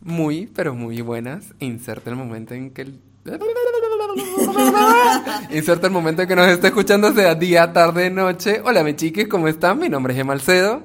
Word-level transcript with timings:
muy, 0.00 0.46
pero 0.46 0.74
muy 0.74 1.00
buenas. 1.00 1.54
Inserta 1.58 2.10
el 2.10 2.16
momento 2.16 2.54
en 2.54 2.70
que 2.70 2.82
el... 2.82 3.00
Inserta 5.50 5.86
el 5.86 5.92
momento 5.92 6.22
en 6.22 6.28
que 6.28 6.36
nos 6.36 6.48
esté 6.48 6.68
escuchando, 6.68 7.12
sea 7.12 7.34
día, 7.34 7.72
tarde, 7.72 8.10
noche. 8.10 8.62
Hola, 8.64 8.82
mi 8.82 8.94
chiques, 8.94 9.28
¿cómo 9.28 9.48
están? 9.48 9.78
Mi 9.78 9.88
nombre 9.88 10.14
es 10.14 10.20
Emalcedo. 10.20 10.82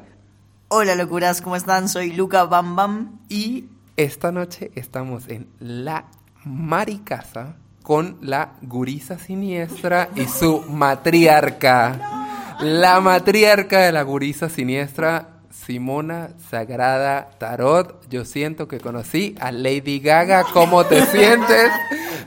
Hola, 0.67 0.95
locuras, 0.95 1.41
¿cómo 1.41 1.55
están? 1.55 1.87
Soy 1.87 2.11
Luca 2.11 2.43
Bam 2.45 2.75
Bam. 2.75 3.19
Y 3.29 3.65
esta 3.95 4.31
noche 4.31 4.71
estamos 4.75 5.29
en 5.29 5.47
La 5.59 6.05
Maricasa 6.43 7.55
con 7.85 8.17
la 8.21 8.53
gurisa 8.63 9.19
siniestra 9.19 10.09
y 10.15 10.25
su 10.25 10.63
matriarca. 10.63 12.57
La 12.59 12.99
matriarca 12.99 13.81
de 13.81 13.91
la 13.91 14.01
gurisa 14.01 14.49
siniestra, 14.49 15.34
Simona 15.65 16.29
Sagrada 16.49 17.29
Tarot. 17.39 18.07
Yo 18.07 18.23
siento 18.23 18.67
que 18.67 18.79
conocí 18.79 19.35
a 19.39 19.51
Lady 19.51 19.99
Gaga. 19.99 20.45
¿Cómo 20.53 20.85
te 20.85 21.03
sientes? 21.07 21.71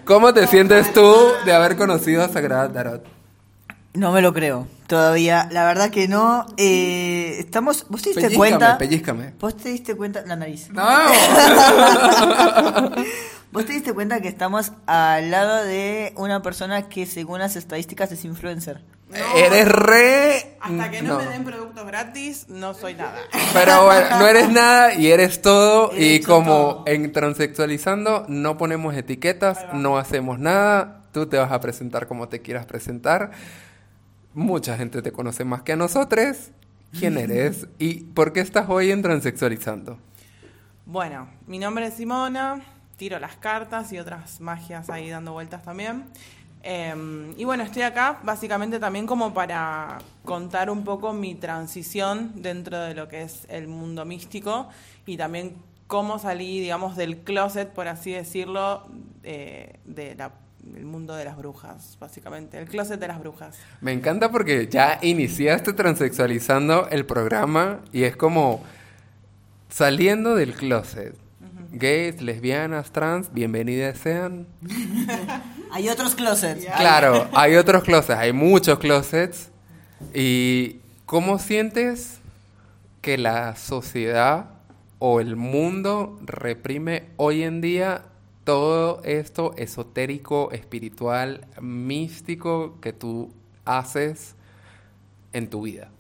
¿Cómo 0.05 0.35
te 0.35 0.49
sientes 0.49 0.93
tú 0.93 1.15
de 1.45 1.53
haber 1.53 1.77
conocido 1.77 2.25
a 2.25 2.29
Sagrada 2.29 2.73
Tarot? 2.73 3.07
No 3.95 4.13
me 4.13 4.23
lo 4.23 4.33
creo. 4.33 4.67
Todavía, 4.89 5.49
la 5.53 5.65
verdad 5.67 5.91
que 5.91 6.09
no. 6.09 6.47
Eh, 6.57 7.37
estamos. 7.39 7.87
¿Vos 7.89 8.03
te 8.03 8.11
diste 8.11 8.35
cuenta? 8.35 8.77
Pellízcame. 8.77 9.35
¿Vos 9.39 9.57
te 9.57 9.69
diste 9.69 9.95
cuenta? 9.95 10.25
La 10.27 10.35
nariz. 10.35 10.69
No. 10.71 10.83
¿Vos 13.51 13.65
te 13.65 13.73
diste 13.73 13.95
cuenta 13.95 14.21
que 14.21 14.29
estamos 14.29 14.73
al 14.87 15.31
lado 15.31 15.65
de 15.65 16.13
una 16.17 16.43
persona 16.43 16.89
que, 16.89 17.07
según 17.07 17.39
las 17.39 17.57
estadísticas, 17.57 18.13
es 18.13 18.25
influencer? 18.25 18.83
Eres 19.35 19.69
re. 19.69 20.57
Hasta 20.61 20.91
que 20.91 21.01
no, 21.01 21.19
me 21.19 21.27
den 21.27 21.45
productos 21.45 21.87
gratis, 21.87 22.47
no 22.49 22.75
soy 22.75 22.95
nada. 22.95 23.17
Pero 23.55 23.87
bueno, 23.87 24.19
no 24.19 24.29
eres 24.29 24.51
nada 24.51 24.95
y 24.95 25.11
eres 25.11 25.41
todo. 25.41 25.93
He 25.93 26.17
y 26.17 26.21
como 26.21 26.53
todo. 26.53 26.85
en 26.87 27.11
transexualizando, 27.11 28.27
no 28.29 28.59
ponemos 28.59 28.95
etiquetas, 28.95 29.65
no 29.73 29.97
hacemos 29.97 30.39
nada. 30.39 31.05
Tú 31.13 31.27
te 31.27 31.39
vas 31.39 31.51
a 31.51 31.61
presentar 31.61 32.07
como 32.07 32.29
te 32.29 32.43
quieras 32.43 32.67
presentar. 32.67 33.31
Mucha 34.35 34.77
gente 34.77 35.01
te 35.01 35.11
conoce 35.11 35.45
más 35.45 35.63
que 35.63 35.73
a 35.73 35.77
nosotros. 35.77 36.51
¿Quién 36.99 37.17
eres? 37.19 37.67
¿Y 37.79 38.05
por 38.05 38.35
qué 38.35 38.41
estás 38.41 38.69
hoy 38.69 38.91
en 38.91 39.01
transexualizando? 39.01 39.99
Bueno, 40.85 41.29
mi 41.47 41.59
nombre 41.59 41.87
es 41.87 41.95
Simona, 41.95 42.63
tiro 42.99 43.19
las 43.19 43.37
cartas 43.37 43.91
y 43.93 43.99
otras 43.99 44.41
magias 44.41 44.91
ahí 44.91 45.09
dando 45.09 45.33
vueltas 45.33 45.63
también. 45.63 46.05
Eh, 46.63 47.33
y 47.37 47.45
bueno, 47.45 47.63
estoy 47.63 47.83
acá 47.83 48.19
básicamente 48.25 48.79
también 48.79 49.07
como 49.07 49.33
para 49.33 49.99
contar 50.25 50.69
un 50.69 50.85
poco 50.85 51.13
mi 51.13 51.35
transición 51.35 52.33
dentro 52.35 52.79
de 52.81 52.95
lo 52.95 53.09
que 53.09 53.23
es 53.23 53.47
el 53.49 53.69
mundo 53.69 54.05
místico 54.05 54.69
y 55.07 55.17
también 55.17 55.57
cómo 55.87 56.19
salí, 56.19 56.61
digamos, 56.61 56.97
del 56.97 57.19
closet, 57.19 57.71
por 57.71 57.89
así 57.89 58.13
decirlo, 58.13 58.87
eh, 59.23 59.79
mundo 60.85 61.15
de 61.15 61.25
las 61.25 61.37
brujas, 61.37 61.97
básicamente, 61.99 62.59
el 62.59 62.69
closet 62.69 63.01
de 63.01 63.09
las 63.09 63.19
brujas. 63.21 63.57
Me 63.81 63.93
encanta 63.93 64.31
porque 64.31 64.69
ya 64.69 64.99
iniciaste 65.01 65.73
transexualizando 65.73 66.89
el 66.91 67.07
programa 67.07 67.81
y 67.93 68.03
es 68.03 68.17
como 68.17 68.63
saliendo 69.71 70.35
del 70.35 70.55
closet. 70.55 71.15
Gays, 71.71 72.23
lesbianas, 72.23 72.91
trans, 72.93 73.33
bienvenidas 73.33 73.99
sean. 73.99 74.47
Hay 75.71 75.89
otros 75.91 76.15
closets. 76.15 76.67
Claro, 76.79 77.29
hay 77.35 77.57
otros 77.57 77.85
closets, 77.85 78.19
hay 78.19 78.33
muchos 78.33 78.79
closets. 78.79 79.51
¿Y 80.15 80.77
cómo 81.05 81.39
sientes 81.39 82.21
que 83.03 83.19
la 83.19 83.55
sociedad 83.55 84.47
o 84.99 85.21
el 85.21 85.37
mundo 85.37 86.19
reprime 86.25 87.11
hoy 87.17 87.43
en 87.43 87.61
día 87.61 88.07
todo 88.45 89.03
esto 89.05 89.55
esotérico, 89.59 90.51
espiritual, 90.53 91.47
místico 91.61 92.81
que 92.81 92.95
tú 92.95 93.31
haces 93.67 94.35
en 95.35 95.51
tu 95.51 95.63
vida? 95.63 95.91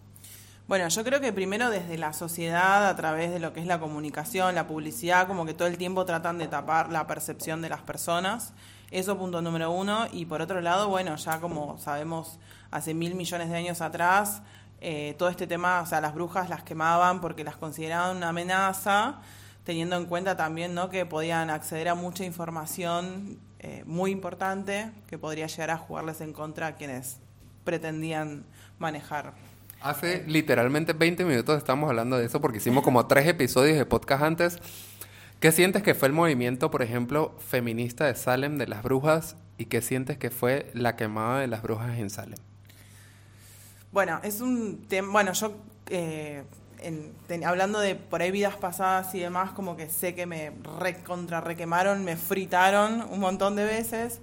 Bueno, 0.68 0.86
yo 0.88 1.02
creo 1.02 1.18
que 1.18 1.32
primero 1.32 1.70
desde 1.70 1.96
la 1.96 2.12
sociedad, 2.12 2.90
a 2.90 2.94
través 2.94 3.30
de 3.30 3.38
lo 3.38 3.54
que 3.54 3.60
es 3.60 3.66
la 3.66 3.80
comunicación, 3.80 4.54
la 4.54 4.66
publicidad, 4.66 5.26
como 5.26 5.46
que 5.46 5.54
todo 5.54 5.66
el 5.66 5.78
tiempo 5.78 6.04
tratan 6.04 6.36
de 6.36 6.46
tapar 6.46 6.92
la 6.92 7.06
percepción 7.06 7.62
de 7.62 7.70
las 7.70 7.80
personas. 7.80 8.52
Eso 8.90 9.16
punto 9.16 9.40
número 9.40 9.70
uno. 9.70 10.06
Y 10.12 10.26
por 10.26 10.42
otro 10.42 10.60
lado, 10.60 10.90
bueno, 10.90 11.16
ya 11.16 11.40
como 11.40 11.78
sabemos, 11.78 12.38
hace 12.70 12.92
mil 12.92 13.14
millones 13.14 13.48
de 13.48 13.56
años 13.56 13.80
atrás, 13.80 14.42
eh, 14.82 15.14
todo 15.18 15.30
este 15.30 15.46
tema, 15.46 15.80
o 15.80 15.86
sea, 15.86 16.02
las 16.02 16.14
brujas 16.14 16.50
las 16.50 16.64
quemaban 16.64 17.22
porque 17.22 17.44
las 17.44 17.56
consideraban 17.56 18.18
una 18.18 18.28
amenaza, 18.28 19.20
teniendo 19.64 19.96
en 19.96 20.04
cuenta 20.04 20.36
también 20.36 20.74
¿no? 20.74 20.90
que 20.90 21.06
podían 21.06 21.48
acceder 21.48 21.88
a 21.88 21.94
mucha 21.94 22.26
información 22.26 23.40
eh, 23.60 23.84
muy 23.86 24.10
importante 24.10 24.92
que 25.06 25.16
podría 25.16 25.46
llegar 25.46 25.70
a 25.70 25.78
jugarles 25.78 26.20
en 26.20 26.34
contra 26.34 26.66
a 26.66 26.74
quienes 26.74 27.20
pretendían 27.64 28.44
manejar 28.78 29.32
Hace 29.80 30.24
literalmente 30.26 30.92
20 30.92 31.24
minutos 31.24 31.56
estamos 31.56 31.88
hablando 31.88 32.18
de 32.18 32.26
eso 32.26 32.40
porque 32.40 32.58
hicimos 32.58 32.82
como 32.82 33.06
tres 33.06 33.26
episodios 33.28 33.76
de 33.78 33.86
podcast 33.86 34.22
antes. 34.22 34.58
¿Qué 35.40 35.52
sientes 35.52 35.84
que 35.84 35.94
fue 35.94 36.08
el 36.08 36.14
movimiento, 36.14 36.70
por 36.70 36.82
ejemplo, 36.82 37.36
feminista 37.38 38.06
de 38.06 38.16
Salem 38.16 38.58
de 38.58 38.66
las 38.66 38.82
brujas 38.82 39.36
y 39.56 39.66
qué 39.66 39.80
sientes 39.80 40.18
que 40.18 40.30
fue 40.30 40.68
la 40.74 40.96
quemada 40.96 41.38
de 41.40 41.46
las 41.46 41.62
brujas 41.62 41.96
en 41.96 42.10
Salem? 42.10 42.38
Bueno, 43.92 44.18
es 44.24 44.40
un 44.40 44.84
tema. 44.88 45.12
Bueno, 45.12 45.32
yo. 45.32 45.52
eh, 45.90 46.42
en- 46.80 47.12
ten- 47.26 47.44
hablando 47.44 47.78
de 47.80 47.94
por 47.94 48.20
ahí 48.20 48.30
vidas 48.30 48.56
pasadas 48.56 49.14
y 49.14 49.20
demás, 49.20 49.52
como 49.52 49.76
que 49.76 49.88
sé 49.88 50.14
que 50.14 50.26
me 50.26 50.52
re 50.78 50.96
contra 51.02 51.40
requemaron, 51.40 52.04
me 52.04 52.16
fritaron 52.16 53.02
un 53.10 53.20
montón 53.20 53.54
de 53.56 53.64
veces. 53.64 54.20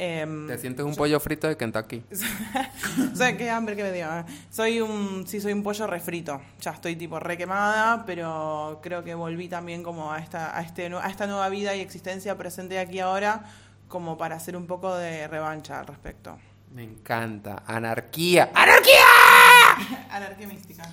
Em, 0.00 0.46
¿Te 0.46 0.56
sientes 0.58 0.86
un 0.86 0.94
pollo 0.94 1.18
frito 1.18 1.48
de 1.48 1.56
Kentucky? 1.56 2.04
o 3.12 3.16
sea, 3.16 3.36
qué 3.36 3.50
hambre 3.50 3.74
que 3.74 3.82
me 3.82 3.90
dio. 3.90 4.06
¿eh? 4.06 4.24
Soy 4.48 4.80
un, 4.80 5.26
sí, 5.26 5.40
soy 5.40 5.52
un 5.52 5.64
pollo 5.64 5.88
refrito. 5.88 6.40
Ya 6.60 6.70
estoy 6.70 6.94
tipo 6.94 7.18
requemada, 7.18 8.04
pero 8.06 8.78
creo 8.80 9.02
que 9.02 9.16
volví 9.16 9.48
también 9.48 9.82
como 9.82 10.12
a 10.12 10.20
esta, 10.20 10.56
a 10.56 10.62
este, 10.62 10.86
a 10.86 11.08
esta 11.08 11.26
nueva 11.26 11.48
vida 11.48 11.74
y 11.74 11.80
existencia 11.80 12.38
presente 12.38 12.78
aquí 12.78 13.00
ahora, 13.00 13.42
como 13.88 14.16
para 14.16 14.36
hacer 14.36 14.56
un 14.56 14.68
poco 14.68 14.94
de 14.94 15.26
revancha 15.26 15.80
al 15.80 15.88
respecto. 15.88 16.38
Me 16.72 16.84
encanta. 16.84 17.64
Anarquía. 17.66 18.50
¡Anarquía! 18.54 20.06
Anarquía 20.10 20.46
mística. 20.46 20.84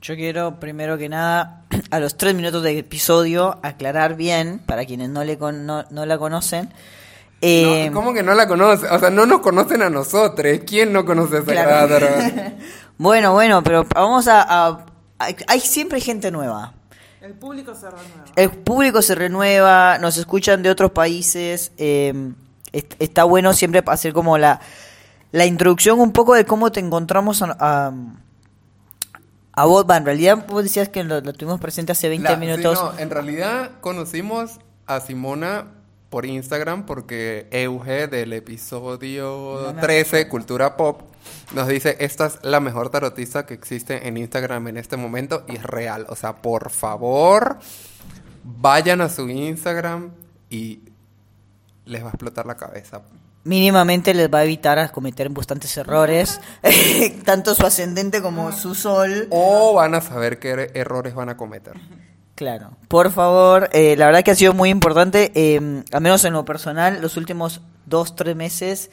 Yo 0.00 0.14
quiero, 0.14 0.58
primero 0.58 0.96
que 0.96 1.10
nada, 1.10 1.66
a 1.90 2.00
los 2.00 2.16
tres 2.16 2.34
minutos 2.34 2.62
del 2.62 2.78
episodio, 2.78 3.58
aclarar 3.62 4.14
bien, 4.16 4.60
para 4.64 4.86
quienes 4.86 5.10
no, 5.10 5.24
le 5.24 5.36
con- 5.36 5.66
no, 5.66 5.84
no 5.90 6.06
la 6.06 6.16
conocen. 6.16 6.70
Eh, 7.40 7.88
No, 7.90 7.94
¿Cómo 8.00 8.12
que 8.14 8.22
no 8.22 8.34
la 8.34 8.46
conoce? 8.48 8.86
O 8.88 8.98
sea, 8.98 9.10
no 9.10 9.26
nos 9.26 9.40
conocen 9.40 9.82
a 9.82 9.90
nosotros. 9.90 10.58
¿Quién 10.66 10.92
no 10.92 11.04
conoce 11.04 11.38
a 11.38 11.42
Sagrada 11.44 11.86
Claro. 11.98 12.06
Bueno, 12.98 13.32
bueno, 13.34 13.62
pero 13.62 13.84
vamos 13.94 14.26
a, 14.26 14.40
a- 14.42 14.86
a- 15.18 15.26
Hay 15.48 15.60
siempre 15.60 16.00
gente 16.00 16.30
nueva. 16.30 16.72
El 17.20 17.34
público 17.34 17.74
se 17.74 17.90
renueva. 17.90 18.24
El 18.36 18.50
público 18.50 19.02
se 19.02 19.14
renueva, 19.14 19.98
nos 19.98 20.16
escuchan 20.16 20.62
de 20.62 20.70
otros 20.70 20.92
países. 20.92 21.72
eh, 21.76 22.14
est- 22.72 22.94
está 22.98 23.24
bueno 23.24 23.52
siempre 23.52 23.82
hacer 23.86 24.12
como 24.14 24.38
la, 24.38 24.60
la 25.32 25.44
introducción 25.44 26.00
un 26.00 26.12
poco 26.12 26.34
de 26.34 26.46
cómo 26.46 26.72
te 26.72 26.80
encontramos 26.80 27.42
a, 27.42 27.54
a, 27.60 27.92
a 29.52 29.64
vos. 29.66 29.84
Va, 29.88 29.96
en 29.96 30.04
realidad 30.06 30.46
vos 30.48 30.62
decías 30.62 30.88
que 30.88 31.04
lo, 31.04 31.20
lo 31.20 31.32
tuvimos 31.32 31.60
presente 31.60 31.92
hace 31.92 32.08
20 32.08 32.28
La- 32.28 32.34
sí, 32.34 32.40
minutos. 32.40 32.80
no, 32.82 32.98
en 32.98 33.10
realidad 33.10 33.72
conocimos 33.80 34.52
a 34.86 35.00
Simona 35.00 35.66
por 36.16 36.24
Instagram 36.24 36.86
porque 36.86 37.46
Euge 37.50 38.06
del 38.06 38.32
episodio 38.32 39.60
No 39.66 39.74
me 39.74 39.82
13, 39.82 40.28
Cultura 40.28 40.74
Pop, 40.74 41.02
nos 41.54 41.68
dice, 41.68 41.98
esta 42.00 42.24
es 42.24 42.38
la 42.42 42.58
mejor 42.58 42.88
tarotista 42.88 43.44
que 43.44 43.52
existe 43.52 44.08
en 44.08 44.16
Instagram 44.16 44.68
en 44.68 44.78
este 44.78 44.96
momento 44.96 45.44
y 45.46 45.56
es 45.56 45.62
real. 45.62 46.06
O 46.08 46.16
sea, 46.16 46.36
por 46.36 46.70
favor, 46.70 47.58
vayan 48.44 49.02
a 49.02 49.10
su 49.10 49.28
Instagram 49.28 50.12
y 50.48 50.80
les 51.84 52.02
va 52.02 52.06
a 52.06 52.10
explotar 52.12 52.46
la 52.46 52.56
cabeza. 52.56 53.02
mínimamente 53.44 54.14
les 54.14 54.32
va 54.32 54.38
a 54.38 54.44
evitar 54.44 54.78
a 54.78 54.88
cometer 54.88 55.28
bastantes 55.28 55.76
errores, 55.76 56.40
tanto 57.26 57.54
su 57.54 57.66
ascendente 57.66 58.22
como 58.22 58.52
su 58.52 58.74
sol. 58.74 59.26
O 59.28 59.74
van 59.74 59.94
a 59.94 60.00
saber 60.00 60.38
qué 60.38 60.54
er- 60.54 60.70
errores 60.72 61.14
van 61.14 61.28
a 61.28 61.36
cometer. 61.36 61.74
Claro, 62.36 62.70
por 62.88 63.10
favor, 63.10 63.68
eh, 63.72 63.96
la 63.96 64.06
verdad 64.06 64.22
que 64.22 64.30
ha 64.30 64.34
sido 64.36 64.52
muy 64.54 64.68
importante, 64.70 65.32
eh, 65.34 65.82
al 65.90 66.00
menos 66.00 66.24
en 66.24 66.34
lo 66.34 66.44
personal, 66.44 67.00
los 67.00 67.16
últimos 67.16 67.62
dos, 67.86 68.14
tres 68.14 68.36
meses 68.36 68.90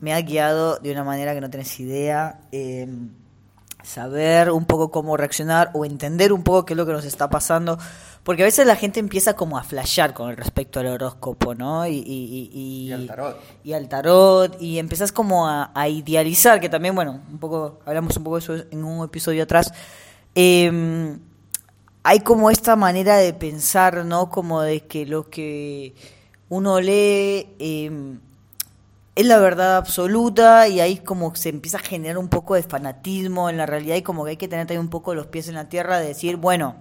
me 0.00 0.12
ha 0.14 0.20
guiado 0.20 0.76
de 0.76 0.92
una 0.92 1.02
manera 1.02 1.34
que 1.34 1.40
no 1.40 1.50
tenés 1.50 1.80
idea. 1.80 2.40
eh, 2.52 2.86
saber 3.82 4.50
un 4.50 4.64
poco 4.64 4.90
cómo 4.90 5.14
reaccionar 5.18 5.70
o 5.74 5.84
entender 5.84 6.32
un 6.32 6.42
poco 6.42 6.64
qué 6.64 6.72
es 6.72 6.76
lo 6.78 6.86
que 6.86 6.92
nos 6.92 7.04
está 7.04 7.28
pasando. 7.28 7.78
Porque 8.22 8.40
a 8.42 8.46
veces 8.46 8.66
la 8.66 8.76
gente 8.76 8.98
empieza 8.98 9.34
como 9.34 9.58
a 9.58 9.62
flashear 9.62 10.14
con 10.14 10.34
respecto 10.38 10.80
al 10.80 10.86
horóscopo, 10.86 11.54
¿no? 11.54 11.86
Y, 11.86 11.96
y, 11.98 12.50
y- 12.54 12.88
y- 12.88 12.92
al 12.92 13.06
tarot. 13.06 13.40
Y 13.62 13.72
al 13.74 13.86
tarot. 13.90 14.56
Y 14.58 14.78
empezás 14.78 15.12
como 15.12 15.46
a, 15.46 15.70
a 15.74 15.88
idealizar, 15.90 16.60
que 16.60 16.70
también, 16.70 16.94
bueno, 16.94 17.20
un 17.30 17.38
poco, 17.38 17.80
hablamos 17.84 18.16
un 18.16 18.24
poco 18.24 18.36
de 18.36 18.42
eso 18.42 18.54
en 18.70 18.84
un 18.84 19.04
episodio 19.04 19.42
atrás. 19.42 19.70
Eh, 20.34 21.18
hay 22.04 22.20
como 22.20 22.50
esta 22.50 22.76
manera 22.76 23.16
de 23.16 23.32
pensar, 23.32 24.04
¿no? 24.04 24.28
Como 24.28 24.60
de 24.60 24.82
que 24.86 25.06
lo 25.06 25.30
que 25.30 25.94
uno 26.50 26.78
lee 26.78 27.56
eh, 27.58 28.18
es 29.14 29.26
la 29.26 29.38
verdad 29.38 29.78
absoluta 29.78 30.68
y 30.68 30.80
ahí 30.80 30.98
como 30.98 31.34
se 31.34 31.48
empieza 31.48 31.78
a 31.78 31.80
generar 31.80 32.18
un 32.18 32.28
poco 32.28 32.56
de 32.56 32.62
fanatismo 32.62 33.48
en 33.48 33.56
la 33.56 33.64
realidad 33.64 33.96
y 33.96 34.02
como 34.02 34.24
que 34.24 34.30
hay 34.32 34.36
que 34.36 34.48
tener 34.48 34.66
también 34.66 34.82
un 34.82 34.90
poco 34.90 35.14
los 35.14 35.28
pies 35.28 35.48
en 35.48 35.54
la 35.54 35.70
tierra 35.70 35.98
de 35.98 36.08
decir, 36.08 36.36
bueno, 36.36 36.76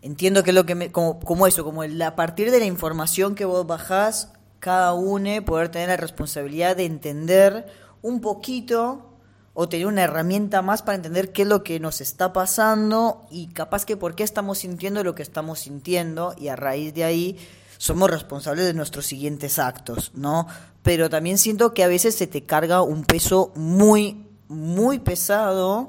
entiendo 0.00 0.42
que 0.42 0.50
es 0.50 0.54
lo 0.54 0.64
que 0.64 0.74
me, 0.74 0.90
como, 0.90 1.20
como 1.20 1.46
eso, 1.46 1.62
como 1.62 1.84
el, 1.84 2.00
a 2.00 2.16
partir 2.16 2.50
de 2.50 2.58
la 2.58 2.64
información 2.64 3.34
que 3.34 3.44
vos 3.44 3.66
bajás, 3.66 4.32
cada 4.60 4.94
uno 4.94 5.44
poder 5.44 5.68
tener 5.68 5.90
la 5.90 5.98
responsabilidad 5.98 6.74
de 6.74 6.86
entender 6.86 7.66
un 8.00 8.22
poquito 8.22 9.15
o 9.58 9.70
tener 9.70 9.86
una 9.86 10.02
herramienta 10.02 10.60
más 10.60 10.82
para 10.82 10.96
entender 10.96 11.32
qué 11.32 11.42
es 11.42 11.48
lo 11.48 11.64
que 11.64 11.80
nos 11.80 12.02
está 12.02 12.34
pasando 12.34 13.26
y 13.30 13.46
capaz 13.48 13.86
que 13.86 13.96
por 13.96 14.14
qué 14.14 14.22
estamos 14.22 14.58
sintiendo 14.58 15.02
lo 15.02 15.14
que 15.14 15.22
estamos 15.22 15.60
sintiendo 15.60 16.34
y 16.38 16.48
a 16.48 16.56
raíz 16.56 16.92
de 16.92 17.04
ahí 17.04 17.38
somos 17.78 18.10
responsables 18.10 18.66
de 18.66 18.74
nuestros 18.74 19.06
siguientes 19.06 19.58
actos, 19.58 20.12
¿no? 20.14 20.46
Pero 20.82 21.08
también 21.08 21.38
siento 21.38 21.72
que 21.72 21.82
a 21.82 21.88
veces 21.88 22.14
se 22.14 22.26
te 22.26 22.44
carga 22.44 22.82
un 22.82 23.04
peso 23.04 23.50
muy, 23.54 24.26
muy 24.46 24.98
pesado, 24.98 25.88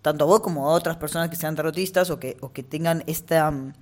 tanto 0.00 0.22
a 0.22 0.28
vos 0.28 0.40
como 0.40 0.70
a 0.70 0.72
otras 0.72 0.96
personas 0.96 1.28
que 1.28 1.34
sean 1.34 1.56
tarotistas 1.56 2.10
o 2.10 2.20
que, 2.20 2.36
o 2.40 2.52
que 2.52 2.62
tengan 2.62 3.02
esta, 3.08 3.50
mm, 3.50 3.72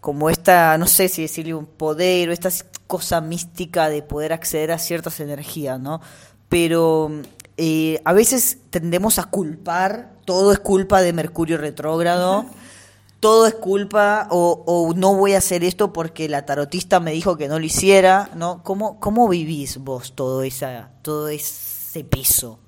como 0.00 0.30
esta, 0.30 0.78
no 0.78 0.86
sé 0.86 1.08
si 1.08 1.22
decirle 1.22 1.54
un 1.54 1.66
poder 1.66 2.28
o 2.28 2.32
esta 2.32 2.50
cosa 2.86 3.20
mística 3.20 3.88
de 3.88 4.04
poder 4.04 4.32
acceder 4.32 4.70
a 4.70 4.78
ciertas 4.78 5.18
energías, 5.18 5.80
¿no? 5.80 6.00
Pero 6.48 7.10
eh, 7.56 8.00
a 8.04 8.12
veces 8.12 8.58
tendemos 8.70 9.18
a 9.18 9.24
culpar, 9.24 10.12
todo 10.24 10.52
es 10.52 10.58
culpa 10.58 11.02
de 11.02 11.12
Mercurio 11.12 11.58
retrógrado 11.58 12.46
todo 13.20 13.46
es 13.46 13.54
culpa 13.54 14.28
o, 14.30 14.92
no 14.96 15.14
voy 15.14 15.34
a 15.34 15.38
hacer 15.38 15.64
esto 15.64 15.92
porque 15.92 16.28
la 16.28 16.44
tarotista 16.46 17.00
me 17.00 17.12
dijo 17.12 17.36
que 17.36 17.48
no 17.48 17.58
lo 17.58 17.64
hiciera, 17.64 18.30
¿no? 18.34 18.62
¿Cómo, 18.62 19.00
cómo 19.00 19.28
vivís 19.28 19.78
vos 19.78 20.14
todo, 20.14 20.42
esa, 20.42 20.90
todo 21.02 21.28
ese 21.28 22.04
peso? 22.04 22.60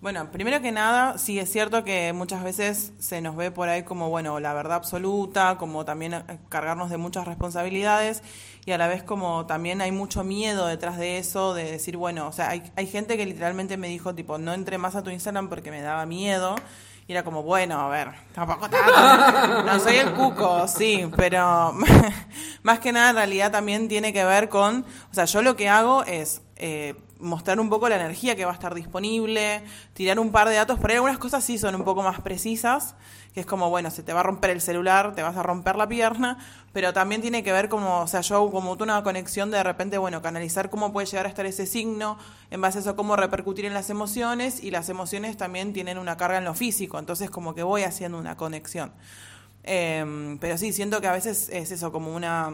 Bueno, 0.00 0.30
primero 0.30 0.60
que 0.60 0.70
nada, 0.72 1.16
sí 1.16 1.38
es 1.38 1.50
cierto 1.50 1.82
que 1.82 2.12
muchas 2.12 2.42
veces 2.42 2.92
se 2.98 3.20
nos 3.20 3.36
ve 3.36 3.50
por 3.50 3.68
ahí 3.68 3.84
como, 3.84 4.10
bueno, 4.10 4.38
la 4.38 4.52
verdad 4.52 4.76
absoluta, 4.76 5.56
como 5.56 5.84
también 5.84 6.12
eh, 6.12 6.22
cargarnos 6.48 6.90
de 6.90 6.98
muchas 6.98 7.26
responsabilidades 7.26 8.22
y 8.66 8.72
a 8.72 8.78
la 8.78 8.88
vez 8.88 9.02
como 9.02 9.46
también 9.46 9.80
hay 9.80 9.92
mucho 9.92 10.24
miedo 10.24 10.66
detrás 10.66 10.96
de 10.96 11.18
eso, 11.18 11.52
de 11.54 11.70
decir, 11.70 11.96
bueno, 11.96 12.26
o 12.26 12.32
sea, 12.32 12.48
hay, 12.48 12.62
hay 12.76 12.86
gente 12.86 13.16
que 13.16 13.26
literalmente 13.26 13.76
me 13.76 13.88
dijo, 13.88 14.14
tipo, 14.14 14.38
no 14.38 14.54
entré 14.54 14.78
más 14.78 14.96
a 14.96 15.02
tu 15.02 15.10
Instagram 15.10 15.48
porque 15.48 15.70
me 15.70 15.82
daba 15.82 16.06
miedo. 16.06 16.56
Y 17.06 17.12
era 17.12 17.22
como, 17.22 17.42
bueno, 17.42 17.78
a 17.78 17.88
ver, 17.90 18.12
tampoco 18.34 18.70
tanto. 18.70 19.62
No 19.64 19.78
soy 19.78 19.96
el 19.96 20.12
cuco, 20.12 20.66
sí, 20.66 21.06
pero 21.14 21.74
más 22.62 22.78
que 22.78 22.92
nada 22.92 23.10
en 23.10 23.16
realidad 23.16 23.52
también 23.52 23.88
tiene 23.88 24.14
que 24.14 24.24
ver 24.24 24.48
con, 24.48 24.86
o 25.10 25.14
sea, 25.14 25.26
yo 25.26 25.42
lo 25.42 25.54
que 25.54 25.68
hago 25.68 26.02
es 26.04 26.40
eh, 26.56 26.94
mostrar 27.18 27.60
un 27.60 27.68
poco 27.68 27.88
la 27.88 27.96
energía 27.96 28.36
que 28.36 28.44
va 28.44 28.50
a 28.50 28.54
estar 28.54 28.74
disponible, 28.74 29.62
tirar 29.92 30.18
un 30.18 30.32
par 30.32 30.48
de 30.48 30.56
datos, 30.56 30.78
pero 30.80 30.94
algunas 30.94 31.18
cosas 31.18 31.44
sí 31.44 31.58
son 31.58 31.74
un 31.74 31.84
poco 31.84 32.02
más 32.02 32.20
precisas, 32.20 32.94
que 33.32 33.40
es 33.40 33.46
como, 33.46 33.70
bueno, 33.70 33.90
se 33.90 34.02
te 34.02 34.12
va 34.12 34.20
a 34.20 34.22
romper 34.22 34.50
el 34.50 34.60
celular, 34.60 35.14
te 35.14 35.22
vas 35.22 35.36
a 35.36 35.42
romper 35.42 35.76
la 35.76 35.88
pierna, 35.88 36.38
pero 36.72 36.92
también 36.92 37.20
tiene 37.20 37.42
que 37.42 37.52
ver 37.52 37.68
como, 37.68 38.00
o 38.00 38.06
sea, 38.06 38.20
yo 38.20 38.50
como 38.50 38.72
una 38.72 39.02
conexión 39.02 39.50
de, 39.50 39.58
de 39.58 39.64
repente, 39.64 39.98
bueno, 39.98 40.22
canalizar 40.22 40.70
cómo 40.70 40.92
puede 40.92 41.06
llegar 41.06 41.26
a 41.26 41.28
estar 41.28 41.46
ese 41.46 41.66
signo, 41.66 42.18
en 42.50 42.60
base 42.60 42.78
a 42.78 42.80
eso 42.82 42.96
cómo 42.96 43.16
repercutir 43.16 43.64
en 43.64 43.74
las 43.74 43.90
emociones, 43.90 44.62
y 44.62 44.70
las 44.70 44.88
emociones 44.88 45.36
también 45.36 45.72
tienen 45.72 45.98
una 45.98 46.16
carga 46.16 46.38
en 46.38 46.44
lo 46.44 46.54
físico, 46.54 46.98
entonces 46.98 47.30
como 47.30 47.54
que 47.54 47.62
voy 47.62 47.82
haciendo 47.82 48.18
una 48.18 48.36
conexión. 48.36 48.92
Em, 49.62 50.38
pero 50.38 50.58
sí, 50.58 50.72
siento 50.72 51.00
que 51.00 51.06
a 51.06 51.12
veces 51.12 51.48
es 51.50 51.70
eso, 51.70 51.90
como 51.90 52.14
una 52.14 52.52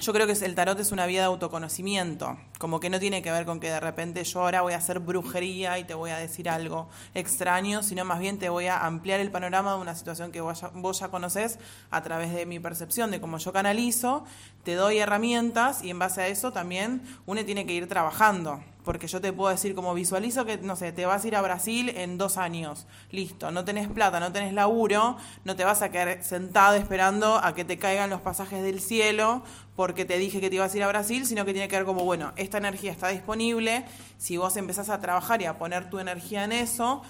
yo 0.00 0.12
creo 0.12 0.26
que 0.26 0.32
el 0.32 0.56
tarot 0.56 0.78
es 0.80 0.90
una 0.90 1.06
vía 1.06 1.20
de 1.20 1.26
autoconocimiento, 1.26 2.36
como 2.58 2.80
que 2.80 2.90
no 2.90 2.98
tiene 2.98 3.22
que 3.22 3.30
ver 3.30 3.46
con 3.46 3.60
que 3.60 3.70
de 3.70 3.78
repente 3.78 4.24
yo 4.24 4.40
ahora 4.40 4.62
voy 4.62 4.72
a 4.72 4.78
hacer 4.78 4.98
brujería 4.98 5.78
y 5.78 5.84
te 5.84 5.94
voy 5.94 6.10
a 6.10 6.16
decir 6.16 6.48
algo 6.48 6.88
extraño, 7.14 7.82
sino 7.84 8.04
más 8.04 8.18
bien 8.18 8.38
te 8.40 8.48
voy 8.48 8.66
a 8.66 8.84
ampliar 8.84 9.20
el 9.20 9.30
panorama 9.30 9.74
de 9.74 9.80
una 9.80 9.94
situación 9.94 10.32
que 10.32 10.40
vos 10.40 10.60
ya, 10.60 10.68
vos 10.74 10.98
ya 10.98 11.08
conoces 11.08 11.60
a 11.92 12.02
través 12.02 12.34
de 12.34 12.44
mi 12.44 12.58
percepción, 12.58 13.12
de 13.12 13.20
cómo 13.20 13.38
yo 13.38 13.52
canalizo, 13.52 14.24
te 14.64 14.74
doy 14.74 14.98
herramientas 14.98 15.84
y 15.84 15.90
en 15.90 16.00
base 16.00 16.22
a 16.22 16.26
eso 16.26 16.52
también 16.52 17.02
uno 17.26 17.44
tiene 17.44 17.64
que 17.64 17.74
ir 17.74 17.88
trabajando 17.88 18.60
porque 18.84 19.06
yo 19.06 19.20
te 19.20 19.32
puedo 19.32 19.50
decir 19.50 19.74
como 19.74 19.94
visualizo 19.94 20.44
que, 20.44 20.58
no 20.58 20.76
sé, 20.76 20.92
te 20.92 21.06
vas 21.06 21.24
a 21.24 21.28
ir 21.28 21.36
a 21.36 21.42
Brasil 21.42 21.90
en 21.96 22.18
dos 22.18 22.36
años, 22.36 22.86
listo, 23.10 23.50
no 23.50 23.64
tenés 23.64 23.88
plata, 23.88 24.20
no 24.20 24.30
tenés 24.30 24.52
laburo, 24.52 25.16
no 25.44 25.56
te 25.56 25.64
vas 25.64 25.82
a 25.82 25.90
quedar 25.90 26.22
sentado 26.22 26.74
esperando 26.74 27.36
a 27.42 27.54
que 27.54 27.64
te 27.64 27.78
caigan 27.78 28.10
los 28.10 28.20
pasajes 28.20 28.62
del 28.62 28.80
cielo 28.80 29.42
porque 29.76 30.04
te 30.04 30.18
dije 30.18 30.40
que 30.40 30.50
te 30.50 30.56
ibas 30.56 30.72
a 30.72 30.76
ir 30.76 30.82
a 30.84 30.88
Brasil, 30.88 31.26
sino 31.26 31.44
que 31.44 31.52
tiene 31.52 31.68
que 31.68 31.76
ver 31.76 31.84
como, 31.84 32.04
bueno, 32.04 32.32
esta 32.36 32.58
energía 32.58 32.92
está 32.92 33.08
disponible, 33.08 33.84
si 34.18 34.36
vos 34.36 34.56
empezás 34.56 34.88
a 34.88 35.00
trabajar 35.00 35.42
y 35.42 35.46
a 35.46 35.58
poner 35.58 35.90
tu 35.90 35.98
energía 35.98 36.44
en 36.44 36.52
eso, 36.52 37.02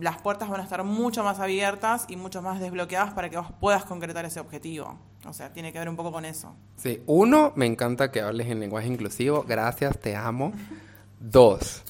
las 0.00 0.20
puertas 0.20 0.48
van 0.48 0.60
a 0.60 0.64
estar 0.64 0.84
mucho 0.84 1.24
más 1.24 1.40
abiertas 1.40 2.06
y 2.08 2.16
mucho 2.16 2.40
más 2.42 2.60
desbloqueadas 2.60 3.12
para 3.14 3.28
que 3.28 3.36
vos 3.36 3.48
puedas 3.60 3.84
concretar 3.84 4.24
ese 4.24 4.40
objetivo. 4.40 4.98
O 5.26 5.32
sea, 5.32 5.52
tiene 5.52 5.72
que 5.72 5.78
ver 5.78 5.88
un 5.88 5.96
poco 5.96 6.12
con 6.12 6.24
eso. 6.24 6.54
Sí, 6.76 7.02
uno, 7.06 7.52
me 7.56 7.66
encanta 7.66 8.10
que 8.10 8.20
hables 8.20 8.48
en 8.48 8.60
lenguaje 8.60 8.88
inclusivo, 8.88 9.44
gracias, 9.46 9.98
te 9.98 10.14
amo. 10.14 10.52
Dos, 11.18 11.82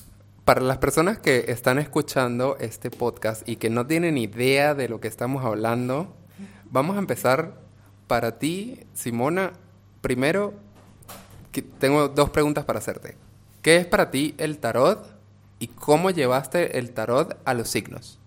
para 0.44 0.60
las 0.60 0.78
personas 0.78 1.18
que 1.18 1.46
están 1.48 1.78
escuchando 1.78 2.56
este 2.58 2.90
podcast 2.90 3.46
y 3.48 3.56
que 3.56 3.70
no 3.70 3.86
tienen 3.86 4.18
idea 4.18 4.74
de 4.74 4.88
lo 4.88 5.00
que 5.00 5.08
estamos 5.08 5.44
hablando, 5.44 6.14
vamos 6.70 6.96
a 6.96 6.98
empezar 6.98 7.60
para 8.06 8.38
ti, 8.38 8.80
Simona. 8.92 9.52
Primero, 10.02 10.52
tengo 11.78 12.08
dos 12.08 12.30
preguntas 12.30 12.64
para 12.64 12.80
hacerte. 12.80 13.16
¿Qué 13.62 13.76
es 13.76 13.86
para 13.86 14.10
ti 14.10 14.34
el 14.36 14.58
tarot 14.58 15.06
y 15.60 15.68
cómo 15.68 16.10
llevaste 16.10 16.78
el 16.78 16.90
tarot 16.92 17.40
a 17.44 17.54
los 17.54 17.68
signos? 17.68 18.18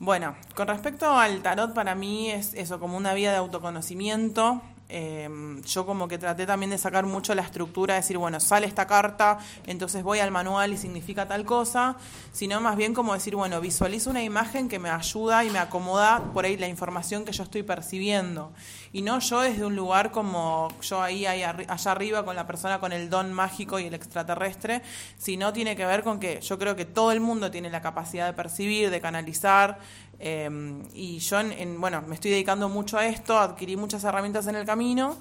Bueno, 0.00 0.34
con 0.56 0.66
respecto 0.66 1.16
al 1.16 1.40
tarot, 1.42 1.72
para 1.72 1.94
mí 1.94 2.30
es 2.30 2.54
eso, 2.54 2.80
como 2.80 2.96
una 2.96 3.14
vía 3.14 3.30
de 3.30 3.38
autoconocimiento, 3.38 4.60
Em, 4.88 5.62
yo 5.62 5.86
como 5.86 6.06
que 6.06 6.18
traté 6.18 6.44
también 6.44 6.70
de 6.70 6.76
sacar 6.76 7.06
mucho 7.06 7.34
la 7.34 7.40
estructura, 7.42 7.94
de 7.94 8.00
decir, 8.00 8.18
bueno, 8.18 8.38
sale 8.38 8.66
esta 8.66 8.86
carta, 8.86 9.38
entonces 9.66 10.02
voy 10.02 10.18
al 10.18 10.30
manual 10.30 10.74
y 10.74 10.76
significa 10.76 11.26
tal 11.26 11.46
cosa, 11.46 11.96
sino 12.32 12.60
más 12.60 12.76
bien 12.76 12.92
como 12.92 13.14
decir, 13.14 13.34
bueno, 13.34 13.60
visualizo 13.62 14.10
una 14.10 14.22
imagen 14.22 14.68
que 14.68 14.78
me 14.78 14.90
ayuda 14.90 15.44
y 15.44 15.50
me 15.50 15.58
acomoda 15.58 16.22
por 16.34 16.44
ahí 16.44 16.58
la 16.58 16.68
información 16.68 17.24
que 17.24 17.32
yo 17.32 17.44
estoy 17.44 17.62
percibiendo. 17.62 18.52
Y 18.92 19.02
no 19.02 19.18
yo 19.20 19.40
desde 19.40 19.64
un 19.64 19.74
lugar 19.74 20.12
como 20.12 20.68
yo 20.82 21.02
ahí, 21.02 21.24
ahí 21.24 21.42
allá 21.42 21.90
arriba 21.90 22.24
con 22.24 22.36
la 22.36 22.46
persona 22.46 22.78
con 22.78 22.92
el 22.92 23.08
don 23.08 23.32
mágico 23.32 23.78
y 23.78 23.86
el 23.86 23.94
extraterrestre, 23.94 24.82
sino 25.18 25.52
tiene 25.52 25.76
que 25.76 25.86
ver 25.86 26.02
con 26.02 26.20
que 26.20 26.40
yo 26.42 26.58
creo 26.58 26.76
que 26.76 26.84
todo 26.84 27.10
el 27.10 27.20
mundo 27.20 27.50
tiene 27.50 27.70
la 27.70 27.80
capacidad 27.80 28.26
de 28.26 28.34
percibir, 28.34 28.90
de 28.90 29.00
canalizar, 29.00 29.78
Em, 30.18 30.82
y 30.94 31.18
yo, 31.18 31.40
en, 31.40 31.80
bueno, 31.80 32.02
me 32.02 32.14
estoy 32.14 32.30
dedicando 32.30 32.68
mucho 32.68 32.98
a 32.98 33.06
esto, 33.06 33.38
adquirí 33.38 33.76
muchas 33.76 34.04
herramientas 34.04 34.46
en 34.46 34.56
el 34.56 34.64
camino. 34.64 35.16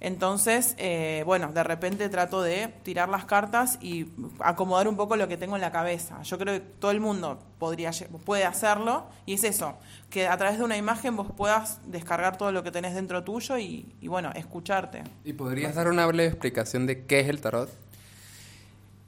Entonces, 0.00 0.74
eh, 0.78 1.22
bueno, 1.26 1.52
de 1.52 1.62
repente 1.62 2.08
trato 2.08 2.40
de 2.42 2.68
tirar 2.82 3.10
las 3.10 3.26
cartas 3.26 3.78
y 3.82 4.06
acomodar 4.40 4.88
un 4.88 4.96
poco 4.96 5.14
lo 5.16 5.28
que 5.28 5.36
tengo 5.36 5.56
en 5.56 5.60
la 5.60 5.70
cabeza. 5.70 6.22
Yo 6.22 6.38
creo 6.38 6.54
que 6.54 6.60
todo 6.60 6.90
el 6.90 7.00
mundo 7.00 7.38
podría, 7.58 7.90
puede 8.24 8.44
hacerlo 8.46 9.04
y 9.26 9.34
es 9.34 9.44
eso, 9.44 9.76
que 10.08 10.26
a 10.26 10.36
través 10.38 10.58
de 10.58 10.64
una 10.64 10.78
imagen 10.78 11.16
vos 11.16 11.26
puedas 11.36 11.80
descargar 11.84 12.38
todo 12.38 12.50
lo 12.50 12.62
que 12.62 12.70
tenés 12.70 12.94
dentro 12.94 13.24
tuyo 13.24 13.58
y, 13.58 13.94
bueno, 14.04 14.32
escucharte. 14.34 15.02
¿Y 15.22 15.34
podrías 15.34 15.74
dar 15.74 15.88
una 15.88 16.06
breve 16.06 16.30
explicación 16.30 16.86
de 16.86 17.04
qué 17.04 17.20
es 17.20 17.28
el 17.28 17.42
tarot? 17.42 17.70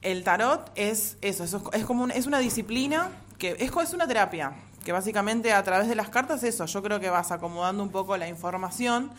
El 0.03 0.23
tarot 0.23 0.69
es 0.75 1.17
eso, 1.21 1.43
es, 1.73 1.85
como 1.85 2.07
es 2.07 2.27
una 2.27 2.37
disciplina 2.37 3.09
que 3.39 3.55
es, 3.57 3.71
es 3.71 3.93
una 3.93 4.05
terapia 4.05 4.53
que 4.83 4.91
básicamente 4.91 5.53
a 5.53 5.63
través 5.63 5.87
de 5.87 5.95
las 5.95 6.09
cartas 6.09 6.43
eso, 6.43 6.65
yo 6.65 6.83
creo 6.83 6.99
que 6.99 7.09
vas 7.09 7.31
acomodando 7.31 7.81
un 7.83 7.89
poco 7.89 8.17
la 8.17 8.27
información. 8.27 9.11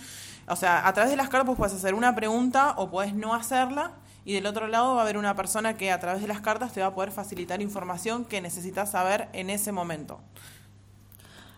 O 0.47 0.57
sea, 0.57 0.87
a 0.87 0.93
través 0.93 1.11
de 1.11 1.17
las 1.17 1.29
cartas 1.29 1.57
puedes 1.57 1.75
hacer 1.75 1.95
una 1.95 2.15
pregunta 2.15 2.75
o 2.77 2.91
puedes 2.91 3.15
no 3.15 3.35
hacerla 3.35 3.93
y 4.25 4.35
del 4.35 4.47
otro 4.47 4.69
lado 4.69 4.95
va 4.95 5.01
a 5.01 5.03
haber 5.03 5.19
una 5.19 5.35
persona 5.35 5.77
que 5.77 5.91
a 5.91 6.01
través 6.01 6.23
de 6.23 6.29
las 6.29 6.41
cartas 6.41 6.73
te 6.73 6.81
va 6.81 6.89
a 6.89 6.95
poder 6.95 7.11
facilitar 7.11 7.61
información 7.61 8.25
que 8.25 8.41
necesitas 8.41 8.91
saber 8.91 9.29
en 9.33 9.51
ese 9.51 9.73
momento. 9.73 10.21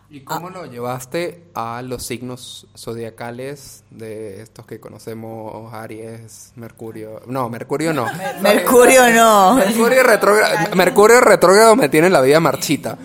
¿Y 0.09 0.21
cómo 0.21 0.49
lo 0.49 0.65
llevaste 0.65 1.43
a 1.53 1.81
los 1.81 2.03
signos 2.03 2.65
zodiacales 2.77 3.83
de 3.89 4.41
estos 4.41 4.65
que 4.65 4.79
conocemos, 4.79 5.73
Aries, 5.73 6.53
Mercurio? 6.55 7.21
No, 7.27 7.49
Mercurio 7.49 7.93
no. 7.93 8.07
Mercurio 8.41 9.09
no. 9.13 9.55
Mercurio 9.55 10.03
retrógrado, 10.03 10.75
Mercurio 10.75 11.19
retrógrado 11.19 11.75
me 11.75 11.89
tiene 11.89 12.09
la 12.09 12.21
vida 12.21 12.39
marchita. 12.39 12.97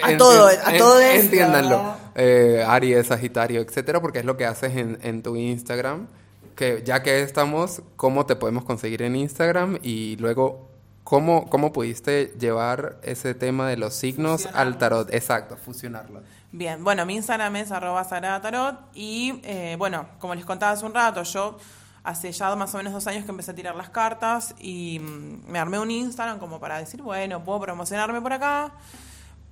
A 0.00 0.16
todo, 0.16 0.46
a 0.46 0.76
todo 0.78 1.00
esto. 1.00 1.24
Entiéndanlo. 1.24 1.96
Eh, 2.14 2.64
Aries, 2.64 3.08
Sagitario, 3.08 3.60
etcétera, 3.60 4.00
porque 4.00 4.20
es 4.20 4.24
lo 4.24 4.36
que 4.36 4.46
haces 4.46 4.76
en, 4.76 5.00
en 5.02 5.24
tu 5.24 5.34
Instagram. 5.34 6.06
Que 6.54 6.82
ya 6.84 7.02
que 7.02 7.22
estamos, 7.22 7.82
¿cómo 7.96 8.26
te 8.26 8.36
podemos 8.36 8.64
conseguir 8.64 9.02
en 9.02 9.16
Instagram? 9.16 9.80
Y 9.82 10.16
luego 10.18 10.68
¿Cómo, 11.04 11.50
¿Cómo 11.50 11.70
pudiste 11.70 12.32
llevar 12.40 12.98
ese 13.02 13.34
tema 13.34 13.68
de 13.68 13.76
los 13.76 13.92
signos 13.92 14.46
al 14.54 14.78
tarot? 14.78 15.12
Exacto, 15.12 15.58
fusionarlo. 15.58 16.22
Bien, 16.56 16.84
bueno, 16.84 17.04
mi 17.04 17.16
Instagram 17.16 17.56
es 17.56 17.72
arroba 17.72 18.04
Sagrada 18.04 18.40
Tarot 18.40 18.76
y 18.94 19.40
eh, 19.42 19.74
bueno, 19.76 20.06
como 20.20 20.36
les 20.36 20.44
contaba 20.44 20.70
hace 20.70 20.86
un 20.86 20.94
rato, 20.94 21.24
yo 21.24 21.58
hace 22.04 22.30
ya 22.30 22.54
más 22.54 22.72
o 22.72 22.78
menos 22.78 22.92
dos 22.92 23.04
años 23.08 23.24
que 23.24 23.32
empecé 23.32 23.50
a 23.50 23.54
tirar 23.56 23.74
las 23.74 23.90
cartas 23.90 24.54
y 24.60 25.00
mm, 25.00 25.50
me 25.50 25.58
armé 25.58 25.80
un 25.80 25.90
Instagram 25.90 26.38
como 26.38 26.60
para 26.60 26.78
decir, 26.78 27.02
bueno, 27.02 27.42
puedo 27.42 27.58
promocionarme 27.58 28.20
por 28.20 28.34
acá. 28.34 28.72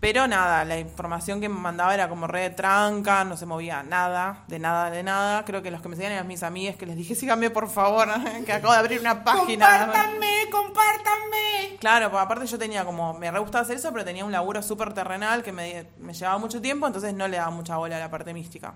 Pero 0.03 0.27
nada, 0.27 0.65
la 0.65 0.81
información 0.81 1.41
que 1.41 1.49
me 1.49 1.61
mandaba 1.61 1.95
era 1.95 2.09
como 2.09 2.27
re 2.27 2.51
tranca, 2.51 3.23
no 3.23 3.37
se 3.37 3.47
movía 3.47 3.85
nada, 3.85 4.43
de 4.49 4.59
nada, 4.59 4.91
de 4.91 5.05
nada. 5.05 5.45
Creo 5.45 5.63
que 5.63 5.71
los 5.71 5.81
que 5.81 5.89
me 5.89 5.95
seguían 5.95 6.11
eran 6.11 6.27
mis 6.27 6.43
amigas 6.43 6.75
que 6.75 6.87
les 6.87 6.97
dije, 6.97 7.15
síganme 7.15 7.51
por 7.51 7.71
favor, 7.71 8.09
que 8.45 8.53
acabo 8.53 8.73
de 8.73 8.81
abrir 8.81 8.99
una 8.99 9.23
página. 9.23 9.79
¡Compártanme, 9.79 10.51
compártanme! 10.51 11.77
Claro, 11.79 12.11
pues 12.11 12.21
aparte 12.21 12.47
yo 12.47 12.59
tenía 12.59 12.85
como, 12.85 13.15
me 13.15 13.31
re 13.31 13.39
gustaba 13.39 13.63
hacer 13.63 13.77
eso, 13.77 13.93
pero 13.93 14.05
tenía 14.05 14.25
un 14.25 14.33
laburo 14.33 14.61
súper 14.61 14.93
terrenal 14.93 15.45
que 15.45 15.53
me, 15.53 15.87
me 16.01 16.13
llevaba 16.13 16.37
mucho 16.39 16.61
tiempo, 16.61 16.89
entonces 16.89 17.15
no 17.15 17.29
le 17.29 17.37
daba 17.37 17.53
mucha 17.53 17.77
bola 17.77 17.97
a 17.97 18.01
la 18.01 18.11
parte 18.11 18.35
mística. 18.35 18.75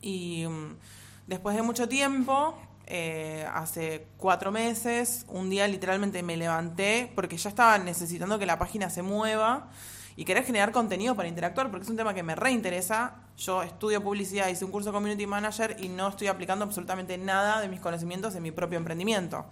Y 0.00 0.46
mm, 0.46 0.78
después 1.26 1.56
de 1.56 1.62
mucho 1.62 1.90
tiempo, 1.90 2.58
eh, 2.86 3.46
hace 3.52 4.06
cuatro 4.16 4.50
meses, 4.50 5.26
un 5.28 5.50
día 5.50 5.68
literalmente 5.68 6.22
me 6.22 6.38
levanté 6.38 7.12
porque 7.14 7.36
ya 7.36 7.50
estaba 7.50 7.76
necesitando 7.76 8.38
que 8.38 8.46
la 8.46 8.58
página 8.58 8.88
se 8.88 9.02
mueva 9.02 9.68
y 10.16 10.24
querer 10.24 10.44
generar 10.44 10.72
contenido 10.72 11.14
para 11.14 11.28
interactuar, 11.28 11.70
porque 11.70 11.84
es 11.84 11.90
un 11.90 11.96
tema 11.96 12.14
que 12.14 12.22
me 12.22 12.34
reinteresa. 12.34 13.14
Yo 13.36 13.62
estudio 13.62 14.02
publicidad, 14.02 14.48
hice 14.48 14.64
un 14.64 14.70
curso 14.70 14.90
de 14.90 14.94
Community 14.94 15.26
Manager 15.26 15.76
y 15.80 15.88
no 15.88 16.08
estoy 16.08 16.28
aplicando 16.28 16.64
absolutamente 16.64 17.18
nada 17.18 17.60
de 17.60 17.68
mis 17.68 17.80
conocimientos 17.80 18.34
en 18.34 18.42
mi 18.42 18.52
propio 18.52 18.78
emprendimiento. 18.78 19.44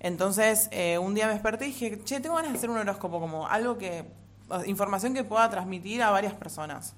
Entonces, 0.00 0.68
eh, 0.72 0.98
un 0.98 1.14
día 1.14 1.26
me 1.26 1.34
desperté 1.34 1.66
y 1.66 1.68
dije, 1.68 2.00
che, 2.04 2.20
tengo 2.20 2.36
ganas 2.36 2.52
de 2.52 2.58
hacer 2.58 2.70
un 2.70 2.78
horóscopo, 2.78 3.20
como 3.20 3.46
algo 3.46 3.78
que, 3.78 4.04
información 4.66 5.14
que 5.14 5.24
pueda 5.24 5.48
transmitir 5.48 6.02
a 6.02 6.10
varias 6.10 6.34
personas. 6.34 6.94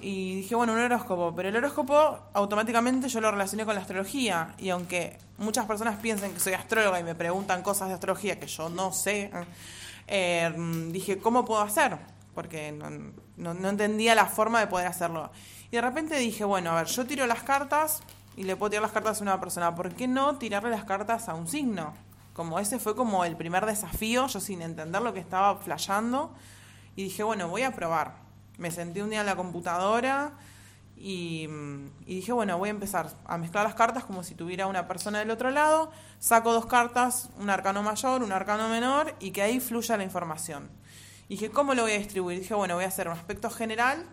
Y 0.00 0.36
dije, 0.36 0.54
bueno, 0.54 0.72
un 0.72 0.80
horóscopo, 0.80 1.34
pero 1.34 1.48
el 1.48 1.56
horóscopo 1.56 2.18
automáticamente 2.32 3.08
yo 3.08 3.20
lo 3.20 3.30
relacioné 3.30 3.64
con 3.64 3.74
la 3.74 3.82
astrología. 3.82 4.54
Y 4.58 4.70
aunque 4.70 5.18
muchas 5.38 5.66
personas 5.66 5.96
piensen 5.98 6.32
que 6.32 6.40
soy 6.40 6.54
astróloga 6.54 7.00
y 7.00 7.04
me 7.04 7.14
preguntan 7.14 7.62
cosas 7.62 7.88
de 7.88 7.94
astrología 7.94 8.38
que 8.38 8.46
yo 8.46 8.68
no 8.68 8.92
sé, 8.92 9.30
eh, 10.06 10.52
dije, 10.90 11.18
¿cómo 11.18 11.44
puedo 11.44 11.60
hacer? 11.60 11.98
Porque 12.34 12.72
no, 12.72 13.68
entendía 13.68 14.14
la 14.14 14.26
forma 14.26 14.60
de 14.60 14.66
poder 14.66 14.86
hacerlo. 14.86 15.30
Y 15.70 15.76
de 15.76 15.82
repente 15.82 16.16
dije, 16.16 16.44
bueno, 16.44 16.70
a 16.70 16.76
ver, 16.76 16.86
yo 16.86 17.06
tiro 17.06 17.26
las 17.26 17.42
cartas 17.42 18.02
y 18.36 18.44
le 18.44 18.56
puedo 18.56 18.70
tirar 18.70 18.82
las 18.82 18.92
cartas 18.92 19.20
a 19.20 19.22
una 19.22 19.40
persona. 19.40 19.74
¿Por 19.74 19.94
qué 19.94 20.06
no 20.06 20.36
tirarle 20.36 20.70
las 20.70 20.84
cartas 20.84 21.28
a 21.28 21.34
un 21.34 21.48
signo? 21.48 21.94
Como 22.34 22.60
ese 22.60 22.78
fue 22.78 22.94
como 22.94 23.24
el 23.24 23.36
primer 23.36 23.64
desafío, 23.64 24.26
yo 24.26 24.40
sin 24.40 24.62
entender 24.62 25.02
lo 25.02 25.14
que 25.14 25.20
estaba 25.20 25.56
flasheando. 25.56 26.34
Y 26.94 27.04
dije, 27.04 27.22
bueno, 27.22 27.48
voy 27.48 27.62
a 27.62 27.72
probar. 27.72 28.16
Me 28.58 28.70
senté 28.70 29.02
un 29.02 29.10
día 29.10 29.20
en 29.20 29.26
la 29.26 29.36
computadora 29.36 30.32
y, 30.98 31.46
dije, 32.06 32.32
bueno, 32.32 32.56
voy 32.56 32.68
a 32.68 32.70
empezar 32.70 33.10
a 33.26 33.36
mezclar 33.36 33.64
las 33.64 33.74
cartas 33.74 34.04
como 34.04 34.24
si 34.24 34.34
tuviera 34.34 34.66
una 34.66 34.88
persona 34.88 35.18
del 35.18 35.30
otro 35.30 35.50
lado, 35.50 35.90
saco 36.18 36.52
dos 36.52 36.66
cartas, 36.66 37.28
un 37.38 37.50
arcano 37.50 37.82
mayor, 37.82 38.22
un 38.22 38.32
arcano 38.32 38.68
menor, 38.68 39.14
y 39.20 39.30
que 39.30 39.42
ahí 39.42 39.60
fluya 39.60 39.96
la 39.98 40.04
información. 40.04 40.70
Y 41.28 41.34
dije, 41.34 41.50
¿cómo 41.50 41.74
lo 41.74 41.82
voy 41.82 41.92
a 41.92 41.98
distribuir? 41.98 42.40
Dije, 42.40 42.54
bueno, 42.54 42.74
voy 42.76 42.84
a 42.84 42.88
hacer 42.88 43.08
un 43.08 43.14
aspecto 43.14 43.50
general, 43.50 44.06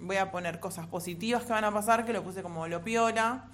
voy 0.00 0.18
a 0.18 0.30
poner 0.30 0.60
cosas 0.60 0.86
positivas 0.86 1.42
que 1.42 1.52
van 1.52 1.64
a 1.64 1.72
pasar, 1.72 2.06
que 2.06 2.12
lo 2.12 2.22
puse 2.22 2.42
como 2.42 2.68
lo 2.68 2.80
piola, 2.82 3.46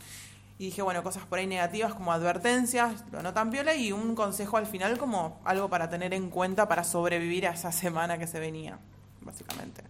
y 0.58 0.66
dije, 0.66 0.82
bueno, 0.82 1.02
cosas 1.02 1.24
por 1.24 1.38
ahí 1.38 1.46
negativas 1.46 1.94
como 1.94 2.12
advertencias, 2.12 3.04
lo 3.10 3.22
no 3.22 3.32
tan 3.32 3.50
piola, 3.50 3.74
y 3.74 3.92
un 3.92 4.14
consejo 4.14 4.58
al 4.58 4.66
final 4.66 4.98
como 4.98 5.40
algo 5.44 5.70
para 5.70 5.88
tener 5.88 6.12
en 6.12 6.28
cuenta 6.28 6.68
para 6.68 6.84
sobrevivir 6.84 7.46
a 7.46 7.52
esa 7.52 7.72
semana 7.72 8.18
que 8.18 8.26
se 8.26 8.38
venía, 8.38 8.78
básicamente. 9.22 9.82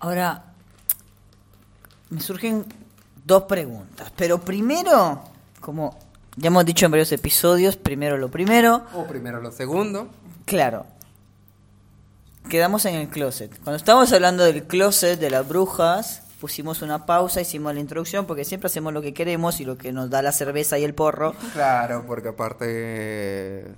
Ahora, 0.00 0.55
me 2.10 2.20
surgen 2.20 2.64
dos 3.24 3.44
preguntas. 3.44 4.12
Pero 4.16 4.40
primero, 4.40 5.22
como 5.60 5.98
ya 6.36 6.48
hemos 6.48 6.64
dicho 6.64 6.86
en 6.86 6.92
varios 6.92 7.12
episodios, 7.12 7.76
primero 7.76 8.16
lo 8.18 8.30
primero. 8.30 8.82
O 8.94 9.06
primero 9.06 9.40
lo 9.40 9.50
segundo. 9.50 10.08
Claro. 10.44 10.86
Quedamos 12.48 12.84
en 12.84 12.94
el 12.94 13.08
closet. 13.08 13.50
Cuando 13.64 13.76
estábamos 13.76 14.12
hablando 14.12 14.44
del 14.44 14.64
closet 14.64 15.18
de 15.18 15.30
las 15.30 15.48
brujas, 15.48 16.22
pusimos 16.40 16.82
una 16.82 17.06
pausa, 17.06 17.40
hicimos 17.40 17.74
la 17.74 17.80
introducción, 17.80 18.26
porque 18.26 18.44
siempre 18.44 18.66
hacemos 18.66 18.92
lo 18.92 19.02
que 19.02 19.14
queremos 19.14 19.60
y 19.60 19.64
lo 19.64 19.76
que 19.76 19.92
nos 19.92 20.10
da 20.10 20.22
la 20.22 20.30
cerveza 20.30 20.78
y 20.78 20.84
el 20.84 20.94
porro. 20.94 21.34
Claro, 21.54 22.04
porque 22.06 22.28
aparte 22.28 23.74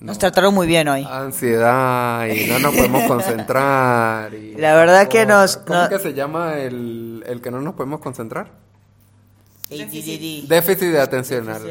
nos 0.00 0.18
trataron 0.18 0.54
muy 0.54 0.66
bien 0.66 0.88
hoy. 0.88 1.06
Ansiedad 1.10 2.26
y 2.26 2.46
no 2.46 2.58
nos 2.58 2.74
podemos 2.74 3.02
concentrar. 3.08 4.32
Y 4.34 4.54
la 4.56 4.74
verdad 4.74 5.08
que 5.08 5.26
nos... 5.26 5.56
¿Cómo 5.58 5.88
que 5.88 5.98
se 5.98 6.14
llama 6.14 6.56
el, 6.58 7.24
el 7.26 7.40
que 7.40 7.50
no 7.50 7.60
nos 7.60 7.74
podemos 7.74 8.00
concentrar? 8.00 8.67
Déficit. 9.68 10.48
Déficit 10.48 10.88
de 10.88 11.00
atencional. 11.00 11.62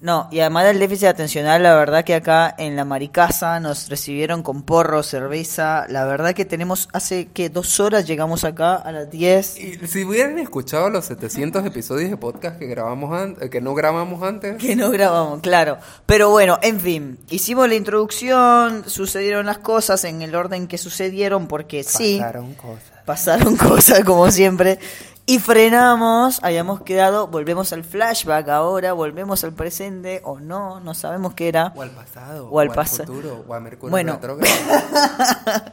No, 0.00 0.28
y 0.30 0.40
además 0.40 0.64
del 0.64 0.78
déficit 0.78 1.08
atencional, 1.08 1.62
la 1.62 1.74
verdad 1.74 2.04
que 2.04 2.14
acá 2.14 2.54
en 2.56 2.76
la 2.76 2.84
Maricasa 2.84 3.60
nos 3.60 3.88
recibieron 3.88 4.42
con 4.42 4.62
porro, 4.62 5.02
cerveza. 5.02 5.86
La 5.88 6.04
verdad 6.04 6.34
que 6.34 6.44
tenemos, 6.44 6.88
hace 6.92 7.28
que 7.28 7.50
dos 7.50 7.78
horas 7.80 8.06
llegamos 8.06 8.44
acá 8.44 8.74
a 8.74 8.92
las 8.92 9.10
10. 9.10 9.58
Y 9.58 9.86
si 9.86 10.04
hubieran 10.04 10.38
escuchado 10.38 10.88
los 10.88 11.04
700 11.06 11.64
episodios 11.66 12.10
de 12.10 12.16
podcast 12.16 12.58
que 12.58 12.66
grabamos 12.66 13.34
que 13.50 13.60
no 13.60 13.74
grabamos 13.74 14.22
antes. 14.22 14.56
Que 14.56 14.76
no 14.76 14.90
grabamos, 14.90 15.40
claro. 15.40 15.78
Pero 16.06 16.30
bueno, 16.30 16.58
en 16.62 16.80
fin, 16.80 17.18
hicimos 17.30 17.68
la 17.68 17.74
introducción, 17.74 18.84
sucedieron 18.88 19.46
las 19.46 19.58
cosas 19.58 20.04
en 20.04 20.22
el 20.22 20.34
orden 20.34 20.66
que 20.68 20.78
sucedieron, 20.78 21.48
porque 21.48 21.82
sí. 21.82 22.18
Pasaron 22.18 22.54
cosas. 22.54 22.92
Pasaron 23.04 23.56
cosas 23.58 24.04
como 24.04 24.30
siempre. 24.30 24.78
Y 25.26 25.38
frenamos, 25.38 26.38
habíamos 26.42 26.82
quedado, 26.82 27.28
volvemos 27.28 27.72
al 27.72 27.82
flashback 27.82 28.46
ahora, 28.50 28.92
volvemos 28.92 29.42
al 29.42 29.54
presente, 29.54 30.20
o 30.22 30.38
no, 30.38 30.80
no 30.80 30.92
sabemos 30.92 31.32
qué 31.32 31.48
era. 31.48 31.72
O 31.74 31.80
al 31.80 31.92
pasado, 31.92 32.50
o 32.50 32.60
al, 32.60 32.70
futuro, 32.70 33.42
o 33.48 33.54
a 33.54 33.60
Mercurio 33.60 33.90
bueno, 33.90 34.12
retrógrado. 34.14 34.52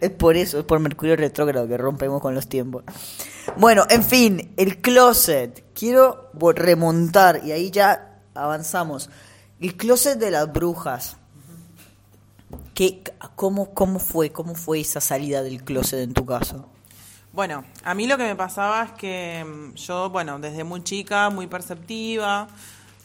es 0.00 0.10
por 0.10 0.36
eso, 0.36 0.60
es 0.60 0.64
por 0.64 0.78
Mercurio 0.78 1.16
retrógrado 1.16 1.66
que 1.66 1.76
rompemos 1.76 2.20
con 2.20 2.36
los 2.36 2.48
tiempos. 2.48 2.84
Bueno, 3.56 3.86
en 3.90 4.04
fin, 4.04 4.54
el 4.56 4.80
closet. 4.80 5.64
Quiero 5.74 6.30
remontar, 6.54 7.40
y 7.44 7.50
ahí 7.50 7.72
ya 7.72 8.20
avanzamos. 8.34 9.10
El 9.60 9.76
closet 9.76 10.16
de 10.16 10.30
las 10.30 10.52
brujas. 10.52 11.16
¿Qué, 12.72 13.02
cómo, 13.34 13.74
¿Cómo 13.74 13.98
fue? 13.98 14.30
¿Cómo 14.30 14.54
fue 14.54 14.78
esa 14.78 15.00
salida 15.00 15.42
del 15.42 15.64
closet 15.64 15.98
en 16.00 16.14
tu 16.14 16.24
caso? 16.24 16.68
Bueno, 17.32 17.64
a 17.82 17.94
mí 17.94 18.06
lo 18.06 18.18
que 18.18 18.24
me 18.24 18.36
pasaba 18.36 18.82
es 18.84 18.92
que 18.92 19.42
mm, 19.42 19.74
yo, 19.76 20.10
bueno, 20.10 20.38
desde 20.38 20.64
muy 20.64 20.84
chica, 20.84 21.30
muy 21.30 21.46
perceptiva, 21.46 22.46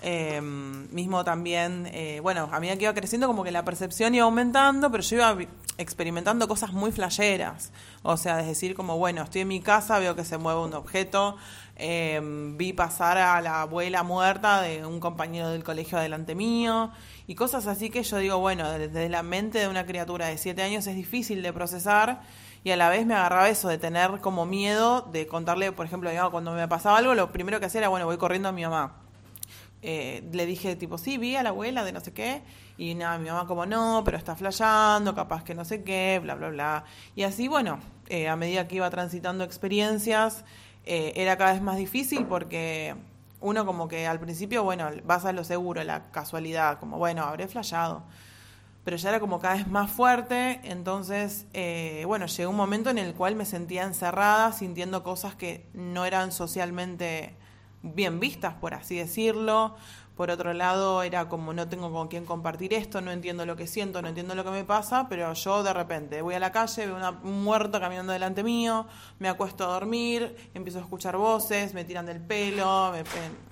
eh, 0.02 0.42
mismo 0.42 1.24
también, 1.24 1.90
eh, 1.94 2.20
bueno, 2.22 2.50
a 2.52 2.60
medida 2.60 2.76
que 2.76 2.84
iba 2.84 2.94
creciendo 2.94 3.28
como 3.28 3.46
que 3.46 3.52
la 3.52 3.64
percepción 3.64 4.14
iba 4.16 4.26
aumentando, 4.26 4.92
pero 4.92 5.02
yo 5.02 5.16
iba 5.16 5.38
experimentando 5.78 6.46
cosas 6.50 6.74
muy 6.74 6.92
flayeras. 6.92 7.72
O 8.04 8.18
sea, 8.18 8.42
es 8.42 8.48
decir, 8.48 8.76
como, 8.76 8.98
bueno, 8.98 9.24
estoy 9.24 9.42
en 9.42 9.48
mi 9.48 9.62
casa, 9.62 9.98
veo 9.98 10.14
que 10.14 10.26
se 10.26 10.38
mueve 10.38 10.60
un 10.60 10.74
objeto, 10.74 11.38
eh, 11.78 12.20
vi 12.58 12.74
pasar 12.74 13.18
a 13.18 13.40
la 13.40 13.62
abuela 13.62 14.04
muerta 14.04 14.62
de 14.62 14.86
un 14.86 15.00
compañero 15.00 15.52
del 15.52 15.64
colegio 15.64 16.00
delante 16.00 16.36
mío, 16.36 16.92
y 17.28 17.36
cosas 17.36 17.66
así 17.66 17.90
que 17.90 18.04
yo 18.04 18.18
digo, 18.18 18.40
bueno, 18.40 18.70
desde 18.72 19.08
la 19.08 19.24
mente 19.24 19.60
de 19.60 19.70
una 19.70 19.86
criatura 19.86 20.28
de 20.28 20.38
siete 20.38 20.64
años 20.64 20.86
es 20.86 20.98
difícil 20.98 21.42
de 21.42 21.54
procesar 21.54 22.24
y 22.64 22.72
a 22.72 22.78
la 22.78 22.90
vez 22.90 23.06
me 23.06 23.14
agarraba 23.14 23.50
eso 23.50 23.68
de 23.70 23.78
tener 23.78 24.20
como 24.20 24.46
miedo 24.46 25.02
de 25.12 25.28
contarle, 25.28 25.72
por 25.72 25.86
ejemplo, 25.86 26.10
cuando 26.32 26.52
me 26.54 26.68
pasaba 26.68 26.98
algo, 26.98 27.16
lo 27.16 27.32
primero 27.32 27.60
que 27.60 27.68
hacía 27.68 27.80
era, 27.80 27.90
bueno, 27.90 28.06
voy 28.06 28.18
corriendo 28.18 28.50
a 28.50 28.52
mi 28.52 28.64
mamá. 28.64 29.02
Eh, 29.82 30.28
le 30.32 30.46
dije 30.46 30.76
tipo, 30.76 30.98
sí, 30.98 31.18
vi 31.18 31.36
a 31.36 31.44
la 31.44 31.50
abuela 31.50 31.84
de 31.84 31.92
no 31.92 32.00
sé 32.00 32.12
qué, 32.12 32.42
y 32.78 32.96
nada, 32.96 33.18
mi 33.20 33.30
mamá 33.30 33.48
como 33.48 33.66
no, 33.66 34.02
pero 34.04 34.18
está 34.18 34.36
flayando, 34.36 35.14
capaz 35.14 35.44
que 35.44 35.54
no 35.54 35.66
sé 35.66 35.84
qué, 35.84 36.20
bla, 36.22 36.36
bla, 36.36 36.50
bla. 36.50 36.84
Y 37.16 37.24
así, 37.24 37.48
bueno, 37.48 37.80
eh, 38.10 38.28
a 38.28 38.36
medida 38.36 38.68
que 38.68 38.76
iba 38.78 38.90
transitando 38.90 39.44
experiencias, 39.44 40.44
eh, 40.86 41.14
era 41.16 41.38
cada 41.38 41.54
vez 41.54 41.62
más 41.62 41.78
difícil 41.78 42.26
porque 42.26 42.96
uno 43.40 43.66
como 43.66 43.88
que 43.88 44.08
al 44.08 44.20
principio, 44.20 44.64
bueno, 44.64 44.90
vas 45.06 45.26
a 45.26 45.32
lo 45.32 45.44
seguro, 45.44 45.84
la 45.84 46.12
casualidad, 46.12 46.80
como, 46.80 46.98
bueno, 46.98 47.24
habré 47.24 47.48
flayado 47.48 48.04
pero 48.88 48.96
ya 48.96 49.10
era 49.10 49.20
como 49.20 49.42
cada 49.42 49.56
vez 49.56 49.68
más 49.68 49.92
fuerte, 49.92 50.62
entonces, 50.64 51.46
eh, 51.52 52.04
bueno, 52.08 52.26
llegó 52.26 52.52
un 52.52 52.56
momento 52.56 52.90
en 52.90 52.98
el 52.98 53.14
cual 53.16 53.36
me 53.36 53.44
sentía 53.44 53.84
encerrada, 53.84 54.54
sintiendo 54.54 55.04
cosas 55.04 55.36
que 55.36 55.68
no 55.74 56.06
eran 56.06 56.32
socialmente 56.32 57.36
bien 57.82 58.22
vistas, 58.22 58.54
por 58.54 58.74
así 58.74 58.96
decirlo. 58.96 59.76
Por 60.16 60.32
otro 60.32 60.54
lado, 60.54 61.04
era 61.04 61.28
como 61.28 61.52
no 61.52 61.68
tengo 61.68 61.92
con 61.92 62.08
quién 62.08 62.24
compartir 62.24 62.74
esto, 62.74 63.02
no 63.02 63.12
entiendo 63.12 63.46
lo 63.46 63.58
que 63.58 63.68
siento, 63.68 64.02
no 64.02 64.08
entiendo 64.08 64.36
lo 64.36 64.46
que 64.46 64.52
me 64.52 64.64
pasa, 64.64 65.08
pero 65.10 65.34
yo 65.34 65.64
de 65.64 65.74
repente 65.74 66.22
voy 66.22 66.36
a 66.36 66.40
la 66.40 66.54
calle, 66.54 66.86
veo 66.86 67.20
un 67.24 67.44
muerto 67.44 67.82
caminando 67.82 68.14
delante 68.14 68.42
mío, 68.42 68.88
me 69.20 69.28
acuesto 69.28 69.66
a 69.66 69.68
dormir, 69.68 70.50
empiezo 70.54 70.80
a 70.80 70.84
escuchar 70.84 71.18
voces, 71.18 71.74
me 71.74 71.84
tiran 71.84 72.06
del 72.06 72.22
pelo, 72.22 72.94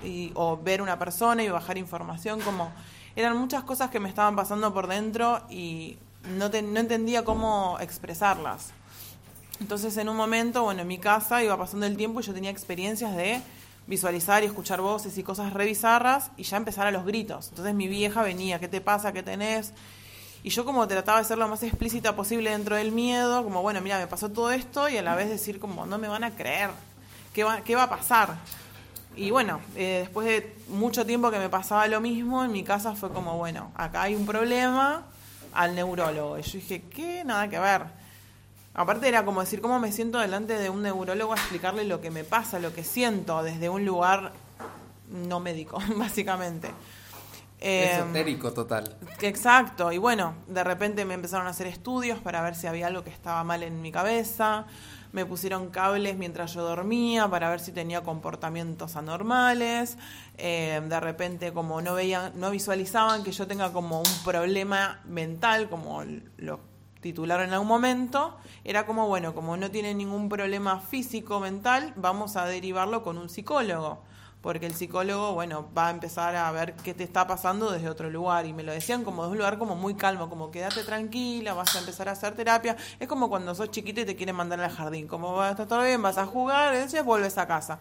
y, 0.02 0.32
o 0.36 0.56
ver 0.56 0.82
una 0.82 0.98
persona 0.98 1.44
y 1.44 1.50
bajar 1.50 1.78
información 1.78 2.40
como 2.40 2.72
eran 3.16 3.38
muchas 3.38 3.64
cosas 3.64 3.90
que 3.90 4.00
me 4.00 4.10
estaban 4.10 4.36
pasando 4.36 4.74
por 4.74 4.88
dentro 4.88 5.42
y 5.50 5.98
no, 6.38 6.50
no 6.50 6.80
entendía 6.80 7.24
cómo 7.24 7.78
expresarlas. 7.80 8.72
Entonces 9.60 9.96
en 9.98 10.10
un 10.10 10.18
momento, 10.18 10.64
bueno, 10.64 10.82
en 10.82 10.88
mi 10.88 10.98
casa 10.98 11.44
iba 11.44 11.58
pasando 11.58 11.86
el 11.86 11.96
tiempo 11.96 12.20
y 12.20 12.24
yo 12.24 12.34
tenía 12.34 12.52
experiencias 12.52 13.16
de 13.16 13.42
visualizar 13.88 14.44
y 14.44 14.48
escuchar 14.48 14.82
voces 14.82 15.18
y 15.18 15.24
cosas 15.24 15.54
re 15.54 15.66
bizarras 15.66 16.32
y 16.38 16.44
ya 16.44 16.58
empezar 16.58 16.88
a 16.88 16.92
los 16.92 17.06
gritos. 17.06 17.50
Entonces 17.50 17.74
mi 17.74 17.88
vieja 17.88 18.22
venía, 18.22 18.60
¿qué 18.60 18.68
te 18.68 18.82
pasa? 18.82 19.14
¿Qué 19.14 19.24
tenés? 19.24 19.72
Y 20.44 20.50
yo 20.50 20.66
como 20.66 20.88
trataba 20.88 21.20
de 21.20 21.26
ser 21.26 21.38
lo 21.38 21.48
más 21.48 21.64
explícita 21.64 22.16
posible 22.16 22.52
dentro 22.52 22.76
del 22.76 22.92
miedo, 22.92 23.44
como 23.44 23.62
bueno, 23.62 23.82
mira, 23.82 23.98
me 23.98 24.08
pasó 24.08 24.30
todo 24.30 24.52
esto 24.52 24.90
y 24.90 24.98
a 24.98 25.02
la 25.02 25.16
vez 25.16 25.30
decir 25.30 25.60
como 25.60 25.86
no 25.86 25.98
me 25.98 26.08
van 26.08 26.24
a 26.24 26.32
creer, 26.32 26.70
¿qué 27.34 27.44
va, 27.44 27.62
qué 27.62 27.76
va 27.76 27.84
a 27.84 27.90
pasar? 27.90 28.36
Y 29.16 29.32
bueno, 29.32 29.62
eh, 29.76 30.00
después 30.02 30.28
de 30.28 30.56
mucho 30.68 31.06
tiempo 31.06 31.32
que 31.32 31.40
me 31.40 31.50
pasaba 31.50 31.88
lo 31.88 32.02
mismo, 32.02 32.44
en 32.44 32.52
mi 32.52 32.64
casa 32.64 32.96
fue 32.96 33.12
como, 33.12 33.38
bueno, 33.38 33.72
acá 33.76 34.04
hay 34.04 34.16
un 34.16 34.26
problema 34.26 35.04
al 35.54 35.76
neurólogo. 35.76 36.38
Y 36.38 36.42
yo 36.42 36.52
dije, 36.54 36.82
¿qué? 36.84 37.24
Nada 37.24 37.48
que 37.48 37.60
ver. 37.60 37.84
Aparte 38.74 39.08
era 39.08 39.24
como 39.24 39.40
decir, 39.40 39.62
¿cómo 39.62 39.80
me 39.80 39.92
siento 39.92 40.20
delante 40.20 40.58
de 40.58 40.70
un 40.70 40.82
neurólogo 40.82 41.32
a 41.32 41.38
explicarle 41.38 41.86
lo 41.86 42.02
que 42.02 42.12
me 42.12 42.26
pasa, 42.26 42.60
lo 42.60 42.74
que 42.74 42.84
siento 42.84 43.42
desde 43.42 43.70
un 43.70 43.86
lugar 43.86 44.34
no 45.10 45.40
médico, 45.40 45.80
básicamente? 45.96 46.72
Esotérico 47.62 48.52
total. 48.52 48.98
Exacto, 49.22 49.92
y 49.92 49.98
bueno, 49.98 50.36
de 50.48 50.64
repente 50.64 51.06
me 51.06 51.14
empezaron 51.14 51.48
a 51.48 51.52
hacer 51.52 51.68
estudios 51.68 52.20
para 52.20 52.42
ver 52.42 52.54
si 52.54 52.68
había 52.68 52.88
algo 52.88 53.04
que 53.04 53.10
estaba 53.10 53.44
mal 53.44 53.64
en 53.64 53.82
mi 53.82 53.92
cabeza, 53.92 54.66
me 55.16 55.26
pusieron 55.26 55.70
cables 55.70 56.18
mientras 56.18 56.54
yo 56.54 56.62
dormía 56.62 57.30
para 57.30 57.50
ver 57.50 57.62
si 57.62 57.72
tenía 57.72 58.04
comportamientos 58.04 58.98
anormales, 58.98 59.98
eh, 60.38 60.82
de 60.86 61.00
repente 61.00 61.54
como 61.54 61.82
no 61.82 61.94
veían, 61.94 62.34
no 62.36 62.52
visualizaban 62.52 63.24
que 63.24 63.32
yo 63.32 63.48
tenga 63.48 63.72
como 63.72 64.00
un 64.00 64.24
problema 64.26 65.00
mental, 65.06 65.70
como 65.70 66.04
lo 66.36 66.60
titularon 67.00 67.48
en 67.48 67.54
algún 67.54 67.70
momento, 67.70 68.36
era 68.66 68.86
como, 68.86 69.08
bueno, 69.08 69.34
como 69.34 69.56
no 69.56 69.72
tiene 69.72 69.94
ningún 69.94 70.28
problema 70.28 70.82
físico 70.82 71.40
mental, 71.40 71.94
vamos 71.96 72.36
a 72.36 72.46
derivarlo 72.46 73.02
con 73.02 73.18
un 73.18 73.30
psicólogo 73.30 74.04
porque 74.46 74.68
el 74.68 74.76
psicólogo, 74.76 75.34
bueno, 75.34 75.68
va 75.76 75.88
a 75.88 75.90
empezar 75.90 76.36
a 76.36 76.52
ver 76.52 76.76
qué 76.76 76.94
te 76.94 77.04
está 77.04 77.26
pasando 77.26 77.72
desde 77.72 77.90
otro 77.90 78.12
lugar. 78.12 78.46
Y 78.46 78.54
me 78.54 78.62
lo 78.62 78.72
decían 78.72 79.04
como 79.04 79.24
de 79.24 79.32
un 79.32 79.38
lugar 79.40 79.58
como 79.58 79.76
muy 79.76 79.96
calmo, 79.96 80.30
como 80.30 80.52
quédate 80.52 80.84
tranquila, 80.84 81.56
vas 81.56 81.76
a 81.76 81.80
empezar 81.80 82.10
a 82.10 82.12
hacer 82.12 82.36
terapia. 82.36 82.78
Es 83.00 83.08
como 83.08 83.28
cuando 83.28 83.56
sos 83.56 83.72
chiquita 83.72 84.02
y 84.02 84.06
te 84.06 84.16
quieren 84.16 84.36
mandar 84.36 84.62
al 84.62 84.70
jardín, 84.70 85.08
como 85.08 85.34
va 85.34 85.48
a 85.48 85.52
estar 85.52 85.66
todo 85.68 85.82
bien, 85.82 86.00
vas 86.00 86.20
a 86.20 86.28
jugar, 86.28 86.76
después 86.76 87.04
vuelves 87.04 87.40
a 87.40 87.48
casa. 87.48 87.80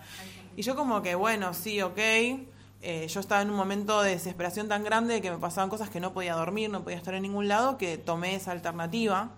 Y 0.57 0.63
yo 0.63 0.75
como 0.75 1.03
que, 1.03 1.15
bueno, 1.15 1.53
sí, 1.53 1.83
ok. 1.83 1.99
Eh, 1.99 3.09
yo 3.09 3.21
estaba 3.21 3.43
en 3.43 3.51
un 3.51 3.57
momento 3.57 4.01
de 4.01 4.13
desesperación 4.13 4.67
tan 4.67 4.85
grande 4.85 5.21
que 5.21 5.31
me 5.31 5.37
pasaban 5.37 5.69
cosas 5.69 5.91
que 5.91 6.01
no 6.01 6.15
podía 6.15 6.35
dormir, 6.35 6.71
no 6.71 6.83
podía 6.83 6.97
estar 6.97 7.13
en 7.13 7.25
ningún 7.25 7.47
lado, 7.47 7.77
que 7.77 7.99
tomé 7.99 8.37
esa 8.37 8.53
alternativa 8.53 9.33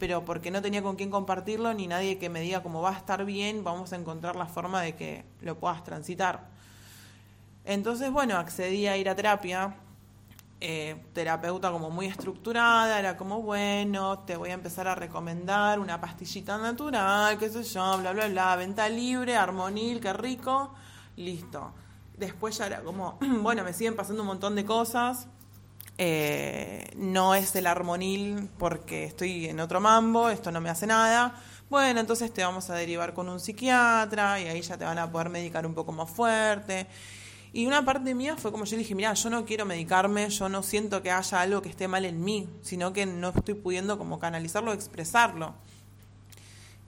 pero 0.00 0.24
porque 0.24 0.50
no 0.50 0.60
tenía 0.60 0.82
con 0.82 0.96
quién 0.96 1.10
compartirlo 1.12 1.72
ni 1.74 1.86
nadie 1.86 2.18
que 2.18 2.28
me 2.28 2.40
diga 2.40 2.60
cómo 2.60 2.82
va 2.82 2.90
a 2.90 2.98
estar 2.98 3.24
bien, 3.24 3.62
vamos 3.62 3.92
a 3.92 3.96
encontrar 3.96 4.34
la 4.34 4.46
forma 4.46 4.82
de 4.82 4.96
que 4.96 5.24
lo 5.42 5.56
puedas 5.60 5.84
transitar. 5.84 6.50
Entonces, 7.64 8.10
bueno, 8.10 8.36
accedí 8.36 8.86
a 8.86 8.96
ir 8.96 9.08
a 9.08 9.14
terapia, 9.14 9.76
eh, 10.60 10.96
terapeuta 11.12 11.70
como 11.70 11.90
muy 11.90 12.06
estructurada, 12.06 12.98
era 12.98 13.16
como, 13.16 13.42
bueno, 13.42 14.20
te 14.20 14.36
voy 14.36 14.50
a 14.50 14.54
empezar 14.54 14.88
a 14.88 14.94
recomendar 14.94 15.78
una 15.78 16.00
pastillita 16.00 16.58
natural, 16.58 17.38
qué 17.38 17.48
sé 17.48 17.62
yo, 17.62 17.98
bla, 17.98 18.12
bla, 18.12 18.28
bla, 18.28 18.56
venta 18.56 18.88
libre, 18.88 19.36
armonil, 19.36 20.00
qué 20.00 20.12
rico, 20.12 20.74
listo. 21.16 21.72
Después 22.16 22.58
ya 22.58 22.66
era 22.66 22.80
como, 22.82 23.18
bueno, 23.40 23.64
me 23.64 23.72
siguen 23.72 23.96
pasando 23.96 24.22
un 24.22 24.28
montón 24.28 24.54
de 24.54 24.64
cosas, 24.64 25.28
eh, 25.98 26.90
no 26.96 27.34
es 27.34 27.54
el 27.54 27.66
armonil 27.66 28.48
porque 28.58 29.04
estoy 29.04 29.46
en 29.46 29.60
otro 29.60 29.80
mambo, 29.80 30.30
esto 30.30 30.50
no 30.50 30.60
me 30.60 30.70
hace 30.70 30.86
nada. 30.86 31.34
Bueno, 31.70 32.00
entonces 32.00 32.32
te 32.32 32.42
vamos 32.44 32.70
a 32.70 32.74
derivar 32.74 33.14
con 33.14 33.28
un 33.28 33.40
psiquiatra 33.40 34.40
y 34.40 34.46
ahí 34.46 34.62
ya 34.62 34.76
te 34.76 34.84
van 34.84 34.98
a 34.98 35.10
poder 35.10 35.28
medicar 35.28 35.66
un 35.66 35.74
poco 35.74 35.92
más 35.92 36.10
fuerte. 36.10 36.86
Y 37.54 37.66
una 37.66 37.84
parte 37.84 38.14
mía 38.14 38.36
fue 38.38 38.50
como 38.50 38.64
yo 38.64 38.76
dije, 38.78 38.94
mira, 38.94 39.12
yo 39.12 39.28
no 39.28 39.44
quiero 39.44 39.66
medicarme, 39.66 40.28
yo 40.30 40.48
no 40.48 40.62
siento 40.62 41.02
que 41.02 41.10
haya 41.10 41.42
algo 41.42 41.60
que 41.60 41.68
esté 41.68 41.86
mal 41.86 42.04
en 42.06 42.24
mí, 42.24 42.48
sino 42.62 42.94
que 42.94 43.04
no 43.04 43.28
estoy 43.28 43.54
pudiendo 43.54 43.98
como 43.98 44.18
canalizarlo, 44.18 44.72
expresarlo. 44.72 45.54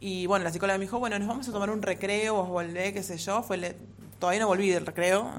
Y 0.00 0.26
bueno, 0.26 0.44
la 0.44 0.52
psicóloga 0.52 0.78
me 0.78 0.84
dijo, 0.84 0.98
bueno, 0.98 1.18
nos 1.18 1.28
vamos 1.28 1.48
a 1.48 1.52
tomar 1.52 1.70
un 1.70 1.82
recreo, 1.82 2.34
vos 2.34 2.48
volvé, 2.48 2.94
qué 2.94 3.02
sé 3.02 3.18
yo, 3.18 3.42
fue 3.42 3.76
todavía 4.18 4.40
no 4.40 4.46
volví 4.46 4.70
del 4.70 4.86
recreo. 4.86 5.30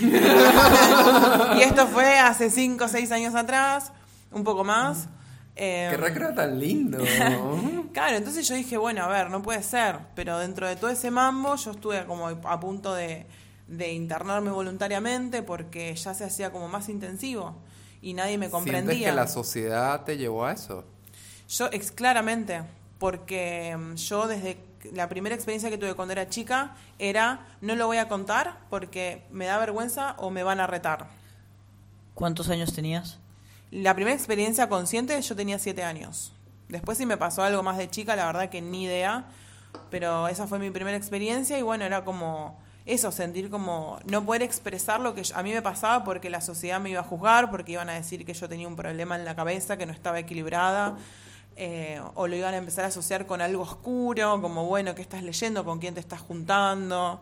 y 1.56 1.60
esto 1.60 1.86
fue 1.86 2.18
hace 2.18 2.48
cinco 2.48 2.86
o 2.86 2.88
seis 2.88 3.12
años 3.12 3.34
atrás, 3.34 3.92
un 4.32 4.44
poco 4.44 4.64
más. 4.64 5.08
Qué 5.54 5.88
em, 5.88 6.00
recreo 6.00 6.32
tan 6.32 6.58
lindo. 6.58 6.98
claro, 7.92 8.16
entonces 8.16 8.48
yo 8.48 8.54
dije, 8.54 8.78
bueno, 8.78 9.04
a 9.04 9.08
ver, 9.08 9.28
no 9.28 9.42
puede 9.42 9.62
ser, 9.62 9.98
pero 10.14 10.38
dentro 10.38 10.66
de 10.66 10.76
todo 10.76 10.88
ese 10.88 11.10
mambo 11.10 11.56
yo 11.56 11.72
estuve 11.72 12.06
como 12.06 12.28
a 12.28 12.60
punto 12.60 12.94
de 12.94 13.26
de 13.70 13.92
internarme 13.92 14.50
voluntariamente 14.50 15.42
porque 15.42 15.94
ya 15.94 16.12
se 16.12 16.24
hacía 16.24 16.50
como 16.50 16.68
más 16.68 16.88
intensivo 16.88 17.54
y 18.02 18.14
nadie 18.14 18.36
me 18.36 18.50
comprendía. 18.50 18.82
¿Sientes 18.82 19.10
que 19.10 19.14
la 19.14 19.28
sociedad 19.28 20.04
te 20.04 20.18
llevó 20.18 20.44
a 20.44 20.52
eso? 20.52 20.84
Yo, 21.48 21.68
ex, 21.70 21.92
claramente, 21.92 22.62
porque 22.98 23.76
mm, 23.76 23.94
yo 23.94 24.26
desde 24.26 24.58
la 24.92 25.08
primera 25.08 25.34
experiencia 25.34 25.70
que 25.70 25.78
tuve 25.78 25.94
cuando 25.94 26.12
era 26.12 26.28
chica 26.28 26.74
era 26.98 27.46
no 27.60 27.76
lo 27.76 27.86
voy 27.86 27.98
a 27.98 28.08
contar 28.08 28.58
porque 28.70 29.24
me 29.30 29.46
da 29.46 29.58
vergüenza 29.58 30.16
o 30.18 30.30
me 30.30 30.42
van 30.42 30.58
a 30.58 30.66
retar. 30.66 31.08
¿Cuántos 32.14 32.48
años 32.48 32.72
tenías? 32.72 33.18
La 33.70 33.94
primera 33.94 34.16
experiencia 34.16 34.68
consciente 34.68 35.20
yo 35.20 35.36
tenía 35.36 35.58
siete 35.60 35.84
años. 35.84 36.32
Después 36.68 36.98
si 36.98 37.06
me 37.06 37.16
pasó 37.16 37.42
algo 37.42 37.62
más 37.62 37.78
de 37.78 37.88
chica, 37.88 38.16
la 38.16 38.26
verdad 38.26 38.48
que 38.48 38.60
ni 38.60 38.84
idea, 38.84 39.26
pero 39.90 40.26
esa 40.26 40.48
fue 40.48 40.58
mi 40.58 40.70
primera 40.70 40.96
experiencia 40.96 41.58
y 41.58 41.62
bueno, 41.62 41.84
era 41.84 42.04
como 42.04 42.58
eso, 42.86 43.12
sentir 43.12 43.50
como 43.50 43.98
no 44.06 44.24
poder 44.24 44.42
expresar 44.42 45.00
lo 45.00 45.14
que 45.14 45.22
a 45.34 45.42
mí 45.42 45.52
me 45.52 45.62
pasaba 45.62 46.02
porque 46.02 46.30
la 46.30 46.40
sociedad 46.40 46.80
me 46.80 46.90
iba 46.90 47.00
a 47.00 47.04
juzgar, 47.04 47.50
porque 47.50 47.72
iban 47.72 47.90
a 47.90 47.94
decir 47.94 48.24
que 48.24 48.34
yo 48.34 48.48
tenía 48.48 48.66
un 48.66 48.76
problema 48.76 49.16
en 49.16 49.24
la 49.24 49.36
cabeza, 49.36 49.76
que 49.76 49.86
no 49.86 49.92
estaba 49.92 50.18
equilibrada, 50.18 50.96
eh, 51.56 52.00
o 52.14 52.26
lo 52.26 52.36
iban 52.36 52.54
a 52.54 52.56
empezar 52.56 52.84
a 52.84 52.88
asociar 52.88 53.26
con 53.26 53.42
algo 53.42 53.62
oscuro, 53.62 54.40
como, 54.40 54.64
bueno, 54.64 54.94
¿qué 54.94 55.02
estás 55.02 55.22
leyendo? 55.22 55.64
¿Con 55.64 55.78
quién 55.78 55.94
te 55.94 56.00
estás 56.00 56.20
juntando? 56.20 57.20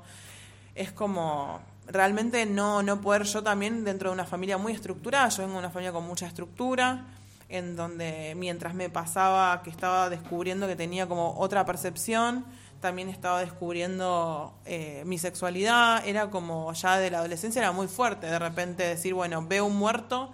Es 0.75 0.93
como 0.93 1.61
realmente 1.89 2.45
no, 2.47 2.83
no 2.83 3.01
poder 3.01 3.25
yo 3.25 3.43
también 3.43 3.83
dentro 3.85 4.11
de 4.11 4.15
una 4.15 4.27
familia 4.27 4.59
muy 4.59 4.73
estructurada, 4.73 5.29
yo 5.31 5.43
vengo 5.43 5.55
de 5.55 5.61
una 5.61 5.71
familia 5.71 5.93
con 5.93 6.07
mucha 6.07 6.27
estructura, 6.27 7.07
en 7.49 7.77
donde 7.77 8.35
mientras 8.37 8.75
me 8.75 8.91
pasaba 8.91 9.63
que 9.63 9.71
estaba 9.71 10.11
descubriendo 10.11 10.67
que 10.67 10.77
tenía 10.77 11.07
como 11.07 11.35
otra 11.39 11.65
percepción, 11.65 12.45
también 12.81 13.09
estaba 13.09 13.41
descubriendo 13.41 14.55
eh, 14.65 15.03
mi 15.07 15.19
sexualidad, 15.19 16.07
era 16.07 16.31
como 16.31 16.73
ya 16.73 16.99
de 16.99 17.11
la 17.11 17.19
adolescencia 17.19 17.61
era 17.61 17.73
muy 17.73 17.89
fuerte, 17.89 18.27
de 18.27 18.39
repente 18.39 18.85
decir, 18.85 19.15
bueno, 19.15 19.45
veo 19.47 19.67
un 19.67 19.77
muerto 19.77 20.31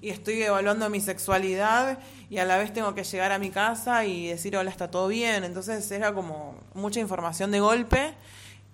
y 0.00 0.10
estoy 0.10 0.42
evaluando 0.42 0.90
mi 0.90 1.00
sexualidad 1.00 1.98
y 2.28 2.38
a 2.38 2.44
la 2.44 2.58
vez 2.58 2.72
tengo 2.72 2.94
que 2.94 3.04
llegar 3.04 3.30
a 3.30 3.38
mi 3.38 3.50
casa 3.50 4.04
y 4.04 4.28
decir, 4.28 4.56
hola, 4.56 4.70
está 4.70 4.90
todo 4.90 5.08
bien, 5.08 5.44
entonces 5.44 5.88
era 5.90 6.12
como 6.12 6.56
mucha 6.74 6.98
información 6.98 7.50
de 7.50 7.60
golpe 7.60 8.14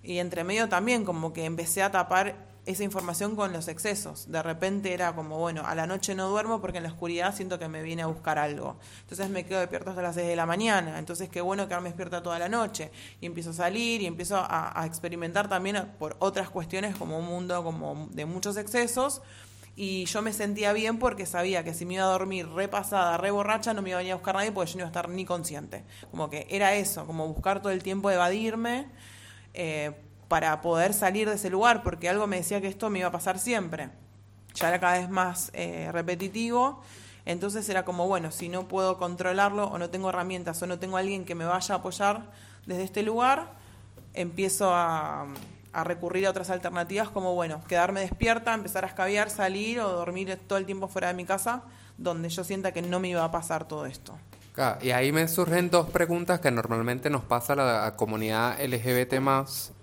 y 0.01 0.17
entre 0.17 0.43
medio 0.43 0.69
también 0.69 1.05
como 1.05 1.33
que 1.33 1.45
empecé 1.45 1.83
a 1.83 1.91
tapar 1.91 2.48
esa 2.69 2.83
información 2.83 3.35
con 3.35 3.51
los 3.51 3.67
excesos. 3.67 4.31
De 4.31 4.43
repente 4.43 4.93
era 4.93 5.15
como, 5.15 5.39
bueno, 5.39 5.63
a 5.65 5.73
la 5.73 5.87
noche 5.87 6.13
no 6.13 6.29
duermo 6.29 6.61
porque 6.61 6.77
en 6.77 6.83
la 6.83 6.89
oscuridad 6.89 7.35
siento 7.35 7.57
que 7.57 7.67
me 7.67 7.81
viene 7.81 8.03
a 8.03 8.05
buscar 8.05 8.37
algo. 8.37 8.77
Entonces 9.01 9.27
me 9.31 9.43
quedo 9.43 9.59
despierto 9.59 9.89
hasta 9.89 10.03
las 10.03 10.13
6 10.13 10.27
de 10.27 10.35
la 10.35 10.45
mañana. 10.45 10.99
Entonces 10.99 11.29
qué 11.29 11.41
bueno 11.41 11.67
quedarme 11.67 11.89
despierta 11.89 12.21
toda 12.21 12.37
la 12.37 12.47
noche. 12.47 12.91
Y 13.21 13.25
empiezo 13.25 13.49
a 13.49 13.53
salir 13.53 14.03
y 14.03 14.05
empiezo 14.05 14.37
a, 14.37 14.85
experimentar 14.85 15.49
también 15.49 15.93
por 15.97 16.15
otras 16.19 16.51
cuestiones 16.51 16.95
como 16.95 17.17
un 17.17 17.25
mundo 17.25 17.63
como 17.63 18.07
de 18.11 18.25
muchos 18.25 18.55
excesos. 18.55 19.23
Y 19.75 20.05
yo 20.05 20.21
me 20.21 20.31
sentía 20.31 20.71
bien 20.71 20.99
porque 20.99 21.25
sabía 21.25 21.63
que 21.63 21.73
si 21.73 21.87
me 21.87 21.95
iba 21.95 22.03
a 22.03 22.07
dormir 22.07 22.47
repasada, 22.49 23.17
re 23.17 23.31
borracha, 23.31 23.73
no 23.73 23.81
me 23.81 23.89
iba 23.89 23.97
a 23.97 24.01
venir 24.01 24.13
a 24.13 24.17
buscar 24.17 24.35
nadie 24.35 24.51
porque 24.51 24.71
yo 24.71 24.77
no 24.77 24.81
iba 24.81 24.87
a 24.87 24.91
estar 24.91 25.09
ni 25.09 25.25
consciente. 25.25 25.85
Como 26.11 26.29
que 26.29 26.45
era 26.51 26.75
eso, 26.75 27.07
como 27.07 27.27
buscar 27.27 27.61
todo 27.61 27.71
el 27.71 27.81
tiempo 27.81 28.11
evadirme. 28.11 28.87
Eh, 29.55 29.91
para 30.29 30.61
poder 30.61 30.93
salir 30.93 31.27
de 31.27 31.35
ese 31.35 31.49
lugar, 31.49 31.83
porque 31.83 32.07
algo 32.07 32.27
me 32.27 32.37
decía 32.37 32.61
que 32.61 32.67
esto 32.67 32.89
me 32.89 32.99
iba 32.99 33.09
a 33.09 33.11
pasar 33.11 33.39
siempre. 33.39 33.89
Ya 34.53 34.69
era 34.69 34.79
cada 34.79 34.99
vez 34.99 35.09
más 35.09 35.49
eh, 35.53 35.89
repetitivo, 35.91 36.81
entonces 37.25 37.67
era 37.67 37.83
como, 37.83 38.07
bueno, 38.07 38.31
si 38.31 38.47
no 38.47 38.67
puedo 38.67 38.97
controlarlo 38.97 39.65
o 39.65 39.77
no 39.77 39.89
tengo 39.89 40.09
herramientas 40.09 40.61
o 40.61 40.67
no 40.67 40.79
tengo 40.79 40.97
alguien 40.97 41.25
que 41.25 41.35
me 41.35 41.45
vaya 41.45 41.75
a 41.75 41.77
apoyar 41.79 42.31
desde 42.65 42.83
este 42.83 43.03
lugar, 43.03 43.53
empiezo 44.13 44.71
a, 44.73 45.27
recurrir 45.83 46.27
a 46.27 46.29
otras 46.29 46.49
alternativas 46.49 47.09
como, 47.09 47.33
bueno, 47.33 47.63
quedarme 47.67 48.01
despierta, 48.01 48.53
empezar 48.53 48.83
a 48.83 48.87
escabiar, 48.87 49.29
salir 49.29 49.79
o 49.79 49.89
dormir 49.89 50.39
todo 50.45 50.59
el 50.59 50.65
tiempo 50.65 50.87
fuera 50.87 51.07
de 51.07 51.13
mi 51.15 51.25
casa, 51.25 51.63
donde 51.97 52.29
yo 52.29 52.43
sienta 52.43 52.71
que 52.71 52.81
no 52.81 52.99
me 52.99 53.09
iba 53.09 53.23
a 53.23 53.31
pasar 53.31 53.67
todo 53.67 53.85
esto. 53.85 54.17
y 54.81 54.91
ahí 54.91 55.11
me 55.11 55.27
surgen 55.27 55.69
dos 55.69 55.89
preguntas 55.89 56.39
que 56.39 56.51
normalmente 56.51 57.09
nos 57.09 57.23
pasa 57.23 57.53
a 57.53 57.55
la 57.55 57.95
comunidad 57.95 58.59
LGBT 58.61 59.19
más 59.19 59.73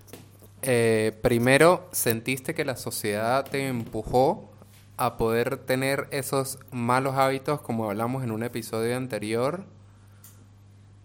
eh, 0.69 1.17
primero, 1.21 1.87
¿sentiste 1.93 2.53
que 2.53 2.65
la 2.65 2.75
sociedad 2.75 3.45
te 3.49 3.69
empujó 3.69 4.51
a 4.97 5.15
poder 5.15 5.59
tener 5.59 6.09
esos 6.11 6.59
malos 6.71 7.15
hábitos 7.15 7.61
como 7.61 7.85
hablamos 7.89 8.21
en 8.25 8.31
un 8.31 8.43
episodio 8.43 8.97
anterior? 8.97 9.63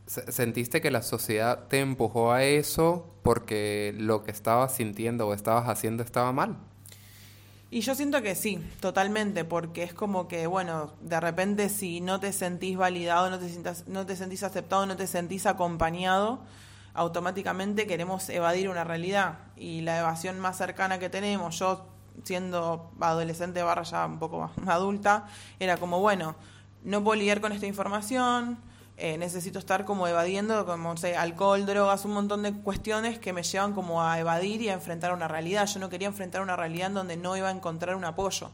¿Sentiste 0.06 0.80
que 0.80 0.90
la 0.90 1.02
sociedad 1.02 1.68
te 1.68 1.78
empujó 1.78 2.32
a 2.32 2.42
eso 2.42 3.06
porque 3.22 3.94
lo 3.96 4.24
que 4.24 4.32
estabas 4.32 4.74
sintiendo 4.74 5.28
o 5.28 5.32
estabas 5.32 5.68
haciendo 5.68 6.02
estaba 6.02 6.32
mal? 6.32 6.56
Y 7.70 7.82
yo 7.82 7.94
siento 7.94 8.20
que 8.20 8.34
sí, 8.34 8.58
totalmente, 8.80 9.44
porque 9.44 9.84
es 9.84 9.94
como 9.94 10.26
que, 10.26 10.48
bueno, 10.48 10.92
de 11.02 11.20
repente 11.20 11.68
si 11.68 12.00
no 12.00 12.18
te 12.18 12.32
sentís 12.32 12.76
validado, 12.76 13.30
no 13.30 13.38
te, 13.38 13.48
sientas, 13.48 13.86
no 13.86 14.04
te 14.06 14.16
sentís 14.16 14.42
aceptado, 14.42 14.86
no 14.86 14.96
te 14.96 15.06
sentís 15.06 15.46
acompañado, 15.46 16.40
automáticamente 16.94 17.86
queremos 17.86 18.28
evadir 18.28 18.68
una 18.68 18.84
realidad. 18.84 19.38
Y 19.56 19.80
la 19.82 19.98
evasión 19.98 20.38
más 20.40 20.58
cercana 20.58 20.98
que 20.98 21.08
tenemos, 21.08 21.58
yo 21.58 21.86
siendo 22.24 22.90
adolescente 23.00 23.62
barra 23.62 23.82
ya 23.82 24.06
un 24.06 24.18
poco 24.18 24.38
más 24.38 24.52
adulta, 24.68 25.26
era 25.58 25.76
como, 25.76 26.00
bueno, 26.00 26.36
no 26.84 27.02
puedo 27.02 27.18
lidiar 27.18 27.40
con 27.40 27.52
esta 27.52 27.66
información, 27.66 28.58
eh, 28.96 29.16
necesito 29.18 29.58
estar 29.58 29.84
como 29.84 30.06
evadiendo, 30.06 30.66
como 30.66 30.96
sé, 30.96 31.16
alcohol, 31.16 31.64
drogas, 31.64 32.04
un 32.04 32.12
montón 32.12 32.42
de 32.42 32.52
cuestiones 32.52 33.18
que 33.18 33.32
me 33.32 33.42
llevan 33.42 33.72
como 33.72 34.02
a 34.02 34.18
evadir 34.18 34.60
y 34.62 34.68
a 34.68 34.74
enfrentar 34.74 35.12
una 35.12 35.28
realidad. 35.28 35.66
Yo 35.66 35.80
no 35.80 35.88
quería 35.88 36.08
enfrentar 36.08 36.42
una 36.42 36.56
realidad 36.56 36.88
en 36.88 36.94
donde 36.94 37.16
no 37.16 37.36
iba 37.36 37.48
a 37.48 37.52
encontrar 37.52 37.96
un 37.96 38.04
apoyo. 38.04 38.50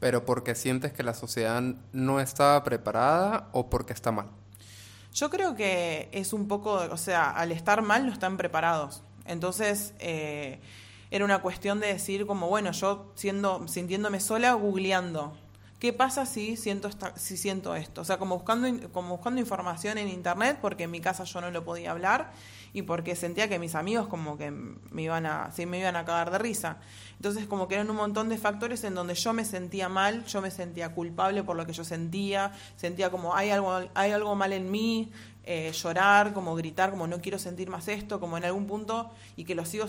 ¿Pero 0.00 0.26
porque 0.26 0.54
sientes 0.54 0.92
que 0.92 1.02
la 1.02 1.14
sociedad 1.14 1.62
no 1.92 2.20
estaba 2.20 2.62
preparada 2.64 3.48
o 3.52 3.70
porque 3.70 3.92
está 3.92 4.12
mal? 4.12 4.28
Yo 5.14 5.30
creo 5.30 5.56
que 5.56 6.08
es 6.12 6.32
un 6.32 6.48
poco, 6.48 6.72
o 6.72 6.96
sea, 6.96 7.30
al 7.30 7.52
estar 7.52 7.82
mal 7.82 8.06
no 8.06 8.12
están 8.12 8.36
preparados. 8.36 9.02
Entonces, 9.24 9.94
eh, 9.98 10.60
era 11.10 11.24
una 11.24 11.40
cuestión 11.40 11.80
de 11.80 11.88
decir 11.88 12.26
como, 12.26 12.48
bueno, 12.48 12.72
yo 12.72 13.12
siendo, 13.14 13.66
sintiéndome 13.68 14.20
sola, 14.20 14.52
googleando, 14.54 15.32
¿Qué 15.78 15.92
pasa 15.92 16.24
si 16.24 16.56
siento, 16.56 16.88
si 17.16 17.36
siento 17.36 17.74
esto? 17.76 18.00
O 18.00 18.04
sea, 18.04 18.16
como 18.16 18.36
buscando, 18.36 18.90
como 18.92 19.10
buscando 19.10 19.40
información 19.40 19.98
en 19.98 20.08
internet, 20.08 20.58
porque 20.62 20.84
en 20.84 20.90
mi 20.90 21.00
casa 21.00 21.24
yo 21.24 21.40
no 21.42 21.50
lo 21.50 21.64
podía 21.64 21.90
hablar 21.90 22.32
y 22.76 22.82
porque 22.82 23.16
sentía 23.16 23.48
que 23.48 23.58
mis 23.58 23.74
amigos 23.74 24.06
como 24.06 24.36
que 24.36 24.50
me 24.50 25.00
iban 25.00 25.24
a, 25.24 25.50
sí, 25.50 25.64
me 25.64 25.78
iban 25.78 25.96
a 25.96 26.04
cagar 26.04 26.30
de 26.30 26.36
risa. 26.36 26.76
Entonces, 27.16 27.46
como 27.46 27.68
que 27.68 27.76
eran 27.76 27.88
un 27.88 27.96
montón 27.96 28.28
de 28.28 28.36
factores 28.36 28.84
en 28.84 28.94
donde 28.94 29.14
yo 29.14 29.32
me 29.32 29.46
sentía 29.46 29.88
mal, 29.88 30.26
yo 30.26 30.42
me 30.42 30.50
sentía 30.50 30.90
culpable 30.90 31.42
por 31.42 31.56
lo 31.56 31.64
que 31.64 31.72
yo 31.72 31.84
sentía, 31.84 32.52
sentía 32.76 33.10
como 33.10 33.34
hay 33.34 33.48
algo, 33.48 33.80
hay 33.94 34.10
algo 34.10 34.34
mal 34.34 34.52
en 34.52 34.70
mí, 34.70 35.10
eh, 35.44 35.72
llorar, 35.72 36.34
como 36.34 36.54
gritar, 36.54 36.90
como 36.90 37.06
no 37.06 37.18
quiero 37.22 37.38
sentir 37.38 37.70
más 37.70 37.88
esto, 37.88 38.20
como 38.20 38.36
en 38.36 38.44
algún 38.44 38.66
punto, 38.66 39.10
y 39.36 39.44
que 39.44 39.54
lo 39.54 39.64
sigo, 39.64 39.86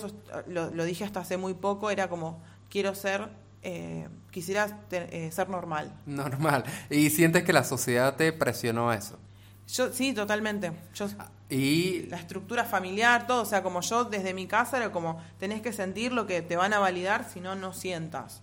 lo, 0.47 0.71
lo 0.71 0.86
dije 0.86 1.04
hasta 1.04 1.19
hace 1.19 1.36
muy 1.36 1.56
poco, 1.56 1.91
era 1.91 2.08
como 2.08 2.41
quiero 2.69 2.95
ser 2.95 3.28
eh, 3.63 4.08
quisiera 4.32 4.80
eh, 4.91 5.30
ser 5.34 5.50
normal. 5.50 5.93
Normal. 6.06 6.63
¿Y 6.89 7.10
sientes 7.10 7.43
que 7.43 7.52
la 7.52 7.65
sociedad 7.65 8.15
te 8.15 8.32
presionó 8.32 8.91
a 8.91 8.95
eso? 8.95 9.19
Yo 9.67 9.91
sí, 9.91 10.13
totalmente. 10.13 10.71
Yo, 10.95 11.10
y 11.49 12.03
la 12.10 12.17
estructura 12.17 12.65
familiar, 12.65 13.25
todo, 13.25 13.41
o 13.41 13.45
sea, 13.45 13.63
como 13.63 13.81
yo 13.81 14.05
desde 14.05 14.33
mi 14.33 14.47
casa 14.47 14.77
era 14.77 14.91
como 14.91 15.21
tenés 15.39 15.62
que 15.62 15.71
sentir 15.71 16.12
lo 16.12 16.27
que 16.27 16.41
te 16.41 16.57
van 16.57 16.73
a 16.73 16.79
validar, 16.79 17.29
si 17.29 17.39
no 17.39 17.55
no 17.55 17.73
sientas. 17.73 18.41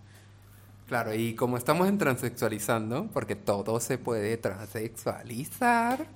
Claro, 0.88 1.14
y 1.14 1.34
como 1.34 1.56
estamos 1.56 1.88
en 1.88 1.98
transexualizando, 1.98 3.08
porque 3.12 3.36
todo 3.36 3.80
se 3.80 3.98
puede 3.98 4.36
transexualizar, 4.36 6.06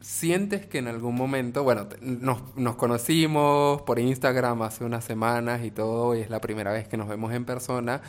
sientes 0.00 0.66
que 0.66 0.78
en 0.78 0.88
algún 0.88 1.14
momento, 1.14 1.62
bueno, 1.62 1.88
nos, 2.00 2.56
nos, 2.56 2.76
conocimos 2.76 3.82
por 3.82 3.98
Instagram 3.98 4.62
hace 4.62 4.84
unas 4.84 5.04
semanas 5.04 5.64
y 5.64 5.70
todo, 5.70 6.16
y 6.16 6.20
es 6.20 6.30
la 6.30 6.40
primera 6.40 6.72
vez 6.72 6.88
que 6.88 6.96
nos 6.96 7.08
vemos 7.08 7.32
en 7.32 7.44
persona, 7.44 8.02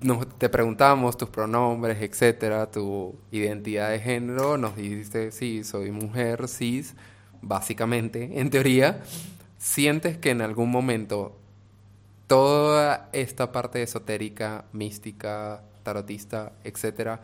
nos, 0.00 0.28
te 0.38 0.48
preguntamos 0.48 1.16
tus 1.16 1.28
pronombres, 1.28 2.00
etcétera, 2.00 2.70
tu 2.70 3.14
identidad 3.30 3.90
de 3.90 4.00
género, 4.00 4.56
nos 4.58 4.76
dijiste, 4.76 5.30
sí, 5.32 5.64
soy 5.64 5.90
mujer, 5.90 6.48
cis, 6.48 6.94
básicamente, 7.42 8.40
en 8.40 8.50
teoría, 8.50 9.02
sientes 9.58 10.18
que 10.18 10.30
en 10.30 10.40
algún 10.40 10.70
momento 10.70 11.36
toda 12.26 13.08
esta 13.12 13.52
parte 13.52 13.82
esotérica, 13.82 14.64
mística, 14.72 15.62
tarotista, 15.82 16.52
etcétera, 16.64 17.20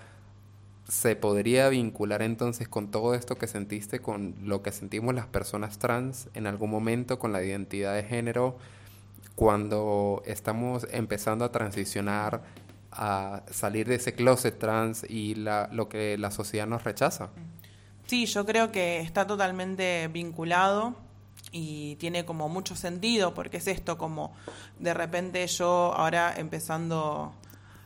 se 0.88 1.16
podría 1.16 1.68
vincular 1.68 2.20
entonces 2.22 2.68
con 2.68 2.90
todo 2.90 3.14
esto 3.14 3.36
que 3.36 3.46
sentiste, 3.46 4.00
con 4.00 4.34
lo 4.42 4.62
que 4.62 4.72
sentimos 4.72 5.14
las 5.14 5.26
personas 5.26 5.78
trans 5.78 6.28
en 6.34 6.46
algún 6.46 6.70
momento, 6.70 7.18
con 7.18 7.32
la 7.32 7.42
identidad 7.42 7.94
de 7.94 8.02
género, 8.02 8.58
cuando 9.34 10.22
estamos 10.26 10.86
empezando 10.90 11.44
a 11.44 11.52
transicionar, 11.52 12.42
a 12.92 13.42
salir 13.50 13.88
de 13.88 13.96
ese 13.96 14.14
closet 14.14 14.58
trans 14.58 15.04
y 15.08 15.34
la, 15.34 15.68
lo 15.72 15.88
que 15.88 16.18
la 16.18 16.30
sociedad 16.30 16.66
nos 16.66 16.84
rechaza. 16.84 17.30
Sí, 18.06 18.26
yo 18.26 18.44
creo 18.44 18.72
que 18.72 19.00
está 19.00 19.26
totalmente 19.26 20.08
vinculado 20.08 20.94
y 21.52 21.96
tiene 21.96 22.24
como 22.24 22.48
mucho 22.48 22.74
sentido, 22.74 23.34
porque 23.34 23.58
es 23.58 23.68
esto 23.68 23.96
como 23.96 24.34
de 24.78 24.94
repente 24.94 25.46
yo 25.46 25.94
ahora 25.94 26.34
empezando 26.36 27.32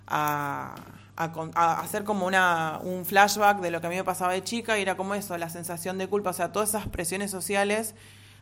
a 0.06 0.74
a, 1.16 1.80
hacer 1.80 2.04
como 2.04 2.26
una, 2.26 2.80
un 2.82 3.04
flashback 3.04 3.60
de 3.60 3.70
lo 3.70 3.80
que 3.80 3.86
a 3.86 3.90
mí 3.90 3.96
me 3.96 4.04
pasaba 4.04 4.32
de 4.32 4.42
chica 4.42 4.78
y 4.78 4.82
era 4.82 4.96
como 4.96 5.14
eso, 5.14 5.36
la 5.38 5.48
sensación 5.48 5.98
de 5.98 6.08
culpa, 6.08 6.30
o 6.30 6.32
sea, 6.32 6.52
todas 6.52 6.70
esas 6.70 6.88
presiones 6.88 7.30
sociales 7.30 7.94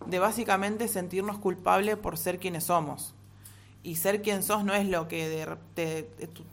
de 0.07 0.19
básicamente 0.19 0.89
sentirnos 0.89 1.39
culpables 1.39 1.97
por 1.97 2.19
ser 2.19 2.39
quienes 2.39 2.65
somos. 2.65 3.15
Y 3.85 3.97
ser 3.97 4.23
quien 4.23 4.45
sos 4.45 4.65
no 4.65 4.75
es 4.75 4.87
lo 4.87 5.09
que 5.09 5.57
te, 5.75 6.09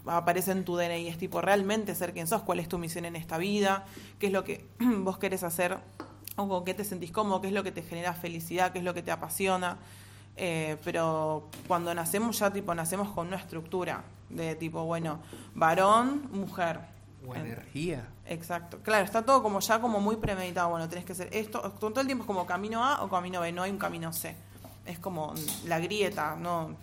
aparece 0.06 0.52
en 0.52 0.66
tu 0.66 0.76
DNI, 0.76 1.08
es 1.08 1.18
tipo 1.18 1.42
realmente 1.42 1.94
ser 1.94 2.12
quien 2.12 2.26
sos, 2.26 2.42
cuál 2.42 2.60
es 2.60 2.68
tu 2.68 2.80
misión 2.80 3.06
en 3.06 3.16
esta 3.16 3.38
vida, 3.38 3.86
qué 4.18 4.28
es 4.28 4.34
lo 4.34 4.44
que 4.44 4.66
vos 4.80 5.20
querés 5.20 5.44
hacer, 5.44 5.78
o 6.36 6.48
con 6.48 6.66
qué 6.66 6.74
te 6.74 6.84
sentís 6.84 7.12
cómodo, 7.12 7.42
qué 7.42 7.48
es 7.48 7.54
lo 7.54 7.64
que 7.64 7.72
te 7.72 7.84
genera 7.84 8.14
felicidad, 8.14 8.72
qué 8.72 8.80
es 8.80 8.86
lo 8.86 8.94
que 8.94 9.04
te 9.04 9.12
apasiona. 9.12 9.78
Eh, 10.38 10.78
pero 10.84 11.50
cuando 11.68 11.94
nacemos 11.94 12.40
ya 12.40 12.52
tipo 12.52 12.74
nacemos 12.74 13.10
con 13.10 13.28
una 13.28 13.36
estructura 13.36 14.04
de 14.30 14.56
tipo, 14.56 14.84
bueno, 14.86 15.20
varón, 15.54 16.30
mujer. 16.32 16.80
O 17.28 17.36
energía. 17.36 18.08
Exacto. 18.26 18.80
Claro, 18.84 19.06
está 19.06 19.24
todo 19.24 19.44
como 19.44 19.60
ya 19.60 19.80
como 19.80 20.00
muy 20.00 20.16
premeditado. 20.16 20.70
Bueno, 20.70 20.88
tenés 20.88 21.06
que 21.06 21.14
hacer 21.14 21.30
esto. 21.32 21.60
Todo 21.80 22.00
el 22.00 22.06
tiempo 22.06 22.24
es 22.24 22.28
como 22.28 22.46
camino 22.46 22.84
A 22.84 23.04
o 23.04 23.10
camino 23.10 23.42
B. 23.42 23.52
No 23.52 23.64
hay 23.64 23.72
un 23.72 23.78
camino 23.78 24.14
C. 24.14 24.36
Es 24.86 25.00
como 25.00 25.34
la 25.66 25.80
grieta, 25.80 26.36
¿no? 26.36 26.76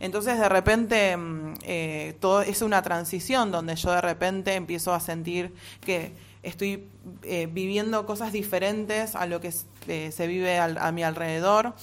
Entonces 0.00 0.38
de 0.38 0.48
repente 0.48 1.16
mm, 1.16 1.54
eh, 1.62 2.16
todo 2.20 2.42
es 2.42 2.62
una 2.62 2.82
transición 2.82 3.50
donde 3.50 3.74
yo 3.76 3.90
de 3.90 4.00
repente 4.00 4.54
empiezo 4.54 4.94
a 4.94 5.00
sentir 5.00 5.54
que 5.80 6.12
estoy 6.42 6.88
eh, 7.22 7.48
viviendo 7.50 8.06
cosas 8.06 8.32
diferentes 8.32 9.16
a 9.16 9.26
lo 9.26 9.40
que 9.40 9.50
se 9.50 10.26
vive 10.26 10.58
a 10.58 10.92
mi 10.92 11.02
alrededor 11.02 11.74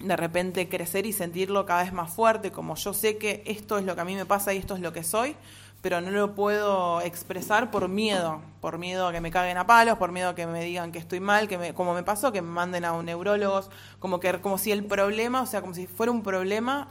de 0.00 0.16
repente 0.16 0.68
crecer 0.68 1.06
y 1.06 1.12
sentirlo 1.12 1.66
cada 1.66 1.82
vez 1.82 1.92
más 1.92 2.12
fuerte, 2.12 2.50
como 2.50 2.74
yo 2.76 2.92
sé 2.92 3.16
que 3.16 3.42
esto 3.46 3.78
es 3.78 3.84
lo 3.84 3.94
que 3.94 4.00
a 4.00 4.04
mí 4.04 4.14
me 4.14 4.26
pasa 4.26 4.52
y 4.52 4.58
esto 4.58 4.74
es 4.74 4.80
lo 4.80 4.92
que 4.92 5.02
soy, 5.02 5.34
pero 5.84 6.00
no 6.00 6.10
lo 6.10 6.34
puedo 6.34 7.02
expresar 7.02 7.70
por 7.70 7.90
miedo, 7.90 8.40
por 8.62 8.78
miedo 8.78 9.06
a 9.06 9.12
que 9.12 9.20
me 9.20 9.30
caguen 9.30 9.58
a 9.58 9.66
palos, 9.66 9.98
por 9.98 10.12
miedo 10.12 10.30
a 10.30 10.34
que 10.34 10.46
me 10.46 10.64
digan 10.64 10.92
que 10.92 10.98
estoy 10.98 11.20
mal, 11.20 11.46
que 11.46 11.58
me, 11.58 11.74
como 11.74 11.92
me 11.92 12.02
pasó, 12.02 12.32
que 12.32 12.40
me 12.40 12.48
manden 12.48 12.86
a 12.86 12.94
un 12.94 13.04
neurólogo, 13.04 13.68
como 13.98 14.18
que 14.18 14.40
como 14.40 14.56
si 14.56 14.72
el 14.72 14.86
problema, 14.86 15.42
o 15.42 15.46
sea, 15.46 15.60
como 15.60 15.74
si 15.74 15.86
fuera 15.86 16.10
un 16.10 16.22
problema 16.22 16.88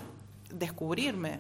descubrirme, 0.51 1.39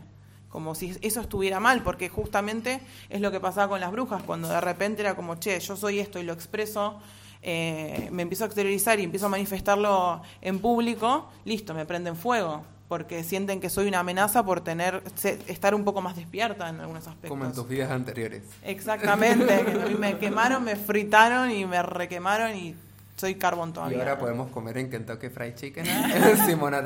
como 0.49 0.73
si 0.73 0.97
eso 1.03 1.21
estuviera 1.21 1.59
mal, 1.59 1.83
porque 1.83 2.09
justamente 2.09 2.81
es 3.07 3.21
lo 3.21 3.29
que 3.29 3.39
pasaba 3.39 3.67
con 3.69 3.79
las 3.79 3.91
brujas, 3.91 4.23
cuando 4.23 4.47
de 4.47 4.59
repente 4.59 5.03
era 5.03 5.15
como, 5.15 5.35
che, 5.35 5.59
yo 5.59 5.75
soy 5.75 5.99
esto 5.99 6.17
y 6.17 6.23
lo 6.23 6.33
expreso, 6.33 6.99
eh, 7.43 8.09
me 8.11 8.23
empiezo 8.23 8.45
a 8.45 8.47
exteriorizar 8.47 8.99
y 8.99 9.03
empiezo 9.03 9.27
a 9.27 9.29
manifestarlo 9.29 10.23
en 10.41 10.57
público, 10.57 11.29
listo, 11.45 11.75
me 11.75 11.85
prenden 11.85 12.15
fuego 12.15 12.63
porque 12.93 13.23
sienten 13.23 13.59
que 13.59 13.71
soy 13.71 13.87
una 13.87 14.01
amenaza 14.01 14.45
por 14.45 14.61
tener 14.61 15.01
estar 15.47 15.73
un 15.73 15.83
poco 15.83 15.99
más 15.99 16.15
despierta 16.15 16.69
en 16.69 16.79
algunos 16.79 17.07
aspectos. 17.07 17.31
Como 17.31 17.43
en 17.43 17.51
tus 17.51 17.67
vidas 17.67 17.89
anteriores. 17.89 18.43
Exactamente, 18.63 19.65
me 19.99 20.19
quemaron, 20.19 20.63
me 20.63 20.75
fritaron 20.75 21.49
y 21.49 21.65
me 21.65 21.81
requemaron 21.81 22.55
y 22.55 22.75
soy 23.17 23.33
carbón 23.33 23.73
todavía. 23.73 23.97
Y 23.97 23.99
ahora 23.99 24.19
podemos 24.19 24.51
comer 24.51 24.77
en 24.77 24.91
Kentucky 24.91 25.29
Fried 25.29 25.55
Chicken. 25.55 25.85
Simona 26.45 26.83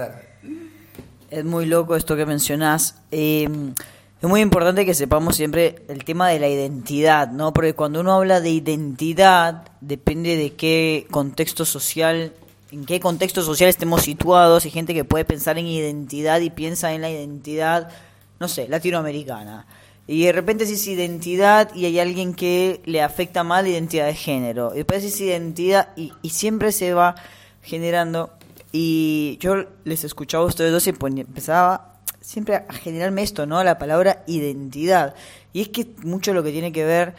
Es 1.30 1.44
muy 1.44 1.66
loco 1.66 1.98
esto 1.98 2.16
que 2.16 2.26
mencionás. 2.26 2.96
Eh, 3.12 3.50
es 4.22 4.30
muy 4.30 4.40
importante 4.40 4.86
que 4.86 4.94
sepamos 4.94 5.36
siempre 5.36 5.84
el 5.90 6.06
tema 6.06 6.30
de 6.30 6.40
la 6.40 6.48
identidad, 6.48 7.32
¿no? 7.32 7.52
Porque 7.52 7.74
cuando 7.74 8.00
uno 8.00 8.14
habla 8.14 8.40
de 8.40 8.52
identidad, 8.52 9.68
depende 9.82 10.38
de 10.38 10.54
qué 10.54 11.06
contexto 11.12 11.66
social, 11.66 12.32
en 12.72 12.86
qué 12.86 13.00
contexto 13.00 13.42
social 13.42 13.70
estemos 13.70 14.04
situados. 14.04 14.66
Hay 14.66 14.72
gente 14.72 14.94
que 14.94 15.06
puede 15.06 15.26
pensar 15.26 15.58
en 15.58 15.68
identidad 15.68 16.42
y 16.42 16.50
piensa 16.50 16.94
en 16.94 17.02
la 17.02 17.10
identidad, 17.10 17.90
no 18.40 18.48
sé, 18.48 18.68
latinoamericana. 18.68 19.66
Y 20.08 20.24
de 20.24 20.32
repente 20.32 20.64
es 20.64 20.88
identidad 20.88 21.74
y 21.76 21.86
hay 21.86 22.00
alguien 22.00 22.34
que 22.34 22.82
le 22.86 23.02
afecta 23.02 23.44
mal 23.44 23.66
la 23.66 23.72
identidad 23.72 24.06
de 24.06 24.16
género. 24.16 24.72
Y 24.74 24.78
después 24.78 25.04
es 25.04 25.20
identidad 25.20 25.90
y, 25.98 26.14
y 26.22 26.30
siempre 26.30 26.72
se 26.72 26.94
va 26.94 27.16
generando. 27.62 28.32
Y 28.72 29.38
yo 29.42 29.66
les 29.84 30.04
escuchaba 30.04 30.44
a 30.46 30.48
ustedes 30.48 30.72
dos 30.72 30.88
y 30.88 30.92
empezaba 31.20 32.00
siempre 32.22 32.56
a 32.56 32.74
generarme 32.74 33.22
esto, 33.22 33.46
¿no? 33.46 33.64
La 33.64 33.78
palabra 33.78 34.24
identidad. 34.28 35.16
Y 35.52 35.62
es 35.62 35.70
que 35.70 35.88
mucho 36.04 36.34
lo 36.34 36.44
que 36.44 36.52
tiene 36.52 36.72
que 36.72 36.86
ver 36.86 37.16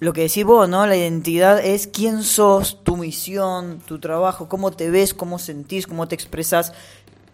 lo 0.00 0.12
que 0.12 0.22
decís 0.22 0.44
vos, 0.44 0.68
¿no? 0.68 0.86
La 0.86 0.96
identidad 0.96 1.64
es 1.64 1.86
quién 1.86 2.22
sos, 2.22 2.82
tu 2.84 2.96
misión, 2.96 3.80
tu 3.84 3.98
trabajo, 3.98 4.48
cómo 4.48 4.70
te 4.70 4.90
ves, 4.90 5.12
cómo 5.12 5.38
sentís, 5.38 5.86
cómo 5.86 6.06
te 6.06 6.14
expresas 6.14 6.72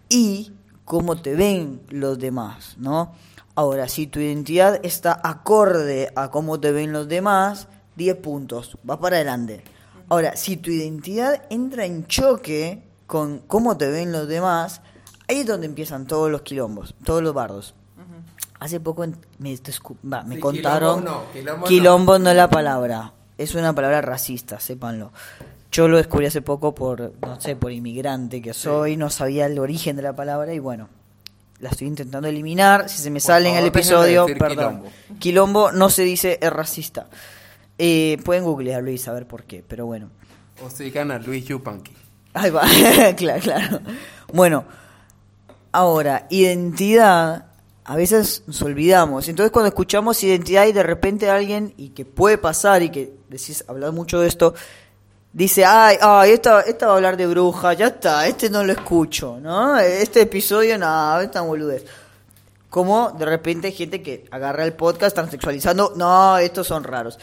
y 0.09 0.51
cómo 0.83 1.21
te 1.21 1.35
ven 1.35 1.81
los 1.89 2.17
demás, 2.17 2.75
¿no? 2.77 3.13
Ahora, 3.53 3.87
si 3.87 4.07
tu 4.07 4.19
identidad 4.19 4.79
está 4.83 5.19
acorde 5.23 6.11
a 6.15 6.29
cómo 6.31 6.59
te 6.59 6.71
ven 6.71 6.91
los 6.91 7.07
demás, 7.07 7.67
10 7.95 8.17
puntos, 8.17 8.77
vas 8.83 8.97
para 8.97 9.17
adelante. 9.17 9.63
Ahora, 10.09 10.35
si 10.35 10.57
tu 10.57 10.71
identidad 10.71 11.43
entra 11.49 11.85
en 11.85 12.05
choque 12.07 12.83
con 13.07 13.39
cómo 13.39 13.77
te 13.77 13.87
ven 13.87 14.11
los 14.11 14.27
demás, 14.27 14.81
ahí 15.27 15.39
es 15.39 15.47
donde 15.47 15.67
empiezan 15.67 16.05
todos 16.05 16.29
los 16.29 16.41
quilombos, 16.41 16.95
todos 17.03 17.23
los 17.23 17.33
bardos. 17.33 17.75
Hace 18.65 18.79
poco 18.79 19.05
me, 19.37 19.55
Sí, 20.35 20.39
contaron... 20.39 21.01
quilombo 21.01 21.11
no, 21.11 21.31
quilombo 21.31 21.61
no. 21.61 21.67
quilombo 21.67 22.19
no 22.19 22.29
es 22.31 22.35
la 22.35 22.49
palabra, 22.49 23.13
es 23.37 23.53
una 23.53 23.73
palabra 23.73 24.01
racista, 24.01 24.59
sépanlo. 24.59 25.11
Yo 25.71 25.87
lo 25.87 25.97
descubrí 25.97 26.25
hace 26.25 26.41
poco 26.41 26.73
por, 26.73 27.13
no 27.21 27.39
sé, 27.39 27.55
por 27.55 27.71
inmigrante 27.71 28.41
que 28.41 28.53
soy, 28.55 28.97
no 28.97 29.11
sabía 29.11 29.45
el 29.45 29.59
origen 29.59 29.95
de 29.97 30.01
la 30.01 30.15
palabra 30.15 30.51
y 30.53 30.57
bueno, 30.59 30.89
la 31.59 31.69
estoy 31.69 31.85
intentando 31.87 32.27
eliminar. 32.27 32.89
Si 32.89 32.97
se 33.03 33.11
me 33.11 33.19
Por 33.19 33.27
sale 33.27 33.49
en 33.49 33.55
el 33.57 33.61
de 33.63 33.67
episodio, 33.69 34.25
perdón. 34.25 34.81
quilombo. 34.81 35.19
Quilombo 35.19 35.71
no 35.71 35.89
se 35.91 36.01
dice 36.01 36.39
es 36.41 36.51
racista. 36.51 37.07
Eh, 37.77 38.17
pueden 38.25 38.45
googlearlo 38.45 38.89
y 38.89 38.97
saber 38.97 39.27
por 39.27 39.43
qué, 39.43 39.63
pero 39.67 39.85
bueno. 39.85 40.09
O 40.65 40.71
sigan 40.71 41.11
a 41.11 41.19
Luis 41.19 41.45
Yupanqui. 41.45 41.93
Ahí 42.33 42.49
va, 42.49 42.63
claro, 43.15 43.41
claro. 43.41 43.79
Bueno, 44.33 44.65
ahora, 45.71 46.25
identidad, 46.29 47.45
a 47.85 47.95
veces 47.95 48.43
nos 48.47 48.61
olvidamos. 48.63 49.27
Entonces 49.29 49.51
cuando 49.51 49.67
escuchamos 49.69 50.21
identidad 50.23 50.65
y 50.65 50.71
de 50.73 50.83
repente 50.83 51.29
alguien, 51.29 51.73
y 51.77 51.89
que 51.89 52.03
puede 52.03 52.37
pasar, 52.37 52.81
y 52.81 52.89
que 52.89 53.13
decís, 53.29 53.63
hablado 53.67 53.93
mucho 53.93 54.19
de 54.19 54.27
esto, 54.27 54.55
dice, 55.31 55.65
ay, 55.65 55.97
ay, 56.01 56.31
esta, 56.31 56.61
esta 56.61 56.87
va 56.87 56.93
a 56.93 56.95
hablar 56.95 57.15
de 57.15 57.27
bruja, 57.27 57.73
ya 57.73 57.87
está, 57.87 58.27
este 58.27 58.49
no 58.49 58.63
lo 58.63 58.71
escucho, 58.71 59.37
¿no? 59.39 59.77
Este 59.77 60.21
episodio, 60.21 60.77
nada, 60.77 61.23
esta 61.23 61.41
boludez. 61.41 61.85
Como 62.69 63.11
de 63.11 63.23
repente 63.25 63.67
hay 63.67 63.73
gente 63.73 64.01
que 64.01 64.25
agarra 64.31 64.65
el 64.65 64.73
podcast 64.73 65.15
transexualizando, 65.15 65.93
no, 65.95 66.37
estos 66.39 66.67
son 66.67 66.83
raros. 66.83 67.17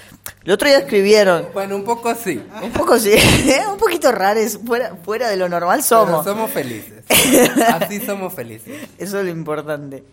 El 0.45 0.53
otro 0.53 0.69
día 0.69 0.79
escribieron, 0.79 1.49
Bueno, 1.53 1.77
un 1.77 1.85
poco 1.85 2.15
sí. 2.15 2.43
un 2.63 2.71
poco 2.73 2.99
sí, 2.99 3.13
un 3.71 3.77
poquito 3.77 4.13
raros, 4.13 4.59
fuera, 4.65 4.97
fuera 5.05 5.29
de 5.29 5.37
lo 5.37 5.49
normal 5.49 5.81
Pero 5.87 6.07
somos. 6.07 6.25
somos 6.25 6.51
felices. 6.51 7.05
Así 7.69 8.01
somos 8.01 8.33
felices. 8.33 8.89
Eso 8.97 9.19
es 9.19 9.25
lo 9.25 9.31
importante. 9.31 10.05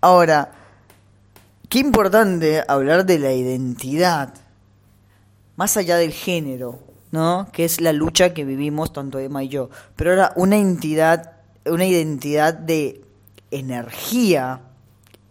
Ahora, 0.00 0.52
qué 1.68 1.78
importante 1.78 2.62
hablar 2.66 3.06
de 3.06 3.18
la 3.18 3.32
identidad, 3.32 4.34
más 5.56 5.76
allá 5.76 5.96
del 5.96 6.12
género, 6.12 6.78
¿no? 7.10 7.48
Que 7.52 7.64
es 7.64 7.80
la 7.80 7.92
lucha 7.92 8.34
que 8.34 8.44
vivimos 8.44 8.92
tanto 8.92 9.18
Emma 9.18 9.42
y 9.42 9.48
yo. 9.48 9.70
Pero 9.96 10.10
ahora, 10.10 10.32
una 10.36 10.56
entidad, 10.56 11.32
una 11.64 11.86
identidad 11.86 12.54
de 12.54 13.02
energía, 13.50 14.60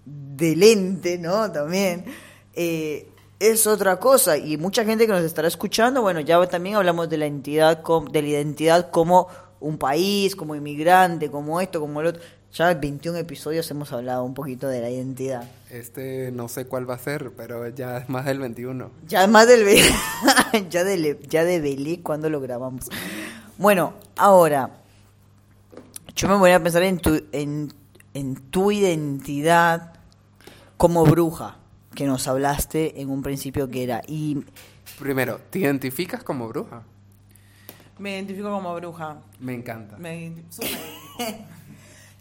del 0.05 0.63
ente, 0.63 1.17
¿no? 1.17 1.51
También. 1.51 2.05
eh, 2.53 3.07
es 3.39 3.67
otra 3.67 3.99
cosa 3.99 4.37
y 4.37 4.57
mucha 4.57 4.85
gente 4.85 5.05
que 5.05 5.11
nos 5.11 5.23
estará 5.23 5.47
escuchando, 5.47 6.01
bueno, 6.01 6.19
ya 6.21 6.45
también 6.47 6.75
hablamos 6.75 7.09
de 7.09 7.17
la 7.17 7.25
entidad, 7.25 7.83
de 7.83 8.21
la 8.21 8.27
identidad 8.27 8.89
como 8.91 9.27
un 9.59 9.77
país, 9.77 10.35
como 10.35 10.55
inmigrante, 10.55 11.29
como 11.29 11.59
esto, 11.59 11.79
como 11.79 12.01
el 12.01 12.07
otro. 12.07 12.21
Ya 12.55 12.71
en 12.71 12.79
21 12.79 13.17
episodios 13.17 13.69
hemos 13.69 13.91
hablado 13.91 14.23
un 14.23 14.33
poquito 14.33 14.69
de 14.69 14.79
la 14.79 14.89
identidad. 14.89 15.43
Este 15.69 16.31
no 16.31 16.47
sé 16.47 16.65
cuál 16.65 16.89
va 16.89 16.93
a 16.93 16.97
ser, 16.97 17.33
pero 17.35 17.67
ya 17.67 17.97
es 17.97 18.07
más 18.07 18.23
del 18.23 18.39
21. 18.39 18.91
Ya 19.07 19.27
más 19.27 19.45
del 19.49 19.65
ya 20.69 20.85
de 20.85 21.19
ya 21.27 21.43
develé 21.43 21.99
cuando 22.01 22.29
lo 22.29 22.39
grabamos. 22.39 22.85
Bueno, 23.57 23.93
ahora 24.15 24.69
yo 26.15 26.29
me 26.29 26.35
voy 26.35 26.51
a 26.51 26.63
pensar 26.63 26.83
en 26.83 26.97
tu 26.99 27.25
en, 27.33 27.73
en 28.13 28.35
tu 28.35 28.71
identidad 28.71 29.91
como 30.77 31.03
bruja 31.03 31.57
que 31.93 32.05
nos 32.05 32.25
hablaste 32.29 33.01
en 33.01 33.09
un 33.09 33.21
principio 33.21 33.69
que 33.69 33.83
era 33.83 34.01
y 34.07 34.45
Primero, 34.97 35.41
¿te 35.49 35.59
identificas 35.59 36.23
como 36.23 36.47
bruja? 36.47 36.83
Me 37.99 38.11
identifico 38.11 38.49
como 38.49 38.73
bruja. 38.75 39.17
Me 39.41 39.53
encanta. 39.53 39.97
Me. 39.97 40.31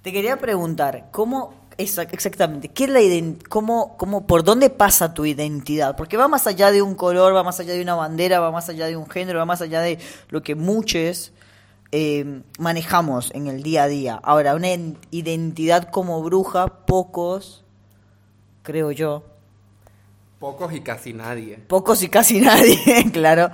te 0.05 0.13
quería 0.13 0.37
preguntar 0.37 1.09
cómo 1.11 1.55
exa- 1.79 2.07
exactamente 2.13 2.69
qué 2.69 2.85
es 2.85 2.91
la 2.91 3.01
cómo 3.49 3.97
cómo 3.97 4.27
por 4.27 4.45
dónde 4.45 4.69
pasa 4.69 5.15
tu 5.15 5.25
identidad 5.25 5.97
porque 5.97 6.19
va 6.19 6.29
más 6.29 6.47
allá 6.47 6.71
de 6.71 6.83
un 6.83 6.95
color 6.95 7.35
va 7.35 7.43
más 7.43 7.59
allá 7.59 7.73
de 7.73 7.81
una 7.81 7.95
bandera 7.95 8.39
va 8.39 8.53
más 8.53 8.69
allá 8.69 8.87
de 8.87 8.97
un 8.99 9.09
género 9.09 9.39
va 9.39 9.47
más 9.47 9.63
allá 9.63 9.81
de 9.81 9.99
lo 10.29 10.43
que 10.43 10.55
muchos 10.55 11.33
eh, 11.91 12.43
manejamos 12.59 13.31
en 13.35 13.47
el 13.47 13.63
día 13.63 13.85
a 13.85 13.89
día 13.89 14.15
ahora 14.23 14.55
una 14.55 14.69
en- 14.73 14.99
identidad 15.11 15.89
como 15.91 16.23
bruja 16.23 16.85
pocos 16.87 17.65
creo 18.63 18.93
yo 18.93 19.25
Pocos 20.39 20.75
y 20.75 20.81
casi 20.83 21.15
nadie. 21.15 21.57
pocos 21.57 22.03
y 22.03 22.11
casi 22.11 22.39
nadie 22.43 23.11
claro 23.11 23.51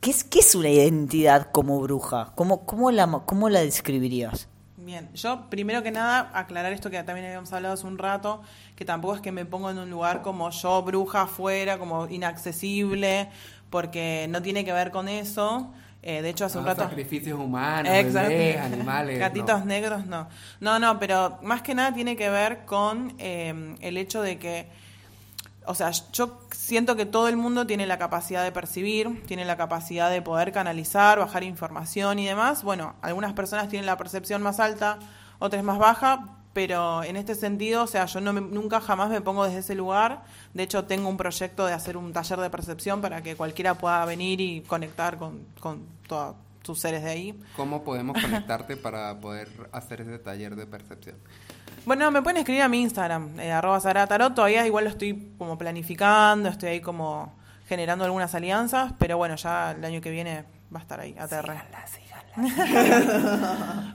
¿Qué 0.00 0.10
es, 0.10 0.22
¿Qué 0.24 0.40
es 0.40 0.54
una 0.54 0.68
identidad 0.68 1.50
como 1.52 1.80
bruja? 1.80 2.32
¿Cómo, 2.34 2.66
cómo, 2.66 2.90
la, 2.90 3.06
cómo 3.26 3.48
la 3.48 3.60
describirías? 3.60 4.48
Bien, 4.82 5.10
yo 5.14 5.50
primero 5.50 5.82
que 5.82 5.90
nada 5.90 6.30
aclarar 6.32 6.72
esto 6.72 6.90
que 6.90 7.02
también 7.02 7.26
habíamos 7.26 7.52
hablado 7.52 7.74
hace 7.74 7.86
un 7.86 7.98
rato, 7.98 8.40
que 8.76 8.84
tampoco 8.86 9.16
es 9.16 9.20
que 9.20 9.30
me 9.30 9.44
pongo 9.44 9.70
en 9.70 9.78
un 9.78 9.90
lugar 9.90 10.22
como 10.22 10.48
yo, 10.50 10.82
bruja, 10.82 11.22
afuera, 11.22 11.78
como 11.78 12.08
inaccesible, 12.08 13.28
porque 13.68 14.26
no 14.30 14.40
tiene 14.40 14.64
que 14.64 14.72
ver 14.72 14.90
con 14.90 15.08
eso. 15.08 15.70
Eh, 16.02 16.22
de 16.22 16.30
hecho, 16.30 16.46
hace 16.46 16.56
un 16.56 16.64
rato... 16.64 16.82
sacrificios 16.82 17.38
humanos, 17.38 17.92
bebés, 17.92 18.56
animales. 18.60 19.18
Gatitos 19.18 19.60
no. 19.60 19.66
negros, 19.66 20.06
no. 20.06 20.28
No, 20.60 20.78
no, 20.78 20.98
pero 20.98 21.38
más 21.42 21.60
que 21.60 21.74
nada 21.74 21.92
tiene 21.92 22.16
que 22.16 22.30
ver 22.30 22.64
con 22.64 23.14
eh, 23.18 23.76
el 23.80 23.98
hecho 23.98 24.22
de 24.22 24.38
que, 24.38 24.66
o 25.66 25.74
sea, 25.74 25.90
yo 25.90 26.40
siento 26.52 26.96
que 26.96 27.06
todo 27.06 27.28
el 27.28 27.36
mundo 27.36 27.66
tiene 27.66 27.86
la 27.86 27.98
capacidad 27.98 28.42
de 28.42 28.52
percibir, 28.52 29.22
tiene 29.26 29.44
la 29.44 29.56
capacidad 29.56 30.10
de 30.10 30.22
poder 30.22 30.52
canalizar, 30.52 31.18
bajar 31.18 31.42
información 31.44 32.18
y 32.18 32.26
demás. 32.26 32.62
Bueno, 32.64 32.94
algunas 33.02 33.32
personas 33.34 33.68
tienen 33.68 33.86
la 33.86 33.96
percepción 33.96 34.42
más 34.42 34.58
alta, 34.60 34.98
otras 35.38 35.62
más 35.62 35.78
baja, 35.78 36.36
pero 36.52 37.04
en 37.04 37.16
este 37.16 37.34
sentido, 37.36 37.84
o 37.84 37.86
sea, 37.86 38.06
yo 38.06 38.20
no 38.20 38.32
me- 38.32 38.40
nunca 38.40 38.80
jamás 38.80 39.08
me 39.10 39.20
pongo 39.20 39.44
desde 39.44 39.60
ese 39.60 39.74
lugar. 39.76 40.22
De 40.54 40.64
hecho, 40.64 40.84
tengo 40.84 41.08
un 41.08 41.16
proyecto 41.16 41.64
de 41.66 41.72
hacer 41.74 41.96
un 41.96 42.12
taller 42.12 42.40
de 42.40 42.50
percepción 42.50 43.00
para 43.00 43.22
que 43.22 43.36
cualquiera 43.36 43.74
pueda 43.74 44.04
venir 44.04 44.40
y 44.40 44.62
conectar 44.62 45.16
con, 45.18 45.44
con 45.60 45.86
todos 46.08 46.34
sus 46.62 46.78
seres 46.80 47.02
de 47.04 47.10
ahí. 47.10 47.40
¿Cómo 47.56 47.84
podemos 47.84 48.20
conectarte 48.20 48.76
para 48.76 49.18
poder 49.20 49.48
hacer 49.72 50.00
ese 50.00 50.18
taller 50.18 50.56
de 50.56 50.66
percepción? 50.66 51.16
Bueno, 51.86 52.10
me 52.10 52.22
pueden 52.22 52.36
escribir 52.36 52.62
a 52.62 52.68
mi 52.68 52.82
Instagram, 52.82 53.40
eh, 53.40 53.52
arroba 53.52 53.80
Sara 53.80 54.06
Tarot. 54.06 54.34
Todavía 54.34 54.66
igual 54.66 54.84
lo 54.84 54.90
estoy 54.90 55.34
como 55.38 55.56
planificando, 55.56 56.48
estoy 56.48 56.68
ahí 56.68 56.80
como 56.80 57.32
generando 57.66 58.04
algunas 58.04 58.34
alianzas, 58.34 58.92
pero 58.98 59.16
bueno, 59.16 59.36
ya 59.36 59.72
el 59.72 59.84
año 59.84 60.00
que 60.00 60.10
viene 60.10 60.44
va 60.74 60.80
a 60.80 60.82
estar 60.82 61.00
ahí, 61.00 61.16
ATR. 61.18 61.52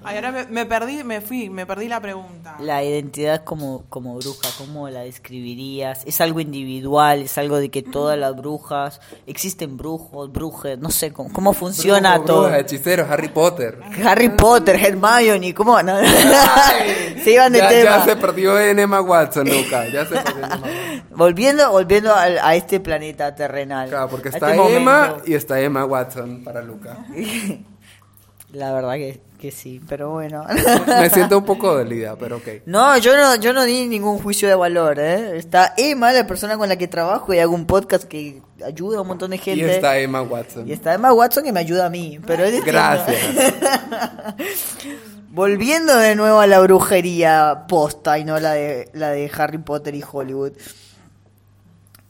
Ay, 0.03 0.15
ahora 0.17 0.31
me, 0.31 0.45
me 0.45 0.65
perdí, 0.65 1.03
me 1.03 1.21
fui, 1.21 1.49
me 1.49 1.65
perdí 1.65 1.87
la 1.87 1.99
pregunta. 1.99 2.55
La 2.59 2.83
identidad 2.83 3.43
como, 3.43 3.85
como 3.89 4.15
bruja, 4.15 4.47
¿cómo 4.57 4.87
la 4.89 5.01
describirías? 5.01 6.03
¿Es 6.05 6.21
algo 6.21 6.39
individual? 6.39 7.21
¿Es 7.23 7.37
algo 7.37 7.57
de 7.57 7.69
que 7.69 7.81
todas 7.81 8.17
las 8.17 8.35
brujas, 8.35 9.01
existen 9.25 9.77
brujos, 9.77 10.31
brujas, 10.31 10.77
no 10.77 10.89
sé, 10.91 11.11
cómo, 11.11 11.31
cómo 11.33 11.53
funciona 11.53 12.13
Brujo, 12.15 12.25
todo? 12.25 12.41
bruja, 12.43 12.59
hechiceros, 12.59 13.09
Harry 13.09 13.29
Potter. 13.29 13.79
Harry 14.05 14.29
Potter, 14.29 14.75
Hermione, 14.75 15.53
¿cómo? 15.53 15.81
No, 15.81 15.97
se 17.23 17.31
iban 17.31 17.51
de 17.51 17.59
ya, 17.59 17.69
tema. 17.69 17.97
ya 17.97 18.05
se 18.05 18.15
perdió 18.15 18.59
en 18.59 18.79
Emma 18.79 19.01
Watson, 19.01 19.47
Luca. 19.49 19.87
Ya 19.89 20.05
se 20.05 20.15
perdió 20.15 20.37
en 20.37 20.51
Emma 20.51 20.55
Watson. 20.57 21.03
Volviendo, 21.15 21.71
volviendo 21.71 22.13
al- 22.13 22.39
a, 22.39 22.55
este 22.55 22.79
planeta 22.79 23.33
terrenal. 23.33 23.89
Claro, 23.89 24.09
porque 24.09 24.29
a 24.29 24.31
está 24.31 24.51
este 24.53 24.75
Emma 24.75 25.07
momento. 25.07 25.23
y 25.25 25.33
está 25.33 25.59
Emma 25.59 25.85
Watson 25.85 26.43
para 26.43 26.61
Luca. 26.61 26.97
La 28.55 28.71
verdad 28.71 28.93
que, 28.93 29.19
que 29.37 29.51
sí, 29.51 29.81
pero 29.87 30.11
bueno. 30.11 30.45
Me 30.87 31.09
siento 31.09 31.37
un 31.37 31.43
poco 31.45 31.73
dolida, 31.75 32.15
pero 32.15 32.37
ok. 32.37 32.47
No, 32.65 32.97
yo 32.97 33.17
no, 33.17 33.35
yo 33.35 33.51
no 33.51 33.65
di 33.65 33.85
ningún 33.85 34.17
juicio 34.19 34.47
de 34.47 34.55
valor, 34.55 34.97
¿eh? 34.97 35.37
Está 35.37 35.73
Emma, 35.75 36.13
la 36.13 36.25
persona 36.25 36.57
con 36.57 36.69
la 36.69 36.77
que 36.77 36.87
trabajo 36.87 37.33
y 37.33 37.39
hago 37.39 37.53
un 37.53 37.65
podcast 37.65 38.05
que 38.05 38.41
ayuda 38.65 38.99
a 38.99 39.01
un 39.01 39.07
montón 39.07 39.31
de 39.31 39.35
Y 39.35 39.39
gente. 39.39 39.75
está 39.75 39.97
Emma 39.99 40.21
Watson. 40.21 40.67
Y 40.67 40.71
está 40.71 40.93
Emma 40.93 41.11
Watson 41.11 41.43
que 41.43 41.51
me 41.51 41.59
ayuda 41.59 41.87
a 41.87 41.89
mí, 41.89 42.17
pero 42.25 42.45
es. 42.45 42.63
Gracias. 42.63 43.17
Volviendo 45.31 45.97
de 45.97 46.15
nuevo 46.15 46.39
a 46.39 46.47
la 46.47 46.59
brujería 46.61 47.65
posta 47.67 48.17
y 48.17 48.23
no 48.23 48.39
la 48.39 48.53
de, 48.53 48.89
la 48.93 49.09
de 49.09 49.29
Harry 49.37 49.57
Potter 49.57 49.93
y 49.95 50.03
Hollywood. 50.09 50.53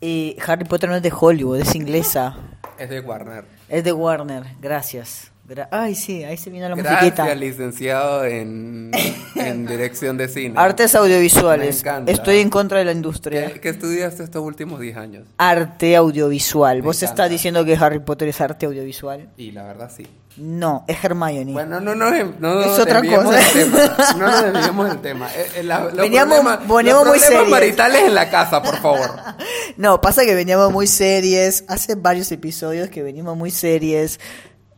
Eh, 0.02 0.38
Harry 0.46 0.66
Potter 0.66 0.90
no 0.90 0.96
es 0.96 1.02
de 1.02 1.12
Hollywood, 1.18 1.60
es 1.60 1.74
inglesa. 1.74 2.38
Es 2.78 2.88
de 2.90 3.00
Warner. 3.00 3.46
Es 3.68 3.84
de 3.84 3.94
Warner, 3.94 4.44
gracias. 4.62 5.32
Gra- 5.48 5.68
Ay, 5.72 5.94
sí, 5.94 6.24
ahí 6.24 6.38
se 6.38 6.50
vino 6.50 6.68
la 6.68 6.76
Gracias, 6.76 7.02
musiquita. 7.04 7.36
licenciado 7.36 8.26
en, 8.26 8.90
en 9.36 9.66
dirección 9.68 10.18
de 10.18 10.28
cine. 10.28 10.56
Artes 10.58 10.96
audiovisuales. 10.96 11.76
Me 11.76 11.90
encanta. 11.92 12.12
Estoy 12.12 12.40
en 12.40 12.50
contra 12.50 12.80
de 12.80 12.86
la 12.86 12.92
industria. 12.94 13.52
¿Qué, 13.54 13.60
qué 13.60 13.70
estudiaste 13.70 14.24
estos 14.24 14.42
últimos 14.44 14.80
10 14.80 14.98
años? 14.98 15.28
Arte 15.38 15.96
audiovisual. 15.96 16.78
Me 16.78 16.82
¿Vos 16.84 16.98
encanta. 17.04 17.14
estás 17.24 17.30
diciendo 17.30 17.64
que 17.64 17.76
Harry 17.76 18.00
Potter 18.00 18.28
es 18.30 18.42
arte 18.42 18.66
audiovisual? 18.66 19.30
Y 19.38 19.52
la 19.52 19.64
verdad 19.66 19.92
sí. 19.96 20.08
No, 20.38 20.84
es 20.88 20.98
Hermione. 21.02 21.54
Bueno, 21.54 21.80
no, 21.80 21.96
no, 21.96 22.10
no, 22.12 22.62
Es 22.64 22.80
otra 22.80 23.02
cosa. 23.02 23.32
del 23.38 23.72
tema. 23.72 23.98
No 24.18 24.28
nos 24.32 24.44
desviemos 24.54 24.90
del 24.90 25.00
tema. 25.00 25.30
Eh, 25.34 25.46
eh, 25.58 25.64
la- 25.64 25.80
los 25.86 25.94
Veníamos- 25.96 26.40
problemas- 26.40 26.68
veníamos 26.68 27.06
los 27.06 27.16
muy 27.16 27.20
problemas 27.20 27.50
maritales 27.50 28.02
en 28.04 28.16
la 28.16 28.30
casa, 28.32 28.62
por 28.64 28.78
favor. 28.78 29.12
No, 29.78 30.00
pasa 30.02 30.26
que 30.26 30.34
veníamos 30.36 30.72
muy 30.72 30.88
series. 30.88 31.66
Hace 31.68 31.96
varios 31.96 32.32
episodios 32.32 32.90
que 32.90 33.04
venimos 33.04 33.38
muy 33.38 33.52
series. 33.52 34.20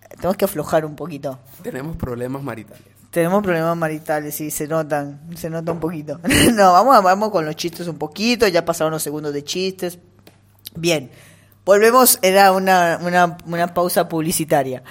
Tenemos 0.09 0.37
que 0.37 0.45
aflojar 0.45 0.85
un 0.85 0.95
poquito. 0.95 1.39
Tenemos 1.61 1.95
problemas 1.97 2.41
maritales. 2.43 2.83
Tenemos 3.11 3.41
problemas 3.41 3.75
maritales, 3.77 4.35
sí, 4.35 4.51
se 4.51 4.67
notan, 4.67 5.21
se 5.35 5.49
nota 5.49 5.71
un 5.71 5.79
poquito. 5.79 6.19
no, 6.53 6.73
vamos, 6.73 6.95
a- 6.95 7.01
vamos 7.01 7.31
con 7.31 7.45
los 7.45 7.55
chistes 7.55 7.87
un 7.87 7.97
poquito, 7.97 8.47
ya 8.47 8.65
pasaron 8.65 8.93
unos 8.93 9.03
segundos 9.03 9.33
de 9.33 9.43
chistes. 9.43 9.97
Bien, 10.75 11.09
volvemos, 11.65 12.19
era 12.21 12.51
una, 12.51 12.99
una, 13.01 13.37
una 13.45 13.73
pausa 13.73 14.07
publicitaria. 14.09 14.83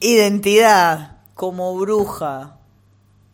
Identidad 0.00 1.16
como 1.34 1.76
bruja, 1.76 2.56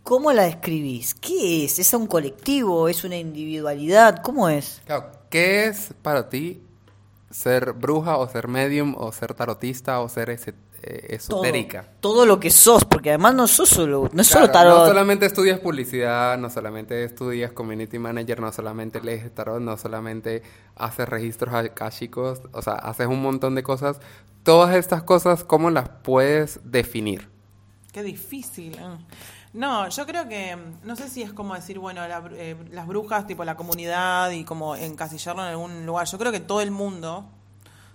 ¿cómo 0.02 0.32
la 0.32 0.42
describís? 0.44 1.14
¿Qué 1.14 1.64
es? 1.64 1.78
¿Es 1.78 1.92
un 1.94 2.06
colectivo? 2.06 2.88
¿Es 2.88 3.04
una 3.04 3.16
individualidad? 3.16 4.20
¿Cómo 4.22 4.48
es? 4.48 4.82
Claro, 4.86 5.10
¿Qué 5.30 5.66
es 5.66 5.90
para 6.02 6.28
ti 6.28 6.62
ser 7.34 7.72
bruja 7.72 8.16
o 8.16 8.28
ser 8.28 8.46
medium 8.46 8.94
o 8.96 9.10
ser 9.10 9.34
tarotista 9.34 9.98
o 10.00 10.08
ser 10.08 10.30
ese- 10.30 10.54
eh, 10.82 11.18
Todo, 11.26 11.42
esotérica? 11.42 11.88
todo 12.00 12.26
lo 12.26 12.38
que 12.38 12.50
sos, 12.50 12.84
porque 12.84 13.08
además 13.08 13.34
no 13.34 13.48
sos 13.48 13.68
solo, 13.70 14.08
no 14.12 14.22
es 14.22 14.28
Claro, 14.28 14.46
solo 14.46 14.52
tarot. 14.52 14.78
No 14.80 14.86
solamente 14.86 15.26
estudias 15.26 15.58
publicidad, 15.58 16.38
no 16.38 16.48
solamente 16.48 17.02
estudias 17.02 17.50
community 17.52 17.98
manager, 17.98 18.38
no 18.40 18.52
solamente 18.52 19.00
lees 19.00 19.34
tarot, 19.34 19.60
no 19.60 19.76
solamente 19.76 20.42
haces 20.76 21.08
registros 21.08 21.52
akáshicos, 21.54 22.42
o 22.52 22.62
sea, 22.62 22.74
haces 22.74 23.08
un 23.08 23.20
montón 23.20 23.54
de 23.56 23.62
cosas. 23.64 23.98
Todas 24.44 24.76
estas 24.76 25.02
cosas, 25.02 25.42
¿cómo 25.42 25.70
las 25.70 25.88
puedes 25.88 26.60
definir? 26.64 27.28
Qué 27.92 28.02
difícil. 28.02 28.74
¿eh? 28.74 28.98
No, 29.54 29.88
yo 29.88 30.04
creo 30.06 30.28
que, 30.28 30.56
mm, 30.56 30.80
no 30.86 30.96
sé 30.96 31.08
si 31.08 31.22
es 31.22 31.32
como 31.32 31.54
decir, 31.54 31.78
bueno, 31.78 32.06
la 32.08 32.22
eh, 32.32 32.56
las 32.72 32.86
brujas, 32.86 33.26
tipo 33.26 33.44
la 33.44 33.56
comunidad 33.56 34.30
y 34.32 34.44
como 34.44 34.74
encasillarlo 34.76 35.42
en 35.42 35.48
algún 35.48 35.86
lugar. 35.86 36.06
Yo 36.08 36.18
creo 36.18 36.32
que 36.32 36.40
todo 36.40 36.60
el 36.60 36.70
mundo, 36.72 37.24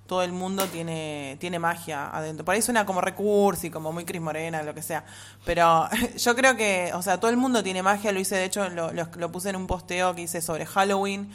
todo 0.08 0.24
el 0.24 0.32
mundo 0.34 0.66
tiene, 0.68 1.38
tiene 1.40 1.60
magia 1.60 2.10
adentro. 2.16 2.46
Por 2.46 2.56
ahí 2.56 2.62
suena 2.62 2.86
como 2.86 3.02
recurso 3.02 3.68
y 3.68 3.72
como 3.72 3.92
muy 3.94 4.06
Cris 4.06 4.22
Morena, 4.22 4.64
lo 4.64 4.74
que 4.76 4.82
sea. 4.84 5.06
Pero 5.46 5.90
yo 6.18 6.36
creo 6.36 6.56
que, 6.58 6.92
o 6.96 7.02
sea, 7.02 7.20
todo 7.20 7.32
el 7.32 7.38
mundo 7.38 7.64
tiene 7.64 7.84
magia. 7.84 8.12
Lo 8.14 8.20
hice, 8.22 8.36
de 8.38 8.46
hecho, 8.46 8.70
lo, 8.70 8.94
lo- 8.94 9.10
lo 9.18 9.32
puse 9.32 9.50
en 9.50 9.58
un 9.58 9.68
posteo 9.68 10.16
que 10.16 10.24
hice 10.24 10.42
sobre 10.42 10.66
Halloween, 10.66 11.32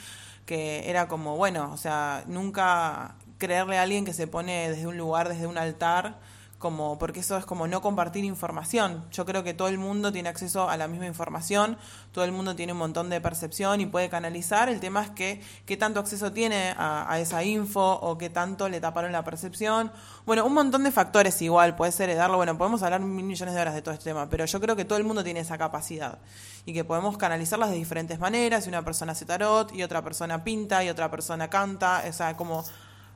que 0.47 0.89
era 0.91 1.09
como, 1.09 1.37
bueno, 1.37 1.71
o 1.73 1.77
sea, 1.77 2.25
nunca 2.27 3.17
creerle 3.39 3.79
a 3.79 3.83
alguien 3.83 4.05
que 4.05 4.13
se 4.15 4.27
pone 4.27 4.71
desde 4.71 4.87
un 4.87 4.97
lugar, 4.97 5.29
desde 5.29 5.47
un 5.47 5.59
altar 5.59 6.19
como 6.65 6.99
porque 6.99 7.21
eso 7.21 7.37
es 7.37 7.45
como 7.45 7.69
no 7.69 7.83
compartir 7.83 8.25
información. 8.25 9.05
Yo 9.13 9.27
creo 9.27 9.45
que 9.45 9.53
todo 9.53 9.69
el 9.69 9.77
mundo 9.77 10.11
tiene 10.13 10.31
acceso 10.31 10.71
a 10.71 10.79
la 10.79 10.89
misma 10.89 11.05
información, 11.05 11.77
todo 12.11 12.25
el 12.25 12.33
mundo 12.33 12.57
tiene 12.57 12.73
un 12.73 12.79
montón 12.79 13.11
de 13.11 13.21
percepción 13.21 13.83
y 13.83 13.87
puede 13.87 14.09
canalizar. 14.09 14.71
El 14.71 14.81
tema 14.81 15.03
es 15.03 15.11
que 15.11 15.43
qué 15.67 15.77
tanto 15.77 16.01
acceso 16.01 16.33
tiene 16.33 16.75
a, 16.79 17.19
esa 17.21 17.45
info 17.45 17.99
o 18.01 18.17
qué 18.17 18.31
tanto 18.31 18.71
le 18.71 18.81
taparon 18.81 19.13
la 19.13 19.23
percepción. 19.25 19.93
Bueno, 20.25 20.47
un 20.47 20.55
montón 20.55 20.85
de 20.85 20.91
factores 20.91 21.43
igual, 21.43 21.77
puede 21.77 21.93
ser 21.93 22.09
heredarlo. 22.09 22.39
Bueno, 22.39 22.57
podemos 22.57 22.83
hablar 22.83 23.03
mil 23.03 23.27
millones 23.27 23.55
de 23.55 23.61
horas 23.61 23.75
de 23.75 23.83
todo 23.83 23.93
este 23.93 24.05
tema, 24.05 24.31
pero 24.31 24.47
yo 24.47 24.59
creo 24.59 24.75
que 24.75 24.87
todo 24.87 24.97
el 24.97 25.05
mundo 25.05 25.23
tiene 25.23 25.41
esa 25.41 25.59
capacidad 25.59 26.19
y 26.65 26.73
que 26.73 26.83
podemos 26.83 27.19
canalizarlas 27.19 27.69
de 27.69 27.77
diferentes 27.77 28.19
maneras. 28.19 28.65
Y 28.65 28.71
una 28.71 28.83
persona 28.83 29.13
hace 29.13 29.27
tarot 29.27 29.71
y 29.75 29.83
otra 29.83 30.01
persona 30.03 30.43
pinta 30.43 30.83
y 30.83 30.89
otra 30.89 31.11
persona 31.11 31.51
canta, 31.51 32.03
o 32.09 32.13
sea, 32.15 32.39
como... 32.39 32.65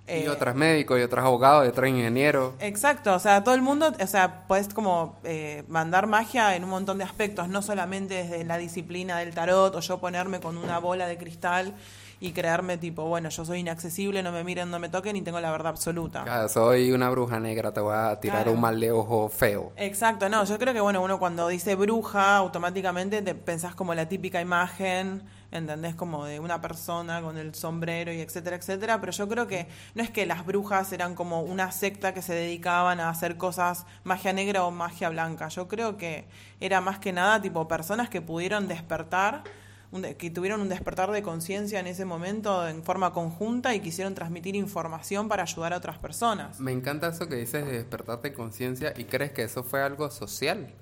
y 0.08 0.24
eh, 0.24 0.28
otras 0.28 0.54
médicos, 0.54 0.98
y 0.98 1.02
otras 1.02 1.24
abogados, 1.24 1.66
y 1.66 1.68
otras 1.68 1.90
ingenieros. 1.90 2.54
Exacto, 2.60 3.14
o 3.14 3.18
sea, 3.18 3.44
todo 3.44 3.54
el 3.54 3.62
mundo, 3.62 3.92
o 4.00 4.06
sea, 4.06 4.46
puedes 4.48 4.72
como 4.72 5.16
eh, 5.24 5.64
mandar 5.68 6.06
magia 6.06 6.56
en 6.56 6.64
un 6.64 6.70
montón 6.70 6.98
de 6.98 7.04
aspectos, 7.04 7.48
no 7.48 7.62
solamente 7.62 8.14
desde 8.14 8.44
la 8.44 8.58
disciplina 8.58 9.18
del 9.18 9.34
tarot 9.34 9.74
o 9.74 9.80
yo 9.80 9.98
ponerme 9.98 10.40
con 10.40 10.56
una 10.58 10.78
bola 10.78 11.06
de 11.06 11.18
cristal 11.18 11.74
y 12.20 12.32
creerme 12.32 12.78
tipo, 12.78 13.04
bueno, 13.04 13.28
yo 13.28 13.44
soy 13.44 13.60
inaccesible, 13.60 14.24
no 14.24 14.32
me 14.32 14.42
miren, 14.42 14.70
no 14.72 14.80
me 14.80 14.88
toquen 14.88 15.14
y 15.14 15.22
tengo 15.22 15.38
la 15.40 15.52
verdad 15.52 15.68
absoluta. 15.68 16.24
Ah, 16.26 16.48
soy 16.48 16.90
una 16.90 17.10
bruja 17.10 17.38
negra, 17.38 17.72
te 17.72 17.78
voy 17.80 17.94
a 17.94 18.18
tirar 18.18 18.38
Claro. 18.38 18.52
un 18.52 18.60
mal 18.60 18.80
de 18.80 18.90
ojo 18.90 19.28
feo. 19.28 19.72
Exacto, 19.76 20.28
no, 20.28 20.44
yo 20.44 20.58
creo 20.58 20.74
que 20.74 20.80
bueno, 20.80 21.00
uno 21.00 21.20
cuando 21.20 21.46
dice 21.46 21.76
bruja, 21.76 22.36
automáticamente 22.38 23.22
te 23.22 23.36
pensás 23.36 23.76
como 23.76 23.94
la 23.94 24.08
típica 24.08 24.40
imagen, 24.40 25.22
¿entendés? 25.50 25.94
Como 25.94 26.24
de 26.24 26.40
una 26.40 26.60
persona 26.60 27.22
con 27.22 27.38
el 27.38 27.54
sombrero 27.54 28.12
y 28.12 28.20
etcétera, 28.20 28.56
etcétera, 28.56 29.00
pero 29.00 29.12
yo 29.12 29.28
creo 29.28 29.46
que 29.46 29.66
no 29.94 30.02
es 30.02 30.10
que 30.10 30.26
las 30.26 30.44
brujas 30.44 30.92
eran 30.92 31.14
como 31.14 31.42
una 31.42 31.72
secta 31.72 32.12
que 32.12 32.22
se 32.22 32.34
dedicaban 32.34 33.00
a 33.00 33.08
hacer 33.08 33.36
cosas 33.36 33.86
magia 34.04 34.32
negra 34.32 34.64
o 34.64 34.70
magia 34.70 35.08
blanca, 35.08 35.48
yo 35.48 35.66
creo 35.68 35.96
que 35.96 36.26
era 36.60 36.80
más 36.80 36.98
que 36.98 37.12
nada 37.12 37.40
tipo 37.40 37.66
personas 37.68 38.08
que 38.10 38.20
pudieron 38.20 38.68
despertar 38.68 39.42
de- 39.90 40.18
que 40.18 40.28
tuvieron 40.30 40.60
un 40.60 40.68
despertar 40.68 41.10
de 41.12 41.22
conciencia 41.22 41.80
en 41.80 41.86
ese 41.86 42.04
momento 42.04 42.68
en 42.68 42.84
forma 42.84 43.14
conjunta 43.14 43.74
y 43.74 43.80
quisieron 43.80 44.14
transmitir 44.14 44.54
información 44.54 45.28
para 45.30 45.44
ayudar 45.44 45.72
a 45.72 45.78
otras 45.78 45.96
personas. 45.96 46.60
Me 46.60 46.72
encanta 46.72 47.08
eso 47.08 47.26
que 47.26 47.36
dices 47.36 47.64
de 47.64 47.72
despertarte 47.72 48.34
conciencia 48.34 48.92
y 48.98 49.04
crees 49.04 49.32
que 49.32 49.44
eso 49.44 49.62
fue 49.64 49.80
algo 49.82 50.10
social, 50.10 50.74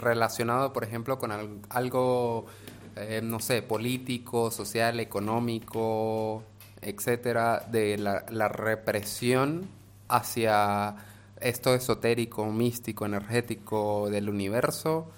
relacionado, 0.00 0.72
por 0.72 0.84
ejemplo, 0.84 1.18
con 1.18 1.32
al- 1.32 1.60
algo, 1.68 2.46
eh, 2.96 3.20
no 3.22 3.40
sé, 3.40 3.62
político, 3.62 4.50
social, 4.50 5.00
económico, 5.00 6.42
etcétera, 6.80 7.66
de 7.70 7.98
la, 7.98 8.48
represión 8.48 9.68
hacia 10.08 10.96
esto 11.40 11.74
esotérico, 11.74 12.46
místico, 12.46 13.06
energético 13.06 14.08
del 14.10 14.28
universo, 14.28 15.10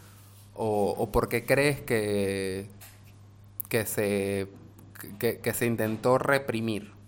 o, 0.54 0.94
o 0.98 1.12
porque 1.12 1.46
crees 1.46 1.80
que, 1.80 2.68
que, 3.68 3.86
se, 3.86 4.48
que 5.18 5.54
se 5.54 5.66
intentó 5.66 6.18
reprimir. 6.18 6.98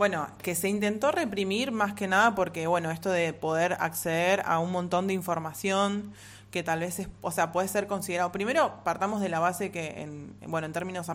Bueno, 0.00 0.28
que 0.42 0.54
se 0.54 0.68
intentó 0.68 1.12
reprimir 1.12 1.72
más 1.72 1.92
que 1.92 2.06
nada 2.06 2.34
porque, 2.34 2.66
bueno, 2.66 2.90
esto 2.90 3.10
de 3.10 3.34
poder 3.34 3.74
acceder 3.80 4.42
a 4.46 4.58
un 4.58 4.72
montón 4.72 5.06
de 5.06 5.12
información 5.12 6.14
que 6.50 6.62
tal 6.64 6.80
vez 6.80 6.98
es, 6.98 7.08
o 7.20 7.30
sea, 7.30 7.52
puede 7.52 7.68
ser 7.68 7.86
considerado. 7.86 8.32
Primero, 8.32 8.82
partamos 8.82 9.20
de 9.20 9.28
la 9.28 9.38
base 9.38 9.70
que, 9.70 10.02
en, 10.02 10.34
bueno, 10.48 10.66
en 10.66 10.72
términos 10.72 11.06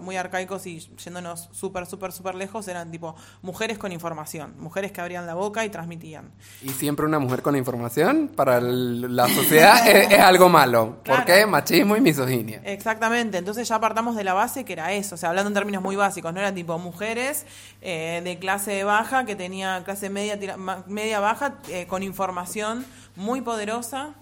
muy 0.00 0.16
arcaicos 0.16 0.66
y 0.66 0.80
yéndonos 0.80 1.48
súper, 1.52 1.86
súper, 1.86 2.10
súper 2.10 2.34
lejos, 2.34 2.66
eran 2.66 2.90
tipo 2.90 3.14
mujeres 3.42 3.78
con 3.78 3.92
información, 3.92 4.54
mujeres 4.58 4.90
que 4.90 5.00
abrían 5.00 5.26
la 5.26 5.34
boca 5.34 5.64
y 5.64 5.68
transmitían. 5.70 6.32
Y 6.62 6.70
siempre 6.70 7.06
una 7.06 7.20
mujer 7.20 7.40
con 7.42 7.54
información 7.54 8.32
para 8.34 8.58
el- 8.58 9.14
la 9.14 9.28
sociedad 9.28 9.86
es, 9.88 10.10
es 10.12 10.18
algo 10.18 10.48
malo. 10.48 10.96
¿Por 10.96 11.02
Claro. 11.04 11.24
qué? 11.24 11.46
Machismo 11.46 11.96
y 11.96 12.00
misoginia. 12.00 12.60
Exactamente, 12.64 13.38
entonces 13.38 13.68
ya 13.68 13.78
partamos 13.78 14.16
de 14.16 14.24
la 14.24 14.34
base 14.34 14.64
que 14.64 14.72
era 14.72 14.92
eso, 14.92 15.14
o 15.14 15.18
sea, 15.18 15.28
hablando 15.28 15.48
en 15.48 15.54
términos 15.54 15.82
muy 15.82 15.94
básicos, 15.94 16.32
no 16.34 16.40
eran 16.40 16.54
tipo 16.54 16.76
mujeres 16.78 17.46
eh, 17.80 18.20
de 18.24 18.38
clase 18.40 18.82
baja 18.82 19.24
que 19.24 19.36
tenía 19.36 19.82
clase 19.84 20.10
media, 20.10 20.38
tira- 20.40 20.56
media 20.86 21.20
baja 21.20 21.58
eh, 21.68 21.86
con 21.86 22.02
información 22.02 22.84
muy 23.16 23.40
poderosa 23.40 24.14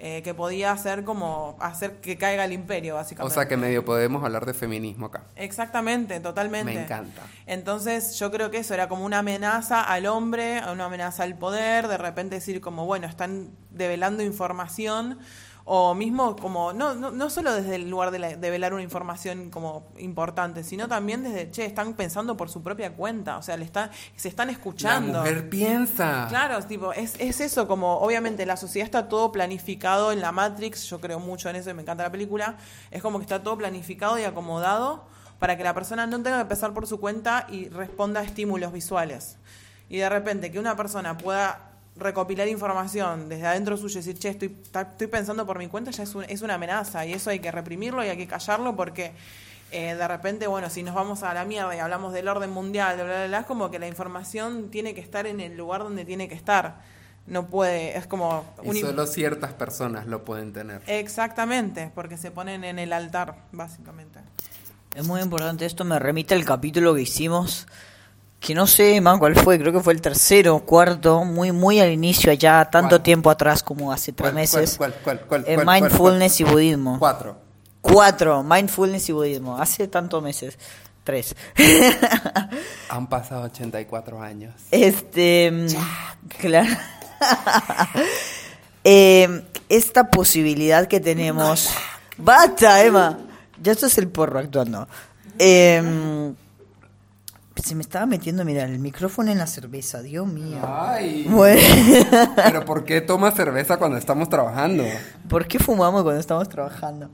eh, 0.00 0.22
que 0.22 0.32
podía 0.32 0.70
hacer 0.72 1.02
como 1.04 1.56
hacer 1.60 2.00
que 2.00 2.16
caiga 2.16 2.44
el 2.44 2.52
imperio, 2.52 2.94
O 2.94 2.98
básicamente. 2.98 3.34
sea 3.34 3.48
que 3.48 3.56
medio 3.56 3.84
podemos 3.84 4.22
hablar 4.24 4.46
de 4.46 4.54
feminismo 4.54 5.06
acá. 5.06 5.24
Exactamente, 5.34 6.20
totalmente. 6.20 6.72
Me 6.72 6.82
encanta. 6.84 7.22
Entonces 7.46 8.18
yo 8.18 8.30
creo 8.30 8.50
que 8.50 8.58
eso 8.58 8.74
era 8.74 8.88
como 8.88 9.04
una 9.04 9.18
amenaza 9.18 9.82
al 9.82 10.06
hombre, 10.06 10.60
una 10.72 10.84
amenaza 10.84 11.24
al 11.24 11.36
poder, 11.36 11.88
de 11.88 11.98
repente 11.98 12.36
decir 12.36 12.60
como, 12.60 12.86
bueno, 12.86 13.06
están 13.08 13.50
develando 13.70 14.22
información, 14.22 15.18
o 15.70 15.94
mismo 15.94 16.34
como, 16.36 16.72
no, 16.72 16.94
no, 16.94 17.10
no 17.10 17.28
solo 17.28 17.52
desde 17.52 17.74
el 17.74 17.90
lugar 17.90 18.10
de 18.10 18.18
la- 18.18 18.36
develar 18.36 18.72
una 18.72 18.82
información 18.82 19.50
como 19.50 19.86
importante, 19.98 20.64
sino 20.64 20.88
también 20.88 21.22
desde, 21.22 21.50
che, 21.50 21.66
están 21.66 21.92
pensando 21.92 22.38
por 22.38 22.48
su 22.48 22.62
propia 22.62 22.94
cuenta, 22.94 23.36
o 23.36 23.42
sea, 23.42 23.58
le 23.58 23.66
están, 23.66 23.90
se 24.16 24.28
están 24.28 24.48
escuchando. 24.48 25.12
La 25.12 25.18
mujer 25.20 25.50
piensa. 25.50 26.24
Claro, 26.30 26.62
tipo, 26.62 26.94
es, 26.94 27.16
es 27.18 27.40
eso, 27.42 27.68
como 27.68 27.98
obviamente 27.98 28.46
la 28.46 28.56
sociedad 28.56 28.86
está 28.86 29.08
todo 29.08 29.30
planificado 29.30 30.10
en 30.10 30.22
la 30.22 30.32
Matrix, 30.32 30.88
yo 30.88 31.00
creo 31.00 31.20
mucho 31.20 31.50
en 31.50 31.56
eso 31.56 31.68
y 31.68 31.74
me 31.74 31.82
encanta 31.82 32.02
la 32.02 32.10
película, 32.10 32.56
es 32.90 33.02
como 33.02 33.18
que 33.18 33.24
está 33.24 33.42
todo 33.42 33.58
planificado 33.58 34.18
y 34.18 34.24
acomodado 34.24 35.04
para 35.38 35.58
que 35.58 35.64
la 35.64 35.74
persona 35.74 36.06
no 36.06 36.22
tenga 36.22 36.38
que 36.38 36.46
pensar 36.48 36.72
por 36.72 36.86
su 36.86 36.98
cuenta 36.98 37.46
y 37.50 37.68
responda 37.68 38.20
a 38.20 38.24
estímulos 38.24 38.72
visuales. 38.72 39.36
Y 39.90 39.98
de 39.98 40.08
repente 40.08 40.50
que 40.50 40.58
una 40.58 40.76
persona 40.76 41.18
pueda 41.18 41.67
recopilar 41.98 42.48
información 42.48 43.28
desde 43.28 43.46
adentro 43.46 43.76
suyo 43.76 44.00
y 44.00 44.02
decir, 44.02 44.18
che, 44.18 44.28
estoy, 44.30 44.56
estoy 44.74 45.06
pensando 45.06 45.46
por 45.46 45.58
mi 45.58 45.68
cuenta, 45.68 45.90
ya 45.90 46.02
es, 46.04 46.14
un- 46.14 46.24
es 46.24 46.42
una 46.42 46.54
amenaza 46.54 47.04
y 47.06 47.12
eso 47.12 47.30
hay 47.30 47.40
que 47.40 47.50
reprimirlo 47.50 48.04
y 48.04 48.08
hay 48.08 48.16
que 48.16 48.26
callarlo 48.26 48.74
porque 48.76 49.12
eh, 49.70 49.94
de 49.94 50.08
repente, 50.08 50.46
bueno, 50.46 50.70
si 50.70 50.82
nos 50.82 50.94
vamos 50.94 51.22
a 51.22 51.34
la 51.34 51.44
mierda 51.44 51.76
y 51.76 51.78
hablamos 51.78 52.12
del 52.12 52.28
orden 52.28 52.50
mundial, 52.50 52.96
bla, 52.96 53.04
bla, 53.04 53.26
bla, 53.26 53.38
es 53.40 53.46
como 53.46 53.70
que 53.70 53.78
la 53.78 53.86
información 53.88 54.70
tiene 54.70 54.94
que 54.94 55.00
estar 55.00 55.26
en 55.26 55.40
el 55.40 55.56
lugar 55.56 55.82
donde 55.82 56.04
tiene 56.04 56.28
que 56.28 56.34
estar. 56.34 56.80
no 57.26 57.46
puede, 57.48 57.96
es 57.98 58.06
como... 58.06 58.44
Un 58.62 58.74
solo 58.76 59.06
ciertas 59.06 59.52
personas 59.52 60.06
lo 60.06 60.24
pueden 60.24 60.54
tener. 60.54 60.80
Exactamente, 60.86 61.90
porque 61.94 62.16
se 62.16 62.30
ponen 62.30 62.64
en 62.64 62.78
el 62.78 62.92
altar, 62.94 63.36
básicamente. 63.52 64.20
Es 64.94 65.06
muy 65.06 65.20
importante 65.20 65.66
esto, 65.66 65.84
me 65.84 65.98
remite 65.98 66.34
al 66.34 66.46
capítulo 66.46 66.94
que 66.94 67.02
hicimos, 67.02 67.66
que 68.40 68.54
no 68.54 68.66
sé, 68.66 69.00
man, 69.00 69.18
cuál 69.18 69.34
fue, 69.34 69.58
creo 69.58 69.72
que 69.72 69.80
fue 69.80 69.92
el 69.92 70.00
tercero 70.00 70.58
cuarto, 70.60 71.24
muy 71.24 71.50
muy 71.52 71.80
al 71.80 71.90
inicio, 71.90 72.30
allá 72.30 72.64
tanto 72.70 72.90
¿Cuál? 72.90 73.02
tiempo 73.02 73.30
atrás 73.30 73.62
como 73.62 73.92
hace 73.92 74.12
tres 74.12 74.26
¿Cuál, 74.30 74.34
meses. 74.34 74.76
cuál, 74.78 74.94
cuál, 75.02 75.20
cuál, 75.26 75.44
mindfulness 75.66 76.40
y 76.40 76.44
budismo. 76.44 76.98
Cuatro. 76.98 77.36
Cuatro, 77.80 78.42
mindfulness 78.44 79.08
y 79.08 79.12
budismo, 79.12 79.58
hace 79.58 79.88
tantos 79.88 80.22
meses. 80.22 80.58
Tres. 81.04 81.34
Han 82.90 83.08
pasado 83.08 83.44
84 83.44 84.20
años. 84.20 84.54
Este. 84.70 85.50
mm, 85.50 85.66
Claro. 86.40 86.68
Eh, 88.84 89.42
esta 89.68 90.04
posibilidad 90.08 90.86
que 90.86 91.00
tenemos. 91.00 91.68
¡Basta, 92.16 92.82
Emma! 92.82 93.18
Ya 93.62 93.72
esto 93.72 93.86
es 93.86 93.98
el 93.98 94.08
porro 94.08 94.38
actuando. 94.38 94.88
Eh, 95.38 96.32
se 97.62 97.74
me 97.74 97.82
estaba 97.82 98.06
metiendo, 98.06 98.44
mira, 98.44 98.64
el 98.64 98.78
micrófono 98.78 99.30
en 99.30 99.38
la 99.38 99.46
cerveza, 99.46 100.02
Dios 100.02 100.26
mío. 100.26 100.58
Ay. 100.62 101.26
Bueno, 101.28 101.60
Pero 102.36 102.64
¿por 102.64 102.84
qué 102.84 103.00
tomas 103.00 103.34
cerveza 103.34 103.76
cuando 103.76 103.96
estamos 103.96 104.28
trabajando? 104.28 104.84
¿por 105.28 105.46
qué 105.46 105.58
fumamos 105.58 106.02
cuando 106.02 106.20
estamos 106.20 106.48
trabajando? 106.48 107.10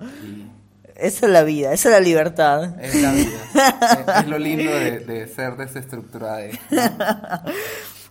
Esa 0.97 1.27
es 1.27 1.33
la 1.33 1.43
vida, 1.43 1.73
esa 1.73 1.89
es 1.89 1.95
la 1.95 2.01
libertad. 2.01 2.81
Es 2.81 2.95
la 3.03 3.13
vida. 3.13 3.31
Es, 4.17 4.23
es 4.23 4.29
lo 4.29 4.39
lindo 4.39 4.71
de, 4.71 5.01
de 5.01 5.27
ser 5.27 5.57
desestructurada. 5.57 6.43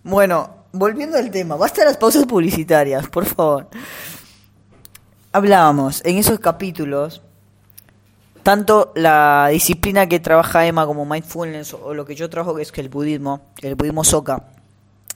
Bueno, 0.05 0.65
volviendo 0.73 1.17
al 1.17 1.31
tema, 1.31 1.55
basta 1.55 1.85
las 1.85 1.95
pausas 1.95 2.25
publicitarias, 2.25 3.07
por 3.07 3.25
favor. 3.25 3.69
Hablábamos 5.31 6.01
en 6.03 6.17
esos 6.17 6.39
capítulos, 6.39 7.21
tanto 8.43 8.91
la 8.95 9.47
disciplina 9.51 10.07
que 10.07 10.19
trabaja 10.19 10.65
Emma 10.65 10.85
como 10.85 11.05
mindfulness 11.05 11.73
o 11.73 11.93
lo 11.93 12.05
que 12.05 12.15
yo 12.15 12.29
trabajo 12.29 12.55
que 12.55 12.61
es 12.61 12.71
que 12.71 12.81
el 12.81 12.89
budismo, 12.89 13.41
el 13.61 13.75
budismo 13.75 14.03
soka, 14.03 14.43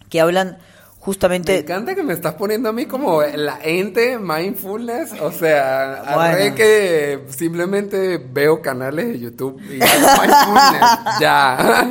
que 0.09 0.19
hablan 0.21 0.57
Me 0.57 1.13
justamente 1.13 1.57
encanta 1.59 1.95
que 1.95 2.03
me 2.03 2.11
estás 2.13 2.33
poniendo 2.33 2.67
a 2.67 2.73
mí 2.73 2.85
como 2.85 3.21
la 3.21 3.59
ente 3.63 4.17
mindfulness. 4.19 5.13
O 5.21 5.31
sea, 5.31 6.03
Bueno. 6.15 6.55
que 6.55 7.25
simplemente 7.29 8.17
veo 8.17 8.61
canales 8.61 9.07
de 9.07 9.19
YouTube 9.19 9.61
y 9.61 9.81
hago 9.81 10.21
mindfulness. 10.21 10.81
ya. 11.21 11.89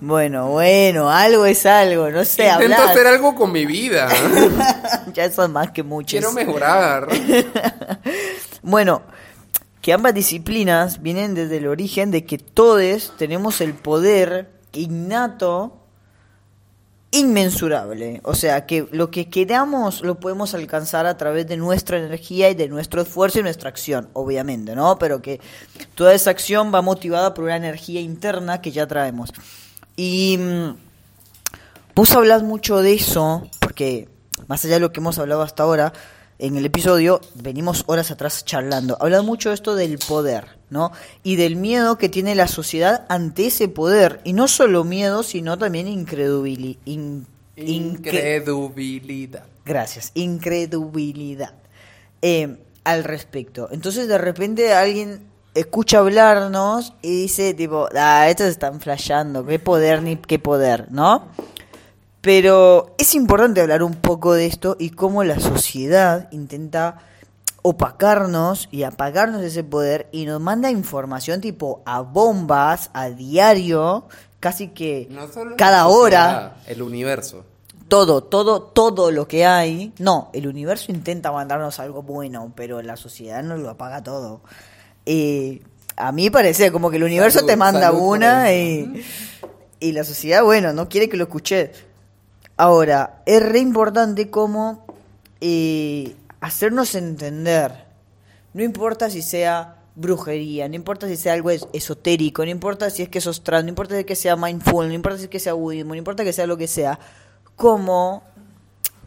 Bueno, 0.00 0.48
bueno, 0.48 1.08
algo 1.10 1.46
es 1.46 1.64
algo, 1.64 2.10
no 2.10 2.22
sé, 2.26 2.46
Intento 2.48 2.74
hablar. 2.76 2.90
hacer 2.90 3.06
algo 3.06 3.34
con 3.34 3.52
mi 3.52 3.64
vida. 3.64 4.08
ya 5.14 5.30
son 5.30 5.52
más 5.52 5.70
que 5.70 5.82
muchos. 5.82 6.10
Quiero 6.10 6.32
mejorar. 6.32 7.08
Bueno, 8.62 9.00
que 9.80 9.92
ambas 9.92 10.14
disciplinas 10.14 11.02
vienen 11.02 11.34
desde 11.34 11.56
el 11.56 11.66
origen 11.66 12.10
de 12.10 12.24
que 12.24 12.38
todos 12.38 13.14
tenemos 13.16 13.60
el 13.60 13.74
poder 13.74 14.50
innato 14.72 15.80
inmensurable. 17.12 18.20
O 18.24 18.34
sea, 18.34 18.66
que 18.66 18.86
lo 18.92 19.10
que 19.10 19.28
queramos 19.28 20.02
lo 20.02 20.20
podemos 20.20 20.54
alcanzar 20.54 21.06
a 21.06 21.16
través 21.16 21.46
de 21.48 21.56
nuestra 21.56 21.98
energía 21.98 22.50
y 22.50 22.54
de 22.54 22.68
nuestro 22.68 23.02
esfuerzo 23.02 23.40
y 23.40 23.42
nuestra 23.42 23.68
acción, 23.68 24.08
obviamente, 24.12 24.76
¿no? 24.76 24.98
Pero 24.98 25.20
que 25.20 25.40
toda 25.94 26.14
esa 26.14 26.30
acción 26.30 26.72
va 26.72 26.82
motivada 26.82 27.34
por 27.34 27.44
una 27.44 27.56
energía 27.56 28.00
interna 28.00 28.60
que 28.60 28.70
ya 28.70 28.86
traemos. 28.86 29.32
Y 29.96 30.38
mm, 30.38 30.76
vos 31.94 32.12
hablas 32.12 32.42
mucho 32.42 32.78
de 32.78 32.94
eso, 32.94 33.48
porque 33.58 34.08
más 34.46 34.64
allá 34.64 34.74
de 34.74 34.80
lo 34.80 34.92
que 34.92 35.00
hemos 35.00 35.18
hablado 35.18 35.42
hasta 35.42 35.64
ahora, 35.64 35.92
en 36.40 36.56
el 36.56 36.64
episodio 36.66 37.20
venimos 37.34 37.84
horas 37.86 38.10
atrás 38.10 38.44
charlando. 38.44 38.96
Hablas 39.00 39.22
mucho 39.24 39.50
de 39.50 39.54
esto 39.54 39.74
del 39.74 39.98
poder, 39.98 40.46
¿no? 40.70 40.90
Y 41.22 41.36
del 41.36 41.56
miedo 41.56 41.98
que 41.98 42.08
tiene 42.08 42.34
la 42.34 42.48
sociedad 42.48 43.04
ante 43.08 43.46
ese 43.46 43.68
poder. 43.68 44.20
Y 44.24 44.32
no 44.32 44.48
solo 44.48 44.84
miedo, 44.84 45.22
sino 45.22 45.56
también 45.58 45.86
incredubili- 45.86 46.78
in- 46.84 47.26
incre- 47.56 48.38
Incredulidad. 48.40 49.44
Gracias, 49.64 50.10
incredulidad 50.14 51.52
eh, 52.22 52.56
al 52.84 53.04
respecto. 53.04 53.68
Entonces 53.70 54.08
de 54.08 54.18
repente 54.18 54.72
alguien 54.72 55.20
escucha 55.54 55.98
hablarnos 55.98 56.92
y 57.02 57.22
dice 57.22 57.54
tipo, 57.54 57.88
ah, 57.96 58.28
estos 58.28 58.46
están 58.46 58.80
flasheando, 58.80 59.44
qué 59.44 59.58
poder 59.58 60.02
ni 60.02 60.16
qué 60.16 60.38
poder, 60.38 60.86
¿no? 60.90 61.28
Pero 62.20 62.94
es 62.98 63.14
importante 63.14 63.60
hablar 63.62 63.82
un 63.82 63.94
poco 63.94 64.34
de 64.34 64.46
esto 64.46 64.76
y 64.78 64.90
cómo 64.90 65.24
la 65.24 65.40
sociedad 65.40 66.28
intenta 66.32 66.98
opacarnos 67.62 68.68
y 68.70 68.82
apagarnos 68.82 69.42
ese 69.42 69.64
poder 69.64 70.08
y 70.12 70.26
nos 70.26 70.40
manda 70.40 70.70
información 70.70 71.40
tipo 71.40 71.82
a 71.84 72.00
bombas, 72.00 72.90
a 72.92 73.10
diario, 73.10 74.06
casi 74.38 74.68
que 74.68 75.08
No 75.10 75.28
cada 75.56 75.86
hora 75.86 76.56
El 76.66 76.82
universo. 76.82 77.44
todo, 77.88 78.22
todo, 78.22 78.62
todo 78.62 79.10
lo 79.10 79.26
que 79.26 79.46
hay. 79.46 79.92
No, 79.98 80.30
el 80.32 80.46
universo 80.46 80.92
intenta 80.92 81.32
mandarnos 81.32 81.78
algo 81.80 82.02
bueno, 82.02 82.52
pero 82.54 82.82
la 82.82 82.96
sociedad 82.96 83.42
nos 83.42 83.60
lo 83.60 83.70
apaga 83.70 84.02
todo. 84.02 84.42
Eh, 85.06 85.62
a 85.96 86.12
mí 86.12 86.30
parece 86.30 86.70
como 86.70 86.90
que 86.90 86.96
el 86.96 87.04
universo 87.04 87.40
Salud, 87.40 87.50
te 87.50 87.56
manda 87.56 87.92
una 87.92 88.52
y 88.52 89.02
la 89.80 90.04
sociedad, 90.04 90.44
bueno, 90.44 90.72
no 90.74 90.88
quiere 90.88 91.08
que 91.08 91.16
lo 91.16 91.24
escuches. 91.24 91.70
Ahora, 92.60 93.22
es 93.24 93.42
re 93.42 93.58
importante 93.58 94.28
como 94.30 94.84
eh, 95.40 96.14
hacernos 96.42 96.94
entender. 96.94 97.72
No 98.52 98.62
importa 98.62 99.08
si 99.08 99.22
sea 99.22 99.76
brujería, 99.94 100.68
no 100.68 100.74
importa 100.74 101.08
si 101.08 101.16
sea 101.16 101.32
algo 101.32 101.48
es- 101.50 101.66
esotérico, 101.72 102.44
no 102.44 102.50
importa 102.50 102.90
si 102.90 103.02
es 103.02 103.08
que 103.08 103.22
sos 103.22 103.42
trans, 103.42 103.64
no 103.64 103.70
importa 103.70 103.94
si 103.94 104.00
es 104.00 104.06
que 104.06 104.14
sea 104.14 104.36
mindful, 104.36 104.88
no 104.88 104.92
importa 104.92 105.16
si 105.18 105.24
es 105.24 105.30
que 105.30 105.38
sea 105.40 105.54
budismo, 105.54 105.92
no 105.94 105.98
importa 105.98 106.22
que 106.22 106.34
sea 106.34 106.46
lo 106.46 106.58
que 106.58 106.66
sea, 106.66 106.98
como 107.56 108.22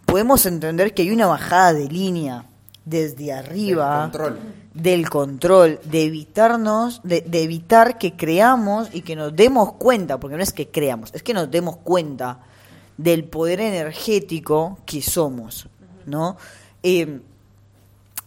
podemos 0.06 0.46
entender 0.48 0.94
que 0.96 1.04
hay 1.04 1.12
una 1.12 1.28
bajada 1.28 1.74
de 1.74 1.88
línea 1.90 2.46
desde 2.86 3.34
arriba 3.34 4.02
Del 4.02 4.12
control. 4.12 4.40
del 4.74 5.10
control, 5.12 5.80
de 5.84 6.04
evitarnos, 6.06 7.02
de, 7.04 7.22
de 7.22 7.44
evitar 7.44 7.98
que 8.00 8.16
creamos 8.16 8.90
y 8.94 9.02
que 9.02 9.16
nos 9.16 9.36
demos 9.36 9.74
cuenta, 9.74 10.20
porque 10.20 10.38
no 10.38 10.44
es 10.44 10.54
que 10.54 10.70
creamos, 10.70 11.12
es 11.14 11.22
que 11.22 11.34
nos 11.36 11.52
demos 11.52 11.78
cuenta 11.78 12.40
del 12.98 13.24
poder 13.26 13.60
energético 13.60 14.78
que 14.86 15.02
somos, 15.02 15.68
¿no? 16.06 16.38
Eh, 16.84 17.22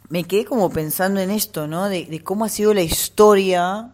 me 0.09 0.25
quedé 0.25 0.45
como 0.45 0.71
pensando 0.71 1.21
en 1.21 1.31
esto, 1.31 1.67
¿no? 1.67 1.89
De, 1.89 2.05
de 2.07 2.23
cómo 2.23 2.45
ha 2.45 2.49
sido 2.49 2.73
la 2.75 2.83
historia, 2.83 3.91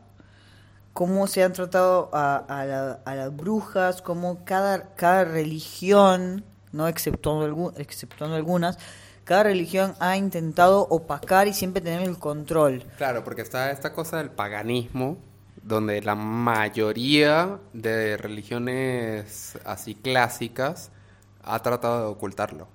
cómo 0.93 1.27
se 1.27 1.43
han 1.43 1.53
tratado 1.53 2.11
a, 2.13 2.37
a 2.37 2.65
la- 2.67 3.01
a 3.05 3.15
las 3.15 3.35
brujas, 3.35 4.03
cómo 4.03 4.45
cada, 4.45 4.95
cada 4.95 5.25
religión, 5.25 6.45
¿no? 6.73 6.87
Exceptuando, 6.89 7.73
exceptuando 7.77 8.37
algunas, 8.37 8.79
cada 9.25 9.45
religión 9.45 9.95
ha 10.01 10.17
intentado 10.17 10.87
opacar 10.91 11.49
y 11.49 11.55
siempre 11.55 11.81
tener 11.81 12.03
el 12.03 12.19
control. 12.19 12.83
Claro, 12.99 13.25
porque 13.25 13.43
está 13.43 13.71
esta 13.71 13.93
cosa 13.95 14.19
del 14.19 14.31
paganismo, 14.31 15.17
donde 15.63 16.03
la 16.03 16.15
mayoría 16.15 17.59
de 17.73 18.17
religiones 18.17 19.59
así 19.65 19.95
clásicas 19.95 20.91
ha 21.43 21.59
tratado 21.61 22.01
de 22.01 22.07
ocultarlo. 22.07 22.69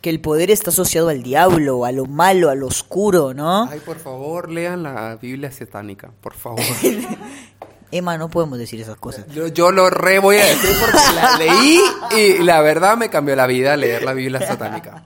Que 0.00 0.10
el 0.10 0.20
poder 0.20 0.50
está 0.50 0.70
asociado 0.70 1.08
al 1.08 1.22
diablo, 1.22 1.84
a 1.84 1.92
lo 1.92 2.06
malo, 2.06 2.50
a 2.50 2.54
lo 2.54 2.66
oscuro, 2.66 3.32
¿no? 3.34 3.68
Ay, 3.70 3.80
por 3.80 3.98
favor, 3.98 4.50
lean 4.50 4.82
la 4.82 5.16
Biblia 5.16 5.50
satánica, 5.50 6.10
por 6.20 6.34
favor. 6.34 6.60
Emma, 7.90 8.18
no 8.18 8.28
podemos 8.28 8.58
decir 8.58 8.80
esas 8.80 8.96
cosas. 8.96 9.26
Yo, 9.28 9.46
yo 9.46 9.70
lo 9.70 9.88
re 9.90 10.18
voy 10.18 10.36
a 10.36 10.44
decir 10.44 10.76
porque 10.80 11.14
la 11.14 11.38
leí 11.38 11.80
y 12.16 12.42
la 12.42 12.60
verdad 12.60 12.96
me 12.96 13.08
cambió 13.08 13.36
la 13.36 13.46
vida 13.46 13.76
leer 13.76 14.02
la 14.02 14.12
Biblia 14.12 14.44
satánica. 14.44 15.04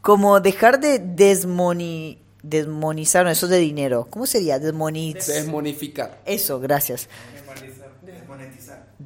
Como 0.00 0.40
dejar 0.40 0.80
de 0.80 0.98
desmoni, 0.98 2.23
desmonizar, 2.44 3.24
no, 3.24 3.30
eso 3.30 3.46
es 3.46 3.50
de 3.50 3.58
dinero. 3.58 4.06
¿Cómo 4.10 4.26
sería? 4.26 4.58
Desmoniz... 4.58 5.26
Desmonificar. 5.26 6.20
Eso, 6.26 6.60
gracias. 6.60 7.08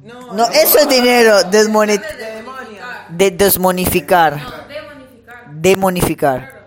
No, 0.03 0.33
No, 0.33 0.49
eso 0.49 0.79
es 0.79 0.89
dinero. 0.89 1.43
Desmonet... 1.45 2.01
de. 2.01 3.29
De 3.29 3.31
desmonificar. 3.31 4.39
Demonificar. 5.51 6.59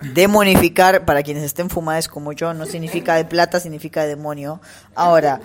Demonificar, 0.00 1.04
para 1.04 1.22
quienes 1.22 1.44
estén 1.44 1.70
fumadas 1.70 2.08
como 2.08 2.32
yo, 2.32 2.54
no 2.54 2.66
significa 2.66 3.14
de 3.14 3.24
plata, 3.24 3.60
significa 3.60 4.04
demonio. 4.04 4.60
Ahora, 4.96 5.40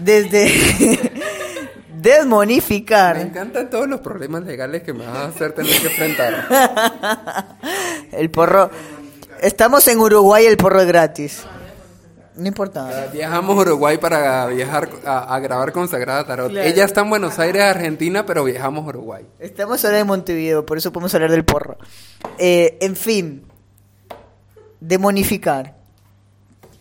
desde 0.00 0.44
Me 0.78 2.00
desmonificar, 2.02 3.16
encantan 3.16 3.70
todos 3.70 3.88
los 3.88 4.00
problemas 4.00 4.44
legales 4.44 4.82
que 4.82 4.92
me 4.92 5.06
vas 5.06 5.16
a 5.16 5.26
hacer 5.28 5.52
tener 5.52 5.80
que 5.80 5.86
enfrentar. 5.86 7.48
el 8.12 8.30
porro. 8.30 8.70
Estamos 9.40 9.88
en 9.88 9.98
Uruguay, 9.98 10.44
el 10.44 10.58
porro 10.58 10.82
es 10.82 10.86
gratis. 10.86 11.42
No 12.36 12.46
importa. 12.46 13.08
Viajamos 13.12 13.56
a 13.56 13.60
Uruguay 13.60 13.96
para 13.96 14.46
viajar 14.46 14.90
a, 15.04 15.38
grabar 15.38 15.72
con 15.72 15.88
Sagrada 15.88 16.26
Tarot. 16.26 16.52
Ella 16.56 16.84
está 16.84 17.00
en 17.00 17.10
Buenos 17.10 17.38
Aires, 17.38 17.62
Argentina, 17.62 18.26
pero 18.26 18.44
viajamos 18.44 18.84
a 18.84 18.88
Uruguay. 18.88 19.26
Estamos 19.38 19.82
ahora 19.84 19.98
en 20.00 20.06
Montevideo, 20.06 20.66
por 20.66 20.76
eso 20.76 20.92
podemos 20.92 21.14
hablar 21.14 21.30
del 21.30 21.44
porro. 21.44 21.78
Eh, 22.38 22.76
en 22.82 22.96
fin, 22.96 23.46
demonificar. 24.78 25.74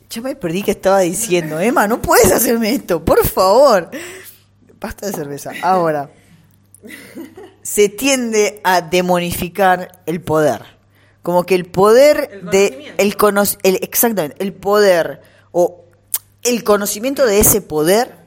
Ya 0.10 0.22
me 0.22 0.36
perdí 0.36 0.64
que 0.64 0.72
estaba 0.72 1.00
diciendo, 1.00 1.60
Emma, 1.60 1.88
no 1.88 2.02
puedes 2.02 2.32
hacerme 2.32 2.74
esto, 2.74 3.06
por 3.06 3.26
favor. 3.26 3.90
Basta 4.80 5.08
de 5.08 5.14
cerveza. 5.14 5.52
Ahora, 5.62 6.10
se 7.62 7.88
tiende 7.88 8.60
a 8.66 8.82
demonificar 8.82 10.02
el 10.06 10.22
poder. 10.22 10.79
Como 11.22 11.44
que 11.46 11.56
el 11.56 11.66
poder 11.66 12.42
de 12.50 12.94
el, 12.98 13.16
el 13.64 13.80
exactamente, 13.82 14.42
el 14.42 14.54
poder 14.54 15.22
o 15.52 15.84
el 16.44 16.64
conocimiento 16.64 17.26
de 17.26 17.40
ese 17.40 17.62
poder 17.62 18.20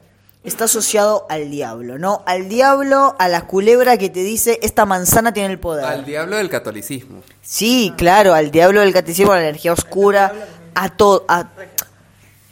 está 0.43 0.65
asociado 0.65 1.25
al 1.29 1.49
diablo, 1.49 1.97
¿no? 1.97 2.21
Al 2.25 2.49
diablo, 2.49 3.15
a 3.17 3.27
la 3.27 3.47
culebra 3.47 3.97
que 3.97 4.09
te 4.09 4.23
dice, 4.23 4.59
esta 4.61 4.85
manzana 4.85 5.33
tiene 5.33 5.53
el 5.53 5.59
poder. 5.59 5.85
Al 5.85 6.05
diablo 6.05 6.37
del 6.37 6.49
catolicismo. 6.49 7.21
Sí, 7.41 7.93
claro, 7.97 8.33
al 8.33 8.51
diablo 8.51 8.81
del 8.81 8.93
catolicismo, 8.93 9.31
a 9.31 9.37
la 9.37 9.43
energía 9.43 9.73
oscura, 9.73 10.33
a 10.75 10.89
todo. 10.89 11.25
A... 11.27 11.49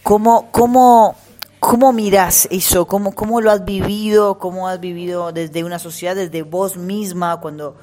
¿Cómo, 0.04 0.50
cómo, 0.52 1.16
cómo 1.60 1.94
mirás 1.94 2.48
eso? 2.50 2.88
¿Cómo, 2.88 3.14
¿Cómo 3.14 3.42
lo 3.42 3.52
has 3.52 3.66
vivido? 3.66 4.40
¿Cómo 4.40 4.68
has 4.68 4.80
vivido 4.80 5.32
desde 5.32 5.64
una 5.64 5.78
sociedad, 5.78 6.16
desde 6.16 6.44
vos 6.44 6.78
misma? 6.78 7.40
cuando 7.42 7.76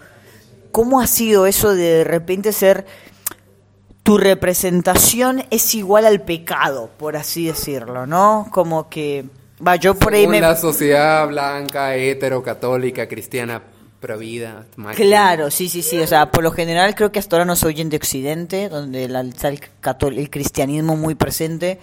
¿Cómo 0.79 1.01
ha 1.01 1.09
sido 1.09 1.49
eso 1.49 1.75
de 1.75 1.83
de 1.83 2.05
repente 2.05 2.53
ser 2.53 2.87
tu 4.05 4.17
representación 4.17 5.43
es 5.51 5.75
igual 5.75 6.07
al 6.07 6.21
pecado, 6.21 6.89
por 6.97 7.17
así 7.17 7.47
decirlo, 7.47 8.07
¿no? 8.07 8.47
Como 8.53 8.89
que, 8.89 9.25
va, 9.67 9.75
yo 9.75 9.97
por 9.97 10.15
ahí 10.15 10.29
me... 10.29 10.41
la 10.41 10.55
sociedad 10.55 11.27
blanca, 11.27 11.97
hetero, 11.97 12.45
católica, 12.45 13.09
cristiana, 13.09 13.61
provida. 13.99 14.67
Claro, 14.95 15.51
sí, 15.51 15.69
sí, 15.69 15.83
sí. 15.83 15.99
O 15.99 16.07
sea, 16.07 16.31
por 16.31 16.45
lo 16.45 16.53
general 16.53 16.95
creo 16.95 17.11
que 17.11 17.19
hasta 17.19 17.35
ahora 17.35 17.45
no 17.45 17.57
se 17.57 17.67
oyen 17.67 17.91
de 17.91 17.97
Occidente, 17.97 18.69
donde 18.69 19.07
está 19.07 19.49
el, 19.49 19.61
el 20.17 20.31
cristianismo 20.31 20.95
muy 20.95 21.17
presente. 21.17 21.81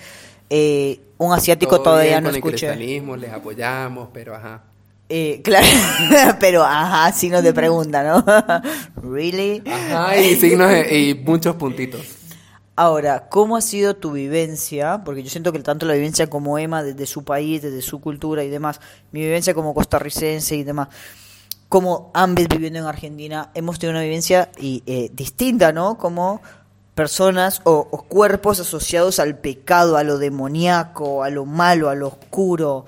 Eh, 0.49 1.01
un 1.17 1.33
asiático 1.33 1.81
todavía 1.81 2.21
no 2.21 2.29
escucha. 2.29 2.67
El 2.67 2.77
cristianismo, 2.77 3.17
les 3.17 3.33
apoyamos, 3.33 4.07
pero 4.13 4.35
ajá. 4.35 4.61
Eh, 5.09 5.41
claro, 5.43 5.67
pero 6.39 6.63
ajá, 6.63 7.11
signos 7.11 7.43
de 7.43 7.53
pregunta, 7.53 8.03
¿no? 8.03 8.25
¿Really? 9.11 9.61
Ajá, 9.65 10.17
y 10.17 10.35
signos 10.35 10.71
y 10.91 11.13
muchos 11.25 11.55
puntitos. 11.55 12.01
Ahora, 12.77 13.29
¿cómo 13.29 13.55
ha 13.55 13.61
sido 13.61 13.95
tu 13.95 14.11
vivencia? 14.11 15.01
Porque 15.05 15.23
yo 15.23 15.29
siento 15.29 15.53
que 15.53 15.59
tanto 15.59 15.85
la 15.85 15.93
vivencia 15.93 16.27
como 16.27 16.59
Emma, 16.59 16.83
desde 16.83 17.05
su 17.05 17.23
país, 17.23 17.61
desde 17.61 17.81
su 17.81 18.01
cultura 18.01 18.43
y 18.43 18.49
demás, 18.49 18.81
mi 19.13 19.21
vivencia 19.21 19.53
como 19.53 19.73
costarricense 19.73 20.57
y 20.57 20.63
demás, 20.63 20.89
como 21.69 22.11
ambos 22.13 22.47
viviendo 22.49 22.79
en 22.79 22.85
Argentina, 22.85 23.49
hemos 23.53 23.79
tenido 23.79 23.97
una 23.97 24.03
vivencia 24.03 24.49
y, 24.59 24.83
eh, 24.87 25.09
distinta, 25.13 25.71
¿no? 25.71 25.97
Como 25.97 26.41
personas 26.95 27.61
o, 27.63 27.87
o, 27.91 28.01
cuerpos 28.03 28.59
asociados 28.59 29.19
al 29.19 29.37
pecado, 29.37 29.95
a 29.95 30.03
lo 30.03 30.17
demoníaco, 30.17 31.23
a 31.23 31.29
lo 31.29 31.45
malo, 31.45 31.89
a 31.89 31.95
lo 31.95 32.07
oscuro, 32.07 32.85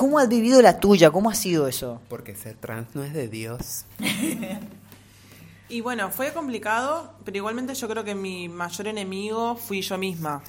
¿Cómo 0.00 0.18
has 0.18 0.30
vivido 0.30 0.62
la 0.62 0.80
tuya? 0.80 1.10
¿Cómo 1.10 1.28
ha 1.28 1.34
sido 1.34 1.68
eso? 1.68 2.00
Porque 2.08 2.34
ser 2.34 2.56
trans 2.56 2.94
no 2.94 3.04
es 3.04 3.12
de 3.12 3.28
Dios. 3.28 3.84
y 5.68 5.82
bueno, 5.82 6.08
fue 6.08 6.32
complicado, 6.32 7.12
pero 7.22 7.36
igualmente 7.36 7.74
yo 7.74 7.86
creo 7.86 8.02
que 8.02 8.14
mi 8.14 8.48
mayor 8.48 8.88
enemigo 8.88 9.56
fui 9.56 9.82
yo 9.82 9.98
misma, 9.98 10.42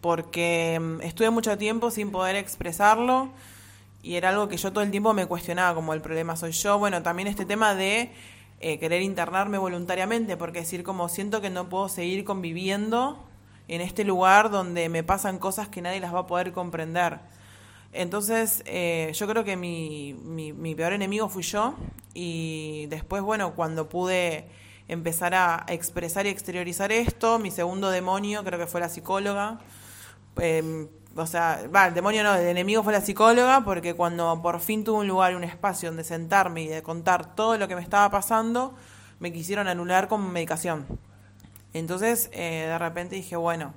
porque 0.00 0.78
mm, 0.80 1.00
estuve 1.00 1.30
mucho 1.30 1.58
tiempo 1.58 1.90
sin 1.90 2.12
poder 2.12 2.36
expresarlo 2.36 3.32
y 4.04 4.14
era 4.14 4.28
algo 4.28 4.46
que 4.46 4.56
yo 4.56 4.72
todo 4.72 4.84
el 4.84 4.92
tiempo 4.92 5.12
me 5.14 5.26
cuestionaba, 5.26 5.74
como 5.74 5.94
el 5.94 6.00
problema 6.00 6.36
soy 6.36 6.52
yo. 6.52 6.78
Bueno, 6.78 7.02
también 7.02 7.26
este 7.26 7.44
tema 7.44 7.74
de 7.74 8.12
eh, 8.60 8.78
querer 8.78 9.02
internarme 9.02 9.58
voluntariamente, 9.58 10.36
porque 10.36 10.60
decir 10.60 10.84
como 10.84 11.08
siento 11.08 11.40
que 11.40 11.50
no 11.50 11.68
puedo 11.68 11.88
seguir 11.88 12.22
conviviendo 12.22 13.18
en 13.66 13.80
este 13.80 14.04
lugar 14.04 14.52
donde 14.52 14.88
me 14.88 15.02
pasan 15.02 15.38
cosas 15.38 15.66
que 15.66 15.82
nadie 15.82 15.98
las 15.98 16.14
va 16.14 16.20
a 16.20 16.26
poder 16.28 16.52
comprender. 16.52 17.18
Entonces, 17.92 18.62
eh, 18.64 19.12
yo 19.14 19.26
creo 19.28 19.44
que 19.44 19.56
mi, 19.56 20.14
mi, 20.14 20.74
peor 20.74 20.94
enemigo 20.94 21.28
fui 21.28 21.42
yo 21.42 21.74
y 22.14 22.86
después, 22.86 23.22
bueno, 23.22 23.54
cuando 23.54 23.88
pude 23.88 24.46
empezar 24.88 25.34
a 25.34 25.64
expresar 25.68 26.26
y 26.26 26.30
exteriorizar 26.30 26.90
esto, 26.90 27.38
mi 27.38 27.50
segundo 27.50 27.90
demonio 27.90 28.42
creo 28.44 28.58
que 28.58 28.66
fue 28.66 28.80
la 28.80 28.88
psicóloga. 28.88 29.60
Em, 30.38 30.88
o 31.14 31.26
sea, 31.26 31.68
va, 31.74 31.88
el 31.88 31.94
demonio 31.94 32.22
no, 32.22 32.34
el 32.34 32.46
enemigo 32.46 32.82
fue 32.82 32.94
la 32.94 33.02
psicóloga 33.02 33.62
porque 33.64 33.94
cuando 33.94 34.40
por 34.40 34.60
fin 34.60 34.84
tuve 34.84 35.00
un 35.00 35.08
lugar 35.08 35.32
y 35.32 35.34
un 35.34 35.44
espacio 35.44 35.90
donde 35.90 36.04
sentarme 36.04 36.62
y 36.62 36.68
de 36.68 36.82
contar 36.82 37.34
todo 37.34 37.58
lo 37.58 37.68
que 37.68 37.74
me 37.74 37.82
estaba 37.82 38.10
pasando, 38.10 38.74
me 39.20 39.32
quisieron 39.32 39.68
anular 39.68 40.08
con 40.08 40.32
medicación. 40.32 40.86
Entonces, 41.74 42.30
eh, 42.32 42.66
de 42.68 42.78
repente 42.78 43.16
dije, 43.16 43.36
bueno, 43.36 43.74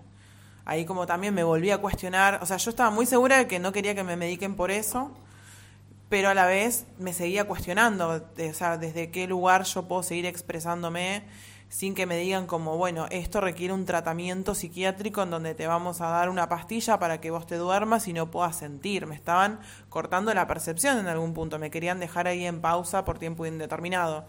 ahí 0.66 0.86
como 0.86 1.06
también 1.06 1.34
me 1.34 1.44
volví 1.44 1.72
a 1.72 1.78
cuestionar, 1.78 2.40
o 2.42 2.46
sea, 2.46 2.58
yo 2.58 2.70
estaba 2.72 2.90
muy 2.90 3.06
segura 3.06 3.38
de 3.38 3.48
que 3.48 3.60
no 3.60 3.72
quería 3.72 3.96
que 3.96 4.04
me 4.04 4.18
mediquen 4.18 4.56
por 4.56 4.72
eso, 4.72 5.12
pero 6.10 6.30
a 6.30 6.34
la 6.34 6.46
vez 6.46 6.86
me 7.00 7.14
seguía 7.14 7.46
cuestionando, 7.46 8.10
o 8.38 8.54
sea, 8.54 8.78
desde 8.78 9.12
qué 9.12 9.28
lugar 9.28 9.64
yo 9.64 9.88
puedo 9.88 10.04
seguir 10.04 10.26
expresándome 10.26 11.24
sin 11.70 11.96
que 11.96 12.06
me 12.06 12.18
digan 12.18 12.48
como, 12.48 12.78
bueno, 12.78 13.08
esto 13.10 13.42
requiere 13.42 13.74
un 13.74 13.86
tratamiento 13.86 14.56
psiquiátrico 14.56 15.24
en 15.24 15.32
donde 15.32 15.56
te 15.56 15.68
vamos 15.68 16.00
a 16.00 16.08
dar 16.08 16.30
una 16.30 16.48
pastilla 16.48 17.00
para 17.00 17.20
que 17.20 17.32
vos 17.32 17.48
te 17.48 17.58
duermas 17.58 18.08
y 18.08 18.14
no 18.14 18.30
puedas 18.30 18.56
sentir. 18.56 19.08
Me 19.08 19.16
estaban 19.16 19.60
cortando 19.90 20.34
la 20.34 20.48
percepción 20.48 21.00
en 21.00 21.08
algún 21.08 21.34
punto, 21.34 21.60
me 21.60 21.72
querían 21.72 22.00
dejar 22.00 22.28
ahí 22.28 22.46
en 22.46 22.62
pausa 22.62 23.04
por 23.04 23.20
tiempo 23.20 23.46
indeterminado 23.46 24.26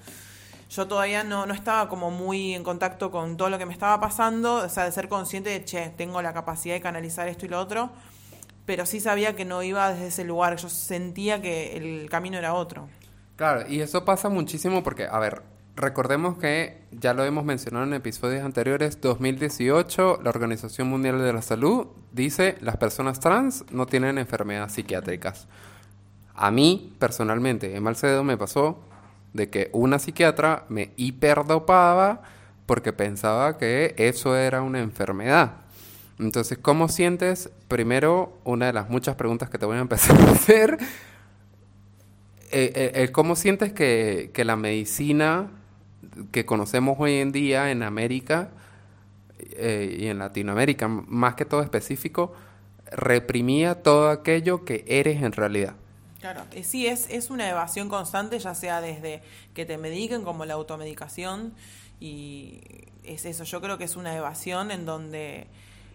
yo 0.69 0.89
todavía 0.89 1.25
no, 1.25 1.47
no 1.47 1.55
estaba 1.55 1.89
como 1.89 2.11
muy 2.11 2.55
en 2.55 2.65
contacto 2.65 3.11
con 3.11 3.37
todo 3.37 3.51
lo 3.51 3.59
que 3.59 3.67
me 3.67 3.73
estaba 3.73 4.01
pasando, 4.01 4.57
o 4.57 4.69
sea, 4.69 4.85
de 4.85 4.93
ser 4.93 5.09
consciente 5.09 5.51
de, 5.51 5.65
che, 5.65 5.91
tengo 5.97 6.21
la 6.23 6.33
capacidad 6.33 6.75
de 6.75 6.81
canalizar 6.81 7.29
esto 7.29 7.47
y 7.47 7.49
lo 7.49 7.61
otro, 7.61 7.91
pero 8.65 8.85
sí 8.85 9.01
sabía 9.01 9.37
que 9.37 9.45
no 9.45 9.63
iba 9.63 9.93
desde 9.93 10.09
ese 10.09 10.25
lugar, 10.25 10.57
yo 10.57 10.69
sentía 10.69 11.41
que 11.41 11.77
el 11.77 12.11
camino 12.11 12.37
era 12.37 12.55
otro. 12.55 12.89
Claro, 13.37 13.69
y 13.69 13.81
eso 13.81 14.05
pasa 14.05 14.29
muchísimo 14.29 14.83
porque, 14.83 15.07
a 15.07 15.19
ver, 15.19 15.43
recordemos 15.77 16.39
que 16.39 16.83
ya 16.91 17.15
lo 17.15 17.25
hemos 17.25 17.45
mencionado 17.45 17.85
en 17.85 17.93
episodios 17.93 18.45
anteriores, 18.45 19.01
2018, 19.01 20.21
la 20.23 20.31
Organización 20.31 20.89
Mundial 20.89 21.19
de 21.23 21.33
la 21.33 21.43
Salud 21.43 21.87
dice 22.13 22.57
las 22.61 22.79
personas 22.79 23.21
trans 23.21 23.65
no 23.71 23.87
tienen 23.87 24.19
enfermedades 24.19 24.73
psiquiátricas. 24.73 25.47
A 26.35 26.51
mí, 26.51 26.95
personalmente, 26.99 27.77
en 27.77 27.83
Malcedo 27.83 28.25
me 28.25 28.37
pasó 28.37 28.79
de 29.37 29.51
que 29.51 29.71
una 29.73 29.99
psiquiatra 29.99 30.65
me 30.69 30.91
hiperdopaba 30.97 32.23
porque 32.65 32.93
pensaba 32.93 33.59
que 33.59 33.95
eso 33.97 34.37
era 34.37 34.63
una 34.63 34.81
enfermedad. 34.81 35.53
Entonces, 36.19 36.59
¿cómo 36.59 36.89
sientes? 36.89 37.51
Primero, 37.69 38.39
una 38.45 38.67
de 38.67 38.73
las 38.73 38.89
muchas 38.89 39.15
preguntas 39.17 39.51
que 39.51 39.59
te 39.59 39.67
voy 39.67 39.77
a 39.77 39.81
empezar 39.81 40.19
a 40.21 40.31
hacer, 40.33 40.79
eh, 42.51 42.93
eh, 42.95 43.13
¿cómo 43.13 43.37
sientes 43.37 43.73
que, 43.73 44.31
que, 44.33 44.45
la 44.45 44.57
medicina 44.57 45.49
que 46.33 46.47
conocemos 46.47 46.97
hoy 46.99 47.17
en 47.17 47.33
día 47.33 47.71
en 47.71 47.83
América 47.83 48.51
eh, 49.39 49.97
y 50.01 50.07
en 50.07 50.19
Latinoamérica, 50.19 50.89
más 50.89 51.35
que 51.35 51.45
todo 51.45 51.63
específico, 51.63 52.33
reprimía 52.91 53.83
todo 53.83 54.09
aquello 54.09 54.65
que 54.65 54.85
eres 54.89 55.23
en 55.23 55.33
realidad? 55.33 55.75
Claro, 56.27 56.45
eh, 56.51 56.65
sí, 56.65 56.89
es, 56.89 57.09
es 57.09 57.31
una 57.31 57.49
evasión 57.49 57.89
constante, 57.89 58.37
ya 58.41 58.53
sea 58.57 58.81
desde 58.81 59.23
que 59.55 59.65
te 59.65 59.79
mediquen 59.79 60.25
como 60.25 60.45
la 60.45 60.55
automedicación 60.55 61.55
y 62.01 62.63
es 63.05 63.25
eso, 63.27 63.45
yo 63.45 63.61
creo 63.61 63.79
que 63.79 63.85
es 63.85 63.95
una 63.95 64.13
evasión 64.17 64.73
en 64.73 64.87
donde 64.87 65.47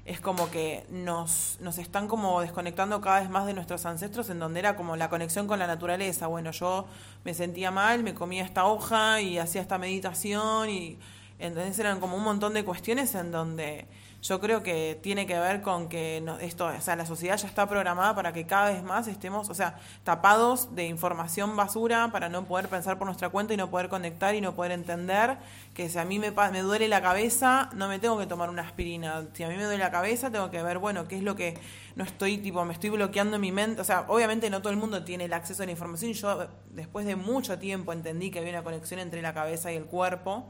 es 0.06 0.22
como 0.22 0.50
que 0.50 0.86
nos, 0.90 1.58
nos 1.60 1.78
están 1.80 2.08
como 2.08 2.40
desconectando 2.40 3.02
cada 3.02 3.20
vez 3.20 3.30
más 3.30 3.46
de 3.46 3.54
nuestros 3.54 3.86
ancestros, 3.86 4.30
en 4.30 4.40
donde 4.40 4.62
era 4.62 4.78
como 4.78 4.96
la 4.96 5.10
conexión 5.10 5.48
con 5.48 5.60
la 5.60 5.68
naturaleza. 5.68 6.28
Bueno, 6.28 6.52
yo 6.52 6.86
me 7.26 7.34
sentía 7.34 7.70
mal, 7.70 8.02
me 8.02 8.14
comía 8.14 8.46
esta 8.46 8.64
hoja 8.64 9.20
y 9.20 9.38
hacía 9.38 9.60
esta 9.60 9.78
meditación 9.80 10.70
y 10.70 10.98
entonces 11.40 11.78
eran 11.78 12.00
como 12.00 12.16
un 12.16 12.24
montón 12.24 12.54
de 12.54 12.64
cuestiones 12.64 13.16
en 13.16 13.34
donde 13.34 13.86
yo 14.22 14.40
creo 14.40 14.62
que 14.62 15.00
tiene 15.02 15.26
que 15.26 15.40
ver 15.40 15.62
con 15.62 15.90
que 15.90 16.24
esto, 16.42 16.68
o 16.68 16.82
sea, 16.82 16.96
la 16.96 17.08
sociedad 17.08 17.38
ya 17.38 17.48
está 17.48 17.68
programada 17.68 18.14
para 18.14 18.34
que 18.34 18.46
cada 18.46 18.72
vez 18.72 18.84
más 18.84 19.08
estemos, 19.08 19.50
o 19.50 19.56
sea, 19.56 19.80
tapados 20.04 20.76
de 20.76 20.86
información 20.86 21.56
basura 21.56 22.10
para 22.12 22.30
no 22.30 22.46
poder 22.46 22.68
pensar 22.68 23.00
por 23.00 23.08
nuestra 23.08 23.30
cuenta 23.30 23.56
y 23.56 23.58
no 23.58 23.72
poder 23.72 23.90
conectar 23.90 24.36
y 24.36 24.42
no 24.42 24.54
poder 24.54 24.74
entender 24.74 25.38
que 25.74 25.90
si 25.90 25.98
a 25.98 26.06
mí 26.06 26.20
me, 26.20 26.32
me 26.32 26.60
duele 26.60 26.88
la 26.88 27.02
cabeza, 27.02 27.70
no 27.74 27.88
me 27.88 27.98
tengo 27.98 28.20
que 28.20 28.28
tomar 28.28 28.52
una 28.52 28.62
aspirina. 28.62 29.26
Si 29.34 29.44
a 29.44 29.48
mí 29.48 29.56
me 29.56 29.64
duele 29.64 29.80
la 29.80 29.92
cabeza, 29.92 30.30
tengo 30.30 30.52
que 30.52 30.62
ver, 30.62 30.78
bueno, 30.78 31.08
qué 31.08 31.18
es 31.18 31.24
lo 31.24 31.36
que 31.36 31.58
no 31.96 32.04
estoy, 32.04 32.38
tipo, 32.38 32.64
me 32.64 32.74
estoy 32.74 32.92
bloqueando 32.92 33.40
mi 33.40 33.52
mente. 33.52 33.82
O 33.82 33.84
sea, 33.84 34.06
obviamente 34.08 34.52
no 34.52 34.62
todo 34.62 34.72
el 34.72 34.78
mundo 34.78 35.04
tiene 35.04 35.26
el 35.26 35.34
acceso 35.34 35.64
a 35.64 35.66
la 35.66 35.72
información. 35.72 36.14
Yo, 36.14 36.48
después 36.70 37.08
de 37.08 37.16
mucho 37.16 37.58
tiempo, 37.58 37.92
entendí 37.92 38.30
que 38.30 38.40
había 38.40 38.52
una 38.52 38.64
conexión 38.64 39.00
entre 39.00 39.22
la 39.22 39.34
cabeza 39.34 39.72
y 39.72 39.78
el 39.78 39.86
cuerpo 39.86 40.46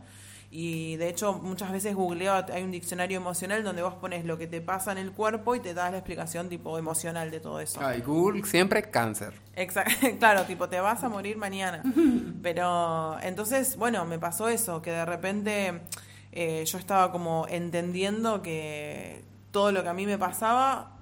Y 0.53 0.97
de 0.97 1.07
hecho, 1.07 1.33
muchas 1.33 1.71
veces 1.71 1.95
googleo, 1.95 2.33
hay 2.51 2.61
un 2.61 2.71
diccionario 2.71 3.15
emocional 3.15 3.63
donde 3.63 3.83
vos 3.83 3.93
pones 3.93 4.25
lo 4.25 4.37
que 4.37 4.47
te 4.47 4.59
pasa 4.59 4.91
en 4.91 4.97
el 4.97 5.13
cuerpo 5.13 5.55
y 5.55 5.61
te 5.61 5.73
das 5.73 5.91
la 5.91 5.99
explicación 5.99 6.49
tipo 6.49 6.77
emocional 6.77 7.31
de 7.31 7.39
todo 7.39 7.61
eso. 7.61 7.79
Ay, 7.81 8.01
Google 8.01 8.43
siempre 8.43 8.83
cáncer. 8.83 9.33
Exacto, 9.55 10.07
claro, 10.19 10.43
tipo, 10.43 10.67
te 10.67 10.81
vas 10.81 11.05
a 11.05 11.09
morir 11.09 11.37
mañana. 11.37 11.81
Pero 12.43 13.17
entonces, 13.21 13.77
bueno, 13.77 14.03
me 14.03 14.19
pasó 14.19 14.49
eso, 14.49 14.81
que 14.81 14.91
de 14.91 15.05
repente 15.05 15.81
eh, 16.33 16.65
yo 16.65 16.77
estaba 16.77 17.13
como 17.13 17.45
entendiendo 17.47 18.41
que 18.41 19.23
todo 19.51 19.71
lo 19.71 19.83
que 19.83 19.89
a 19.89 19.93
mí 19.93 20.05
me 20.05 20.17
pasaba 20.17 20.97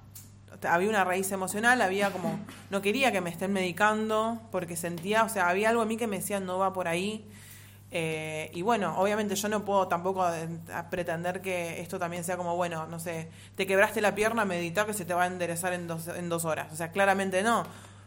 había 0.68 0.88
una 0.88 1.04
raíz 1.04 1.32
emocional, 1.32 1.80
había 1.80 2.12
como, 2.12 2.38
no 2.70 2.82
quería 2.82 3.12
que 3.12 3.20
me 3.20 3.30
estén 3.30 3.52
medicando 3.52 4.40
porque 4.50 4.76
sentía, 4.76 5.24
o 5.24 5.28
sea, 5.28 5.48
había 5.48 5.70
algo 5.70 5.82
en 5.82 5.88
mí 5.88 5.96
que 5.96 6.06
me 6.06 6.18
decía 6.18 6.40
no 6.40 6.58
va 6.58 6.72
por 6.72 6.88
ahí. 6.88 7.26
Eh, 7.92 8.50
y 8.54 8.62
bueno, 8.62 8.94
obviamente 8.98 9.34
yo 9.34 9.48
no 9.48 9.64
puedo 9.64 9.88
tampoco 9.88 10.24
pretender 10.90 11.40
que 11.40 11.80
esto 11.80 11.98
también 11.98 12.22
sea 12.22 12.36
como, 12.36 12.54
bueno, 12.56 12.86
no 12.86 13.00
sé, 13.00 13.28
te 13.56 13.66
quebraste 13.66 14.00
la 14.00 14.14
pierna, 14.14 14.44
medita 14.44 14.86
que 14.86 14.94
se 14.94 15.04
te 15.04 15.12
va 15.12 15.24
a 15.24 15.26
enderezar 15.26 15.72
en 15.72 15.88
dos, 15.88 16.06
en 16.08 16.28
dos 16.28 16.44
horas. 16.44 16.72
O 16.72 16.76
sea, 16.76 16.92
claramente 16.92 17.42
no. 17.42 17.64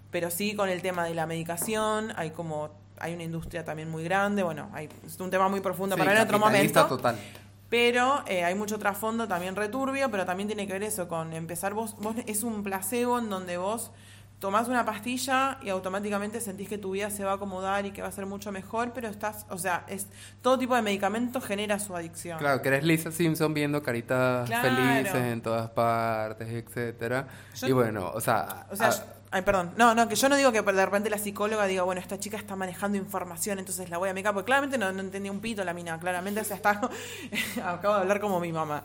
Pero 0.09 0.29
sí 0.29 0.55
con 0.55 0.69
el 0.69 0.81
tema 0.81 1.05
de 1.05 1.13
la 1.13 1.25
medicación, 1.25 2.13
hay 2.15 2.31
como, 2.31 2.69
hay 2.99 3.13
una 3.13 3.23
industria 3.23 3.65
también 3.65 3.89
muy 3.89 4.03
grande, 4.03 4.43
bueno, 4.43 4.69
hay, 4.73 4.87
es 5.05 5.19
un 5.19 5.29
tema 5.29 5.49
muy 5.49 5.59
profundo 5.59 5.97
para 5.97 6.13
en 6.13 6.21
otro 6.21 6.39
momento. 6.39 6.85
total. 6.85 7.17
Pero 7.69 8.23
eh, 8.27 8.43
hay 8.43 8.53
mucho 8.53 8.77
trasfondo 8.77 9.27
también 9.27 9.55
returbio, 9.55 10.11
pero 10.11 10.25
también 10.27 10.47
tiene 10.47 10.67
que 10.67 10.73
ver 10.73 10.83
eso 10.83 11.07
con 11.07 11.33
empezar 11.33 11.73
vos, 11.73 11.95
vos 11.97 12.15
es 12.27 12.43
un 12.43 12.61
placebo 12.61 13.17
en 13.17 13.31
donde 13.31 13.57
vos 13.57 13.91
tomás 14.43 14.67
una 14.67 14.83
pastilla 14.83 15.57
y 15.61 15.69
automáticamente 15.69 16.41
sentís 16.41 16.67
que 16.67 16.77
tu 16.77 16.91
vida 16.91 17.09
se 17.09 17.23
va 17.23 17.31
a 17.31 17.35
acomodar 17.35 17.85
y 17.85 17.91
que 17.91 18.01
va 18.01 18.09
a 18.09 18.11
ser 18.11 18.25
mucho 18.25 18.51
mejor, 18.51 18.91
pero 18.93 19.07
estás, 19.07 19.45
o 19.49 19.57
sea, 19.57 19.85
es 19.87 20.07
todo 20.41 20.59
tipo 20.59 20.75
de 20.75 20.81
medicamento 20.81 21.39
genera 21.39 21.79
su 21.79 21.95
adicción. 21.95 22.39
Claro, 22.39 22.61
que 22.61 22.67
eres 22.67 22.83
Lisa 22.83 23.09
Simpson 23.09 23.53
viendo 23.53 23.81
caritas 23.81 24.49
felices 24.49 25.15
en 25.15 25.41
todas 25.41 25.69
partes, 25.69 26.49
etcétera. 26.49 27.25
y 27.65 27.71
bueno, 27.71 28.11
o 28.13 28.19
sea, 28.19 28.67
o 28.69 28.75
sea 28.75 28.91
Ay, 29.33 29.41
perdón. 29.41 29.71
No, 29.77 29.95
no, 29.95 30.07
que 30.07 30.15
yo 30.15 30.29
no 30.29 30.35
digo 30.35 30.51
que 30.51 30.61
de 30.61 30.85
repente 30.85 31.09
la 31.09 31.17
psicóloga 31.17 31.65
diga, 31.65 31.81
bueno, 31.81 31.99
esta 31.99 32.19
chica 32.19 32.37
está 32.37 32.55
manejando 32.55 32.99
información, 32.99 33.57
entonces 33.57 33.89
la 33.89 33.97
voy 33.97 34.09
a 34.09 34.13
medicar, 34.13 34.31
porque 34.31 34.45
claramente 34.45 34.77
no, 34.77 34.91
no 34.91 34.99
entendía 34.99 35.31
un 35.31 35.39
pito 35.39 35.63
la 35.63 35.73
mina, 35.73 35.97
claramente 35.97 36.41
o 36.41 36.43
sea, 36.43 36.55
está, 36.55 36.79
acabo 37.65 37.95
de 37.95 38.01
hablar 38.01 38.19
como 38.19 38.39
mi 38.39 38.51
mamá. 38.51 38.83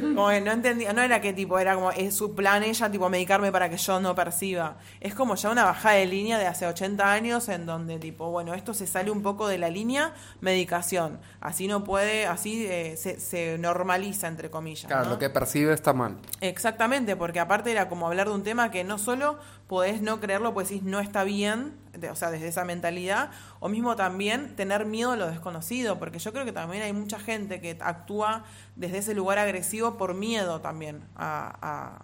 Como 0.00 0.30
que 0.30 0.40
no 0.40 0.52
entendía, 0.52 0.94
no 0.94 1.02
era 1.02 1.20
que 1.20 1.34
tipo, 1.34 1.58
era 1.58 1.74
como, 1.74 1.90
es 1.90 2.16
su 2.16 2.34
plan 2.34 2.62
ella, 2.62 2.90
tipo, 2.90 3.10
medicarme 3.10 3.52
para 3.52 3.68
que 3.68 3.76
yo 3.76 4.00
no 4.00 4.14
perciba. 4.14 4.78
Es 5.00 5.14
como 5.14 5.34
ya 5.34 5.50
una 5.50 5.66
bajada 5.66 5.96
de 5.96 6.06
línea 6.06 6.38
de 6.38 6.46
hace 6.46 6.66
80 6.66 7.12
años 7.12 7.50
en 7.50 7.66
donde, 7.66 7.98
tipo, 7.98 8.30
bueno, 8.30 8.54
esto 8.54 8.72
se 8.72 8.86
sale 8.86 9.10
un 9.10 9.22
poco 9.22 9.48
de 9.48 9.58
la 9.58 9.68
línea, 9.68 10.14
medicación. 10.40 11.20
Así 11.42 11.68
no 11.68 11.84
puede, 11.84 12.26
así 12.26 12.64
eh, 12.64 12.96
se, 12.96 13.20
se, 13.20 13.58
normaliza, 13.58 14.28
entre 14.28 14.48
comillas. 14.48 14.86
Claro, 14.86 15.10
lo 15.10 15.18
que 15.18 15.28
percibe 15.28 15.74
está 15.74 15.92
mal. 15.92 16.16
Exactamente, 16.40 17.16
porque 17.16 17.38
aparte 17.38 17.70
era 17.70 17.90
como 17.90 18.06
hablar 18.06 18.28
de 18.28 18.34
un 18.34 18.42
tema 18.42 18.70
que 18.70 18.82
no 18.82 18.96
solo 18.96 19.38
podés 19.66 20.02
no 20.02 20.20
creerlo, 20.20 20.52
pues 20.54 20.68
decís 20.68 20.82
no 20.82 21.00
está 21.00 21.24
bien, 21.24 21.72
o 22.10 22.16
sea, 22.16 22.30
desde 22.30 22.48
esa 22.48 22.64
mentalidad, 22.64 23.30
o 23.60 23.68
mismo 23.68 23.96
también 23.96 24.56
tener 24.56 24.84
miedo 24.84 25.12
a 25.12 25.16
lo 25.16 25.26
desconocido, 25.26 25.98
porque 25.98 26.18
yo 26.18 26.32
creo 26.32 26.44
que 26.44 26.52
también 26.52 26.82
hay 26.82 26.92
mucha 26.92 27.18
gente 27.18 27.60
que 27.60 27.78
actúa 27.80 28.44
desde 28.76 28.98
ese 28.98 29.14
lugar 29.14 29.38
agresivo 29.38 29.96
por 29.96 30.14
miedo 30.14 30.60
también 30.60 31.02
a, 31.16 32.02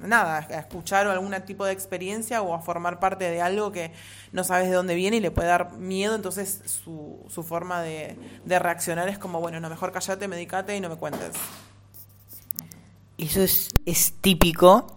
nada, 0.00 0.36
a 0.38 0.58
escuchar 0.60 1.06
algún 1.08 1.34
tipo 1.44 1.64
de 1.64 1.72
experiencia 1.72 2.42
o 2.42 2.54
a 2.54 2.60
formar 2.60 3.00
parte 3.00 3.28
de 3.28 3.42
algo 3.42 3.72
que 3.72 3.92
no 4.32 4.44
sabes 4.44 4.68
de 4.68 4.74
dónde 4.74 4.94
viene 4.94 5.16
y 5.16 5.20
le 5.20 5.30
puede 5.30 5.48
dar 5.48 5.72
miedo, 5.72 6.14
entonces 6.14 6.62
su, 6.64 7.24
su 7.28 7.42
forma 7.42 7.82
de, 7.82 8.16
de 8.44 8.58
reaccionar 8.58 9.08
es 9.08 9.18
como, 9.18 9.40
bueno, 9.40 9.60
no, 9.60 9.68
mejor 9.68 9.92
callate, 9.92 10.28
medicate 10.28 10.76
y 10.76 10.80
no 10.80 10.88
me 10.88 10.96
cuentes. 10.96 11.32
Eso 13.18 13.42
es, 13.42 13.70
es 13.84 14.14
típico 14.20 14.96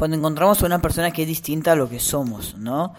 cuando 0.00 0.16
encontramos 0.16 0.62
a 0.62 0.66
una 0.66 0.80
persona 0.80 1.10
que 1.10 1.22
es 1.22 1.28
distinta 1.28 1.72
a 1.72 1.76
lo 1.76 1.86
que 1.86 2.00
somos, 2.00 2.56
¿no? 2.56 2.94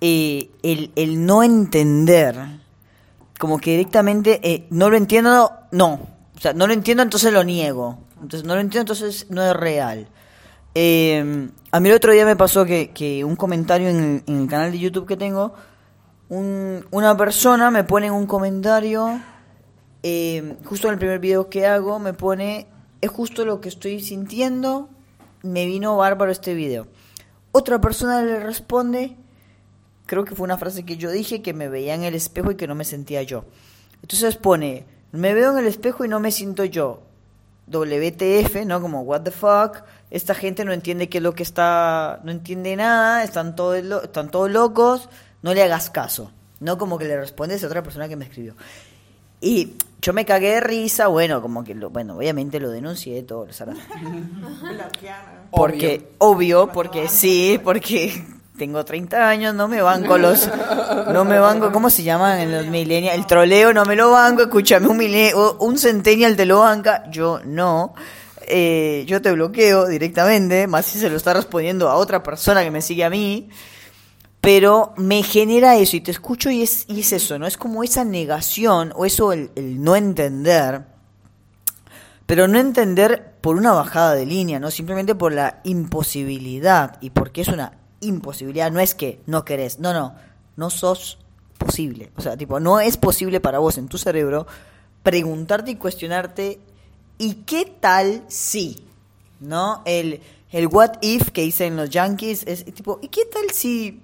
Eh, 0.00 0.50
el, 0.62 0.92
el, 0.94 1.26
no 1.26 1.42
entender, 1.42 2.36
como 3.40 3.58
que 3.58 3.72
directamente, 3.72 4.38
eh, 4.40 4.64
no 4.70 4.88
lo 4.88 4.96
entiendo, 4.96 5.50
no. 5.72 5.94
O 6.36 6.38
sea, 6.38 6.52
no 6.52 6.68
lo 6.68 6.72
entiendo, 6.72 7.02
entonces 7.02 7.32
lo 7.32 7.42
niego. 7.42 7.98
Entonces, 8.22 8.46
no 8.46 8.54
lo 8.54 8.60
entiendo, 8.60 8.92
entonces 8.92 9.26
no 9.30 9.42
es 9.42 9.52
real. 9.52 10.06
Eh, 10.76 11.50
a 11.72 11.80
mí 11.80 11.88
el 11.88 11.96
otro 11.96 12.12
día 12.12 12.24
me 12.24 12.36
pasó 12.36 12.64
que, 12.64 12.92
que 12.92 13.24
un 13.24 13.34
comentario 13.34 13.88
en 13.88 14.22
el, 14.24 14.46
canal 14.46 14.70
de 14.70 14.78
YouTube 14.78 15.08
que 15.08 15.16
tengo, 15.16 15.54
un, 16.28 16.86
una 16.92 17.16
persona 17.16 17.72
me 17.72 17.82
pone 17.82 18.06
en 18.06 18.12
un 18.12 18.28
comentario, 18.28 19.20
justo 20.64 20.86
en 20.86 20.92
el 20.92 20.98
primer 21.00 21.18
video 21.18 21.50
que 21.50 21.66
hago, 21.66 21.98
me 21.98 22.12
pone, 22.12 22.68
es 23.00 23.10
justo 23.10 23.44
lo 23.44 23.60
que 23.60 23.70
estoy 23.70 24.00
sintiendo, 24.00 24.88
me 25.44 25.66
vino 25.66 25.96
bárbaro 25.96 26.32
este 26.32 26.54
video. 26.54 26.88
Otra 27.52 27.80
persona 27.80 28.22
le 28.22 28.40
responde, 28.40 29.16
creo 30.06 30.24
que 30.24 30.34
fue 30.34 30.44
una 30.44 30.58
frase 30.58 30.84
que 30.84 30.96
yo 30.96 31.10
dije, 31.10 31.42
que 31.42 31.52
me 31.52 31.68
veía 31.68 31.94
en 31.94 32.02
el 32.02 32.14
espejo 32.14 32.50
y 32.50 32.56
que 32.56 32.66
no 32.66 32.74
me 32.74 32.84
sentía 32.84 33.22
yo. 33.22 33.44
Entonces 34.02 34.36
pone, 34.36 34.86
me 35.12 35.34
veo 35.34 35.52
en 35.52 35.58
el 35.58 35.66
espejo 35.66 36.04
y 36.04 36.08
no 36.08 36.18
me 36.18 36.32
siento 36.32 36.64
yo. 36.64 37.02
WTF, 37.66 38.66
¿no? 38.66 38.80
Como, 38.80 39.02
what 39.02 39.22
the 39.22 39.30
fuck. 39.30 39.84
Esta 40.10 40.34
gente 40.34 40.64
no 40.64 40.72
entiende 40.72 41.08
qué 41.08 41.18
es 41.18 41.24
lo 41.24 41.34
que 41.34 41.42
está, 41.42 42.20
no 42.24 42.30
entiende 42.30 42.76
nada, 42.76 43.22
están 43.22 43.54
todos, 43.56 43.78
están 44.04 44.30
todos 44.30 44.50
locos, 44.50 45.08
no 45.42 45.54
le 45.54 45.62
hagas 45.62 45.90
caso. 45.90 46.30
No 46.60 46.78
como 46.78 46.98
que 46.98 47.04
le 47.04 47.18
respondes 47.18 47.62
a 47.62 47.66
otra 47.66 47.82
persona 47.82 48.08
que 48.08 48.16
me 48.16 48.24
escribió. 48.24 48.54
Y 49.40 49.76
yo 50.04 50.12
me 50.12 50.26
cagué 50.26 50.50
de 50.50 50.60
risa, 50.60 51.06
bueno, 51.06 51.40
como 51.40 51.64
que, 51.64 51.74
lo, 51.74 51.88
bueno, 51.88 52.18
obviamente 52.18 52.60
lo 52.60 52.68
denuncié 52.68 53.22
todo, 53.22 53.48
Porque, 55.50 56.10
obvio, 56.18 56.70
porque 56.70 57.08
sí, 57.08 57.58
porque 57.64 58.22
tengo 58.58 58.84
30 58.84 59.26
años, 59.26 59.54
no 59.54 59.66
me 59.66 59.80
banco 59.80 60.18
los, 60.18 60.50
no 61.10 61.24
me 61.24 61.38
banco, 61.38 61.72
¿cómo 61.72 61.88
se 61.88 62.02
llaman 62.02 62.38
en 62.38 62.52
los 62.52 62.66
millennials? 62.66 63.16
El 63.16 63.24
troleo 63.24 63.72
no 63.72 63.86
me 63.86 63.96
lo 63.96 64.10
banco, 64.10 64.42
escúchame, 64.42 64.88
un, 64.88 65.00
un 65.60 65.78
centennial 65.78 66.36
te 66.36 66.44
lo 66.44 66.60
banca, 66.60 67.04
yo 67.10 67.40
no. 67.42 67.94
Eh, 68.46 69.04
yo 69.06 69.22
te 69.22 69.32
bloqueo 69.32 69.86
directamente, 69.86 70.66
más 70.66 70.84
si 70.84 70.98
se 70.98 71.08
lo 71.08 71.16
está 71.16 71.32
respondiendo 71.32 71.88
a 71.88 71.94
otra 71.94 72.22
persona 72.22 72.62
que 72.62 72.70
me 72.70 72.82
sigue 72.82 73.04
a 73.04 73.08
mí 73.08 73.48
pero 74.44 74.92
me 74.98 75.22
genera 75.22 75.76
eso 75.76 75.96
y 75.96 76.02
te 76.02 76.10
escucho 76.10 76.50
y 76.50 76.60
es, 76.60 76.84
eso, 76.90 77.38
¿no? 77.38 77.46
Es 77.46 77.56
como 77.56 77.82
esa 77.82 78.04
negación 78.04 78.92
o 78.94 79.06
eso 79.06 79.32
el, 79.32 79.50
no 79.82 79.96
entender, 79.96 80.84
pero 82.26 82.46
no 82.46 82.58
entender 82.58 83.36
por 83.40 83.56
una 83.56 83.72
bajada 83.72 84.14
de 84.14 84.26
línea, 84.26 84.60
¿no? 84.60 84.70
Simplemente 84.70 85.14
por 85.14 85.32
la 85.32 85.62
imposibilidad 85.64 86.98
y 87.00 87.08
porque 87.08 87.40
es 87.40 87.48
una 87.48 87.72
imposibilidad, 88.00 88.70
no 88.70 88.80
es 88.80 88.94
que 88.94 89.22
no 89.24 89.46
querés, 89.46 89.78
no, 89.78 89.94
no, 89.94 90.14
no 90.56 90.68
sos 90.68 91.16
posible, 91.56 92.12
o 92.14 92.20
sea, 92.20 92.36
tipo, 92.36 92.60
no 92.60 92.80
es 92.80 92.98
posible 92.98 93.40
para 93.40 93.60
vos 93.60 93.78
en 93.78 93.88
tu 93.88 93.96
cerebro 93.96 94.46
preguntarte 95.02 95.70
y 95.70 95.76
cuestionarte, 95.76 96.60
¿y 97.16 97.34
qué 97.46 97.64
tal 97.80 98.24
si? 98.28 98.84
¿No? 99.40 99.80
El, 99.86 100.20
el 100.50 100.66
what 100.66 100.98
if 101.00 101.30
que 101.30 101.40
dicen 101.40 101.76
los 101.76 101.88
yankees 101.88 102.44
es 102.46 102.66
tipo, 102.66 102.98
¿y 103.00 103.08
qué 103.08 103.24
tal 103.24 103.50
si 103.50 104.03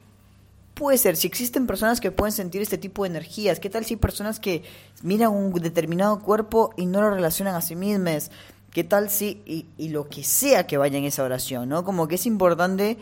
puede 0.81 0.97
ser? 0.97 1.19
Si 1.19 1.27
existen 1.27 1.67
personas 1.67 2.01
que 2.01 2.11
pueden 2.11 2.33
sentir 2.33 2.63
este 2.63 2.79
tipo 2.79 3.03
de 3.03 3.11
energías, 3.11 3.61
¿qué 3.61 3.69
tal 3.69 3.85
si 3.85 3.95
hay 3.95 3.99
personas 3.99 4.41
que 4.41 4.63
miran 5.03 5.31
un 5.31 5.53
determinado 5.53 6.21
cuerpo 6.23 6.73
y 6.75 6.87
no 6.87 7.03
lo 7.03 7.11
relacionan 7.11 7.55
a 7.55 7.61
sí 7.61 7.77
mismas? 7.77 8.31
¿Qué 8.71 8.83
tal 8.83 9.11
si, 9.11 9.43
y, 9.77 9.89
lo 9.91 10.09
que 10.09 10.25
sea 10.25 10.67
que 10.67 10.79
vaya 10.79 10.97
en 10.97 11.05
esa 11.05 11.23
oración, 11.23 11.69
¿no? 11.69 11.85
Como 11.85 12.09
que 12.09 12.15
es 12.15 12.25
importante 12.25 12.97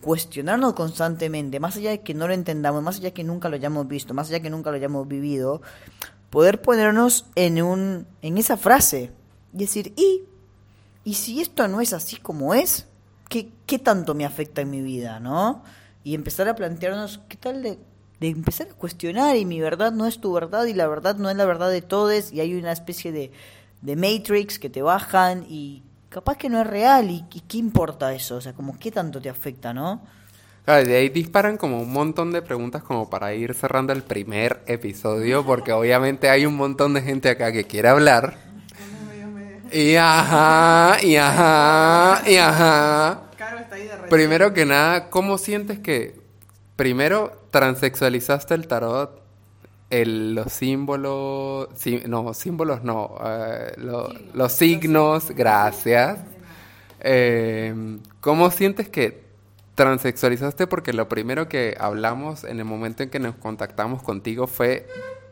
cuestionarnos 0.00 0.72
constantemente, 0.72 1.60
más 1.60 1.76
allá 1.76 1.90
de 1.90 2.00
que 2.00 2.14
no 2.14 2.26
lo 2.26 2.34
entendamos, 2.34 2.82
más 2.82 2.96
allá 2.96 3.10
de 3.10 3.12
que 3.12 3.22
nunca 3.22 3.48
lo 3.48 3.54
hayamos 3.54 3.86
visto, 3.86 4.12
más 4.12 4.26
allá 4.26 4.38
de 4.38 4.42
que 4.42 4.50
nunca 4.50 4.70
lo 4.70 4.76
hayamos 4.76 5.06
vivido, 5.06 5.62
poder 6.30 6.60
ponernos 6.60 7.26
en 7.36 7.62
un 7.62 8.08
en 8.22 8.38
esa 8.38 8.56
frase 8.56 9.12
y 9.54 9.58
decir, 9.58 9.92
"¿Y 9.96 10.22
y 11.04 11.14
si 11.14 11.40
esto 11.40 11.68
no 11.68 11.80
es 11.80 11.92
así 11.92 12.16
como 12.16 12.54
es? 12.54 12.88
¿Qué 13.28 13.52
qué 13.66 13.78
tanto 13.78 14.16
me 14.16 14.24
afecta 14.24 14.62
en 14.62 14.70
mi 14.70 14.80
vida, 14.80 15.20
no?" 15.20 15.62
Y 16.04 16.14
empezar 16.14 16.48
a 16.48 16.54
plantearnos 16.54 17.20
qué 17.28 17.36
tal 17.36 17.62
de, 17.62 17.78
de, 18.20 18.28
empezar 18.28 18.68
a 18.70 18.74
cuestionar 18.74 19.36
y 19.36 19.44
mi 19.44 19.60
verdad 19.60 19.92
no 19.92 20.06
es 20.06 20.20
tu 20.20 20.32
verdad 20.32 20.64
y 20.64 20.74
la 20.74 20.86
verdad 20.88 21.16
no 21.16 21.30
es 21.30 21.36
la 21.36 21.44
verdad 21.44 21.70
de 21.70 21.82
todos 21.82 22.32
y 22.32 22.40
hay 22.40 22.54
una 22.54 22.72
especie 22.72 23.12
de, 23.12 23.30
de 23.82 23.96
matrix 23.96 24.58
que 24.58 24.70
te 24.70 24.82
bajan 24.82 25.46
y 25.48 25.82
capaz 26.08 26.36
que 26.36 26.48
no 26.48 26.60
es 26.60 26.66
real 26.66 27.10
y, 27.10 27.24
qué 27.48 27.58
importa 27.58 28.12
eso, 28.12 28.36
o 28.36 28.40
sea, 28.40 28.52
como 28.52 28.78
qué 28.78 28.90
tanto 28.90 29.20
te 29.20 29.28
afecta, 29.28 29.72
¿no? 29.72 30.02
Claro, 30.64 30.86
de 30.86 30.96
ahí 30.96 31.08
disparan 31.08 31.56
como 31.56 31.80
un 31.80 31.92
montón 31.92 32.32
de 32.32 32.42
preguntas 32.42 32.82
como 32.82 33.08
para 33.08 33.32
ir 33.32 33.54
cerrando 33.54 33.92
el 33.92 34.02
primer 34.02 34.62
episodio, 34.66 35.44
porque 35.44 35.72
obviamente 35.72 36.28
hay 36.28 36.44
un 36.46 36.56
montón 36.56 36.92
de 36.94 37.02
gente 37.02 37.30
acá 37.30 37.50
que 37.50 37.64
quiere 37.64 37.88
hablar. 37.88 38.36
Y 39.72 39.94
ajá, 39.94 40.98
y 41.02 41.16
ajá, 41.16 42.22
y 42.26 42.36
ajá. 42.36 43.29
Primero 44.08 44.52
que 44.54 44.64
nada, 44.66 45.10
¿cómo 45.10 45.38
sientes 45.38 45.78
que 45.78 46.18
primero 46.76 47.32
transexualizaste 47.50 48.54
el 48.54 48.66
tarot 48.68 49.20
el- 49.90 50.34
los 50.36 50.52
símbolos, 50.52 51.68
sí, 51.74 52.00
no, 52.06 52.32
símbolos 52.32 52.84
no, 52.84 53.16
eh, 53.24 53.72
lo- 53.76 54.08
los 54.34 54.52
signos, 54.52 55.30
gracias. 55.30 56.18
Eh, 57.00 57.98
¿Cómo 58.20 58.50
sientes 58.50 58.88
que 58.88 59.24
transexualizaste? 59.74 60.66
Porque 60.66 60.92
lo 60.92 61.08
primero 61.08 61.48
que 61.48 61.76
hablamos 61.80 62.44
en 62.44 62.58
el 62.58 62.64
momento 62.66 63.02
en 63.02 63.10
que 63.10 63.18
nos 63.18 63.34
contactamos 63.36 64.02
contigo 64.02 64.46
fue, 64.46 64.86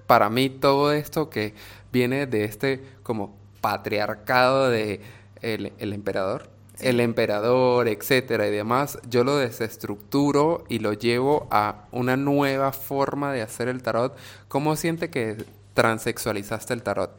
para 0.07 0.28
mí, 0.30 0.49
todo 0.51 0.92
esto 0.92 1.28
que 1.30 1.55
viene 1.92 2.26
de 2.26 2.44
este 2.44 2.82
como 3.03 3.36
patriarcado 3.61 4.70
de 4.70 5.01
el, 5.42 5.72
el 5.78 5.92
emperador, 5.92 6.49
el 6.80 7.00
emperador, 7.00 7.88
etcétera 7.88 8.46
y 8.46 8.50
demás, 8.50 8.98
yo 9.08 9.24
lo 9.24 9.36
desestructuro 9.36 10.64
y 10.68 10.78
lo 10.78 10.92
llevo 10.92 11.48
a 11.50 11.86
una 11.92 12.16
nueva 12.16 12.72
forma 12.72 13.32
de 13.32 13.42
hacer 13.42 13.68
el 13.68 13.82
tarot. 13.82 14.16
¿Cómo 14.48 14.76
siente 14.76 15.10
que 15.10 15.44
transexualizaste 15.74 16.74
el 16.74 16.82
tarot? 16.82 17.10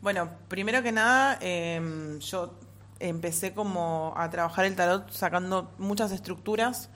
Bueno, 0.00 0.30
primero 0.48 0.82
que 0.82 0.92
nada, 0.92 1.38
eh, 1.40 2.18
yo 2.20 2.54
empecé 3.00 3.52
como 3.54 4.12
a 4.16 4.28
trabajar 4.30 4.64
el 4.64 4.76
tarot 4.76 5.10
sacando 5.10 5.72
muchas 5.78 6.12
estructuras. 6.12 6.90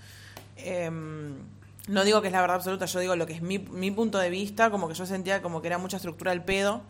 Eh, 0.56 0.90
no 1.88 2.04
digo 2.04 2.20
que 2.20 2.28
es 2.28 2.32
la 2.32 2.40
verdad 2.40 2.56
absoluta, 2.56 2.86
yo 2.86 3.00
digo 3.00 3.16
lo 3.16 3.26
que 3.26 3.32
es 3.32 3.42
mi, 3.42 3.58
mi 3.58 3.90
punto 3.90 4.18
de 4.18 4.30
vista, 4.30 4.70
como 4.70 4.88
que 4.88 4.94
yo 4.94 5.04
sentía 5.04 5.42
como 5.42 5.60
que 5.60 5.66
era 5.68 5.78
mucha 5.78 5.96
estructura 5.96 6.30
al 6.30 6.44
pedo, 6.44 6.82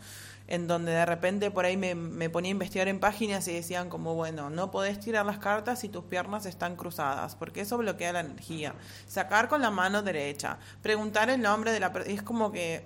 en 0.52 0.66
donde 0.66 0.92
de 0.92 1.06
repente 1.06 1.50
por 1.50 1.64
ahí 1.64 1.78
me, 1.78 1.94
me 1.94 2.28
ponía 2.28 2.50
a 2.50 2.52
investigar 2.52 2.86
en 2.86 3.00
páginas 3.00 3.48
y 3.48 3.54
decían 3.54 3.88
como, 3.88 4.14
bueno, 4.14 4.50
no 4.50 4.70
podés 4.70 5.00
tirar 5.00 5.24
las 5.24 5.38
cartas 5.38 5.80
si 5.80 5.88
tus 5.88 6.04
piernas 6.04 6.44
están 6.44 6.76
cruzadas, 6.76 7.36
porque 7.36 7.62
eso 7.62 7.78
bloquea 7.78 8.12
la 8.12 8.20
energía. 8.20 8.74
Sacar 9.06 9.48
con 9.48 9.62
la 9.62 9.70
mano 9.70 10.02
derecha, 10.02 10.58
preguntar 10.82 11.30
el 11.30 11.40
nombre 11.40 11.72
de 11.72 11.80
la 11.80 11.90
persona, 11.94 12.14
es 12.14 12.22
como 12.22 12.52
que 12.52 12.84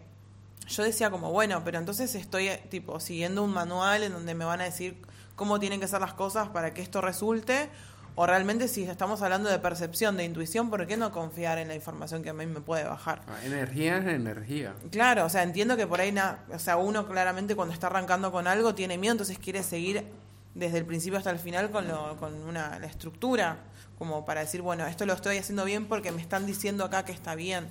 yo 0.68 0.84
decía 0.84 1.10
como, 1.10 1.32
bueno, 1.32 1.62
pero 1.64 1.78
entonces 1.78 2.14
estoy 2.14 2.46
eh, 2.46 2.62
tipo 2.70 3.00
siguiendo 3.00 3.42
un 3.42 3.52
manual 3.52 4.04
en 4.04 4.12
donde 4.12 4.36
me 4.36 4.44
van 4.44 4.60
a 4.60 4.64
decir 4.64 5.02
cómo 5.34 5.58
tienen 5.58 5.80
que 5.80 5.88
ser 5.88 6.00
las 6.00 6.14
cosas 6.14 6.48
para 6.50 6.72
que 6.72 6.82
esto 6.82 7.00
resulte, 7.00 7.68
o 8.16 8.26
realmente 8.26 8.66
si 8.66 8.82
estamos 8.84 9.22
hablando 9.22 9.48
de 9.48 9.58
percepción, 9.58 10.16
de 10.16 10.24
intuición, 10.24 10.70
¿por 10.70 10.86
qué 10.86 10.96
no 10.96 11.12
confiar 11.12 11.58
en 11.58 11.68
la 11.68 11.74
información 11.74 12.22
que 12.22 12.30
a 12.30 12.32
mí 12.32 12.46
me 12.46 12.60
puede 12.60 12.82
bajar? 12.84 13.20
Ah, 13.28 13.36
Energía 13.44 13.98
es 13.98 14.06
energía. 14.06 14.74
Claro, 14.90 15.26
o 15.26 15.28
sea, 15.28 15.42
entiendo 15.42 15.76
que 15.76 15.86
por 15.86 16.00
ahí, 16.00 16.10
na- 16.12 16.38
o 16.50 16.58
sea, 16.58 16.76
uno 16.78 17.06
claramente 17.06 17.54
cuando 17.54 17.72
está 17.74 17.86
arrancando 17.88 18.32
con 18.32 18.46
algo 18.46 18.74
tiene 18.74 18.98
miedo, 18.98 19.12
entonces 19.12 19.38
quiere 19.38 19.62
seguir 19.62 20.04
desde 20.54 20.78
el 20.78 20.86
principio 20.86 21.18
hasta 21.18 21.30
el 21.30 21.38
final 21.38 21.70
con, 21.70 21.86
lo, 21.86 22.16
con 22.16 22.32
una, 22.44 22.78
la 22.78 22.86
estructura, 22.86 23.58
como 23.98 24.24
para 24.24 24.40
decir, 24.40 24.62
bueno, 24.62 24.86
esto 24.86 25.04
lo 25.06 25.12
estoy 25.12 25.36
haciendo 25.36 25.64
bien 25.66 25.86
porque 25.86 26.10
me 26.12 26.20
están 26.22 26.46
diciendo 26.46 26.84
acá 26.84 27.04
que 27.04 27.12
está 27.12 27.34
bien. 27.34 27.66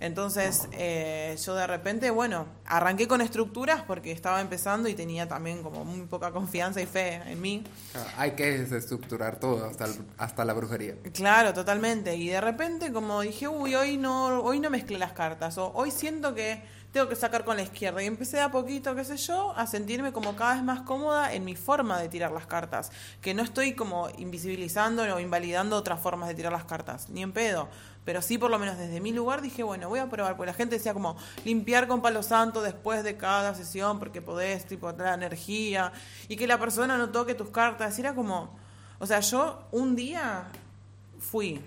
Entonces, 0.00 0.68
eh, 0.72 1.36
yo 1.44 1.54
de 1.54 1.66
repente, 1.66 2.10
bueno, 2.10 2.46
arranqué 2.66 3.08
con 3.08 3.20
estructuras 3.20 3.82
porque 3.82 4.12
estaba 4.12 4.40
empezando 4.40 4.88
y 4.88 4.94
tenía 4.94 5.26
también 5.26 5.62
como 5.62 5.84
muy 5.84 6.06
poca 6.06 6.30
confianza 6.30 6.80
y 6.80 6.86
fe 6.86 7.14
en 7.26 7.40
mí. 7.40 7.64
Ah, 7.94 8.04
Hay 8.18 8.32
que 8.32 8.58
desestructurar 8.58 9.40
todo, 9.40 9.66
hasta, 9.66 9.86
el- 9.86 9.96
hasta 10.16 10.44
la 10.44 10.52
brujería. 10.52 10.94
Claro, 11.12 11.52
totalmente. 11.52 12.14
Y 12.16 12.28
de 12.28 12.40
repente 12.40 12.92
como 12.92 13.20
dije, 13.22 13.48
uy, 13.48 13.74
hoy 13.74 13.96
no, 13.96 14.40
hoy 14.40 14.60
no 14.60 14.70
mezclé 14.70 14.98
las 14.98 15.12
cartas, 15.12 15.58
o 15.58 15.72
hoy 15.74 15.90
siento 15.90 16.34
que 16.34 16.62
tengo 16.92 17.06
que 17.08 17.16
sacar 17.16 17.44
con 17.44 17.56
la 17.56 17.62
izquierda. 17.62 18.02
Y 18.02 18.06
empecé 18.06 18.38
de 18.38 18.44
a 18.44 18.50
poquito, 18.50 18.94
qué 18.94 19.04
sé 19.04 19.16
yo, 19.18 19.52
a 19.56 19.66
sentirme 19.66 20.12
como 20.12 20.36
cada 20.36 20.54
vez 20.54 20.62
más 20.62 20.80
cómoda 20.82 21.34
en 21.34 21.44
mi 21.44 21.54
forma 21.54 22.00
de 22.00 22.08
tirar 22.08 22.32
las 22.32 22.46
cartas. 22.46 22.90
Que 23.20 23.34
no 23.34 23.42
estoy 23.42 23.74
como 23.74 24.08
invisibilizando 24.16 25.02
o 25.02 25.20
invalidando 25.20 25.76
otras 25.76 26.00
formas 26.00 26.28
de 26.30 26.34
tirar 26.34 26.50
las 26.52 26.64
cartas, 26.64 27.10
ni 27.10 27.22
en 27.22 27.32
pedo. 27.32 27.68
Pero 28.08 28.22
sí, 28.22 28.38
por 28.38 28.50
lo 28.50 28.58
menos 28.58 28.78
desde 28.78 29.02
mi 29.02 29.12
lugar, 29.12 29.42
dije, 29.42 29.62
bueno, 29.62 29.90
voy 29.90 29.98
a 29.98 30.08
probar. 30.08 30.34
Porque 30.34 30.50
la 30.52 30.54
gente 30.56 30.76
decía 30.76 30.94
como 30.94 31.18
limpiar 31.44 31.86
con 31.86 32.00
palo 32.00 32.22
santo 32.22 32.62
después 32.62 33.04
de 33.04 33.18
cada 33.18 33.54
sesión 33.54 33.98
porque 33.98 34.22
podés, 34.22 34.64
tipo, 34.64 34.94
traer 34.94 35.12
energía. 35.12 35.92
Y 36.26 36.36
que 36.36 36.46
la 36.46 36.58
persona 36.58 36.96
no 36.96 37.10
toque 37.10 37.34
tus 37.34 37.50
cartas. 37.50 37.98
Y 37.98 38.00
era 38.00 38.14
como... 38.14 38.58
O 38.98 39.06
sea, 39.06 39.20
yo 39.20 39.62
un 39.72 39.94
día 39.94 40.44
fui 41.20 41.60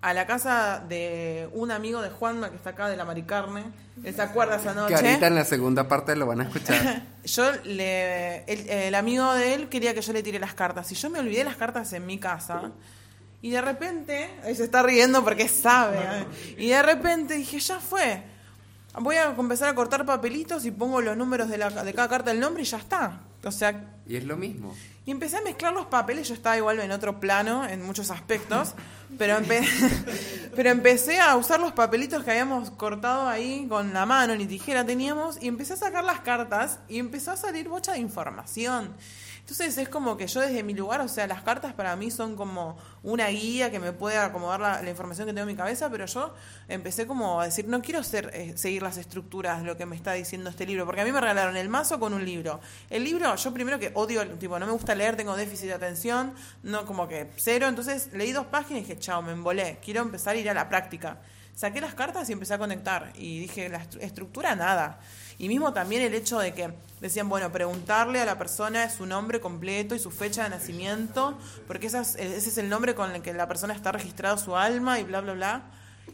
a 0.00 0.14
la 0.14 0.26
casa 0.26 0.82
de 0.88 1.50
un 1.52 1.70
amigo 1.70 2.00
de 2.00 2.08
Juanma 2.08 2.48
que 2.48 2.56
está 2.56 2.70
acá 2.70 2.88
de 2.88 2.96
la 2.96 3.04
Maricarne. 3.04 3.64
Él 4.02 4.14
se 4.14 4.22
acuerda 4.22 4.56
esa 4.56 4.70
Que 4.70 4.80
noche. 4.80 4.94
ahorita 4.94 5.26
en 5.26 5.34
la 5.34 5.44
segunda 5.44 5.86
parte 5.88 6.16
lo 6.16 6.24
van 6.24 6.40
a 6.40 6.44
escuchar. 6.44 7.02
Yo 7.26 7.52
le. 7.64 8.44
El, 8.44 8.66
el 8.70 8.94
amigo 8.94 9.30
de 9.34 9.52
él 9.52 9.68
quería 9.68 9.92
que 9.92 10.00
yo 10.00 10.14
le 10.14 10.22
tire 10.22 10.38
las 10.38 10.54
cartas. 10.54 10.90
Y 10.90 10.94
yo 10.94 11.10
me 11.10 11.18
olvidé 11.18 11.44
las 11.44 11.56
cartas 11.56 11.92
en 11.92 12.06
mi 12.06 12.16
casa. 12.18 12.72
Y 13.44 13.50
de 13.50 13.60
repente. 13.60 14.30
Ahí 14.42 14.54
se 14.56 14.64
está 14.64 14.82
riendo 14.82 15.22
porque 15.22 15.48
sabe. 15.48 15.98
¿eh? 15.98 16.24
Y 16.56 16.68
de 16.68 16.82
repente 16.82 17.34
dije, 17.34 17.58
ya 17.60 17.78
fue. 17.78 18.22
Voy 18.98 19.16
a 19.16 19.34
empezar 19.36 19.68
a 19.68 19.74
cortar 19.74 20.06
papelitos 20.06 20.64
y 20.64 20.70
pongo 20.70 21.00
los 21.02 21.14
números 21.16 21.48
de, 21.50 21.58
la, 21.58 21.68
de 21.68 21.92
cada 21.92 22.08
carta 22.08 22.30
del 22.30 22.40
nombre 22.40 22.62
y 22.62 22.66
ya 22.66 22.78
está. 22.78 23.20
O 23.44 23.50
sea, 23.52 23.84
Y 24.06 24.16
es 24.16 24.24
lo 24.24 24.38
mismo. 24.38 24.74
y 25.04 25.10
empecé 25.10 25.36
a 25.36 25.42
mezclar 25.42 25.74
los 25.74 25.84
papeles, 25.86 26.26
yo 26.28 26.32
estaba 26.34 26.56
igual 26.56 26.80
en 26.80 26.90
otro 26.92 27.20
plano 27.20 27.66
en 27.68 27.84
muchos 27.84 28.10
aspectos, 28.10 28.72
pero, 29.18 29.36
empe- 29.36 29.68
pero 30.56 30.70
empecé 30.70 31.20
a 31.20 31.36
usar 31.36 31.60
los 31.60 31.72
papelitos 31.72 32.24
que 32.24 32.30
habíamos 32.30 32.70
cortado 32.70 33.28
ahí 33.28 33.66
con 33.68 33.92
la 33.92 34.06
mano, 34.06 34.34
ni 34.36 34.46
tijera 34.46 34.86
teníamos, 34.86 35.36
y 35.42 35.48
empecé 35.48 35.74
a 35.74 35.76
sacar 35.76 36.04
las 36.04 36.20
cartas 36.20 36.78
y 36.88 36.98
empezó 36.98 37.32
a 37.32 37.36
salir 37.36 37.68
bocha 37.68 37.92
de 37.92 37.98
información. 37.98 38.94
Entonces 39.44 39.76
es 39.76 39.90
como 39.90 40.16
que 40.16 40.26
yo 40.26 40.40
desde 40.40 40.62
mi 40.62 40.72
lugar, 40.72 41.02
o 41.02 41.08
sea, 41.08 41.26
las 41.26 41.42
cartas 41.42 41.74
para 41.74 41.94
mí 41.96 42.10
son 42.10 42.34
como 42.34 42.78
una 43.02 43.26
guía 43.28 43.70
que 43.70 43.78
me 43.78 43.92
puede 43.92 44.16
acomodar 44.16 44.58
la, 44.58 44.80
la 44.80 44.88
información 44.88 45.26
que 45.26 45.34
tengo 45.34 45.42
en 45.42 45.54
mi 45.54 45.54
cabeza, 45.54 45.90
pero 45.90 46.06
yo 46.06 46.34
empecé 46.66 47.06
como 47.06 47.42
a 47.42 47.44
decir, 47.44 47.68
no 47.68 47.82
quiero 47.82 48.02
ser, 48.02 48.30
eh, 48.32 48.54
seguir 48.56 48.82
las 48.82 48.96
estructuras, 48.96 49.62
lo 49.62 49.76
que 49.76 49.84
me 49.84 49.96
está 49.96 50.14
diciendo 50.14 50.48
este 50.48 50.64
libro, 50.64 50.86
porque 50.86 51.02
a 51.02 51.04
mí 51.04 51.12
me 51.12 51.20
regalaron 51.20 51.58
el 51.58 51.68
mazo 51.68 52.00
con 52.00 52.14
un 52.14 52.24
libro. 52.24 52.62
El 52.88 53.04
libro, 53.04 53.36
yo 53.36 53.52
primero 53.52 53.78
que 53.78 53.90
odio, 53.92 54.26
tipo, 54.38 54.58
no 54.58 54.64
me 54.64 54.72
gusta 54.72 54.94
leer, 54.94 55.14
tengo 55.14 55.36
déficit 55.36 55.66
de 55.66 55.74
atención, 55.74 56.32
no 56.62 56.86
como 56.86 57.06
que 57.06 57.30
cero, 57.36 57.68
entonces 57.68 58.08
leí 58.14 58.32
dos 58.32 58.46
páginas 58.46 58.80
y 58.80 58.86
dije, 58.86 58.98
chao, 58.98 59.20
me 59.20 59.32
embolé, 59.32 59.78
quiero 59.84 60.00
empezar 60.00 60.36
a 60.36 60.38
ir 60.38 60.48
a 60.48 60.54
la 60.54 60.70
práctica. 60.70 61.18
Saqué 61.54 61.82
las 61.82 61.92
cartas 61.94 62.28
y 62.30 62.32
empecé 62.32 62.54
a 62.54 62.58
conectar 62.58 63.12
y 63.14 63.40
dije, 63.40 63.68
la 63.68 63.78
estru- 63.78 64.00
estructura 64.00 64.56
nada. 64.56 64.98
Y 65.38 65.48
mismo 65.48 65.72
también 65.72 66.02
el 66.02 66.14
hecho 66.14 66.38
de 66.38 66.54
que 66.54 66.72
decían, 67.00 67.28
bueno, 67.28 67.50
preguntarle 67.50 68.20
a 68.20 68.24
la 68.24 68.38
persona 68.38 68.88
su 68.88 69.04
nombre 69.06 69.40
completo 69.40 69.94
y 69.94 69.98
su 69.98 70.10
fecha 70.10 70.44
de 70.44 70.50
nacimiento, 70.50 71.36
porque 71.66 71.88
esas- 71.88 72.14
ese 72.16 72.48
es 72.48 72.58
el 72.58 72.68
nombre 72.68 72.94
con 72.94 73.10
el 73.14 73.20
que 73.22 73.32
la 73.32 73.48
persona 73.48 73.74
está 73.74 73.92
registrado 73.92 74.38
su 74.38 74.56
alma 74.56 75.00
y 75.00 75.04
bla, 75.04 75.20
bla, 75.20 75.32
bla. 75.32 75.62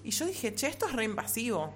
Y 0.04 0.10
yo 0.10 0.24
dije, 0.26 0.54
che, 0.54 0.68
esto 0.68 0.86
es 0.86 0.92
re 0.94 1.04
invasivo. 1.04 1.74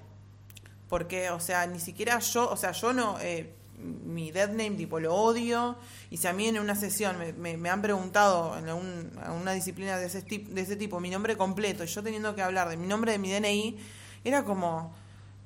Porque, 0.88 1.30
o 1.30 1.40
sea, 1.40 1.66
ni 1.66 1.80
siquiera 1.80 2.18
yo, 2.18 2.48
o 2.50 2.56
sea, 2.56 2.72
yo 2.72 2.92
no, 2.92 3.18
eh, 3.20 3.54
mi 3.78 4.30
dead 4.30 4.48
name 4.50 4.72
tipo 4.72 5.00
lo 5.00 5.14
odio. 5.14 5.76
Y 6.10 6.18
si 6.18 6.26
a 6.26 6.32
mí 6.32 6.46
en 6.48 6.58
una 6.58 6.76
sesión 6.76 7.16
me, 7.38 7.70
han 7.70 7.82
preguntado 7.82 8.56
en 8.58 8.68
a 8.68 9.32
una 9.32 9.52
disciplina 9.52 9.98
de 9.98 10.06
ese, 10.06 10.22
de 10.22 10.60
ese 10.60 10.76
tipo 10.76 11.00
mi 11.00 11.10
nombre 11.10 11.36
completo 11.36 11.84
y 11.84 11.88
yo 11.88 12.02
teniendo 12.02 12.34
que 12.34 12.42
hablar 12.42 12.68
de 12.68 12.76
mi 12.76 12.86
nombre 12.86 13.12
de 13.12 13.18
mi 13.18 13.30
DNI, 13.32 13.78
era 14.24 14.44
como, 14.44 14.94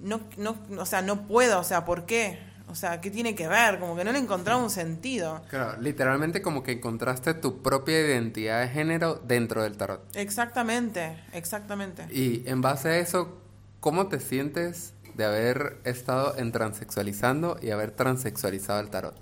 no, 0.01 0.21
no, 0.37 0.57
o 0.79 0.87
sea, 0.87 1.03
no 1.03 1.27
puedo, 1.27 1.61
o 1.61 1.65
sea, 1.65 1.85
¿por 1.85 2.07
qué? 2.07 2.39
O 2.71 2.75
sea, 2.75 3.01
¿qué 3.01 3.11
tiene 3.11 3.35
que 3.35 3.49
ver? 3.49 3.79
Como 3.79 3.97
que 3.97 4.05
no 4.05 4.13
le 4.13 4.19
encontraba 4.19 4.63
un 4.63 4.71
sentido. 4.71 5.43
Claro, 5.49 5.81
literalmente 5.81 6.43
como 6.43 6.63
que 6.63 6.73
encontraste 6.73 7.33
tu 7.35 7.63
propia 7.63 7.99
identidad 8.01 8.61
de 8.61 8.69
género 8.69 9.15
dentro 9.25 9.63
del 9.63 9.77
tarot. 9.77 10.05
Exactamente, 10.15 11.19
exactamente. 11.33 12.07
Y 12.11 12.47
en 12.47 12.61
base 12.61 12.89
a 12.91 12.99
eso, 12.99 13.39
¿cómo 13.81 14.09
te 14.09 14.21
sientes 14.21 14.93
de 15.15 15.25
haber 15.25 15.81
estado 15.85 16.37
en 16.37 16.53
transexualizando 16.53 17.59
y 17.63 17.71
haber 17.71 17.91
transexualizado 17.93 18.81
el 18.81 18.91
tarot? 18.91 19.17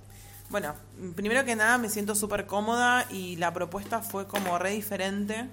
Bueno, 0.51 0.74
primero 1.14 1.45
que 1.45 1.57
nada 1.57 1.79
me 1.79 1.89
siento 1.89 2.14
súper 2.14 2.47
cómoda 2.47 3.07
y 3.11 3.37
la 3.37 3.53
propuesta 3.53 4.03
fue 4.03 4.27
como 4.27 4.59
re 4.59 4.70
diferente. 4.70 5.49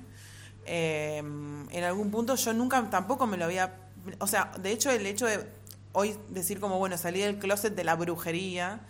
Eh, 0.66 1.18
en 1.18 1.84
algún 1.84 2.10
punto 2.10 2.36
yo 2.36 2.54
nunca 2.54 2.90
tampoco 2.90 3.28
me 3.28 3.38
lo 3.38 3.46
había... 3.46 3.76
O 4.20 4.28
sea, 4.28 4.52
de 4.60 4.72
hecho 4.72 4.90
el 4.92 5.06
hecho 5.06 5.26
de 5.26 5.48
hoy 5.94 6.18
decir 6.30 6.60
como, 6.60 6.80
bueno, 6.80 6.98
salí 6.98 7.22
del 7.22 7.40
closet 7.40 7.76
de 7.76 7.84
la 7.84 7.96
brujería, 7.96 8.82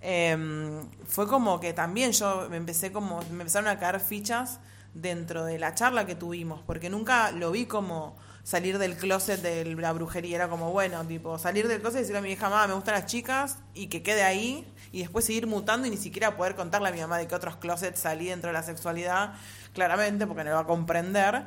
eh, 0.00 0.82
fue 1.06 1.26
como 1.26 1.60
que 1.60 1.72
también 1.72 2.12
yo 2.12 2.48
me 2.50 2.56
empecé 2.56 2.92
como, 2.92 3.20
me 3.30 3.42
empezaron 3.42 3.68
a 3.68 3.78
caer 3.78 4.00
fichas 4.00 4.60
dentro 4.94 5.44
de 5.44 5.58
la 5.58 5.74
charla 5.74 6.06
que 6.06 6.14
tuvimos, 6.14 6.62
porque 6.66 6.90
nunca 6.90 7.30
lo 7.32 7.50
vi 7.50 7.66
como 7.66 8.16
salir 8.42 8.78
del 8.78 8.96
closet 8.96 9.42
de 9.42 9.74
la 9.74 9.92
brujería, 9.92 10.36
era 10.36 10.48
como, 10.48 10.72
bueno, 10.72 11.04
tipo, 11.06 11.38
salir 11.38 11.68
del 11.68 11.80
closet 11.80 11.98
y 11.98 12.00
decirle 12.00 12.18
a 12.18 12.22
mi 12.22 12.30
hija, 12.30 12.48
mamá, 12.48 12.66
me 12.66 12.74
gustan 12.74 12.94
las 12.94 13.06
chicas, 13.06 13.58
y 13.74 13.88
que 13.88 14.02
quede 14.02 14.22
ahí, 14.22 14.66
y 14.90 15.00
después 15.00 15.26
seguir 15.26 15.46
mutando 15.46 15.86
y 15.86 15.90
ni 15.90 15.98
siquiera 15.98 16.36
poder 16.36 16.54
contarle 16.54 16.88
a 16.88 16.92
mi 16.92 17.00
mamá 17.00 17.18
de 17.18 17.28
que 17.28 17.34
otros 17.34 17.56
closets 17.56 18.00
salí 18.00 18.28
dentro 18.28 18.48
de 18.48 18.54
la 18.54 18.62
sexualidad, 18.62 19.34
claramente, 19.74 20.26
porque 20.26 20.44
no 20.44 20.50
lo 20.50 20.56
va 20.56 20.62
a 20.62 20.66
comprender. 20.66 21.44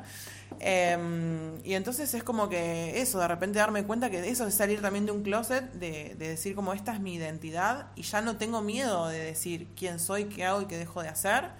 Eh, 0.64 1.58
y 1.64 1.74
entonces 1.74 2.14
es 2.14 2.22
como 2.22 2.48
que 2.48 3.00
eso, 3.00 3.18
de 3.18 3.26
repente 3.26 3.58
darme 3.58 3.82
cuenta 3.84 4.10
que 4.10 4.28
eso 4.28 4.46
es 4.46 4.54
salir 4.54 4.80
también 4.80 5.06
de 5.06 5.12
un 5.12 5.24
closet, 5.24 5.72
de, 5.72 6.14
de 6.16 6.28
decir 6.28 6.54
como 6.54 6.72
esta 6.72 6.94
es 6.94 7.00
mi 7.00 7.14
identidad 7.14 7.88
y 7.96 8.02
ya 8.02 8.20
no 8.20 8.36
tengo 8.36 8.62
miedo 8.62 9.08
de 9.08 9.18
decir 9.18 9.66
quién 9.76 9.98
soy, 9.98 10.26
qué 10.26 10.44
hago 10.44 10.62
y 10.62 10.66
qué 10.66 10.78
dejo 10.78 11.02
de 11.02 11.08
hacer. 11.08 11.50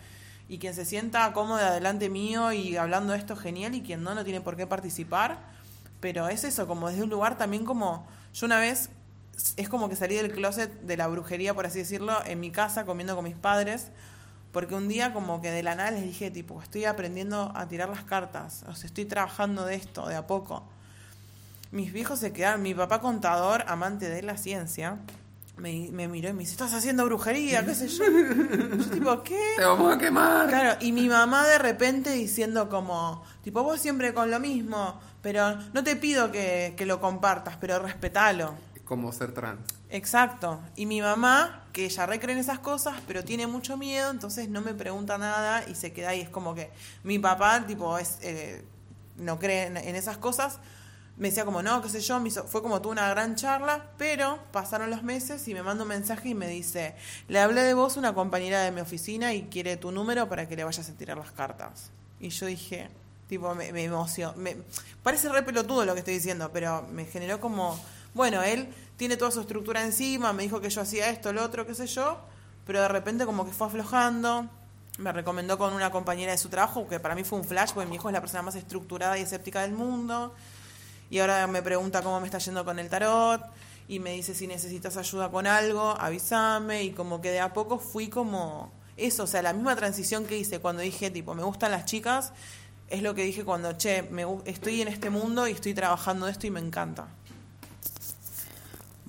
Y 0.48 0.58
quien 0.58 0.74
se 0.74 0.84
sienta 0.84 1.32
cómodo 1.32 1.58
delante 1.72 2.10
mío 2.10 2.52
y 2.52 2.76
hablando 2.76 3.12
esto 3.14 3.34
genial 3.36 3.74
y 3.74 3.82
quien 3.82 4.02
no, 4.04 4.14
no 4.14 4.22
tiene 4.24 4.40
por 4.40 4.56
qué 4.56 4.66
participar. 4.66 5.38
pero 6.00 6.28
es 6.28 6.44
eso, 6.44 6.66
como 6.66 6.88
desde 6.88 7.04
un 7.04 7.10
lugar 7.10 7.38
también 7.38 7.64
como, 7.64 8.06
yo 8.34 8.46
una 8.46 8.58
vez, 8.58 8.90
es 9.56 9.68
como 9.68 9.88
que 9.88 9.96
salí 9.96 10.16
del 10.16 10.32
closet 10.32 10.70
de 10.82 10.96
la 10.96 11.06
brujería, 11.06 11.54
por 11.54 11.64
así 11.64 11.78
decirlo, 11.78 12.14
en 12.26 12.40
mi 12.40 12.50
casa 12.50 12.84
comiendo 12.84 13.14
con 13.14 13.24
mis 13.24 13.36
padres, 13.36 13.92
porque 14.52 14.74
un 14.74 14.86
día 14.86 15.12
como 15.12 15.40
que 15.40 15.50
de 15.50 15.62
la 15.62 15.74
nada 15.74 15.90
les 15.90 16.04
dije, 16.04 16.30
tipo, 16.30 16.60
estoy 16.62 16.84
aprendiendo 16.84 17.52
a 17.54 17.66
tirar 17.68 17.88
las 17.88 18.04
cartas, 18.04 18.64
o 18.68 18.74
sea, 18.74 18.86
estoy 18.86 19.06
trabajando 19.06 19.64
de 19.64 19.74
esto, 19.74 20.06
de 20.06 20.14
a 20.14 20.26
poco. 20.26 20.62
Mis 21.70 21.92
viejos 21.92 22.18
se 22.18 22.32
quedaron, 22.32 22.60
mi 22.60 22.74
papá 22.74 23.00
contador, 23.00 23.64
amante 23.66 24.10
de 24.10 24.22
la 24.22 24.36
ciencia, 24.36 24.98
me, 25.56 25.88
me 25.90 26.08
miró 26.08 26.28
y 26.28 26.32
me 26.34 26.40
dice, 26.40 26.52
estás 26.52 26.74
haciendo 26.74 27.04
brujería, 27.06 27.64
qué 27.64 27.74
sé 27.74 27.88
yo. 27.88 28.04
Yo 28.04 28.90
tipo, 28.90 29.22
¿qué? 29.22 29.54
Te 29.56 29.64
vamos 29.64 29.94
a 29.94 29.98
quemar. 29.98 30.48
Claro, 30.48 30.78
y 30.80 30.92
mi 30.92 31.08
mamá 31.08 31.46
de 31.46 31.58
repente 31.58 32.10
diciendo 32.10 32.68
como, 32.68 33.22
tipo, 33.42 33.62
vos 33.62 33.80
siempre 33.80 34.12
con 34.12 34.30
lo 34.30 34.38
mismo, 34.38 35.00
pero 35.22 35.56
no 35.72 35.82
te 35.84 35.96
pido 35.96 36.30
que, 36.30 36.74
que 36.76 36.84
lo 36.84 37.00
compartas, 37.00 37.56
pero 37.58 37.78
respetalo. 37.78 38.54
Como 38.84 39.12
ser 39.12 39.32
trans. 39.32 39.60
Exacto. 39.90 40.60
Y 40.76 40.86
mi 40.86 41.00
mamá, 41.00 41.64
que 41.72 41.84
ella 41.84 42.06
recree 42.06 42.34
en 42.34 42.40
esas 42.40 42.58
cosas, 42.58 42.96
pero 43.06 43.24
tiene 43.24 43.46
mucho 43.46 43.76
miedo, 43.76 44.10
entonces 44.10 44.48
no 44.48 44.60
me 44.60 44.74
pregunta 44.74 45.18
nada 45.18 45.64
y 45.68 45.74
se 45.74 45.92
queda 45.92 46.10
ahí. 46.10 46.20
Es 46.20 46.28
como 46.28 46.54
que 46.54 46.70
mi 47.04 47.18
papá, 47.18 47.64
tipo, 47.66 47.96
es 47.98 48.18
eh, 48.22 48.64
no 49.16 49.38
cree 49.38 49.66
en, 49.66 49.96
esas 49.96 50.18
cosas. 50.18 50.58
Me 51.16 51.28
decía 51.28 51.44
como, 51.44 51.62
no, 51.62 51.82
qué 51.82 51.88
sé 51.88 52.00
yo, 52.00 52.20
fue 52.46 52.62
como 52.62 52.80
tuvo 52.80 52.92
una 52.92 53.08
gran 53.10 53.36
charla, 53.36 53.90
pero 53.98 54.38
pasaron 54.50 54.90
los 54.90 55.02
meses 55.02 55.46
y 55.46 55.54
me 55.54 55.62
manda 55.62 55.82
un 55.82 55.88
mensaje 55.88 56.30
y 56.30 56.34
me 56.34 56.48
dice, 56.48 56.94
le 57.28 57.38
hablé 57.38 57.62
de 57.62 57.74
vos 57.74 57.96
una 57.96 58.14
compañera 58.14 58.62
de 58.62 58.72
mi 58.72 58.80
oficina 58.80 59.34
y 59.34 59.44
quiere 59.44 59.76
tu 59.76 59.92
número 59.92 60.28
para 60.28 60.48
que 60.48 60.56
le 60.56 60.64
vayas 60.64 60.88
a 60.88 60.92
tirar 60.94 61.18
las 61.18 61.30
cartas. 61.30 61.90
Y 62.18 62.30
yo 62.30 62.46
dije, 62.46 62.88
tipo, 63.28 63.54
me, 63.54 63.72
me 63.72 63.84
emocionó. 63.84 64.34
Parece 65.02 65.28
re 65.28 65.42
pelotudo 65.42 65.84
lo 65.84 65.92
que 65.92 65.98
estoy 65.98 66.14
diciendo, 66.14 66.50
pero 66.52 66.86
me 66.90 67.04
generó 67.04 67.40
como, 67.40 67.78
bueno, 68.14 68.42
él 68.42 68.68
tiene 68.96 69.16
toda 69.16 69.30
su 69.30 69.40
estructura 69.40 69.82
encima, 69.82 70.32
me 70.32 70.42
dijo 70.42 70.60
que 70.60 70.70
yo 70.70 70.80
hacía 70.80 71.08
esto, 71.10 71.32
lo 71.32 71.42
otro, 71.42 71.66
qué 71.66 71.74
sé 71.74 71.86
yo, 71.86 72.18
pero 72.66 72.80
de 72.80 72.88
repente 72.88 73.24
como 73.26 73.44
que 73.44 73.52
fue 73.52 73.66
aflojando. 73.66 74.48
Me 74.98 75.10
recomendó 75.10 75.56
con 75.56 75.72
una 75.72 75.90
compañera 75.90 76.32
de 76.32 76.38
su 76.38 76.50
trabajo, 76.50 76.86
que 76.86 77.00
para 77.00 77.14
mí 77.14 77.24
fue 77.24 77.38
un 77.38 77.44
flash, 77.44 77.72
porque 77.72 77.88
mi 77.88 77.96
hijo 77.96 78.08
es 78.08 78.12
la 78.12 78.20
persona 78.20 78.42
más 78.42 78.54
estructurada 78.54 79.18
y 79.18 79.22
escéptica 79.22 79.62
del 79.62 79.72
mundo. 79.72 80.34
Y 81.08 81.18
ahora 81.18 81.46
me 81.46 81.62
pregunta 81.62 82.02
cómo 82.02 82.20
me 82.20 82.26
está 82.26 82.38
yendo 82.38 82.64
con 82.64 82.78
el 82.78 82.88
tarot. 82.90 83.42
Y 83.88 83.98
me 83.98 84.12
dice 84.12 84.34
si 84.34 84.46
necesitas 84.46 84.96
ayuda 84.98 85.30
con 85.30 85.46
algo, 85.46 85.96
avísame. 85.98 86.84
Y 86.84 86.92
como 86.92 87.22
que 87.22 87.30
de 87.30 87.40
a 87.40 87.54
poco 87.54 87.78
fui 87.78 88.08
como 88.08 88.70
eso, 88.96 89.24
o 89.24 89.26
sea, 89.26 89.42
la 89.42 89.52
misma 89.52 89.74
transición 89.76 90.26
que 90.26 90.38
hice 90.38 90.60
cuando 90.60 90.82
dije, 90.82 91.10
tipo, 91.10 91.34
me 91.34 91.42
gustan 91.42 91.70
las 91.70 91.86
chicas, 91.86 92.32
es 92.88 93.02
lo 93.02 93.14
que 93.14 93.24
dije 93.24 93.44
cuando, 93.44 93.72
che, 93.72 94.02
me, 94.02 94.26
estoy 94.44 94.82
en 94.82 94.88
este 94.88 95.10
mundo 95.10 95.48
y 95.48 95.52
estoy 95.52 95.74
trabajando 95.74 96.28
esto 96.28 96.46
y 96.46 96.50
me 96.50 96.60
encanta. 96.60 97.08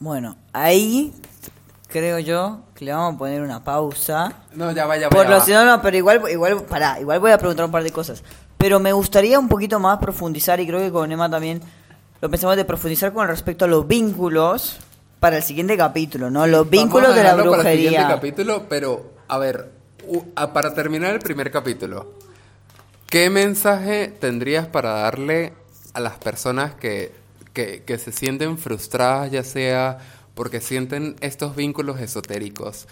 Bueno, 0.04 0.36
ahí 0.52 1.14
creo 1.88 2.20
yo 2.20 2.60
que 2.76 2.84
le 2.84 2.92
vamos 2.92 3.16
a 3.16 3.18
poner 3.20 3.42
una 3.42 3.64
pausa. 3.64 4.34
No, 4.54 4.70
ya 4.74 4.86
vaya, 4.86 5.10
Por 5.10 5.30
lo 5.30 5.40
si 5.40 5.54
no, 5.54 5.64
no, 5.64 5.82
pero 5.82 5.96
igual, 5.96 6.22
igual, 6.30 6.62
pará, 6.64 7.00
igual 7.00 7.22
voy 7.22 7.32
a 7.32 7.38
preguntar 7.38 7.64
un 7.64 7.72
par 7.72 7.84
de 7.84 7.92
cosas. 7.92 8.22
Pero 8.58 8.82
me 8.82 8.92
gustaría 8.92 9.40
un 9.40 9.48
poquito 9.48 9.80
más 9.80 10.00
profundizar, 10.00 10.60
y 10.60 10.68
creo 10.68 10.82
que 10.82 10.92
con 10.92 11.10
Emma 11.10 11.30
también 11.30 11.62
lo 12.20 12.30
pensamos 12.30 12.58
de 12.58 12.66
profundizar 12.66 13.14
con 13.14 13.30
respecto 13.30 13.64
a 13.64 13.70
los 13.70 13.88
vínculos 13.88 14.76
para 15.22 15.38
el 15.38 15.44
siguiente 15.44 15.78
capítulo, 15.78 16.30
¿no? 16.30 16.48
Los 16.48 16.70
Vamos 16.70 16.72
vínculos 16.72 17.12
a 17.12 17.14
de 17.14 17.24
la 17.24 17.32
dejarlo 17.32 17.52
Para 17.52 17.72
el 17.72 17.78
siguiente 17.78 17.98
brujería. 18.00 18.16
capítulo, 18.16 18.66
pero 18.68 19.14
a 19.30 19.38
ver, 19.38 19.72
para 20.54 20.74
terminar 20.74 21.14
el 21.14 21.20
primer 21.20 21.50
capítulo, 21.50 22.12
¿qué 23.08 23.30
mensaje 23.30 24.10
tendrías 24.20 24.68
para 24.68 24.96
darle 24.96 25.54
a 25.94 26.02
las 26.02 26.18
personas 26.18 26.76
que, 26.76 27.23
que, 27.54 27.84
se 27.98 28.12
sienten 28.12 28.58
frustradas, 28.58 29.32
ya 29.32 29.44
sea 29.44 30.00
porque 30.36 30.62
sienten 30.62 31.16
estos 31.22 31.56
vínculos 31.56 32.00
esotéricos, 32.00 32.88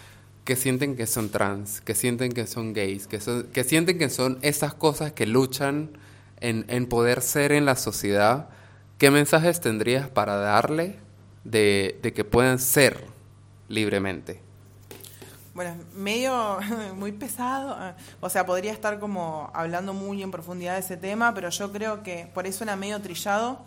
que 0.46 0.56
sienten 0.56 0.96
que 0.96 1.08
son 1.08 1.30
trans, 1.30 1.82
que 1.82 1.96
sienten 1.96 2.32
que 2.32 2.48
son 2.48 2.74
gays, 2.74 3.08
que, 3.08 3.20
son- 3.20 3.44
que 3.54 3.64
sienten 3.64 3.98
que 4.00 4.10
son 4.10 4.40
esas 4.42 4.74
cosas 4.74 5.12
que 5.14 5.26
luchan 5.26 5.92
en, 6.40 6.66
en 6.68 6.88
poder 6.88 7.22
ser 7.22 7.52
en 7.52 7.66
la 7.66 7.76
sociedad? 7.76 8.50
¿Qué 8.98 9.12
mensajes 9.12 9.62
tendrías 9.62 10.10
para 10.10 10.36
darle 10.38 10.98
de, 11.44 12.00
de 12.04 12.14
que 12.14 12.24
puedan 12.24 12.60
ser 12.60 13.06
libremente? 13.68 14.42
Bueno, 15.54 15.76
medio 15.94 16.60
muy 16.96 17.12
pesado. 17.12 17.76
eh, 17.90 17.94
O 18.22 18.30
sea, 18.30 18.46
podría 18.46 18.72
estar 18.72 19.00
como 19.00 19.52
hablando 19.54 19.94
muy 19.94 20.24
en 20.24 20.32
profundidad 20.32 20.74
de 20.76 20.80
ese 20.80 20.98
tema, 20.98 21.34
pero 21.34 21.50
yo 21.50 21.72
creo 21.72 22.04
que 22.04 22.30
por 22.34 22.48
eso 22.48 22.64
era 22.64 22.76
medio 22.76 23.02
trillado, 23.02 23.60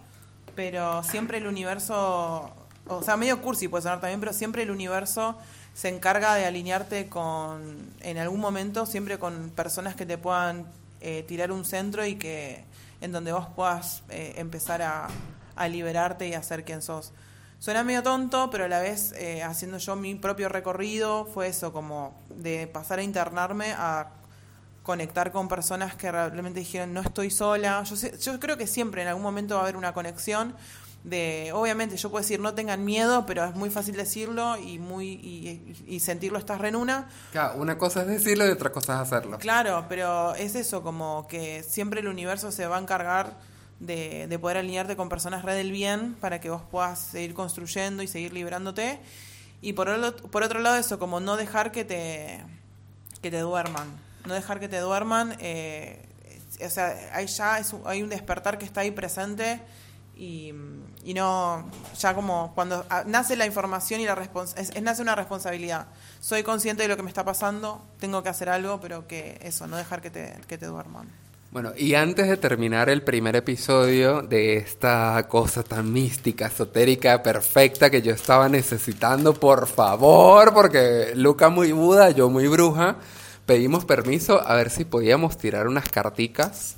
pero 0.54 1.02
siempre 1.02 1.38
el 1.38 1.46
universo, 1.46 2.50
o 2.86 3.02
sea, 3.02 3.16
medio 3.16 3.40
cursi 3.40 3.68
puede 3.68 3.82
sonar 3.82 4.00
también, 4.00 4.20
pero 4.20 4.32
siempre 4.32 4.62
el 4.62 4.70
universo 4.70 5.36
se 5.74 5.88
encarga 5.88 6.34
de 6.34 6.46
alinearte 6.46 7.08
con, 7.08 7.92
en 8.00 8.18
algún 8.18 8.40
momento, 8.40 8.86
siempre 8.86 9.18
con 9.18 9.50
personas 9.50 9.94
que 9.96 10.06
te 10.06 10.18
puedan 10.18 10.66
eh, 11.00 11.24
tirar 11.26 11.50
un 11.52 11.64
centro 11.64 12.06
y 12.06 12.16
que 12.16 12.64
en 13.00 13.12
donde 13.12 13.32
vos 13.32 13.46
puedas 13.54 14.02
eh, 14.08 14.34
empezar 14.36 14.82
a, 14.82 15.08
a 15.56 15.68
liberarte 15.68 16.28
y 16.28 16.34
a 16.34 16.42
ser 16.42 16.64
quien 16.64 16.80
sos. 16.82 17.12
Suena 17.58 17.82
medio 17.82 18.02
tonto, 18.02 18.50
pero 18.50 18.64
a 18.64 18.68
la 18.68 18.80
vez 18.80 19.12
eh, 19.12 19.42
haciendo 19.42 19.78
yo 19.78 19.96
mi 19.96 20.14
propio 20.14 20.48
recorrido 20.48 21.24
fue 21.24 21.48
eso, 21.48 21.72
como 21.72 22.14
de 22.28 22.66
pasar 22.66 22.98
a 22.98 23.02
internarme 23.02 23.72
a 23.72 24.08
conectar 24.84 25.32
con 25.32 25.48
personas 25.48 25.96
que 25.96 26.12
realmente 26.12 26.60
dijeron 26.60 26.92
no 26.94 27.00
estoy 27.00 27.30
sola. 27.32 27.82
Yo, 27.82 27.96
sé- 27.96 28.16
yo 28.20 28.38
creo 28.38 28.56
que 28.56 28.68
siempre 28.68 29.02
en 29.02 29.08
algún 29.08 29.22
momento 29.24 29.54
va 29.56 29.62
a 29.62 29.64
haber 29.64 29.76
una 29.76 29.92
conexión 29.92 30.54
de, 31.02 31.50
obviamente 31.52 31.96
yo 31.98 32.10
puedo 32.10 32.22
decir 32.22 32.38
no 32.40 32.54
tengan 32.54 32.84
miedo, 32.84 33.26
pero 33.26 33.44
es 33.44 33.54
muy 33.54 33.68
fácil 33.70 33.94
decirlo 33.96 34.56
y 34.58 34.78
muy 34.78 35.06
y, 35.08 35.74
y 35.86 36.00
sentirlo 36.00 36.38
estás 36.38 36.60
re 36.60 36.68
en 36.68 36.76
una. 36.76 37.08
Claro, 37.32 37.60
una 37.60 37.76
cosa 37.76 38.02
es 38.02 38.06
decirlo 38.06 38.46
y 38.46 38.50
otra 38.50 38.70
cosa 38.70 38.94
es 38.94 39.00
hacerlo. 39.00 39.38
Claro, 39.38 39.84
pero 39.88 40.34
es 40.36 40.54
eso, 40.54 40.82
como 40.82 41.26
que 41.28 41.62
siempre 41.62 42.00
el 42.00 42.08
universo 42.08 42.52
se 42.52 42.66
va 42.66 42.76
a 42.76 42.80
encargar 42.80 43.32
de, 43.80 44.26
de 44.28 44.38
poder 44.38 44.58
alinearte 44.58 44.96
con 44.96 45.08
personas 45.08 45.44
re 45.44 45.54
del 45.54 45.72
bien 45.72 46.14
para 46.20 46.40
que 46.40 46.48
vos 46.48 46.62
puedas 46.70 46.98
seguir 47.00 47.34
construyendo 47.34 48.02
y 48.02 48.06
seguir 48.06 48.32
librándote. 48.32 49.00
Y 49.60 49.72
por, 49.74 49.88
el 49.88 50.02
ot- 50.04 50.28
por 50.30 50.42
otro 50.42 50.60
lado, 50.60 50.76
eso, 50.76 50.98
como 50.98 51.20
no 51.20 51.36
dejar 51.36 51.72
que 51.72 51.84
te, 51.84 52.42
que 53.22 53.30
te 53.30 53.40
duerman. 53.40 53.88
No 54.26 54.34
dejar 54.34 54.60
que 54.60 54.68
te 54.68 54.78
duerman. 54.78 55.36
eh, 55.40 56.00
o 56.64 56.70
sea, 56.70 56.94
hay 57.12 57.26
ya 57.26 57.58
es 57.58 57.72
un- 57.72 57.82
hay 57.84 58.02
un 58.02 58.08
despertar 58.08 58.58
que 58.58 58.64
está 58.64 58.80
ahí 58.82 58.90
presente 58.92 59.60
y, 60.16 60.52
no, 61.14 61.68
ya 61.98 62.14
como 62.14 62.52
cuando 62.54 62.86
ah, 62.88 63.02
nace 63.06 63.34
la 63.36 63.44
información 63.46 64.00
y 64.00 64.04
la 64.06 64.14
respons 64.14 64.54
es, 64.56 64.70
es- 64.70 64.82
nace 64.82 65.02
una 65.02 65.14
responsabilidad. 65.16 65.86
Soy 66.20 66.42
consciente 66.44 66.82
de 66.84 66.88
lo 66.88 66.96
que 66.96 67.02
me 67.02 67.08
está 67.10 67.24
pasando, 67.24 67.82
tengo 67.98 68.22
que 68.22 68.28
hacer 68.28 68.48
algo, 68.48 68.80
pero 68.80 69.06
que 69.08 69.38
eso, 69.42 69.66
no 69.66 69.76
dejar 69.76 70.00
que 70.00 70.10
te, 70.10 70.34
que 70.46 70.56
te 70.56 70.66
duerman. 70.66 71.08
Bueno, 71.50 71.72
y 71.76 71.94
antes 71.94 72.28
de 72.28 72.36
terminar 72.36 72.88
el 72.88 73.02
primer 73.02 73.36
episodio 73.36 74.22
de 74.22 74.56
esta 74.56 75.24
cosa 75.28 75.62
tan 75.62 75.92
mística, 75.92 76.46
esotérica, 76.46 77.22
perfecta 77.22 77.90
que 77.90 78.02
yo 78.02 78.12
estaba 78.12 78.48
necesitando, 78.48 79.34
por 79.34 79.66
favor, 79.68 80.52
porque 80.52 81.12
Luca 81.14 81.48
muy 81.50 81.70
Buda, 81.72 82.10
yo 82.10 82.28
muy 82.28 82.48
bruja, 82.48 82.96
pedimos 83.46 83.84
permiso 83.84 84.46
a 84.46 84.54
ver 84.54 84.70
si 84.70 84.84
podíamos 84.84 85.38
tirar 85.38 85.68
unas 85.68 85.88
carticas. 85.88 86.74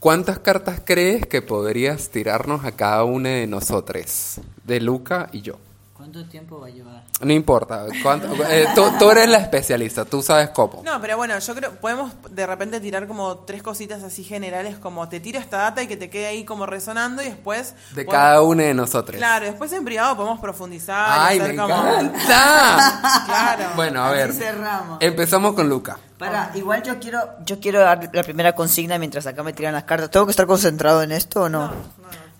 ¿Cuántas 0.00 0.38
cartas 0.38 0.82
crees 0.84 1.26
que 1.26 1.42
podrías 1.42 2.10
tirarnos 2.10 2.64
a 2.64 2.72
cada 2.72 3.04
una 3.04 3.30
de 3.30 3.46
nosotros? 3.46 4.40
De 4.64 4.80
Luca 4.80 5.28
y 5.32 5.40
yo. 5.40 5.58
¿Cuánto 6.04 6.26
tiempo 6.26 6.60
va 6.60 6.66
a 6.66 6.70
llevar? 6.70 7.02
No 7.22 7.32
importa. 7.32 7.86
¿cuánto- 8.02 8.26
eh, 8.50 8.66
tú, 8.74 8.84
tú 8.98 9.10
eres 9.10 9.26
la 9.26 9.38
especialista, 9.38 10.04
tú 10.04 10.20
sabes 10.20 10.50
cómo. 10.50 10.82
No, 10.84 11.00
pero 11.00 11.16
bueno, 11.16 11.38
yo 11.38 11.54
creo, 11.54 11.70
podemos 11.76 12.12
de 12.30 12.46
repente 12.46 12.78
tirar 12.78 13.06
como 13.08 13.38
tres 13.38 13.62
cositas 13.62 14.02
así 14.02 14.22
generales, 14.22 14.76
como 14.76 15.08
te 15.08 15.18
tiro 15.20 15.38
esta 15.38 15.56
data 15.56 15.82
y 15.82 15.86
que 15.86 15.96
te 15.96 16.10
quede 16.10 16.26
ahí 16.26 16.44
como 16.44 16.66
resonando 16.66 17.22
y 17.22 17.26
después... 17.26 17.74
De 17.94 18.04
podemos- 18.04 18.12
cada 18.12 18.42
una 18.42 18.64
de 18.64 18.74
nosotros. 18.74 19.16
Claro, 19.16 19.46
después 19.46 19.72
en 19.72 19.82
privado 19.86 20.14
podemos 20.14 20.40
profundizar. 20.40 21.06
¡Ay, 21.08 21.40
me 21.40 21.56
como- 21.56 21.74
encanta! 21.74 23.22
Claro. 23.24 23.64
Bueno, 23.76 24.02
a 24.02 24.08
Así 24.08 24.16
ver. 24.18 24.32
cerramos. 24.34 24.98
Empezamos 25.00 25.54
con 25.54 25.70
Luca. 25.70 25.98
Para, 26.18 26.50
igual 26.54 26.82
yo 26.82 26.98
quiero, 27.00 27.18
yo 27.46 27.58
quiero 27.60 27.80
dar 27.80 28.10
la 28.12 28.22
primera 28.22 28.54
consigna 28.54 28.98
mientras 28.98 29.26
acá 29.26 29.42
me 29.42 29.54
tiran 29.54 29.72
las 29.72 29.84
cartas. 29.84 30.10
¿Tengo 30.10 30.26
que 30.26 30.30
estar 30.32 30.46
concentrado 30.46 31.02
en 31.02 31.12
esto 31.12 31.44
o 31.44 31.48
no? 31.48 31.70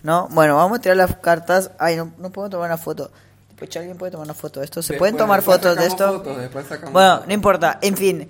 No, 0.02 0.28
Bueno, 0.32 0.56
vamos 0.56 0.78
a 0.78 0.82
tirar 0.82 0.98
las 0.98 1.16
cartas. 1.16 1.70
Ay, 1.78 1.96
no, 1.96 2.12
no 2.18 2.28
puedo 2.28 2.50
tomar 2.50 2.66
una 2.68 2.76
foto. 2.76 3.10
Tipo, 3.58 3.78
¿alguien 3.78 3.96
puede 3.96 4.12
tomar 4.12 4.26
una 4.26 4.34
foto 4.34 4.60
de 4.60 4.66
esto? 4.66 4.82
¿Se 4.82 4.92
Después- 4.94 4.98
pueden 5.12 5.16
tomar 5.16 5.42
fotos 5.42 5.76
de 5.76 5.86
esto? 5.86 6.12
fotos, 6.18 6.36
después 6.38 6.66
sacamos 6.66 6.92
bueno, 6.92 7.10
fotos. 7.14 7.28
no 7.28 7.34
importa. 7.34 7.78
En 7.82 7.96
fin, 7.96 8.28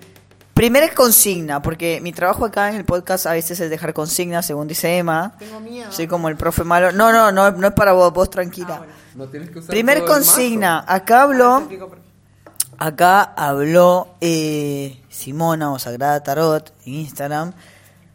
primera 0.53 0.93
consigna, 0.93 1.61
porque 1.61 1.99
mi 2.01 2.11
trabajo 2.13 2.45
acá 2.45 2.69
en 2.69 2.75
el 2.75 2.85
podcast 2.85 3.25
a 3.25 3.33
veces 3.33 3.59
es 3.59 3.69
dejar 3.69 3.93
consignas, 3.93 4.45
según 4.45 4.67
dice 4.67 4.97
Emma. 4.97 5.33
Tengo 5.39 5.59
miedo. 5.59 5.91
Soy 5.91 6.07
como 6.07 6.29
el 6.29 6.37
profe 6.37 6.63
malo. 6.63 6.91
No, 6.91 7.11
no, 7.11 7.31
no, 7.31 7.51
no 7.51 7.67
es 7.67 7.73
para 7.73 7.93
vos, 7.93 8.13
vos 8.13 8.29
tranquila. 8.29 8.75
Ah, 8.75 8.77
bueno. 8.77 8.93
No 9.15 9.25
tienes 9.27 9.49
que 9.49 9.59
usar 9.59 9.69
Primer 9.69 10.03
consigna, 10.05 10.83
acá 10.87 11.23
habló... 11.23 11.67
Acá 12.77 13.21
habló 13.37 14.09
eh, 14.19 15.01
Simona 15.09 15.71
o 15.71 15.79
Sagrada 15.79 16.21
Tarot 16.21 16.73
en 16.85 16.93
Instagram 16.95 17.53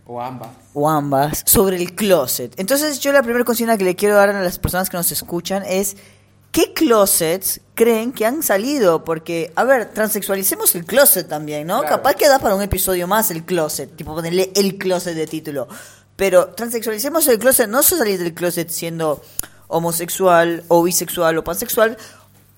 O 0.07 0.21
ambas. 0.21 0.51
o 0.75 0.91
ambas 0.91 1.43
sobre 1.47 1.77
el 1.79 1.95
closet. 1.95 2.53
Entonces 2.61 3.01
yo 3.01 3.11
la 3.13 3.23
primera 3.23 3.43
consigna 3.45 3.79
que 3.79 3.85
le 3.85 3.97
quiero 3.97 4.17
dar 4.17 4.29
a 4.29 4.43
las 4.43 4.59
personas 4.59 4.91
que 4.91 4.99
nos 4.99 5.11
escuchan 5.13 5.63
es 5.67 5.97
¿qué 6.53 6.73
closets 6.73 7.61
creen 7.75 8.13
que 8.13 8.27
han 8.27 8.43
salido? 8.43 9.05
Porque, 9.05 9.53
a 9.55 9.65
ver, 9.65 9.93
transexualicemos 9.93 10.75
el 10.75 10.85
closet 10.85 11.29
también, 11.29 11.67
¿no? 11.67 11.81
Claro. 11.81 11.97
Capaz 11.97 12.15
que 12.15 12.29
da 12.29 12.39
para 12.39 12.55
un 12.55 12.63
episodio 12.63 13.07
más 13.07 13.31
el 13.31 13.45
closet, 13.45 13.95
tipo 13.97 14.15
ponerle 14.15 14.51
el 14.55 14.77
closet 14.79 15.15
de 15.15 15.27
título. 15.27 15.69
Pero 16.17 16.49
transexualicemos 16.49 17.27
el 17.29 17.39
closet, 17.39 17.69
no 17.69 17.83
se 17.83 17.97
salir 17.97 18.19
del 18.19 18.35
closet 18.35 18.69
siendo 18.69 19.23
homosexual 19.69 20.65
o 20.69 20.83
bisexual 20.83 21.39
o 21.39 21.45
pansexual 21.45 21.97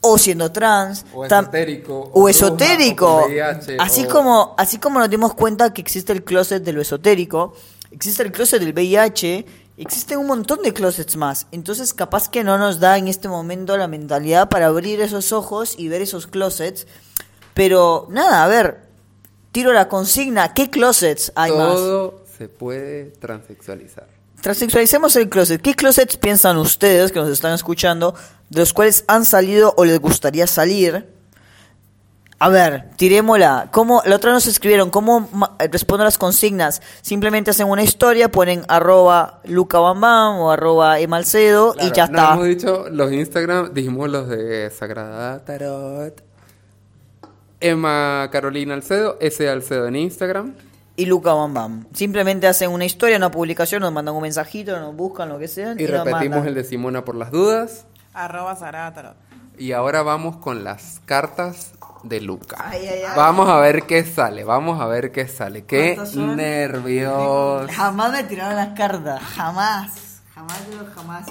o 0.00 0.18
siendo 0.18 0.50
trans 0.50 1.04
O 1.14 1.24
esotérico, 1.24 2.10
o 2.12 2.28
esotérico 2.28 3.06
o 3.06 3.20
con 3.22 3.30
VIH, 3.30 3.76
así 3.78 4.04
como 4.04 4.54
así 4.58 4.78
como 4.78 4.98
nos 4.98 5.08
dimos 5.08 5.34
cuenta 5.34 5.72
que 5.72 5.80
existe 5.80 6.12
el 6.12 6.24
closet 6.24 6.62
de 6.64 6.72
lo 6.72 6.80
esotérico 6.80 7.54
existe 7.90 8.22
el 8.22 8.32
closet 8.32 8.60
del 8.60 8.72
VIH 8.72 9.46
existen 9.76 10.18
un 10.18 10.26
montón 10.26 10.62
de 10.62 10.72
closets 10.72 11.16
más 11.16 11.46
entonces 11.50 11.94
capaz 11.94 12.28
que 12.28 12.44
no 12.44 12.58
nos 12.58 12.80
da 12.80 12.98
en 12.98 13.08
este 13.08 13.28
momento 13.28 13.76
la 13.76 13.88
mentalidad 13.88 14.48
para 14.48 14.66
abrir 14.66 15.00
esos 15.00 15.32
ojos 15.32 15.74
y 15.78 15.88
ver 15.88 16.02
esos 16.02 16.26
closets 16.26 16.86
pero 17.54 18.06
nada 18.10 18.44
a 18.44 18.48
ver 18.48 18.88
tiro 19.50 19.72
la 19.72 19.88
consigna 19.88 20.54
qué 20.54 20.70
closets 20.70 21.32
hay 21.34 21.52
más 21.52 21.74
Todo 21.74 22.22
se 22.42 22.48
puede 22.48 23.04
transexualizar. 23.20 24.08
Transexualicemos 24.40 25.14
el 25.14 25.28
closet. 25.28 25.62
¿Qué 25.62 25.74
closets 25.74 26.16
piensan 26.16 26.56
ustedes 26.56 27.12
que 27.12 27.20
nos 27.20 27.28
están 27.28 27.52
escuchando, 27.52 28.14
de 28.50 28.58
los 28.60 28.72
cuales 28.72 29.04
han 29.06 29.24
salido 29.24 29.72
o 29.76 29.84
les 29.84 30.00
gustaría 30.00 30.48
salir? 30.48 31.06
A 32.44 32.48
ver, 32.48 32.90
tirémosla. 32.96 33.68
¿Cómo, 33.70 34.02
la 34.04 34.16
otra 34.16 34.32
nos 34.32 34.48
escribieron, 34.48 34.90
¿cómo 34.90 35.28
ma- 35.32 35.54
respondo 35.70 36.02
a 36.02 36.06
las 36.06 36.18
consignas? 36.18 36.82
Simplemente 37.00 37.52
hacen 37.52 37.68
una 37.68 37.84
historia, 37.84 38.32
ponen 38.32 38.64
arroba 38.66 39.40
lucabambam 39.44 40.40
o 40.40 40.50
arroba 40.50 40.98
emalcedo 40.98 41.76
y 41.80 41.92
ya 41.92 42.08
no 42.08 42.18
está. 42.18 42.32
hemos 42.34 42.46
dicho 42.46 42.86
los 42.90 43.12
Instagram, 43.12 43.72
dijimos 43.72 44.10
los 44.10 44.28
de 44.28 44.68
Sagrada 44.70 45.44
Tarot. 45.44 46.20
Emma 47.60 48.28
Carolina 48.32 48.74
Alcedo, 48.74 49.18
S. 49.20 49.48
Alcedo 49.48 49.86
en 49.86 49.94
Instagram. 49.94 50.54
Y 50.96 51.06
lucabambam. 51.06 51.86
Simplemente 51.94 52.48
hacen 52.48 52.72
una 52.72 52.84
historia, 52.84 53.18
una 53.18 53.30
publicación, 53.30 53.82
nos 53.82 53.92
mandan 53.92 54.16
un 54.16 54.22
mensajito, 54.22 54.80
nos 54.80 54.96
buscan 54.96 55.28
lo 55.28 55.38
que 55.38 55.46
sea. 55.46 55.76
Y 55.78 55.86
repetimos 55.86 56.44
el 56.44 56.54
de 56.54 56.64
Simona 56.64 57.04
por 57.04 57.14
las 57.14 57.30
dudas. 57.30 57.86
Arroba 58.12 58.56
Sagrada 58.56 58.92
Tarot. 58.92 59.16
Y 59.58 59.72
ahora 59.72 60.02
vamos 60.02 60.38
con 60.38 60.64
las 60.64 61.00
cartas 61.04 61.72
de 62.04 62.20
Luca. 62.20 62.56
Ay, 62.68 62.86
ay, 62.86 63.02
ay. 63.08 63.12
Vamos 63.16 63.48
a 63.48 63.56
ver 63.58 63.84
qué 63.84 64.04
sale, 64.04 64.44
vamos 64.44 64.80
a 64.80 64.86
ver 64.86 65.12
qué 65.12 65.28
sale. 65.28 65.64
Qué 65.64 65.98
nervios. 66.14 67.70
Jamás 67.70 68.12
me 68.12 68.24
tiraron 68.24 68.56
las 68.56 68.76
cartas, 68.76 69.22
jamás. 69.22 69.92
Jamás 70.34 70.60
los 70.78 70.94
jamás. 70.94 71.26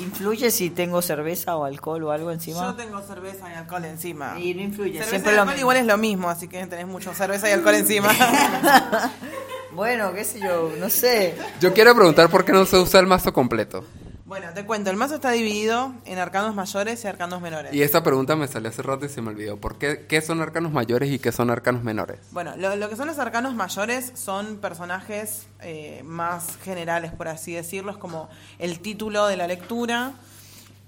¿Influye 0.00 0.50
si 0.50 0.70
tengo 0.70 1.00
cerveza 1.02 1.56
o 1.56 1.64
alcohol 1.64 2.02
o 2.02 2.10
algo 2.10 2.32
encima? 2.32 2.62
Yo 2.62 2.74
tengo 2.74 3.00
cerveza 3.00 3.48
y 3.50 3.54
alcohol 3.54 3.84
encima. 3.84 4.34
Y 4.40 4.52
no 4.54 4.62
influye, 4.62 4.92
Cerveza 4.94 5.10
siempre 5.10 5.32
y 5.32 5.36
lo 5.36 5.42
alcohol 5.42 5.54
mismo. 5.54 5.60
igual 5.60 5.76
es 5.76 5.86
lo 5.86 5.96
mismo, 5.98 6.28
así 6.28 6.48
que 6.48 6.66
tenés 6.66 6.86
mucho 6.88 7.14
cerveza 7.14 7.48
y 7.48 7.52
alcohol 7.52 7.74
encima. 7.76 8.08
Bueno, 9.72 10.12
qué 10.12 10.22
sé 10.22 10.38
yo, 10.38 10.70
no 10.78 10.88
sé. 10.88 11.34
Yo 11.60 11.74
quiero 11.74 11.96
preguntar 11.96 12.28
por 12.30 12.44
qué 12.44 12.52
no 12.52 12.64
se 12.64 12.78
usa 12.78 13.00
el 13.00 13.08
mazo 13.08 13.32
completo. 13.32 13.84
Bueno, 14.26 14.48
te 14.54 14.64
cuento, 14.64 14.90
el 14.90 14.96
mazo 14.96 15.16
está 15.16 15.30
dividido 15.32 15.92
en 16.06 16.18
arcanos 16.18 16.54
mayores 16.54 17.04
y 17.04 17.08
arcanos 17.08 17.42
menores. 17.42 17.74
Y 17.74 17.82
esta 17.82 18.02
pregunta 18.02 18.36
me 18.36 18.48
salió 18.48 18.70
hace 18.70 18.82
rato 18.82 19.04
y 19.04 19.08
se 19.10 19.20
me 19.20 19.30
olvidó. 19.30 19.58
¿Por 19.58 19.76
qué, 19.76 20.06
qué 20.06 20.22
son 20.22 20.40
arcanos 20.40 20.72
mayores 20.72 21.10
y 21.10 21.18
qué 21.18 21.30
son 21.30 21.50
arcanos 21.50 21.82
menores? 21.82 22.20
Bueno, 22.30 22.56
lo, 22.56 22.74
lo 22.76 22.88
que 22.88 22.96
son 22.96 23.06
los 23.06 23.18
arcanos 23.18 23.54
mayores 23.54 24.12
son 24.14 24.56
personajes 24.56 25.46
eh, 25.60 26.02
más 26.04 26.56
generales, 26.64 27.12
por 27.12 27.28
así 27.28 27.52
decirlo, 27.52 27.92
es 27.92 27.98
como 27.98 28.28
el 28.58 28.80
título 28.80 29.26
de 29.26 29.36
la 29.36 29.46
lectura. 29.46 30.12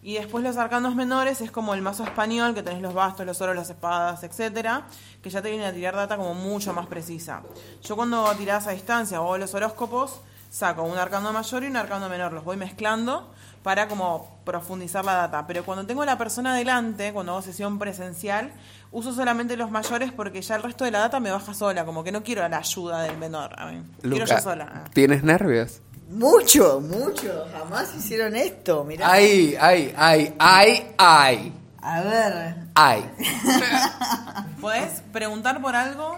Y 0.02 0.14
después 0.14 0.44
los 0.44 0.56
arcanos 0.56 0.94
menores 0.94 1.40
es 1.40 1.50
como 1.50 1.74
el 1.74 1.82
mazo 1.82 2.04
español, 2.04 2.54
que 2.54 2.62
tenés 2.62 2.80
los 2.80 2.94
bastos, 2.94 3.26
los 3.26 3.40
oros, 3.40 3.56
las 3.56 3.68
espadas, 3.68 4.22
etcétera, 4.22 4.86
que 5.20 5.30
ya 5.30 5.42
te 5.42 5.50
vienen 5.50 5.66
a 5.66 5.72
tirar 5.72 5.96
data 5.96 6.16
como 6.16 6.32
mucho 6.32 6.72
más 6.72 6.86
precisa. 6.86 7.42
Yo 7.82 7.96
cuando 7.96 8.32
tirás 8.36 8.68
a 8.68 8.70
distancia 8.70 9.20
o 9.20 9.36
los 9.36 9.52
horóscopos, 9.52 10.20
saco 10.56 10.84
un 10.84 10.96
arcano 10.96 11.32
mayor 11.34 11.64
y 11.64 11.66
un 11.66 11.76
arcano 11.76 12.08
menor, 12.08 12.32
los 12.32 12.42
voy 12.42 12.56
mezclando 12.56 13.30
para 13.62 13.88
como 13.88 14.38
profundizar 14.44 15.04
la 15.04 15.12
data. 15.12 15.46
Pero 15.46 15.64
cuando 15.64 15.84
tengo 15.84 16.02
la 16.06 16.16
persona 16.16 16.54
delante, 16.54 17.12
cuando 17.12 17.32
hago 17.32 17.42
sesión 17.42 17.78
presencial, 17.78 18.52
uso 18.90 19.12
solamente 19.12 19.54
los 19.58 19.70
mayores 19.70 20.12
porque 20.12 20.40
ya 20.40 20.56
el 20.56 20.62
resto 20.62 20.84
de 20.86 20.92
la 20.92 21.00
data 21.00 21.20
me 21.20 21.30
baja 21.30 21.52
sola, 21.52 21.84
como 21.84 22.02
que 22.02 22.10
no 22.10 22.22
quiero 22.22 22.48
la 22.48 22.56
ayuda 22.58 23.02
del 23.02 23.18
menor. 23.18 23.54
A 23.60 23.66
mí. 23.66 23.82
Quiero 24.00 24.16
Luca, 24.20 24.36
yo 24.36 24.40
sola. 24.40 24.84
¿tienes 24.94 25.22
nervios? 25.22 25.82
Mucho, 26.08 26.80
mucho. 26.80 27.46
Jamás 27.52 27.94
hicieron 27.94 28.34
esto, 28.34 28.82
mirá. 28.84 29.10
Ay, 29.12 29.56
ay, 29.60 29.92
ay, 29.96 30.34
ay, 30.38 30.94
ay, 30.96 31.52
A 31.82 32.00
ver. 32.00 32.56
ay. 32.74 33.10
¿Podés 34.60 35.02
preguntar 35.12 35.60
por 35.60 35.74
algo? 35.76 36.16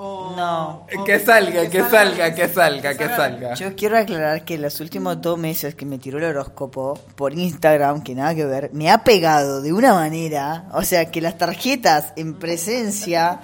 O, 0.00 0.32
No. 0.36 0.86
o- 0.96 1.04
Que 1.04 1.18
salga, 1.18 1.68
que 1.68 1.82
salga, 1.82 2.32
que 2.32 2.46
salga, 2.48 2.94
que 2.96 3.04
salga. 3.08 3.16
salga. 3.16 3.54
Yo 3.54 3.74
quiero 3.74 3.98
aclarar 3.98 4.44
que 4.44 4.56
los 4.56 4.78
últimos 4.78 5.20
dos 5.20 5.36
meses 5.36 5.74
que 5.74 5.84
me 5.84 5.98
tiró 5.98 6.18
el 6.18 6.24
horóscopo 6.24 6.96
por 7.16 7.32
Instagram, 7.36 8.02
que 8.04 8.14
nada 8.14 8.32
que 8.34 8.44
ver, 8.44 8.70
me 8.72 8.90
ha 8.92 9.02
pegado 9.02 9.60
de 9.60 9.72
una 9.72 9.94
manera, 9.94 10.66
o 10.72 10.82
sea, 10.84 11.10
que 11.10 11.20
las 11.20 11.36
tarjetas 11.36 12.12
en 12.14 12.38
presencia, 12.38 13.40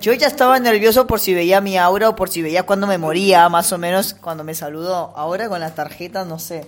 yo 0.00 0.12
ya 0.12 0.26
estaba 0.26 0.58
nervioso 0.58 1.06
por 1.06 1.20
si 1.20 1.34
veía 1.34 1.60
mi 1.60 1.78
aura 1.78 2.08
o 2.08 2.16
por 2.16 2.28
si 2.30 2.42
veía 2.42 2.64
cuando 2.64 2.88
me 2.88 2.98
moría, 2.98 3.48
más 3.48 3.72
o 3.72 3.78
menos 3.78 4.14
cuando 4.14 4.42
me 4.42 4.54
saludó. 4.56 5.12
Ahora 5.16 5.48
con 5.48 5.60
las 5.60 5.76
tarjetas 5.76 6.26
no 6.26 6.40
sé. 6.40 6.64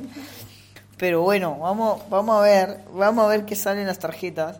Pero 0.97 1.23
bueno, 1.23 1.59
vamos, 1.59 2.03
vamos 2.09 2.37
a 2.39 2.41
ver, 2.43 2.79
vamos 2.95 3.25
a 3.25 3.29
ver 3.29 3.45
qué 3.45 3.57
salen 3.57 3.89
las 3.89 3.99
tarjetas. 3.99 4.59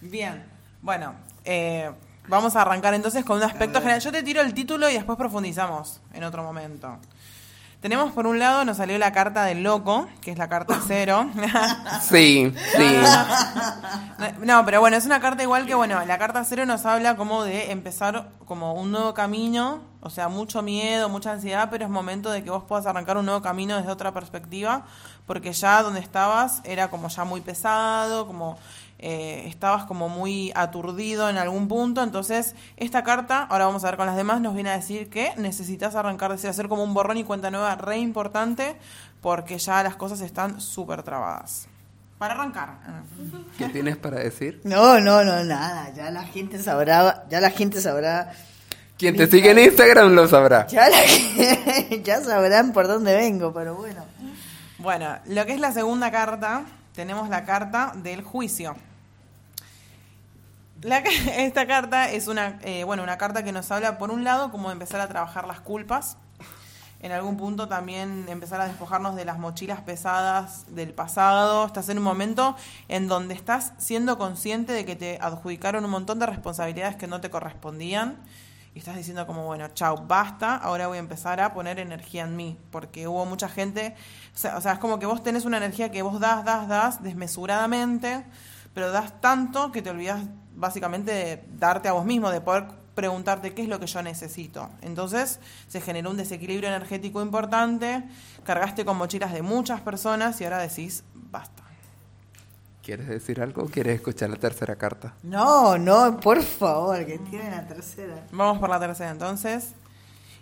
Bien, 0.00 0.42
bueno, 0.80 1.14
eh, 1.44 1.90
vamos 2.28 2.56
a 2.56 2.62
arrancar 2.62 2.94
entonces 2.94 3.24
con 3.24 3.38
un 3.38 3.42
aspecto 3.42 3.80
general. 3.80 4.00
Yo 4.00 4.12
te 4.12 4.22
tiro 4.22 4.40
el 4.40 4.54
título 4.54 4.88
y 4.88 4.94
después 4.94 5.18
profundizamos 5.18 6.00
en 6.12 6.24
otro 6.24 6.42
momento. 6.42 6.98
Tenemos 7.80 8.10
por 8.10 8.26
un 8.26 8.40
lado, 8.40 8.64
nos 8.64 8.78
salió 8.78 8.98
la 8.98 9.12
carta 9.12 9.44
del 9.44 9.62
loco, 9.62 10.08
que 10.20 10.32
es 10.32 10.38
la 10.38 10.48
carta 10.48 10.80
cero. 10.88 11.30
Sí, 12.02 12.52
sí. 12.76 12.96
No, 14.40 14.64
pero 14.64 14.80
bueno, 14.80 14.96
es 14.96 15.06
una 15.06 15.20
carta 15.20 15.44
igual 15.44 15.64
que, 15.64 15.76
bueno, 15.76 16.04
la 16.04 16.18
carta 16.18 16.42
cero 16.44 16.66
nos 16.66 16.84
habla 16.86 17.16
como 17.16 17.44
de 17.44 17.70
empezar 17.70 18.30
como 18.46 18.74
un 18.74 18.90
nuevo 18.90 19.14
camino, 19.14 19.80
o 20.00 20.10
sea, 20.10 20.26
mucho 20.26 20.60
miedo, 20.60 21.08
mucha 21.08 21.30
ansiedad, 21.30 21.68
pero 21.70 21.84
es 21.84 21.90
momento 21.90 22.32
de 22.32 22.42
que 22.42 22.50
vos 22.50 22.64
puedas 22.64 22.86
arrancar 22.86 23.16
un 23.16 23.26
nuevo 23.26 23.42
camino 23.42 23.76
desde 23.76 23.92
otra 23.92 24.12
perspectiva, 24.12 24.84
porque 25.24 25.52
ya 25.52 25.80
donde 25.84 26.00
estabas 26.00 26.60
era 26.64 26.90
como 26.90 27.08
ya 27.08 27.22
muy 27.22 27.42
pesado, 27.42 28.26
como 28.26 28.58
eh, 28.98 29.44
estabas 29.46 29.84
como 29.84 30.08
muy 30.08 30.52
aturdido 30.54 31.28
en 31.30 31.38
algún 31.38 31.68
punto, 31.68 32.02
entonces 32.02 32.54
esta 32.76 33.04
carta, 33.04 33.42
ahora 33.44 33.66
vamos 33.66 33.84
a 33.84 33.88
ver 33.88 33.96
con 33.96 34.06
las 34.06 34.16
demás, 34.16 34.40
nos 34.40 34.54
viene 34.54 34.70
a 34.70 34.76
decir 34.76 35.08
que 35.08 35.32
necesitas 35.36 35.94
arrancar, 35.94 36.32
decir, 36.32 36.50
hacer 36.50 36.68
como 36.68 36.82
un 36.82 36.94
borrón 36.94 37.16
y 37.16 37.24
cuenta 37.24 37.50
nueva 37.50 37.74
re 37.76 37.98
importante, 37.98 38.76
porque 39.20 39.58
ya 39.58 39.82
las 39.82 39.96
cosas 39.96 40.20
están 40.20 40.60
súper 40.60 41.02
trabadas. 41.02 41.68
Para 42.18 42.34
arrancar. 42.34 42.78
¿Qué 43.56 43.68
tienes 43.68 43.96
para 43.96 44.18
decir? 44.18 44.60
No, 44.64 44.98
no, 45.00 45.22
no, 45.24 45.44
nada, 45.44 45.92
ya 45.94 46.10
la 46.10 46.24
gente 46.24 46.60
sabrá, 46.60 47.24
ya 47.30 47.40
la 47.40 47.50
gente 47.50 47.80
sabrá 47.80 48.32
Quien 48.98 49.16
te 49.16 49.28
sigue 49.28 49.52
en 49.52 49.60
Instagram 49.60 50.12
lo 50.14 50.26
sabrá. 50.26 50.66
Ya, 50.66 50.88
la- 50.88 51.96
ya 52.02 52.20
sabrán 52.20 52.72
por 52.72 52.88
dónde 52.88 53.14
vengo, 53.14 53.52
pero 53.52 53.76
bueno. 53.76 54.04
Bueno, 54.78 55.16
lo 55.26 55.46
que 55.46 55.54
es 55.54 55.60
la 55.60 55.70
segunda 55.72 56.10
carta, 56.10 56.64
tenemos 56.96 57.28
la 57.28 57.44
carta 57.44 57.92
del 57.94 58.22
juicio. 58.22 58.74
La 60.82 60.98
esta 61.36 61.66
carta 61.66 62.10
es 62.10 62.28
una, 62.28 62.58
eh, 62.62 62.84
bueno, 62.84 63.02
una 63.02 63.18
carta 63.18 63.42
que 63.42 63.52
nos 63.52 63.70
habla, 63.72 63.98
por 63.98 64.10
un 64.10 64.22
lado, 64.22 64.50
como 64.52 64.70
empezar 64.70 65.00
a 65.00 65.08
trabajar 65.08 65.46
las 65.46 65.60
culpas. 65.60 66.16
En 67.00 67.12
algún 67.12 67.36
punto 67.36 67.68
también 67.68 68.26
empezar 68.28 68.60
a 68.60 68.66
despojarnos 68.66 69.14
de 69.14 69.24
las 69.24 69.38
mochilas 69.38 69.80
pesadas 69.82 70.66
del 70.74 70.92
pasado. 70.92 71.64
Estás 71.66 71.88
en 71.88 71.98
un 71.98 72.04
momento 72.04 72.56
en 72.88 73.06
donde 73.06 73.34
estás 73.34 73.72
siendo 73.78 74.18
consciente 74.18 74.72
de 74.72 74.84
que 74.84 74.96
te 74.96 75.18
adjudicaron 75.20 75.84
un 75.84 75.92
montón 75.92 76.18
de 76.18 76.26
responsabilidades 76.26 76.96
que 76.96 77.06
no 77.06 77.20
te 77.20 77.30
correspondían. 77.30 78.16
Y 78.74 78.80
estás 78.80 78.96
diciendo 78.96 79.28
como, 79.28 79.46
bueno, 79.46 79.68
chau, 79.74 80.06
basta, 80.08 80.56
ahora 80.56 80.88
voy 80.88 80.96
a 80.96 81.00
empezar 81.00 81.40
a 81.40 81.54
poner 81.54 81.78
energía 81.78 82.24
en 82.24 82.36
mí. 82.36 82.58
Porque 82.72 83.06
hubo 83.06 83.24
mucha 83.26 83.48
gente, 83.48 83.94
o 84.34 84.38
sea, 84.38 84.56
o 84.56 84.60
sea, 84.60 84.72
es 84.72 84.78
como 84.80 84.98
que 84.98 85.06
vos 85.06 85.22
tenés 85.22 85.44
una 85.44 85.56
energía 85.56 85.92
que 85.92 86.02
vos 86.02 86.18
das, 86.18 86.44
das, 86.44 86.66
das 86.66 87.02
desmesuradamente, 87.02 88.24
pero 88.74 88.90
das 88.90 89.20
tanto 89.20 89.70
que 89.70 89.82
te 89.82 89.90
olvidas 89.90 90.22
básicamente 90.58 91.12
de 91.12 91.44
darte 91.58 91.88
a 91.88 91.92
vos 91.92 92.04
mismo, 92.04 92.30
de 92.30 92.40
poder 92.40 92.66
preguntarte 92.94 93.54
qué 93.54 93.62
es 93.62 93.68
lo 93.68 93.78
que 93.78 93.86
yo 93.86 94.02
necesito. 94.02 94.68
Entonces 94.82 95.38
se 95.68 95.80
generó 95.80 96.10
un 96.10 96.16
desequilibrio 96.16 96.68
energético 96.68 97.22
importante, 97.22 98.02
cargaste 98.44 98.84
con 98.84 98.96
mochilas 98.96 99.32
de 99.32 99.42
muchas 99.42 99.80
personas 99.80 100.40
y 100.40 100.44
ahora 100.44 100.58
decís, 100.58 101.04
basta. 101.14 101.62
¿Quieres 102.82 103.06
decir 103.06 103.40
algo 103.40 103.62
o 103.62 103.66
quieres 103.66 103.96
escuchar 103.96 104.30
la 104.30 104.36
tercera 104.36 104.74
carta? 104.76 105.14
No, 105.22 105.78
no, 105.78 106.18
por 106.18 106.42
favor, 106.42 107.04
que 107.04 107.18
tienen 107.18 107.52
la 107.52 107.66
tercera. 107.66 108.26
Vamos 108.32 108.58
por 108.58 108.70
la 108.70 108.80
tercera 108.80 109.10
entonces. 109.10 109.74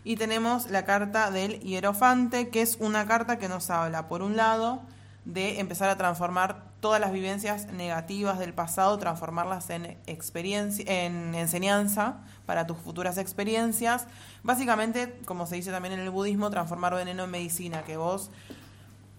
Y 0.05 0.17
tenemos 0.17 0.71
la 0.71 0.85
carta 0.85 1.33
del 1.33 1.59
hierofante, 1.61 2.49
que 2.49 2.63
es 2.63 2.77
una 2.79 3.07
carta 3.07 3.39
que 3.39 3.49
nos 3.49 3.69
habla, 3.69 4.07
por 4.07 4.23
un 4.23 4.37
lado, 4.37 4.81
de 5.27 5.59
empezar 5.59 5.89
a 5.91 5.97
transformar 5.97 6.63
todas 6.81 7.01
las 7.01 7.11
vivencias 7.11 7.67
negativas 7.67 8.39
del 8.39 8.55
pasado, 8.55 8.97
transformarlas 8.97 9.69
en 9.71 9.99
experiencia, 10.07 10.85
en 11.05 11.35
enseñanza 11.35 12.19
para 12.47 12.65
tus 12.67 12.79
futuras 12.79 13.19
experiencias. 13.19 14.07
Básicamente, 14.45 15.21
como 15.27 15.47
se 15.47 15.57
dice 15.57 15.73
también 15.73 15.95
en 15.95 16.01
el 16.01 16.11
budismo, 16.11 16.49
transformar 16.49 16.95
veneno 16.95 17.25
en 17.25 17.31
medicina, 17.31 17.83
que 17.83 17.97
vos 17.97 18.31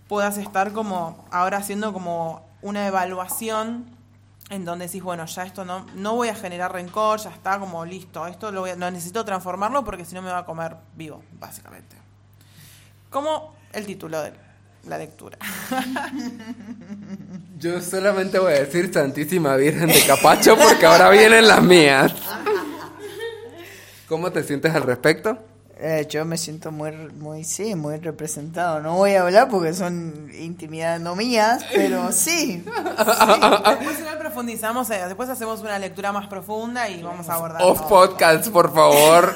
puedas 0.07 0.37
estar 0.37 0.71
como 0.71 1.25
ahora 1.29 1.57
haciendo 1.57 1.91
como 1.91 2.47
una 2.61 2.87
evaluación 2.87 3.85
en 4.49 4.63
donde 4.63 4.85
decís, 4.85 5.03
bueno, 5.03 5.25
ya 5.25 5.43
esto 5.43 5.65
no, 5.65 5.85
no 5.93 6.15
voy 6.15 6.29
a 6.29 6.35
generar 6.35 6.71
rencor, 6.71 7.19
ya 7.19 7.31
está 7.31 7.59
como 7.59 7.83
listo, 7.83 8.25
esto 8.27 8.49
lo, 8.53 8.61
voy 8.61 8.69
a- 8.69 8.75
no 8.77 8.89
necesito 8.89 9.25
transformarlo 9.25 9.83
porque 9.83 10.05
si 10.05 10.15
no 10.15 10.21
me 10.21 10.31
va 10.31 10.37
a 10.37 10.45
comer 10.45 10.77
vivo, 10.95 11.21
básicamente. 11.33 11.97
Como 13.09 13.53
el 13.73 13.85
título 13.85 14.21
de 14.21 14.46
la 14.87 14.97
lectura. 14.97 15.37
Yo 17.59 17.81
solamente 17.81 18.39
voy 18.39 18.53
a 18.53 18.59
decir 18.59 18.93
Santísima 18.93 19.55
Virgen 19.55 19.87
de 19.87 20.01
Capacho 20.05 20.55
porque 20.57 20.85
ahora 20.85 21.09
vienen 21.09 21.47
las 21.47 21.63
mías. 21.63 22.13
¿Cómo 24.07 24.31
te 24.31 24.43
sientes 24.43 24.73
al 24.73 24.83
respecto? 24.83 25.37
Eh, 25.79 26.07
yo 26.09 26.25
me 26.25 26.37
siento 26.37 26.71
muy, 26.71 26.91
muy, 26.91 27.43
sí, 27.43 27.75
muy 27.75 27.97
representado. 27.97 28.79
No 28.79 28.95
voy 28.95 29.13
a 29.13 29.21
hablar 29.21 29.47
porque 29.47 29.75
son 29.75 30.31
intimidades 30.39 31.01
no 31.01 31.15
mías, 31.15 31.63
pero 31.71 32.11
sí. 32.11 32.63
Después 32.65 33.99
igual 33.99 34.17
profundizamos, 34.17 34.89
eh, 34.89 35.03
después 35.05 35.29
hacemos 35.29 35.61
una 35.61 35.77
lectura 35.77 36.11
más 36.11 36.27
profunda 36.27 36.89
y 36.89 37.03
vamos 37.03 37.29
a 37.29 37.35
abordar. 37.35 37.61
Off 37.61 37.81
todo. 37.81 37.89
podcast, 37.89 38.47
por 38.49 38.73
favor. 38.73 39.35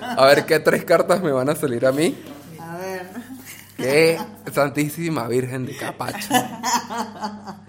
A 0.00 0.24
ver 0.26 0.46
qué 0.46 0.60
tres 0.60 0.84
cartas 0.84 1.20
me 1.20 1.32
van 1.32 1.48
a 1.48 1.56
salir 1.56 1.84
a 1.84 1.90
mí. 1.90 2.16
¿Qué? 3.76 4.18
Santísima 4.52 5.28
Virgen 5.28 5.66
de 5.66 5.76
Capacho. 5.76 6.28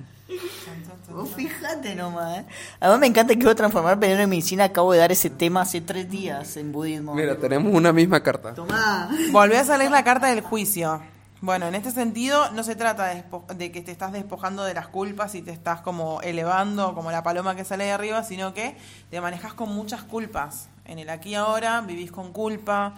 Vos 1.09 1.29
fíjate 1.35 1.95
nomás, 1.95 2.39
¿eh? 2.39 2.45
Además 2.79 2.99
me 2.99 3.07
encanta 3.07 3.33
que 3.33 3.41
voy 3.41 3.51
a 3.51 3.55
transformar 3.55 3.97
veneno 3.97 4.21
en 4.21 4.29
medicina. 4.29 4.65
Acabo 4.65 4.91
de 4.93 4.99
dar 4.99 5.11
ese 5.11 5.29
tema 5.29 5.61
hace 5.61 5.81
tres 5.81 6.09
días 6.09 6.57
en 6.57 6.71
budismo. 6.71 7.15
Mira, 7.15 7.37
tenemos 7.37 7.73
una 7.73 7.91
misma 7.93 8.21
carta. 8.21 8.53
Tomá. 8.53 9.09
Volví 9.31 9.55
a 9.55 9.63
salir 9.63 9.89
la 9.89 10.03
carta 10.03 10.27
del 10.27 10.41
juicio. 10.41 11.01
Bueno, 11.41 11.67
en 11.67 11.75
este 11.75 11.91
sentido 11.91 12.51
no 12.51 12.63
se 12.63 12.75
trata 12.75 13.05
de, 13.07 13.23
despo- 13.23 13.45
de 13.47 13.71
que 13.71 13.81
te 13.81 13.91
estás 13.91 14.11
despojando 14.11 14.63
de 14.63 14.73
las 14.73 14.87
culpas 14.87 15.33
y 15.35 15.41
te 15.41 15.51
estás 15.51 15.81
como 15.81 16.21
elevando 16.21 16.93
como 16.93 17.11
la 17.11 17.23
paloma 17.23 17.55
que 17.55 17.63
sale 17.63 17.85
de 17.85 17.91
arriba, 17.91 18.23
sino 18.23 18.53
que 18.53 18.75
te 19.09 19.21
manejas 19.21 19.53
con 19.53 19.73
muchas 19.73 20.03
culpas. 20.03 20.67
En 20.85 20.99
el 20.99 21.09
aquí 21.09 21.29
y 21.29 21.35
ahora 21.35 21.81
vivís 21.81 22.11
con 22.11 22.31
culpa. 22.33 22.95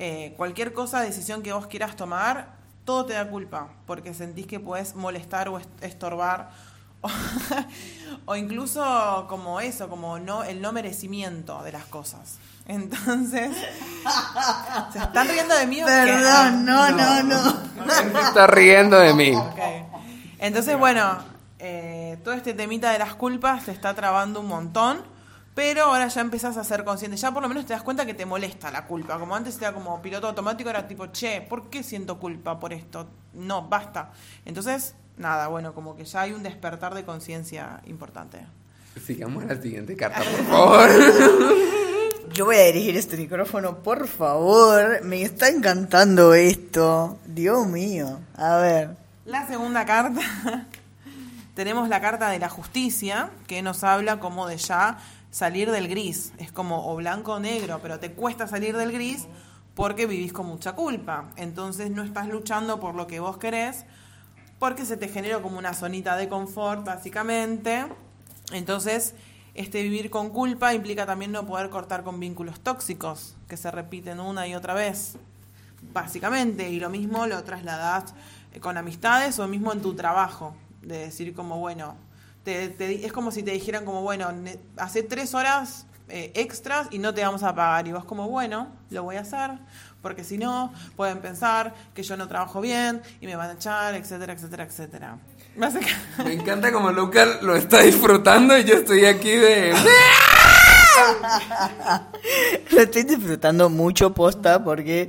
Eh, 0.00 0.32
cualquier 0.36 0.72
cosa, 0.72 1.00
decisión 1.00 1.42
que 1.42 1.52
vos 1.52 1.66
quieras 1.66 1.96
tomar, 1.96 2.54
todo 2.84 3.04
te 3.04 3.14
da 3.14 3.28
culpa, 3.28 3.68
porque 3.84 4.14
sentís 4.14 4.46
que 4.46 4.60
puedes 4.60 4.94
molestar 4.94 5.48
o 5.48 5.58
est- 5.58 5.82
estorbar. 5.82 6.50
O, 7.00 7.08
o 8.26 8.36
incluso 8.36 9.26
como 9.28 9.60
eso, 9.60 9.88
como 9.88 10.18
no 10.20 10.44
el 10.44 10.60
no 10.60 10.72
merecimiento 10.72 11.62
de 11.62 11.72
las 11.72 11.84
cosas. 11.84 12.38
Entonces, 12.66 13.56
¿se 14.92 14.98
están 14.98 15.28
riendo 15.28 15.54
de 15.56 15.66
mí 15.66 15.82
o 15.82 15.86
qué? 15.86 15.92
Perdón, 15.92 16.64
no, 16.64 16.90
no, 16.90 17.22
no. 17.24 17.42
Se 17.90 18.06
está 18.20 18.46
riendo 18.46 18.98
de 18.98 19.14
mí. 19.14 19.32
Entonces, 20.38 20.78
bueno, 20.78 21.18
eh, 21.58 22.18
todo 22.24 22.34
este 22.34 22.54
temita 22.54 22.90
de 22.92 22.98
las 22.98 23.14
culpas 23.14 23.64
te 23.64 23.72
está 23.72 23.94
trabando 23.94 24.40
un 24.40 24.46
montón, 24.46 25.02
pero 25.58 25.86
ahora 25.86 26.06
ya 26.06 26.20
empezás 26.20 26.56
a 26.56 26.62
ser 26.62 26.84
consciente. 26.84 27.16
Ya 27.16 27.32
por 27.32 27.42
lo 27.42 27.48
menos 27.48 27.66
te 27.66 27.72
das 27.72 27.82
cuenta 27.82 28.06
que 28.06 28.14
te 28.14 28.24
molesta 28.24 28.70
la 28.70 28.86
culpa. 28.86 29.18
Como 29.18 29.34
antes 29.34 29.58
era 29.58 29.72
como 29.72 30.00
piloto 30.00 30.28
automático, 30.28 30.70
era 30.70 30.86
tipo, 30.86 31.08
che, 31.08 31.40
¿por 31.40 31.68
qué 31.68 31.82
siento 31.82 32.20
culpa 32.20 32.60
por 32.60 32.72
esto? 32.72 33.08
No, 33.34 33.66
basta. 33.66 34.12
Entonces, 34.44 34.94
nada, 35.16 35.48
bueno, 35.48 35.74
como 35.74 35.96
que 35.96 36.04
ya 36.04 36.20
hay 36.20 36.32
un 36.32 36.44
despertar 36.44 36.94
de 36.94 37.04
conciencia 37.04 37.80
importante. 37.86 38.38
Sigamos 39.04 39.42
a 39.42 39.54
la 39.54 39.60
siguiente 39.60 39.96
carta, 39.96 40.20
por 40.20 40.44
favor. 40.44 40.90
Yo 42.32 42.44
voy 42.44 42.54
a 42.54 42.64
dirigir 42.66 42.96
este 42.96 43.16
micrófono, 43.16 43.78
por 43.78 44.06
favor. 44.06 45.02
Me 45.02 45.22
está 45.22 45.48
encantando 45.48 46.34
esto. 46.34 47.18
Dios 47.26 47.66
mío. 47.66 48.20
A 48.36 48.58
ver. 48.58 48.90
La 49.24 49.44
segunda 49.48 49.84
carta, 49.84 50.20
tenemos 51.56 51.88
la 51.88 52.00
carta 52.00 52.30
de 52.30 52.38
la 52.38 52.48
justicia, 52.48 53.30
que 53.48 53.60
nos 53.60 53.82
habla 53.82 54.20
como 54.20 54.46
de 54.46 54.56
ya 54.56 54.98
salir 55.30 55.70
del 55.70 55.88
gris. 55.88 56.32
Es 56.38 56.52
como 56.52 56.90
o 56.90 56.96
blanco 56.96 57.34
o 57.34 57.40
negro, 57.40 57.80
pero 57.82 57.98
te 57.98 58.12
cuesta 58.12 58.46
salir 58.46 58.76
del 58.76 58.92
gris 58.92 59.26
porque 59.74 60.06
vivís 60.06 60.32
con 60.32 60.46
mucha 60.46 60.72
culpa. 60.72 61.30
Entonces 61.36 61.90
no 61.90 62.02
estás 62.02 62.28
luchando 62.28 62.80
por 62.80 62.94
lo 62.94 63.06
que 63.06 63.20
vos 63.20 63.38
querés, 63.38 63.84
porque 64.58 64.84
se 64.84 64.96
te 64.96 65.08
genera 65.08 65.40
como 65.40 65.58
una 65.58 65.74
zonita 65.74 66.16
de 66.16 66.28
confort, 66.28 66.84
básicamente. 66.84 67.86
Entonces, 68.52 69.14
este 69.54 69.82
vivir 69.82 70.10
con 70.10 70.30
culpa 70.30 70.74
implica 70.74 71.06
también 71.06 71.32
no 71.32 71.46
poder 71.46 71.70
cortar 71.70 72.02
con 72.02 72.18
vínculos 72.18 72.60
tóxicos, 72.60 73.36
que 73.48 73.56
se 73.56 73.70
repiten 73.70 74.20
una 74.20 74.46
y 74.46 74.54
otra 74.54 74.74
vez 74.74 75.16
básicamente, 75.92 76.70
y 76.70 76.80
lo 76.80 76.90
mismo 76.90 77.26
lo 77.26 77.42
trasladás 77.44 78.14
eh, 78.52 78.60
con 78.60 78.76
amistades 78.76 79.38
o 79.38 79.46
mismo 79.48 79.72
en 79.72 79.80
tu 79.80 79.94
trabajo, 79.94 80.54
de 80.82 80.98
decir 80.98 81.34
como, 81.34 81.58
bueno, 81.58 81.96
te, 82.44 82.68
te 82.68 82.86
di- 82.88 83.04
es 83.04 83.12
como 83.12 83.30
si 83.30 83.42
te 83.42 83.50
dijeran 83.52 83.84
como, 83.84 84.02
bueno, 84.02 84.32
ne- 84.32 84.58
hace 84.76 85.02
tres 85.02 85.34
horas 85.34 85.86
eh, 86.08 86.32
extras 86.34 86.88
y 86.90 86.98
no 86.98 87.12
te 87.14 87.22
vamos 87.22 87.42
a 87.42 87.54
pagar, 87.54 87.86
y 87.86 87.92
vos 87.92 88.04
como, 88.04 88.28
bueno, 88.28 88.68
lo 88.90 89.02
voy 89.02 89.16
a 89.16 89.20
hacer, 89.20 89.50
porque 90.00 90.24
si 90.24 90.38
no, 90.38 90.72
pueden 90.96 91.18
pensar 91.18 91.74
que 91.94 92.02
yo 92.02 92.16
no 92.16 92.28
trabajo 92.28 92.60
bien 92.60 93.02
y 93.20 93.26
me 93.26 93.36
van 93.36 93.50
a 93.50 93.52
echar, 93.54 93.94
etcétera, 93.94 94.32
etcétera, 94.32 94.64
etcétera. 94.64 95.18
Me 96.24 96.32
encanta 96.34 96.70
como 96.72 96.92
Luca 96.92 97.26
lo 97.42 97.56
está 97.56 97.80
disfrutando 97.82 98.56
y 98.56 98.64
yo 98.64 98.76
estoy 98.76 99.04
aquí 99.06 99.30
de... 99.32 99.74
Lo 102.70 102.80
estoy 102.82 103.02
disfrutando 103.04 103.68
mucho 103.68 104.12
posta 104.14 104.62
porque. 104.62 105.08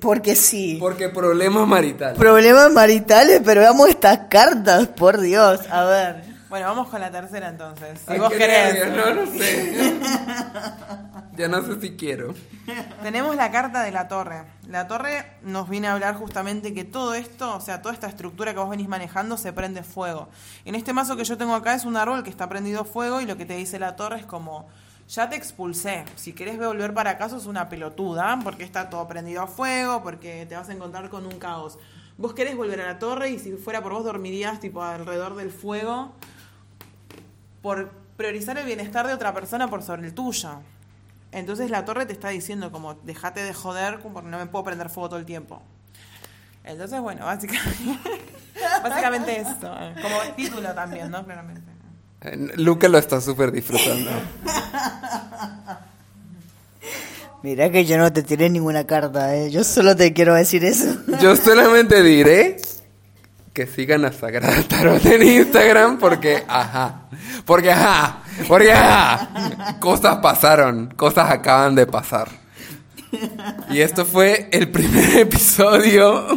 Porque 0.00 0.36
sí. 0.36 0.76
Porque 0.80 1.08
problemas 1.08 1.66
maritales. 1.66 2.16
Problemas 2.18 2.72
maritales, 2.72 3.40
pero 3.44 3.60
veamos 3.62 3.88
estas 3.88 4.18
cartas, 4.30 4.86
por 4.88 5.20
Dios. 5.20 5.60
A 5.70 5.84
ver. 5.84 6.31
Bueno, 6.52 6.66
vamos 6.66 6.88
con 6.88 7.00
la 7.00 7.10
tercera 7.10 7.48
entonces, 7.48 7.98
si 8.06 8.12
Ay, 8.12 8.18
vos 8.18 8.30
querés. 8.30 8.74
nervios, 8.74 8.94
No, 8.94 9.14
no 9.14 9.26
sé. 9.26 10.00
ya 11.38 11.48
no 11.48 11.62
sé 11.62 11.80
si 11.80 11.96
quiero. 11.96 12.34
Tenemos 13.02 13.34
la 13.36 13.50
carta 13.50 13.82
de 13.82 13.90
la 13.90 14.06
torre. 14.06 14.44
La 14.68 14.86
torre 14.86 15.38
nos 15.40 15.70
viene 15.70 15.88
a 15.88 15.94
hablar 15.94 16.14
justamente 16.16 16.74
que 16.74 16.84
todo 16.84 17.14
esto, 17.14 17.56
o 17.56 17.60
sea, 17.62 17.80
toda 17.80 17.94
esta 17.94 18.06
estructura 18.06 18.52
que 18.52 18.58
vos 18.58 18.68
venís 18.68 18.86
manejando 18.86 19.38
se 19.38 19.54
prende 19.54 19.82
fuego. 19.82 20.28
En 20.66 20.74
este 20.74 20.92
mazo 20.92 21.16
que 21.16 21.24
yo 21.24 21.38
tengo 21.38 21.54
acá 21.54 21.72
es 21.72 21.86
un 21.86 21.96
árbol 21.96 22.22
que 22.22 22.28
está 22.28 22.50
prendido 22.50 22.84
fuego 22.84 23.22
y 23.22 23.24
lo 23.24 23.38
que 23.38 23.46
te 23.46 23.56
dice 23.56 23.78
la 23.78 23.96
torre 23.96 24.18
es 24.18 24.26
como, 24.26 24.68
ya 25.08 25.30
te 25.30 25.36
expulsé, 25.36 26.04
si 26.16 26.34
querés 26.34 26.58
volver 26.58 26.92
para 26.92 27.12
acá 27.12 27.30
sos 27.30 27.46
una 27.46 27.70
pelotuda, 27.70 28.38
porque 28.44 28.64
está 28.64 28.90
todo 28.90 29.08
prendido 29.08 29.40
a 29.40 29.46
fuego, 29.46 30.02
porque 30.02 30.44
te 30.44 30.54
vas 30.54 30.68
a 30.68 30.74
encontrar 30.74 31.08
con 31.08 31.24
un 31.24 31.38
caos. 31.38 31.78
Vos 32.18 32.34
querés 32.34 32.58
volver 32.58 32.82
a 32.82 32.88
la 32.88 32.98
torre 32.98 33.30
y 33.30 33.38
si 33.38 33.52
fuera 33.52 33.80
por 33.82 33.94
vos 33.94 34.04
dormirías 34.04 34.60
tipo 34.60 34.82
alrededor 34.84 35.34
del 35.34 35.50
fuego 35.50 36.12
por 37.62 37.90
priorizar 38.16 38.58
el 38.58 38.66
bienestar 38.66 39.06
de 39.06 39.14
otra 39.14 39.32
persona 39.32 39.68
por 39.68 39.82
sobre 39.82 40.06
el 40.06 40.14
tuyo. 40.14 40.60
Entonces 41.32 41.70
la 41.70 41.84
torre 41.84 42.04
te 42.04 42.12
está 42.12 42.28
diciendo 42.28 42.70
como, 42.70 42.94
dejate 42.94 43.42
de 43.42 43.54
joder 43.54 44.00
porque 44.00 44.28
no 44.28 44.38
me 44.38 44.46
puedo 44.46 44.64
prender 44.64 44.90
fuego 44.90 45.08
todo 45.08 45.18
el 45.18 45.24
tiempo. 45.24 45.62
Entonces, 46.64 47.00
bueno, 47.00 47.24
básicamente, 47.24 47.98
básicamente 48.82 49.40
esto. 49.40 49.74
eh, 49.80 49.94
Como 50.00 50.20
título 50.36 50.72
también, 50.74 51.10
¿no? 51.10 51.24
Claramente. 51.24 51.62
Luca 52.56 52.86
lo 52.88 52.98
está 52.98 53.20
súper 53.20 53.50
disfrutando. 53.50 54.10
Mira 57.42 57.70
que 57.70 57.84
yo 57.84 57.98
no 57.98 58.12
te 58.12 58.22
tiré 58.22 58.48
ninguna 58.48 58.86
carta, 58.86 59.34
¿eh? 59.34 59.50
Yo 59.50 59.64
solo 59.64 59.96
te 59.96 60.12
quiero 60.12 60.34
decir 60.34 60.64
eso. 60.64 60.96
Yo 61.20 61.34
solamente 61.34 62.00
diré 62.02 62.58
que 63.52 63.66
sigan 63.66 64.04
a 64.04 64.12
Sagrada 64.12 64.62
Tarot 64.62 65.04
en 65.06 65.22
Instagram 65.22 65.98
porque, 65.98 66.42
ajá, 66.48 67.02
porque, 67.44 67.70
ajá, 67.70 68.22
porque, 68.48 68.72
ajá, 68.72 69.76
cosas 69.78 70.18
pasaron, 70.18 70.92
cosas 70.96 71.30
acaban 71.30 71.74
de 71.74 71.86
pasar. 71.86 72.28
Y 73.70 73.80
esto 73.80 74.06
fue 74.06 74.48
el 74.52 74.70
primer 74.70 75.18
episodio 75.18 76.28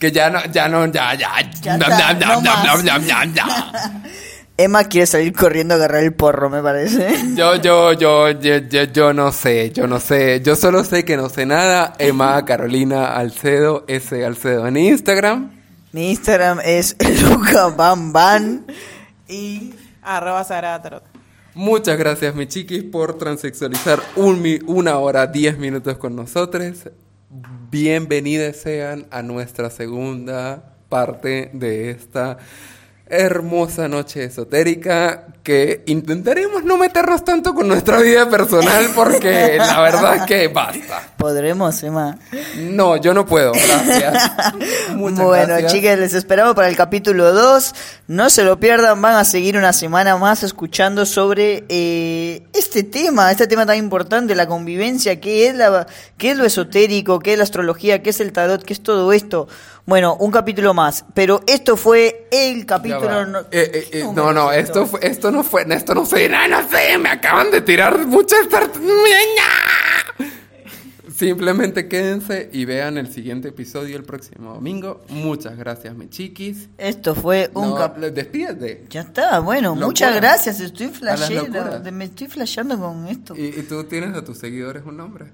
que 0.00 0.10
ya 0.10 0.30
no, 0.30 0.44
ya 0.46 0.68
no, 0.68 0.86
ya, 0.86 1.14
ya, 1.14 1.28
Ya 1.62 1.78
ya, 1.78 2.18
ya, 2.18 2.40
no 2.40 3.32
ya. 3.32 3.46
Emma 4.60 4.82
quiere 4.82 5.06
salir 5.06 5.32
corriendo 5.32 5.74
a 5.74 5.76
agarrar 5.76 6.02
el 6.02 6.14
porro, 6.14 6.50
me 6.50 6.60
parece. 6.60 7.16
Yo, 7.36 7.54
yo, 7.54 7.92
yo, 7.92 8.32
yo, 8.32 8.56
yo, 8.56 8.84
yo 8.84 9.12
no 9.12 9.30
sé, 9.30 9.70
yo 9.70 9.86
no 9.86 10.00
sé. 10.00 10.40
Yo 10.44 10.56
solo 10.56 10.82
sé 10.82 11.04
que 11.04 11.16
no 11.16 11.28
sé 11.28 11.46
nada. 11.46 11.92
Emma 12.00 12.44
Carolina 12.44 13.14
Alcedo, 13.14 13.84
S 13.86 14.24
Alcedo 14.24 14.66
en 14.66 14.76
Instagram. 14.76 15.57
Mi 15.90 16.10
Instagram 16.10 16.60
es 16.62 16.96
Luca 17.22 17.68
Bam 17.68 18.12
Bam 18.12 18.66
y 19.26 19.72
Arroba. 20.02 20.44
Muchas 21.54 21.98
gracias, 21.98 22.34
mi 22.34 22.46
chiquis, 22.46 22.84
por 22.84 23.16
transexualizar 23.16 24.00
un 24.14 24.44
una 24.66 24.98
hora, 24.98 25.26
diez 25.26 25.56
minutos 25.56 25.96
con 25.96 26.14
nosotros. 26.14 26.90
Bienvenidos 27.70 28.56
sean 28.56 29.06
a 29.10 29.22
nuestra 29.22 29.70
segunda 29.70 30.74
parte 30.90 31.50
de 31.54 31.90
esta 31.90 32.36
hermosa 33.10 33.88
noche 33.88 34.24
esotérica 34.24 35.26
que 35.42 35.82
intentaremos 35.86 36.62
no 36.64 36.76
meternos 36.76 37.24
tanto 37.24 37.54
con 37.54 37.68
nuestra 37.68 37.98
vida 38.00 38.28
personal 38.28 38.90
porque 38.94 39.56
la 39.56 39.80
verdad 39.80 40.16
es 40.16 40.22
que 40.24 40.48
basta. 40.48 41.14
¿Podremos, 41.16 41.82
Emma? 41.82 42.18
No, 42.56 42.96
yo 42.96 43.14
no 43.14 43.24
puedo, 43.24 43.52
gracias. 43.52 44.30
Muchas 44.94 45.24
bueno, 45.24 45.46
gracias. 45.46 45.72
chicas, 45.72 45.98
les 45.98 46.12
esperamos 46.12 46.54
para 46.54 46.68
el 46.68 46.76
capítulo 46.76 47.32
2. 47.32 47.74
No 48.08 48.28
se 48.28 48.44
lo 48.44 48.60
pierdan, 48.60 49.00
van 49.00 49.16
a 49.16 49.24
seguir 49.24 49.56
una 49.56 49.72
semana 49.72 50.16
más 50.18 50.42
escuchando 50.42 51.06
sobre 51.06 51.64
eh, 51.70 52.42
este 52.52 52.82
tema, 52.82 53.30
este 53.30 53.46
tema 53.46 53.64
tan 53.64 53.78
importante, 53.78 54.34
la 54.34 54.46
convivencia, 54.46 55.18
qué 55.18 55.48
es, 55.48 55.54
la, 55.54 55.86
qué 56.18 56.32
es 56.32 56.36
lo 56.36 56.44
esotérico, 56.44 57.20
qué 57.20 57.32
es 57.32 57.38
la 57.38 57.44
astrología, 57.44 58.02
qué 58.02 58.10
es 58.10 58.20
el 58.20 58.32
tarot, 58.32 58.62
qué 58.62 58.74
es 58.74 58.82
todo 58.82 59.12
esto. 59.14 59.48
Bueno, 59.88 60.16
un 60.20 60.30
capítulo 60.30 60.74
más, 60.74 61.02
pero 61.14 61.40
esto 61.46 61.74
fue 61.74 62.28
el 62.30 62.66
capítulo... 62.66 63.24
no- 63.24 63.38
Eh, 63.38 63.46
eh, 63.52 63.70
eh, 63.72 63.88
¿Qué 63.90 64.04
no, 64.14 64.34
no, 64.34 64.52
esto, 64.52 64.84
fue, 64.86 65.00
esto 65.02 65.30
no 65.30 65.42
fue, 65.42 65.64
esto 65.66 65.94
no 65.94 66.04
sé, 66.04 66.28
no, 66.28 66.46
no 66.46 66.68
sé, 66.68 66.98
me 66.98 67.08
acaban 67.08 67.50
de 67.50 67.62
tirar 67.62 68.06
muchas 68.06 68.46
Simplemente 71.16 71.88
quédense 71.88 72.50
y 72.52 72.66
vean 72.66 72.98
el 72.98 73.10
siguiente 73.10 73.48
episodio 73.48 73.96
el 73.96 74.04
próximo 74.04 74.52
domingo. 74.52 75.00
Muchas 75.08 75.56
gracias, 75.56 75.94
mi 75.96 76.10
chiquis. 76.10 76.68
Esto 76.76 77.14
fue 77.14 77.50
un 77.54 77.70
No, 77.70 77.74
cap- 77.76 77.96
le- 77.96 78.10
despídete. 78.10 78.84
Ya 78.90 79.00
está, 79.00 79.38
bueno, 79.40 79.70
Locura. 79.70 79.86
muchas 79.86 80.14
gracias, 80.16 80.60
estoy 80.60 80.88
las 80.88 80.98
flasheando, 80.98 81.90
me 81.92 82.04
estoy 82.04 82.26
flasheando 82.28 82.78
con 82.78 83.08
esto. 83.08 83.34
¿Y, 83.34 83.46
y 83.46 83.62
tú 83.66 83.82
tienes 83.84 84.14
a 84.14 84.22
tus 84.22 84.36
seguidores 84.36 84.82
un 84.84 84.98
nombre? 84.98 85.32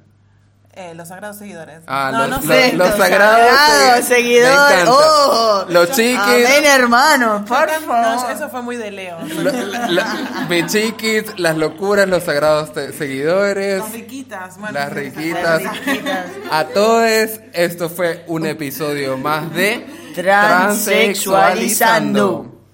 Eh, 0.76 0.92
los 0.96 1.06
sagrados 1.06 1.36
seguidores. 1.38 1.82
Ah, 1.86 2.10
no, 2.12 2.26
los, 2.26 2.30
no 2.30 2.36
los- 2.38 2.46
sé. 2.46 2.72
los 2.72 2.88
Los 2.88 2.98
sagrados 2.98 3.48
sagrados 3.48 4.00
segui- 4.00 4.08
seguidores. 4.08 4.84
Oh. 4.88 5.64
los 5.68 5.90
chiquis. 5.92 6.18
Amén, 6.18 6.64
hermano, 6.64 7.44
por 7.46 7.68
No, 7.80 7.86
favor. 7.86 8.30
eso 8.32 8.48
fue 8.48 8.60
muy 8.62 8.74
de 8.76 8.90
Leo. 8.90 9.18
la- 9.42 9.52
la- 9.52 9.86
la- 9.88 10.46
mi 10.48 10.66
chiquis, 10.66 11.26
las 11.38 11.56
locuras, 11.56 12.08
los 12.08 12.24
sagrados 12.24 12.70
seguidores. 12.98 13.78
Las 13.78 13.92
riquitas. 13.92 14.58
Bueno, 14.58 14.74
Las 14.80 14.92
riquitas. 14.92 15.62
Riquitas. 15.62 16.26
A 16.50 16.64
todos, 16.64 17.30
esto 17.52 17.88
fue 17.88 18.24
un 18.26 18.44
episodio 18.46 19.16
más 19.16 19.54
de 19.54 19.86
Transexualizando. 20.14 22.50